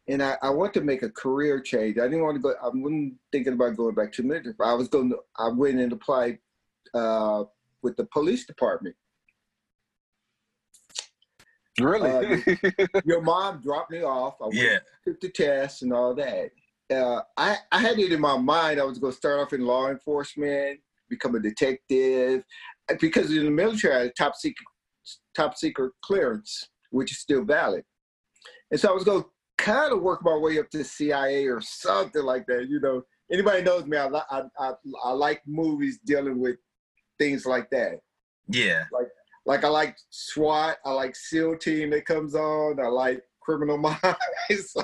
and 0.07 0.23
I, 0.23 0.37
I 0.43 0.51
want 0.51 0.75
to 0.75 0.83
make 0.83 1.03
a 1.03 1.11
career 1.11 1.61
change. 1.61 1.99
I 1.99 2.03
didn't 2.05 2.23
want 2.23 2.37
to 2.37 2.43
go. 2.43 2.51
I 2.63 2.69
wasn't 2.69 3.15
thinking 3.33 3.55
about 3.55 3.77
going 3.77 3.95
back 3.95 4.13
to 4.13 4.23
military. 4.23 4.55
I 4.63 4.75
was 4.75 4.89
going. 4.89 5.11
To, 5.11 5.19
I 5.37 5.49
went 5.49 5.79
and 5.81 5.93
applied 5.93 6.39
uh, 6.95 7.45
with 7.83 7.97
the 7.97 8.05
police 8.05 8.45
department. 8.45 8.95
Really? 11.81 12.45
Your 13.05 13.23
mom 13.23 13.61
dropped 13.63 13.91
me 13.93 14.03
off. 14.03 14.35
I 14.43 14.47
went, 14.47 14.57
Yeah. 14.57 14.79
took 15.07 15.21
the 15.21 15.31
test 15.31 15.83
and 15.83 15.93
all 15.93 16.13
that. 16.15 16.51
Uh, 16.91 17.21
I 17.37 17.57
I 17.71 17.79
had 17.81 17.99
it 17.99 18.13
in 18.13 18.21
my 18.21 18.37
mind. 18.37 18.81
I 18.81 18.85
was 18.85 18.99
going 18.99 19.13
to 19.13 19.17
start 19.17 19.41
off 19.41 19.53
in 19.53 19.65
law 19.65 19.89
enforcement, 19.89 20.81
become 21.09 21.35
a 21.35 21.41
detective, 21.41 22.43
uh, 22.91 22.95
because 23.01 23.31
in 23.31 23.45
the 23.45 23.51
military 23.51 23.95
I 23.95 24.01
had 24.05 24.17
top 24.17 24.35
secret 24.37 24.65
top 25.35 25.57
secret 25.57 25.93
clearance, 26.03 26.69
which 26.91 27.13
is 27.13 27.21
still 27.21 27.45
valid. 27.45 27.85
And 28.71 28.79
so 28.79 28.91
I 28.91 28.93
was 28.93 29.05
going 29.05 29.23
to 29.23 29.29
kind 29.57 29.93
of 29.93 30.03
work 30.03 30.23
my 30.23 30.37
way 30.37 30.59
up 30.59 30.71
to 30.71 30.85
CIA 30.85 31.47
or 31.47 31.61
something 31.61 32.23
like 32.23 32.47
that. 32.47 32.69
You 32.69 32.81
know, 32.81 33.03
anybody 33.33 33.63
knows 33.63 33.87
me. 33.87 33.97
I, 33.97 34.09
I, 34.09 34.43
I, 34.59 34.73
I 35.05 35.11
like 35.13 35.43
movies 35.47 35.99
dealing 36.05 36.39
with 36.39 36.57
things 37.19 37.47
like 37.47 37.71
that. 37.71 38.01
Yeah. 38.49 38.85
Like 39.47 39.65
I 39.65 39.69
like 39.69 39.97
SWAT. 40.11 40.77
I 40.85 40.91
like 40.93 41.17
SEAL 41.17 41.59
Team 41.59 41.91
that 41.91 42.05
comes 42.05 42.35
on. 42.35 42.79
I 42.81 42.89
like 42.89 43.23
Criminal 43.41 43.79
Minds. 43.79 44.77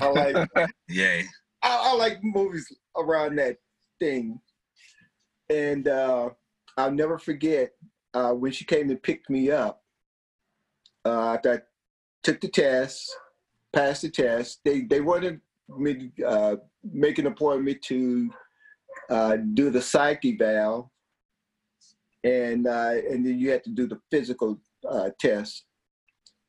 I 0.00 0.06
like 0.08 0.48
Yay. 0.88 1.24
I, 1.62 1.90
I 1.90 1.94
like 1.94 2.18
movies 2.22 2.66
around 2.96 3.36
that 3.36 3.56
thing. 3.98 4.38
And 5.50 5.88
uh, 5.88 6.30
I'll 6.76 6.90
never 6.92 7.18
forget 7.18 7.72
uh, 8.14 8.32
when 8.32 8.52
she 8.52 8.64
came 8.64 8.90
and 8.90 9.02
picked 9.02 9.28
me 9.30 9.50
up. 9.50 9.82
Uh, 11.04 11.36
I 11.44 11.58
took 12.22 12.40
the 12.40 12.48
test, 12.48 13.14
passed 13.72 14.02
the 14.02 14.08
test. 14.10 14.60
They 14.64 14.82
they 14.82 15.00
wanted 15.00 15.40
me 15.68 16.10
to 16.16 16.24
uh, 16.26 16.56
make 16.82 17.18
an 17.18 17.26
appointment 17.26 17.82
to 17.82 18.30
uh, 19.10 19.36
do 19.52 19.68
the 19.70 19.82
psych 19.82 20.24
eval, 20.24 20.90
and 22.22 22.66
uh, 22.66 22.94
and 23.10 23.26
then 23.26 23.38
you 23.38 23.50
had 23.50 23.64
to 23.64 23.70
do 23.70 23.86
the 23.86 24.00
physical 24.10 24.58
uh, 24.88 25.10
test. 25.20 25.64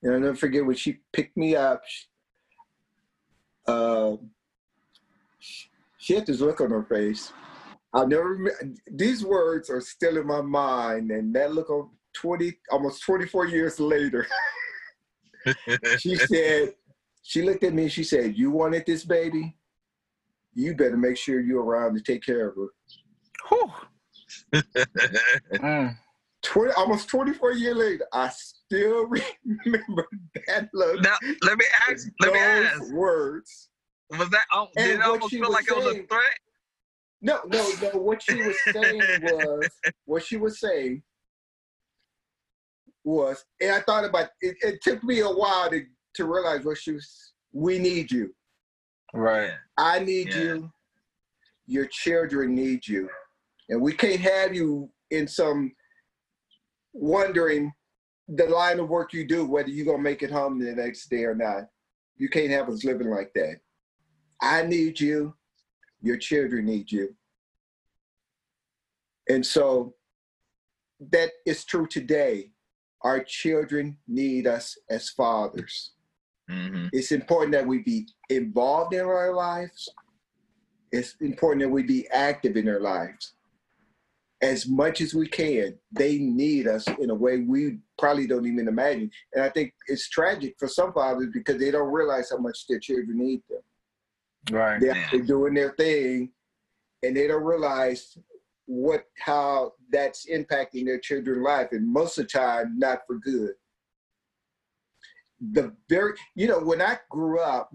And 0.04 0.14
I'll 0.14 0.20
never 0.22 0.36
forget 0.36 0.66
when 0.66 0.76
she 0.78 1.00
picked 1.12 1.36
me 1.38 1.56
up. 1.56 1.82
she- 1.86 2.08
Uh, 3.68 4.18
she 5.98 6.14
had 6.14 6.26
this 6.28 6.40
look 6.40 6.62
on 6.62 6.70
her 6.70 6.84
face. 6.84 7.34
I'll 7.96 8.08
never. 8.08 8.36
rem- 8.36 8.76
These 8.92 9.24
words 9.24 9.70
are 9.70 9.82
still 9.82 10.18
in 10.18 10.28
my 10.28 10.42
mind, 10.42 11.10
and 11.12 11.34
that 11.36 11.54
look 11.54 11.70
on 11.70 11.90
twenty, 12.14 12.58
almost 12.70 13.02
twenty-four 13.04 13.48
years 13.48 13.80
later. 13.80 14.28
she 16.00 16.16
said, 16.16 16.74
she 17.24 17.42
looked 17.42 17.64
at 17.64 17.74
me 17.74 17.84
and 17.84 17.92
she 17.92 18.04
said, 18.04 18.38
"You 18.38 18.52
wanted 18.52 18.86
this 18.86 19.06
baby. 19.06 19.56
You 20.54 20.76
better 20.76 20.98
make 20.98 21.18
sure 21.18 21.40
you're 21.40 21.64
around 21.64 21.96
to 21.96 22.02
take 22.02 22.24
care 22.24 22.50
of 22.50 22.56
her." 22.56 22.68
Whew. 23.50 23.72
Mm. 25.56 25.96
20, 26.44 26.74
almost 26.74 27.08
24 27.10 27.54
years 27.54 27.76
later, 27.78 28.06
I 28.14 28.30
still 28.30 29.06
remember 29.66 30.08
that 30.48 30.70
look. 30.74 31.02
now 31.02 31.16
let 31.44 31.58
me 31.58 31.66
ask. 31.90 32.08
Let 32.20 32.34
me 32.34 32.40
ask. 32.40 32.92
words. 32.94 33.70
Was 34.12 34.30
that? 34.30 34.44
Oh, 34.54 34.68
did 34.76 34.92
it 35.00 35.02
almost 35.02 35.32
feel 35.32 35.42
was 35.42 35.50
like 35.50 35.68
it 35.68 35.76
was 35.76 35.86
a 35.88 36.04
threat? 36.04 36.40
No, 37.26 37.40
no, 37.48 37.72
no. 37.82 37.90
What 38.00 38.22
she 38.22 38.36
was 38.44 38.56
saying 38.72 39.02
was, 39.24 39.68
what 40.06 40.24
she 40.24 40.38
was 40.38 40.60
saying 40.60 41.02
was, 43.04 43.44
and 43.60 43.72
I 43.72 43.82
thought 43.82 44.06
about 44.06 44.30
it. 44.42 44.56
It 44.62 44.80
took 44.84 45.04
me 45.04 45.22
a 45.22 45.28
while 45.30 45.72
to, 45.72 45.84
to 46.18 46.26
realize 46.26 46.64
what 46.64 46.78
she 46.78 46.92
was. 46.92 47.34
We 47.52 47.80
need 47.80 48.12
you. 48.12 48.32
Right. 49.14 49.52
I 49.76 50.00
need 50.00 50.30
Yeah. 50.36 50.44
you. 50.44 50.72
Your 51.68 51.88
children 51.88 52.54
need 52.54 52.88
you, 52.88 53.10
and 53.70 53.82
we 53.82 53.92
can't 53.94 54.22
have 54.22 54.54
you 54.54 54.92
in 55.10 55.28
some 55.28 55.72
wondering 56.94 57.72
the 58.28 58.46
line 58.46 58.80
of 58.80 58.88
work 58.90 59.14
you 59.14 59.28
do 59.28 59.46
whether 59.46 59.70
you're 59.70 59.86
gonna 59.88 59.98
make 59.98 60.22
it 60.22 60.30
home 60.30 60.60
the 60.60 60.74
next 60.74 61.10
day 61.10 61.24
or 61.24 61.34
not. 61.34 61.64
You 62.18 62.30
can't 62.30 62.52
have 62.52 62.70
us 62.70 62.84
living 62.84 63.10
like 63.10 63.32
that. 63.34 63.56
I 64.44 64.62
need 64.62 65.00
you. 65.00 65.36
Your 66.06 66.18
children 66.18 66.66
need 66.66 66.92
you. 66.92 67.16
And 69.28 69.44
so 69.44 69.96
that 71.12 71.32
is 71.48 71.66
true 71.66 71.88
today. 71.88 72.52
Our 73.02 73.24
children 73.24 73.98
need 74.08 74.46
us 74.46 74.78
as 74.90 75.10
fathers. 75.10 75.94
hmm 76.48 76.88
It's 76.94 77.12
important 77.12 77.54
that 77.54 77.66
we 77.66 77.80
be 77.80 78.08
involved 78.30 78.94
in 78.94 79.02
our 79.02 79.34
lives. 79.34 79.90
It's 80.92 81.16
important 81.22 81.62
that 81.64 81.70
we 81.70 81.82
be 81.82 82.08
active 82.10 82.56
in 82.56 82.66
their 82.66 82.82
lives 82.82 83.34
as 84.42 84.68
much 84.68 85.02
as 85.02 85.16
we 85.16 85.28
can. 85.28 85.76
They 85.92 86.20
need 86.20 86.68
us 86.68 86.86
in 87.00 87.10
a 87.10 87.16
way 87.16 87.40
we 87.40 87.80
probably 87.98 88.28
don't 88.28 88.46
even 88.46 88.68
imagine. 88.68 89.10
And 89.34 89.44
I 89.44 89.50
think 89.50 89.74
it's 89.88 90.08
tragic 90.08 90.56
for 90.60 90.68
some 90.68 90.94
fathers 90.94 91.30
because 91.34 91.58
they 91.58 91.72
don't 91.72 91.92
realize 91.92 92.30
how 92.30 92.38
much 92.38 92.68
their 92.68 92.80
children 92.80 93.18
need 93.18 93.42
them. 93.50 93.62
Right. 94.52 94.80
They're, 94.80 94.96
Yeah. 94.96 95.22
doing 95.26 95.54
their 95.54 95.72
thing 95.72 96.32
and 97.04 97.16
they 97.16 97.28
don't 97.28 97.44
realize 97.44 98.18
what 98.66 99.06
how 99.20 99.74
that's 99.92 100.26
impacting 100.28 100.86
their 100.86 101.00
children's 101.00 101.44
life 101.46 101.70
and 101.72 101.88
most 101.88 102.18
of 102.18 102.26
the 102.26 102.30
time 102.30 102.78
not 102.80 103.00
for 103.06 103.18
good 103.20 103.52
the 105.52 105.76
very 105.88 106.14
you 106.34 106.48
know 106.48 106.60
when 106.60 106.82
i 106.82 106.98
grew 107.12 107.40
up 107.40 107.72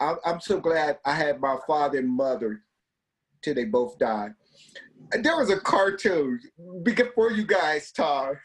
i'm, 0.00 0.16
I'm 0.24 0.40
so 0.40 0.58
glad 0.58 0.98
i 1.04 1.12
had 1.14 1.40
my 1.40 1.58
father 1.66 1.98
and 1.98 2.08
mother 2.08 2.62
till 3.42 3.54
they 3.54 3.66
both 3.66 3.98
died 3.98 4.32
there 5.22 5.36
was 5.36 5.50
a 5.50 5.60
cartoon 5.60 6.40
before 6.82 7.30
you 7.30 7.44
guys 7.46 7.92
talk 7.92 8.36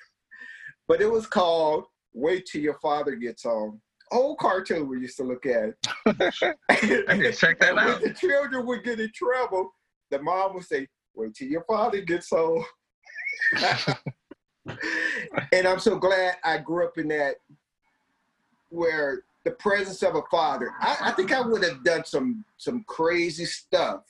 but 0.88 1.02
it 1.02 1.10
was 1.12 1.26
called 1.26 1.86
wait 2.14 2.46
till 2.46 2.62
your 2.62 2.78
father 2.80 3.16
gets 3.16 3.44
home 3.44 3.82
old 4.12 4.38
cartoon 4.38 4.88
we 4.88 5.00
used 5.00 5.18
to 5.18 5.24
look 5.24 5.46
at 5.46 5.74
I 6.06 7.32
check 7.32 7.60
that 7.60 7.70
and 7.70 7.76
when 7.76 7.88
out. 7.88 8.02
the 8.02 8.14
children 8.14 8.66
would 8.66 8.84
get 8.84 9.00
in 9.00 9.12
trouble, 9.14 9.72
the 10.10 10.22
mom 10.22 10.56
would 10.56 10.66
say, 10.66 10.88
"Wait 11.16 11.36
till 11.36 11.48
your 11.48 11.64
father 11.64 12.02
gets 12.02 12.30
home." 12.30 12.64
and 15.54 15.68
I'm 15.68 15.80
so 15.80 15.98
glad 15.98 16.36
I 16.44 16.58
grew 16.58 16.86
up 16.86 16.98
in 16.98 17.08
that, 17.10 17.36
where 18.70 19.24
the 19.46 19.52
presence 19.52 20.04
of 20.04 20.16
a 20.16 20.22
father. 20.30 20.74
I, 20.80 20.98
I 21.02 21.12
think 21.12 21.32
I 21.32 21.42
would 21.42 21.64
have 21.64 21.84
done 21.84 22.06
some 22.06 22.44
some 22.58 22.84
crazy 22.88 23.46
stuff 23.46 24.04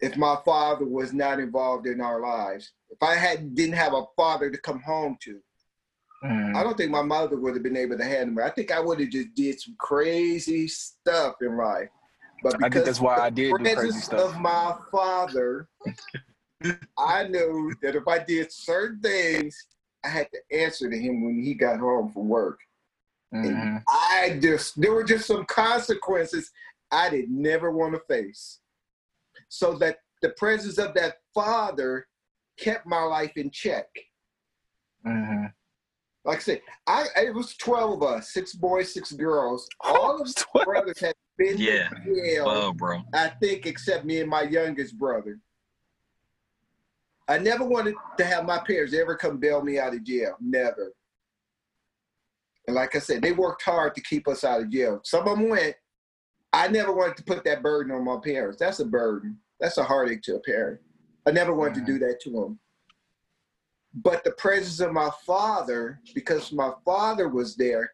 if 0.00 0.16
my 0.16 0.36
father 0.44 0.84
was 0.84 1.12
not 1.12 1.38
involved 1.40 1.86
in 1.86 2.00
our 2.00 2.20
lives. 2.20 2.72
If 2.90 3.02
I 3.02 3.14
had 3.14 3.54
didn't 3.54 3.76
have 3.76 3.94
a 3.94 4.04
father 4.16 4.50
to 4.50 4.58
come 4.58 4.80
home 4.80 5.16
to, 5.22 5.40
Mhm. 6.26 6.56
I 6.56 6.62
don't 6.62 6.76
think 6.76 6.90
my 6.90 7.02
mother 7.02 7.36
would 7.36 7.54
have 7.54 7.62
been 7.62 7.76
able 7.76 7.96
to 7.96 8.04
handle 8.04 8.34
me. 8.34 8.42
I 8.42 8.50
think 8.50 8.70
I 8.70 8.80
would 8.80 9.00
have 9.00 9.10
just 9.10 9.34
did 9.34 9.60
some 9.60 9.76
crazy 9.78 10.66
stuff 10.68 11.36
in 11.40 11.56
life. 11.56 11.88
But 12.42 12.56
I 12.62 12.68
think 12.68 12.84
that's 12.84 13.00
why 13.00 13.18
I 13.18 13.30
did 13.30 13.50
do 13.50 13.50
crazy 13.56 13.74
presence 13.74 14.04
stuff. 14.04 14.34
of 14.34 14.40
my 14.40 14.74
father, 14.90 15.68
I 16.98 17.28
knew 17.28 17.72
that 17.82 17.94
if 17.94 18.08
I 18.08 18.18
did 18.18 18.52
certain 18.52 19.00
things, 19.00 19.56
I 20.04 20.08
had 20.08 20.28
to 20.32 20.56
answer 20.56 20.90
to 20.90 20.98
him 20.98 21.24
when 21.24 21.42
he 21.42 21.54
got 21.54 21.78
home 21.78 22.12
from 22.12 22.28
work. 22.28 22.58
Mhm. 23.34 23.82
I 23.88 24.38
just 24.40 24.80
there 24.80 24.92
were 24.92 25.04
just 25.04 25.26
some 25.26 25.44
consequences 25.46 26.50
I 26.90 27.10
did 27.10 27.30
never 27.30 27.70
want 27.70 27.94
to 27.94 28.00
face. 28.00 28.60
So 29.48 29.74
that 29.78 29.98
the 30.22 30.30
presence 30.30 30.78
of 30.78 30.94
that 30.94 31.18
father 31.34 32.06
kept 32.58 32.86
my 32.86 33.02
life 33.02 33.36
in 33.36 33.50
check. 33.50 33.88
Mhm. 35.04 35.52
Like 36.26 36.38
I 36.38 36.40
said, 36.40 36.60
I 36.88 37.06
it 37.16 37.34
was 37.34 37.54
twelve 37.56 37.92
of 37.92 38.02
us, 38.02 38.32
six 38.32 38.52
boys, 38.52 38.92
six 38.92 39.12
girls. 39.12 39.68
All 39.80 40.20
of 40.20 40.28
my 40.54 40.64
brothers 40.64 40.98
had 40.98 41.14
been 41.38 41.56
Yeah. 41.56 41.88
to 41.88 41.96
jail, 42.04 42.46
Well, 42.46 42.72
bro. 42.72 43.02
I 43.14 43.28
think, 43.40 43.64
except 43.64 44.04
me 44.04 44.20
and 44.20 44.28
my 44.28 44.42
youngest 44.42 44.98
brother. 44.98 45.38
I 47.28 47.38
never 47.38 47.64
wanted 47.64 47.94
to 48.18 48.24
have 48.24 48.44
my 48.44 48.58
parents 48.58 48.94
ever 48.94 49.16
come 49.16 49.38
bail 49.38 49.62
me 49.62 49.78
out 49.78 49.94
of 49.94 50.04
jail. 50.04 50.36
Never. 50.40 50.92
And 52.66 52.74
like 52.74 52.94
I 52.96 52.98
said, 52.98 53.22
they 53.22 53.32
worked 53.32 53.62
hard 53.62 53.94
to 53.94 54.00
keep 54.00 54.26
us 54.28 54.42
out 54.44 54.60
of 54.60 54.70
jail. 54.70 55.00
Some 55.04 55.26
of 55.28 55.38
them 55.38 55.48
went. 55.48 55.76
I 56.52 56.68
never 56.68 56.92
wanted 56.92 57.16
to 57.18 57.24
put 57.24 57.44
that 57.44 57.62
burden 57.62 57.92
on 57.94 58.04
my 58.04 58.16
parents. 58.22 58.58
That's 58.58 58.80
a 58.80 58.84
burden. 58.84 59.38
That's 59.60 59.78
a 59.78 59.84
heartache 59.84 60.22
to 60.22 60.36
a 60.36 60.40
parent. 60.40 60.80
I 61.26 61.30
never 61.32 61.52
wanted 61.54 61.74
to 61.76 61.80
do 61.84 61.98
that 62.00 62.20
to 62.22 62.30
them. 62.30 62.58
But 63.96 64.24
the 64.24 64.32
presence 64.32 64.80
of 64.80 64.92
my 64.92 65.10
father, 65.26 66.00
because 66.14 66.52
my 66.52 66.72
father 66.84 67.28
was 67.28 67.56
there, 67.56 67.92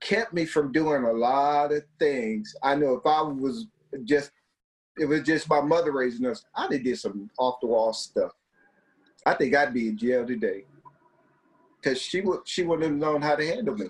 kept 0.00 0.32
me 0.32 0.44
from 0.44 0.72
doing 0.72 1.04
a 1.04 1.12
lot 1.12 1.72
of 1.72 1.84
things. 1.98 2.54
I 2.62 2.74
know 2.74 2.94
if 2.94 3.06
I 3.06 3.22
was 3.22 3.66
just, 4.04 4.32
it 4.98 5.06
was 5.06 5.22
just 5.22 5.48
my 5.48 5.60
mother 5.60 5.92
raising 5.92 6.26
us, 6.26 6.44
I'd 6.54 6.72
have 6.72 6.82
did 6.82 6.98
some 6.98 7.30
off 7.38 7.60
the 7.60 7.68
wall 7.68 7.92
stuff. 7.92 8.32
I 9.24 9.34
think 9.34 9.54
I'd 9.54 9.74
be 9.74 9.88
in 9.88 9.96
jail 9.96 10.26
today 10.26 10.64
because 11.80 12.00
she 12.00 12.20
would 12.20 12.40
she 12.44 12.62
wouldn't 12.62 12.88
have 12.90 12.98
known 12.98 13.22
how 13.22 13.36
to 13.36 13.46
handle 13.46 13.76
me. 13.76 13.86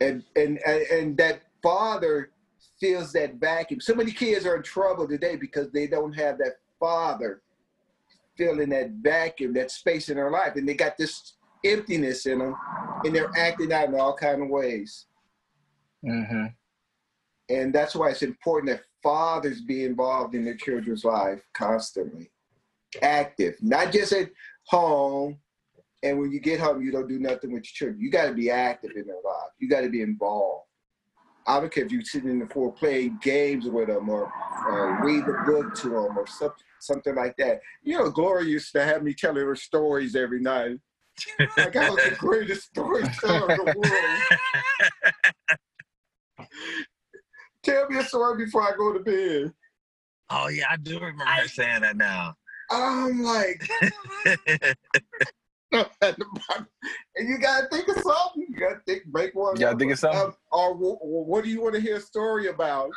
And 0.00 0.22
and 0.36 0.58
and, 0.66 1.16
that 1.18 1.42
father 1.62 2.30
feels 2.78 3.12
that 3.12 3.36
vacuum. 3.36 3.80
So 3.80 3.94
many 3.94 4.10
kids 4.12 4.44
are 4.44 4.56
in 4.56 4.62
trouble 4.62 5.08
today 5.08 5.36
because 5.36 5.70
they 5.70 5.86
don't 5.86 6.12
have 6.12 6.38
that 6.38 6.56
father 6.78 7.42
filling 8.36 8.70
that 8.70 8.90
vacuum, 8.90 9.52
that 9.54 9.70
space 9.70 10.08
in 10.08 10.16
their 10.16 10.30
life, 10.30 10.56
and 10.56 10.68
they 10.68 10.74
got 10.74 10.96
this 10.96 11.36
emptiness 11.64 12.26
in 12.26 12.38
them, 12.40 12.54
and 13.04 13.14
they're 13.14 13.30
acting 13.36 13.72
out 13.72 13.88
in 13.88 13.94
all 13.94 14.14
kind 14.14 14.42
of 14.42 14.48
ways. 14.48 15.06
Mhm. 16.04 16.54
And 17.48 17.72
that's 17.72 17.94
why 17.94 18.10
it's 18.10 18.22
important 18.22 18.70
that 18.70 18.84
fathers 19.02 19.60
be 19.60 19.84
involved 19.84 20.34
in 20.34 20.44
their 20.44 20.56
children's 20.56 21.04
life 21.04 21.42
constantly, 21.52 22.30
active, 23.02 23.56
not 23.62 23.92
just 23.92 24.12
at 24.12 24.30
home. 24.66 25.38
And 26.02 26.18
when 26.18 26.32
you 26.32 26.40
get 26.40 26.60
home, 26.60 26.82
you 26.82 26.90
don't 26.90 27.08
do 27.08 27.18
nothing 27.18 27.52
with 27.52 27.64
your 27.64 27.88
children. 27.88 28.00
You 28.00 28.10
got 28.10 28.26
to 28.26 28.34
be 28.34 28.50
active 28.50 28.92
in 28.96 29.06
their 29.06 29.22
life. 29.24 29.50
You 29.58 29.68
got 29.68 29.82
to 29.82 29.88
be 29.88 30.02
involved. 30.02 30.68
I 31.46 31.60
don't 31.60 31.70
care 31.70 31.84
if 31.84 31.92
you're 31.92 32.02
sitting 32.02 32.30
in 32.30 32.38
the 32.38 32.46
floor 32.46 32.72
playing 32.72 33.18
games 33.22 33.66
with 33.66 33.88
them 33.88 34.08
or, 34.08 34.32
or 34.66 35.04
read 35.04 35.26
the 35.26 35.34
book 35.46 35.74
to 35.76 35.90
them 35.90 36.16
or 36.18 36.26
some, 36.26 36.52
something 36.80 37.14
like 37.14 37.36
that. 37.36 37.60
You 37.82 37.98
know, 37.98 38.10
Gloria 38.10 38.48
used 38.48 38.72
to 38.72 38.82
have 38.82 39.02
me 39.02 39.12
telling 39.12 39.44
her 39.44 39.56
stories 39.56 40.16
every 40.16 40.40
night. 40.40 40.78
Like 41.56 41.76
I 41.76 41.90
was 41.90 42.02
the 42.02 42.16
greatest 42.18 42.68
storyteller 42.68 43.52
in 43.52 43.58
the 43.58 43.64
world. 46.38 46.48
Tell 47.62 47.88
me 47.88 47.98
a 47.98 48.04
story 48.04 48.44
before 48.44 48.62
I 48.62 48.72
go 48.76 48.92
to 48.92 49.00
bed. 49.00 49.52
Oh 50.30 50.48
yeah, 50.48 50.64
I 50.70 50.76
do 50.76 50.94
remember 50.94 51.24
her 51.24 51.48
saying 51.48 51.82
that 51.82 51.96
now. 51.96 52.34
I'm 52.70 53.22
like, 53.22 53.68
and 56.02 57.28
you 57.28 57.38
gotta 57.38 57.66
think 57.68 57.88
of 57.88 57.96
something. 57.96 58.46
You 58.48 58.56
gotta 58.58 58.80
think, 58.86 59.02
make 59.12 59.34
one. 59.34 59.56
You 59.56 59.60
gotta 59.60 59.78
think 59.78 59.92
of 59.92 59.98
something? 59.98 60.20
Um, 60.22 60.34
or 60.52 60.74
wh- 60.74 60.98
wh- 61.00 61.28
what 61.28 61.44
do 61.44 61.50
you 61.50 61.60
want 61.62 61.74
to 61.74 61.80
hear 61.80 61.96
a 61.96 62.00
story 62.00 62.48
about? 62.48 62.90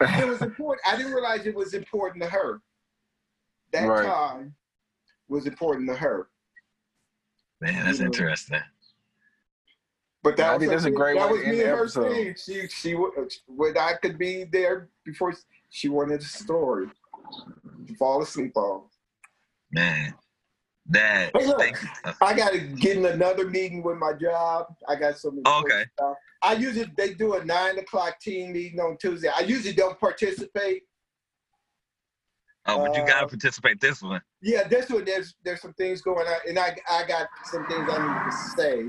It 0.00 0.26
was 0.28 0.40
important. 0.42 0.86
I 0.86 0.96
didn't 0.96 1.12
realize 1.12 1.46
it 1.46 1.54
was 1.54 1.74
important 1.74 2.22
to 2.24 2.28
her. 2.30 2.60
That 3.72 3.86
Right. 3.86 4.04
time 4.06 4.54
was 5.28 5.46
important 5.46 5.88
to 5.88 5.96
her. 5.96 6.28
Man, 7.60 7.84
that's 7.84 7.98
You 7.98 8.04
know. 8.04 8.06
interesting. 8.06 8.60
But 10.22 10.36
that 10.38 10.50
I 10.50 10.52
was 10.54 10.60
think 10.60 10.72
her 10.72 10.76
that's 10.78 10.86
a 10.86 10.90
great 10.90 11.18
That 11.18 11.30
was 11.30 11.40
me 11.40 11.60
and 11.60 11.68
her 11.68 11.80
episode. 11.82 12.12
thing. 12.12 12.34
She 12.36 12.68
she 12.68 12.94
wa- 12.94 13.10
when 13.46 13.76
I 13.78 13.94
could 13.94 14.18
be 14.18 14.44
there 14.44 14.88
before 15.04 15.34
she 15.70 15.88
wanted 15.88 16.20
a 16.20 16.24
story 16.24 16.88
to 17.86 17.94
fall 17.96 18.22
asleep 18.22 18.56
on. 18.56 18.82
Man. 19.70 20.14
Dad, 20.90 21.32
look. 21.34 21.58
thank 21.58 21.82
you. 21.82 21.88
I 22.20 22.34
got 22.34 22.52
to 22.52 22.58
get 22.58 22.96
in 22.96 23.04
another 23.06 23.48
meeting 23.50 23.82
with 23.82 23.96
my 23.98 24.12
job. 24.12 24.66
I 24.88 24.94
got 24.96 25.18
some. 25.18 25.40
Okay. 25.44 25.84
stuff. 25.94 26.16
I 26.42 26.52
usually 26.54 26.90
they 26.96 27.14
do 27.14 27.34
a 27.34 27.44
nine 27.44 27.78
o'clock 27.78 28.20
team 28.20 28.52
meeting 28.52 28.78
on 28.78 28.96
Tuesday. 28.98 29.28
I 29.34 29.40
usually 29.40 29.74
don't 29.74 29.98
participate. 29.98 30.84
Oh, 32.66 32.78
but 32.78 32.96
you 32.96 33.04
gotta 33.06 33.26
Uh, 33.26 33.28
participate 33.28 33.80
this 33.80 34.02
one. 34.02 34.20
Yeah, 34.42 34.66
this 34.68 34.90
one 34.90 35.04
there's 35.04 35.34
there's 35.44 35.60
some 35.60 35.72
things 35.74 36.02
going 36.02 36.26
on, 36.26 36.36
and 36.48 36.58
I 36.58 36.76
I 36.88 37.04
got 37.06 37.28
some 37.50 37.66
things 37.66 37.88
I 37.90 37.98
need 37.98 38.30
to 38.30 38.32
say 38.56 38.86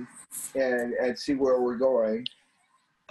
and 0.55 0.93
and 0.93 1.17
see 1.17 1.35
where 1.35 1.59
we're 1.61 1.77
going. 1.77 2.25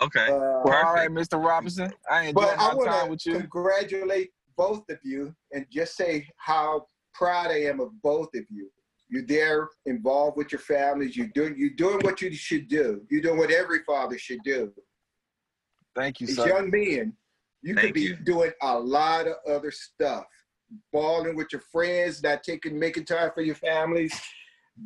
Okay. 0.03 0.27
Uh, 0.27 0.61
Well, 0.65 0.75
all 0.87 0.95
right, 0.95 1.09
Mr. 1.11 1.43
Roberson. 1.43 1.93
I 2.11 2.23
enjoyed 2.23 2.35
but 2.35 2.61
I 2.61 2.75
my 2.75 2.85
time 2.85 2.99
want 2.99 3.11
with 3.11 3.21
to 3.23 3.31
you. 3.31 3.41
congratulate 3.41 4.33
both 4.57 4.85
of 4.91 4.99
you 5.03 5.35
and 5.53 5.67
just 5.71 5.97
say 5.97 6.29
how 6.37 6.87
proud 7.15 7.47
I 7.51 7.63
am 7.63 7.81
of 7.81 7.91
both 8.03 8.29
of 8.35 8.45
you. 8.51 8.71
You're 9.17 9.25
there, 9.25 9.71
involved 9.87 10.37
with 10.37 10.53
your 10.53 10.59
families. 10.59 11.17
You're 11.17 11.29
doing 11.29 11.55
you're 11.57 11.71
doing 11.71 12.01
what 12.03 12.21
you 12.21 12.31
should 12.35 12.69
do. 12.69 13.01
You're 13.11 13.23
doing 13.23 13.39
what 13.39 13.51
every 13.51 13.79
father 13.87 14.19
should 14.19 14.43
do. 14.45 14.75
Thank 15.95 16.21
you, 16.21 16.27
As 16.27 16.35
sir. 16.35 16.49
young 16.49 16.69
men, 16.69 17.15
you 17.63 17.75
could 17.75 17.95
be 17.95 18.03
you. 18.03 18.17
doing 18.17 18.51
a 18.61 18.79
lot 18.79 19.27
of 19.27 19.37
other 19.51 19.71
stuff, 19.71 20.27
balling 20.93 21.35
with 21.35 21.47
your 21.51 21.63
friends, 21.73 22.23
not 22.23 22.43
taking 22.43 22.79
making 22.79 23.07
time 23.07 23.31
for 23.35 23.41
your 23.41 23.55
families. 23.55 24.13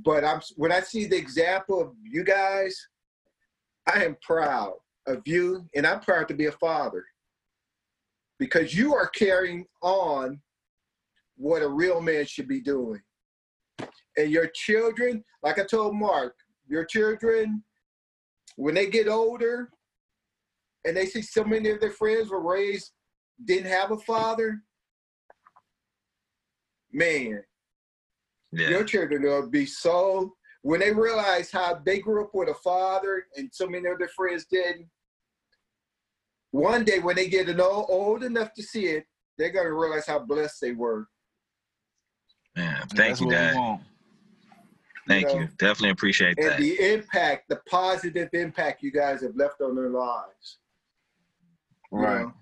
But 0.05 0.25
I'm 0.25 0.41
when 0.55 0.71
I 0.71 0.79
see 0.79 1.07
the 1.07 1.17
example 1.17 1.81
of 1.81 1.93
you 2.05 2.23
guys, 2.23 2.81
I 3.93 4.05
am 4.05 4.17
proud 4.23 4.75
of 5.09 5.23
you, 5.27 5.67
and 5.75 5.85
I'm 5.85 5.99
proud 5.99 6.29
to 6.29 6.35
be 6.35 6.47
a 6.47 6.53
father 6.53 7.05
because 8.39 8.77
you 8.77 8.95
are 8.95 9.09
carrying 9.09 9.67
on 9.83 10.41
what 11.37 11.63
a 11.63 11.69
real 11.69 12.01
man 12.01 12.27
should 12.27 12.47
be 12.47 12.61
doing. 12.61 13.01
And 14.17 14.31
your 14.31 14.49
children, 14.49 15.25
like 15.43 15.59
I 15.59 15.65
told 15.65 15.95
Mark, 15.95 16.35
your 16.69 16.85
children, 16.85 17.63
when 18.57 18.75
they 18.75 18.87
get 18.89 19.09
older, 19.09 19.71
and 20.85 20.97
they 20.97 21.07
see 21.07 21.23
so 21.23 21.45
many 21.45 21.71
of 21.71 21.81
their 21.81 21.91
friends 21.91 22.31
were 22.31 22.41
raised 22.41 22.93
didn't 23.45 23.71
have 23.71 23.91
a 23.91 23.99
father, 23.99 24.63
man, 26.93 27.45
Yeah. 28.53 28.69
your 28.69 28.85
children 28.85 29.23
will 29.23 29.49
be 29.49 29.65
so 29.67 30.37
when 30.63 30.81
they 30.81 30.93
realize 30.93 31.51
how 31.51 31.75
they 31.75 32.01
grew 32.01 32.25
up 32.25 32.35
with 32.35 32.49
a 32.49 32.55
father 32.55 33.27
and 33.37 33.49
so 33.55 33.67
many 33.67 33.89
of 33.89 33.99
their 33.99 34.09
friends 34.09 34.45
didn't. 34.45 34.91
One 36.51 36.85
day 36.85 36.99
when 36.99 37.17
they 37.17 37.29
get 37.29 37.49
an 37.49 37.61
old, 37.61 37.87
old 37.89 38.25
enough 38.25 38.53
to 38.55 38.63
see 38.63 38.87
it, 38.87 39.07
they're 39.39 39.53
gonna 39.53 39.73
realize 39.73 40.07
how 40.07 40.19
blessed 40.19 40.61
they 40.61 40.73
were. 40.73 41.09
Man, 42.57 42.87
thank 42.89 43.21
you, 43.21 43.31
Dad. 43.31 43.55
Thank 45.11 45.27
know. 45.29 45.41
you. 45.41 45.49
Definitely 45.59 45.91
appreciate 45.91 46.39
And 46.39 46.47
that. 46.47 46.53
And 46.55 46.63
the 46.65 46.93
impact, 46.95 47.49
the 47.49 47.61
positive 47.69 48.29
impact 48.33 48.83
you 48.83 48.93
guys 48.93 49.23
have 49.23 49.35
left 49.37 49.61
on 49.61 49.75
their 49.75 49.91
lives. 49.91 50.59
you 51.93 51.99
Right. 51.99 52.21
know? 52.23 52.33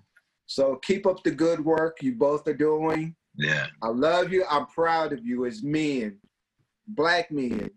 So 0.45 0.75
keep 0.77 1.05
up 1.07 1.23
the 1.23 1.31
good 1.31 1.63
work 1.63 2.01
you 2.01 2.13
both 2.15 2.47
are 2.47 2.53
doing. 2.53 3.15
yeah. 3.35 3.67
I 3.81 3.87
love 3.87 4.31
you. 4.31 4.45
I'm 4.49 4.65
proud 4.67 5.13
of 5.13 5.25
you 5.25 5.45
as 5.45 5.63
men, 5.63 6.19
black 6.87 7.31
men, 7.31 7.69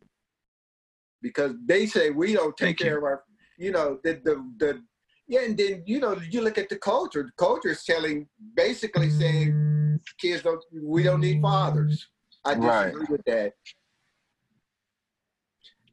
because 1.21 1.53
they 1.65 1.87
say 1.87 2.11
we 2.11 2.33
don't 2.35 2.57
take 2.57 2.67
Thank 2.69 2.81
you. 2.81 2.87
care 2.87 2.99
of 2.99 3.05
our, 3.05 3.25
you 3.59 3.71
know, 3.71 3.99
the 4.05 4.15
the 4.25 4.35
the 4.59 4.83
yeah, 5.29 5.43
and 5.43 5.57
then 5.57 5.83
you 5.87 6.01
know 6.01 6.19
you 6.31 6.41
look 6.43 6.59
at 6.59 6.69
the 6.69 6.77
culture. 6.77 7.23
The 7.23 7.33
culture 7.37 7.71
is 7.71 7.85
telling, 7.85 8.29
basically 8.55 9.09
saying, 9.11 10.01
kids 10.19 10.43
don't, 10.43 10.63
we 10.73 11.03
don't 11.05 11.21
need 11.21 11.41
fathers. 11.41 12.09
I 12.45 12.55
Right. 12.55 12.87
disagree 12.87 13.07
with 13.09 13.25
that. 13.27 13.53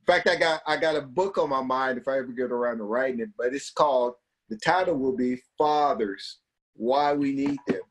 In 0.09 0.15
fact, 0.15 0.27
I 0.27 0.35
got 0.37 0.61
I 0.65 0.75
got 0.75 0.95
a 0.95 1.01
book 1.01 1.37
on 1.37 1.49
my 1.51 1.61
mind 1.61 1.99
if 1.99 2.07
I 2.07 2.17
ever 2.17 2.31
get 2.31 2.51
around 2.51 2.77
to 2.79 2.83
writing 2.83 3.19
it, 3.19 3.29
but 3.37 3.53
it's 3.53 3.69
called. 3.69 4.15
The 4.49 4.57
title 4.57 4.95
will 4.95 5.15
be 5.15 5.39
"Fathers: 5.55 6.39
Why 6.73 7.13
We 7.13 7.31
Need 7.31 7.59
Them." 7.67 7.81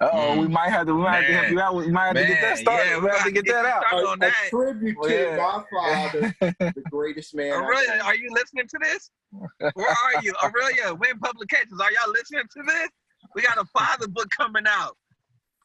oh, 0.00 0.40
we 0.40 0.46
Mm. 0.46 0.50
might 0.52 0.70
have 0.70 0.86
to. 0.86 0.94
We 0.94 1.02
might 1.02 1.16
have 1.16 1.26
to 1.26 1.34
help 1.34 1.50
you 1.50 1.60
out. 1.60 1.74
We 1.74 1.88
might 1.88 2.06
have 2.06 2.16
to 2.16 2.24
get 2.26 2.40
that 2.40 2.56
started. 2.56 2.88
yeah, 2.88 2.96
we 2.96 3.04
we 3.04 3.10
have 3.10 3.24
to 3.24 3.32
get 3.32 3.44
get 3.44 3.52
that 3.52 3.66
out. 3.66 3.82
started. 3.82 4.06
A, 4.06 4.10
on 4.12 4.16
a 4.18 4.20
that. 4.20 4.46
tribute 4.48 4.96
Well, 4.98 5.10
to 5.10 5.14
yeah. 5.14 5.36
my 5.36 5.64
father, 5.70 6.34
the 6.40 6.84
greatest 6.90 7.34
man. 7.34 7.52
Aurelia, 7.52 8.00
are 8.02 8.14
you 8.14 8.30
listening 8.32 8.66
to 8.68 8.78
this? 8.80 9.10
Where 9.74 9.88
are 9.90 10.22
you? 10.22 10.34
Aurelia, 10.42 10.94
Win 10.94 11.18
Publications, 11.18 11.78
are 11.82 11.92
y'all 11.92 12.12
listening 12.14 12.44
to 12.50 12.62
this? 12.66 12.88
We 13.34 13.42
got 13.42 13.58
a 13.58 13.64
father 13.66 14.08
book 14.08 14.28
coming 14.34 14.64
out. 14.66 14.96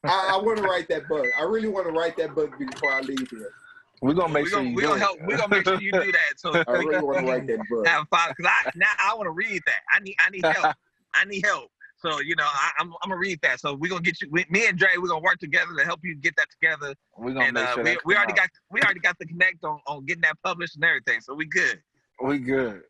I, 0.03 0.31
I 0.33 0.37
want 0.37 0.57
to 0.57 0.63
write 0.63 0.89
that 0.89 1.07
book. 1.07 1.25
I 1.39 1.43
really 1.43 1.69
want 1.69 1.87
to 1.87 1.93
write 1.93 2.17
that 2.17 2.35
book 2.35 2.59
before 2.59 2.91
I 2.91 2.99
leave 3.03 3.29
here. 3.29 3.53
We're 4.01 4.13
gonna 4.13 4.33
make 4.33 4.43
we 4.45 4.49
sure 4.49 4.59
gonna, 4.59 4.69
you 4.69 4.75
we 4.75 4.81
do 4.83 4.87
gonna 4.89 4.99
help. 4.99 5.17
We're 5.21 5.37
gonna 5.37 5.55
make 5.55 5.63
sure 5.65 5.81
you 5.81 5.91
do 5.91 6.11
that. 6.11 6.33
So 6.37 6.51
I 6.67 6.71
really 6.71 6.99
want 7.03 7.19
to 7.19 7.25
write 7.31 7.47
that 7.47 7.59
book. 7.69 7.87
have 7.87 8.07
father 8.09 8.33
because 8.37 8.51
I 8.65 8.71
now 8.75 8.87
I 9.03 9.15
want 9.15 9.27
to 9.27 9.31
read 9.31 9.61
that. 9.65 9.81
I 9.93 9.99
need 9.99 10.15
I 10.25 10.29
need 10.29 10.45
help. 10.55 10.75
I 11.15 11.25
need 11.25 11.43
help. 11.45 11.71
So 11.97 12.19
you 12.21 12.35
know 12.35 12.45
I, 12.45 12.71
I'm 12.79 12.93
I'm 13.03 13.09
gonna 13.09 13.19
read 13.19 13.39
that. 13.41 13.59
So 13.59 13.73
we're 13.73 13.89
gonna 13.89 14.01
get 14.01 14.21
you. 14.21 14.27
We, 14.31 14.45
me 14.49 14.67
and 14.67 14.77
Dre, 14.77 14.89
we're 14.99 15.07
gonna 15.07 15.21
work 15.21 15.39
together 15.39 15.71
to 15.77 15.83
help 15.83 16.01
you 16.03 16.15
get 16.15 16.35
that 16.37 16.47
together. 16.51 16.93
We're 17.17 17.33
gonna 17.33 17.45
And 17.45 17.53
make 17.55 17.63
uh, 17.65 17.73
sure 17.73 17.83
we, 17.83 17.89
that 17.91 18.05
we 18.05 18.15
already 18.15 18.33
out. 18.33 18.37
got 18.37 18.49
we 18.69 18.81
already 18.81 18.99
got 18.99 19.17
the 19.19 19.25
connect 19.25 19.63
on, 19.63 19.79
on 19.87 20.05
getting 20.05 20.21
that 20.21 20.37
published 20.43 20.75
and 20.75 20.85
everything. 20.85 21.21
So 21.21 21.33
we 21.33 21.45
good. 21.45 21.81
We 22.23 22.39
good. 22.39 22.81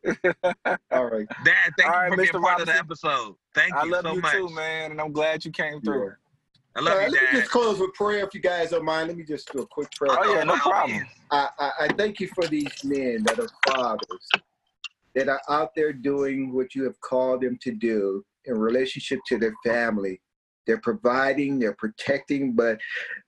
All 0.90 1.04
right. 1.06 1.26
Dad, 1.44 1.72
thank 1.78 1.90
All 1.90 1.94
you 1.96 2.00
right, 2.00 2.10
for 2.10 2.16
being 2.16 2.28
Mr. 2.30 2.40
part 2.40 2.60
of 2.60 2.66
the 2.66 2.74
episode. 2.76 3.34
Thank 3.54 3.72
you 3.72 3.78
I 3.78 3.84
love 3.84 4.02
so 4.04 4.14
you 4.14 4.20
much. 4.22 4.32
too, 4.32 4.48
man, 4.50 4.90
and 4.90 5.00
I'm 5.00 5.12
glad 5.12 5.44
you 5.44 5.50
came 5.50 5.80
through. 5.82 6.12
I 6.76 6.80
love 6.80 6.94
Uh, 6.94 7.00
you, 7.00 7.10
let 7.10 7.22
me 7.32 7.40
just 7.40 7.50
close 7.50 7.78
with 7.78 7.92
prayer 7.94 8.24
if 8.24 8.34
you 8.34 8.40
guys 8.40 8.70
don't 8.70 8.84
mind. 8.84 9.08
Let 9.08 9.16
me 9.16 9.24
just 9.24 9.52
do 9.52 9.60
a 9.60 9.66
quick 9.66 9.90
prayer. 9.96 10.16
Oh, 10.18 10.34
yeah, 10.34 10.44
no 10.44 10.56
problem. 10.56 11.06
I, 11.30 11.48
I, 11.58 11.72
I 11.80 11.88
thank 11.88 12.20
you 12.20 12.28
for 12.34 12.46
these 12.46 12.72
men 12.84 13.24
that 13.24 13.38
are 13.38 13.48
fathers 13.66 14.28
that 15.14 15.28
are 15.28 15.40
out 15.48 15.74
there 15.74 15.92
doing 15.92 16.52
what 16.52 16.74
you 16.74 16.84
have 16.84 17.00
called 17.00 17.42
them 17.42 17.58
to 17.62 17.72
do 17.72 18.24
in 18.44 18.58
relationship 18.58 19.18
to 19.26 19.38
their 19.38 19.54
family. 19.64 20.20
They're 20.66 20.80
providing, 20.80 21.58
they're 21.58 21.74
protecting, 21.74 22.52
but 22.52 22.78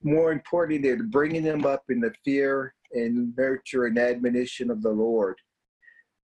more 0.02 0.30
importantly, 0.30 0.86
they're 0.86 1.02
bringing 1.02 1.42
them 1.42 1.64
up 1.64 1.84
in 1.88 2.00
the 2.00 2.12
fear 2.24 2.74
and 2.92 3.34
nurture 3.36 3.86
and 3.86 3.98
admonition 3.98 4.70
of 4.70 4.82
the 4.82 4.90
Lord. 4.90 5.36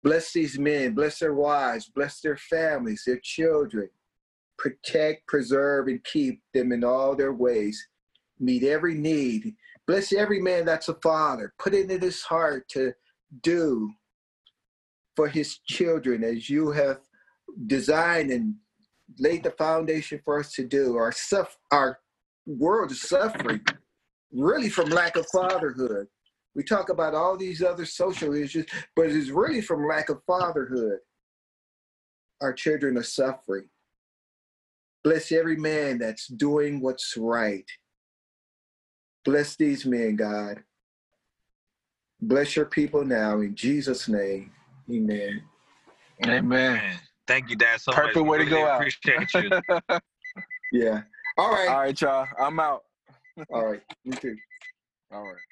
Bless 0.04 0.32
these 0.32 0.58
men, 0.58 0.94
bless 0.94 1.18
their 1.18 1.34
wives, 1.34 1.90
bless 1.92 2.20
their 2.20 2.36
families, 2.36 3.02
their 3.06 3.20
children. 3.22 3.88
Protect, 4.58 5.26
preserve, 5.26 5.88
and 5.88 6.02
keep 6.04 6.42
them 6.54 6.72
in 6.72 6.84
all 6.84 7.14
their 7.16 7.32
ways. 7.32 7.88
Meet 8.38 8.64
every 8.64 8.94
need. 8.94 9.54
Bless 9.86 10.12
every 10.12 10.40
man 10.40 10.64
that's 10.64 10.88
a 10.88 10.94
father. 10.94 11.54
Put 11.58 11.74
it 11.74 11.90
in 11.90 12.00
his 12.00 12.22
heart 12.22 12.68
to 12.70 12.92
do 13.42 13.90
for 15.16 15.28
his 15.28 15.58
children 15.58 16.24
as 16.24 16.50
you 16.50 16.70
have 16.72 17.00
designed 17.66 18.30
and 18.30 18.54
laid 19.18 19.44
the 19.44 19.52
foundation 19.52 20.20
for 20.24 20.40
us 20.40 20.52
to 20.54 20.64
do. 20.64 20.96
Our 20.96 21.12
our 21.72 21.98
world 22.46 22.90
is 22.92 23.02
suffering 23.02 23.62
really 24.32 24.68
from 24.68 24.90
lack 24.90 25.16
of 25.16 25.26
fatherhood. 25.32 26.06
We 26.54 26.64
talk 26.64 26.88
about 26.88 27.14
all 27.14 27.36
these 27.36 27.62
other 27.62 27.86
social 27.86 28.34
issues, 28.34 28.66
but 28.96 29.06
it's 29.06 29.30
really 29.30 29.60
from 29.60 29.86
lack 29.88 30.08
of 30.08 30.22
fatherhood. 30.26 30.98
Our 32.40 32.52
children 32.52 32.98
are 32.98 33.02
suffering. 33.02 33.68
Bless 35.06 35.30
every 35.30 35.54
man 35.54 35.98
that's 35.98 36.26
doing 36.26 36.80
what's 36.80 37.16
right. 37.16 37.64
Bless 39.24 39.54
these 39.54 39.86
men, 39.86 40.16
God. 40.16 40.64
Bless 42.20 42.56
your 42.56 42.64
people 42.64 43.04
now 43.04 43.38
in 43.38 43.54
Jesus' 43.54 44.08
name. 44.08 44.50
Amen. 44.90 45.42
Amen. 46.24 46.98
Thank 47.24 47.50
you, 47.50 47.54
Dad, 47.54 47.80
so 47.80 47.92
Perfect 47.92 48.16
much. 48.16 48.24
We 48.24 48.30
way 48.30 48.38
to 48.38 48.44
really 48.46 48.62
go 48.62 48.66
out. 48.66 48.80
Appreciate 48.80 49.34
you. 49.34 49.50
Yeah. 50.72 51.02
All 51.38 51.52
right. 51.52 51.68
All 51.68 51.78
right, 51.78 52.00
y'all. 52.00 52.26
I'm 52.40 52.58
out. 52.58 52.82
All 53.50 53.64
right. 53.64 53.82
Me 54.04 54.16
too. 54.16 54.36
All 55.12 55.22
right. 55.22 55.45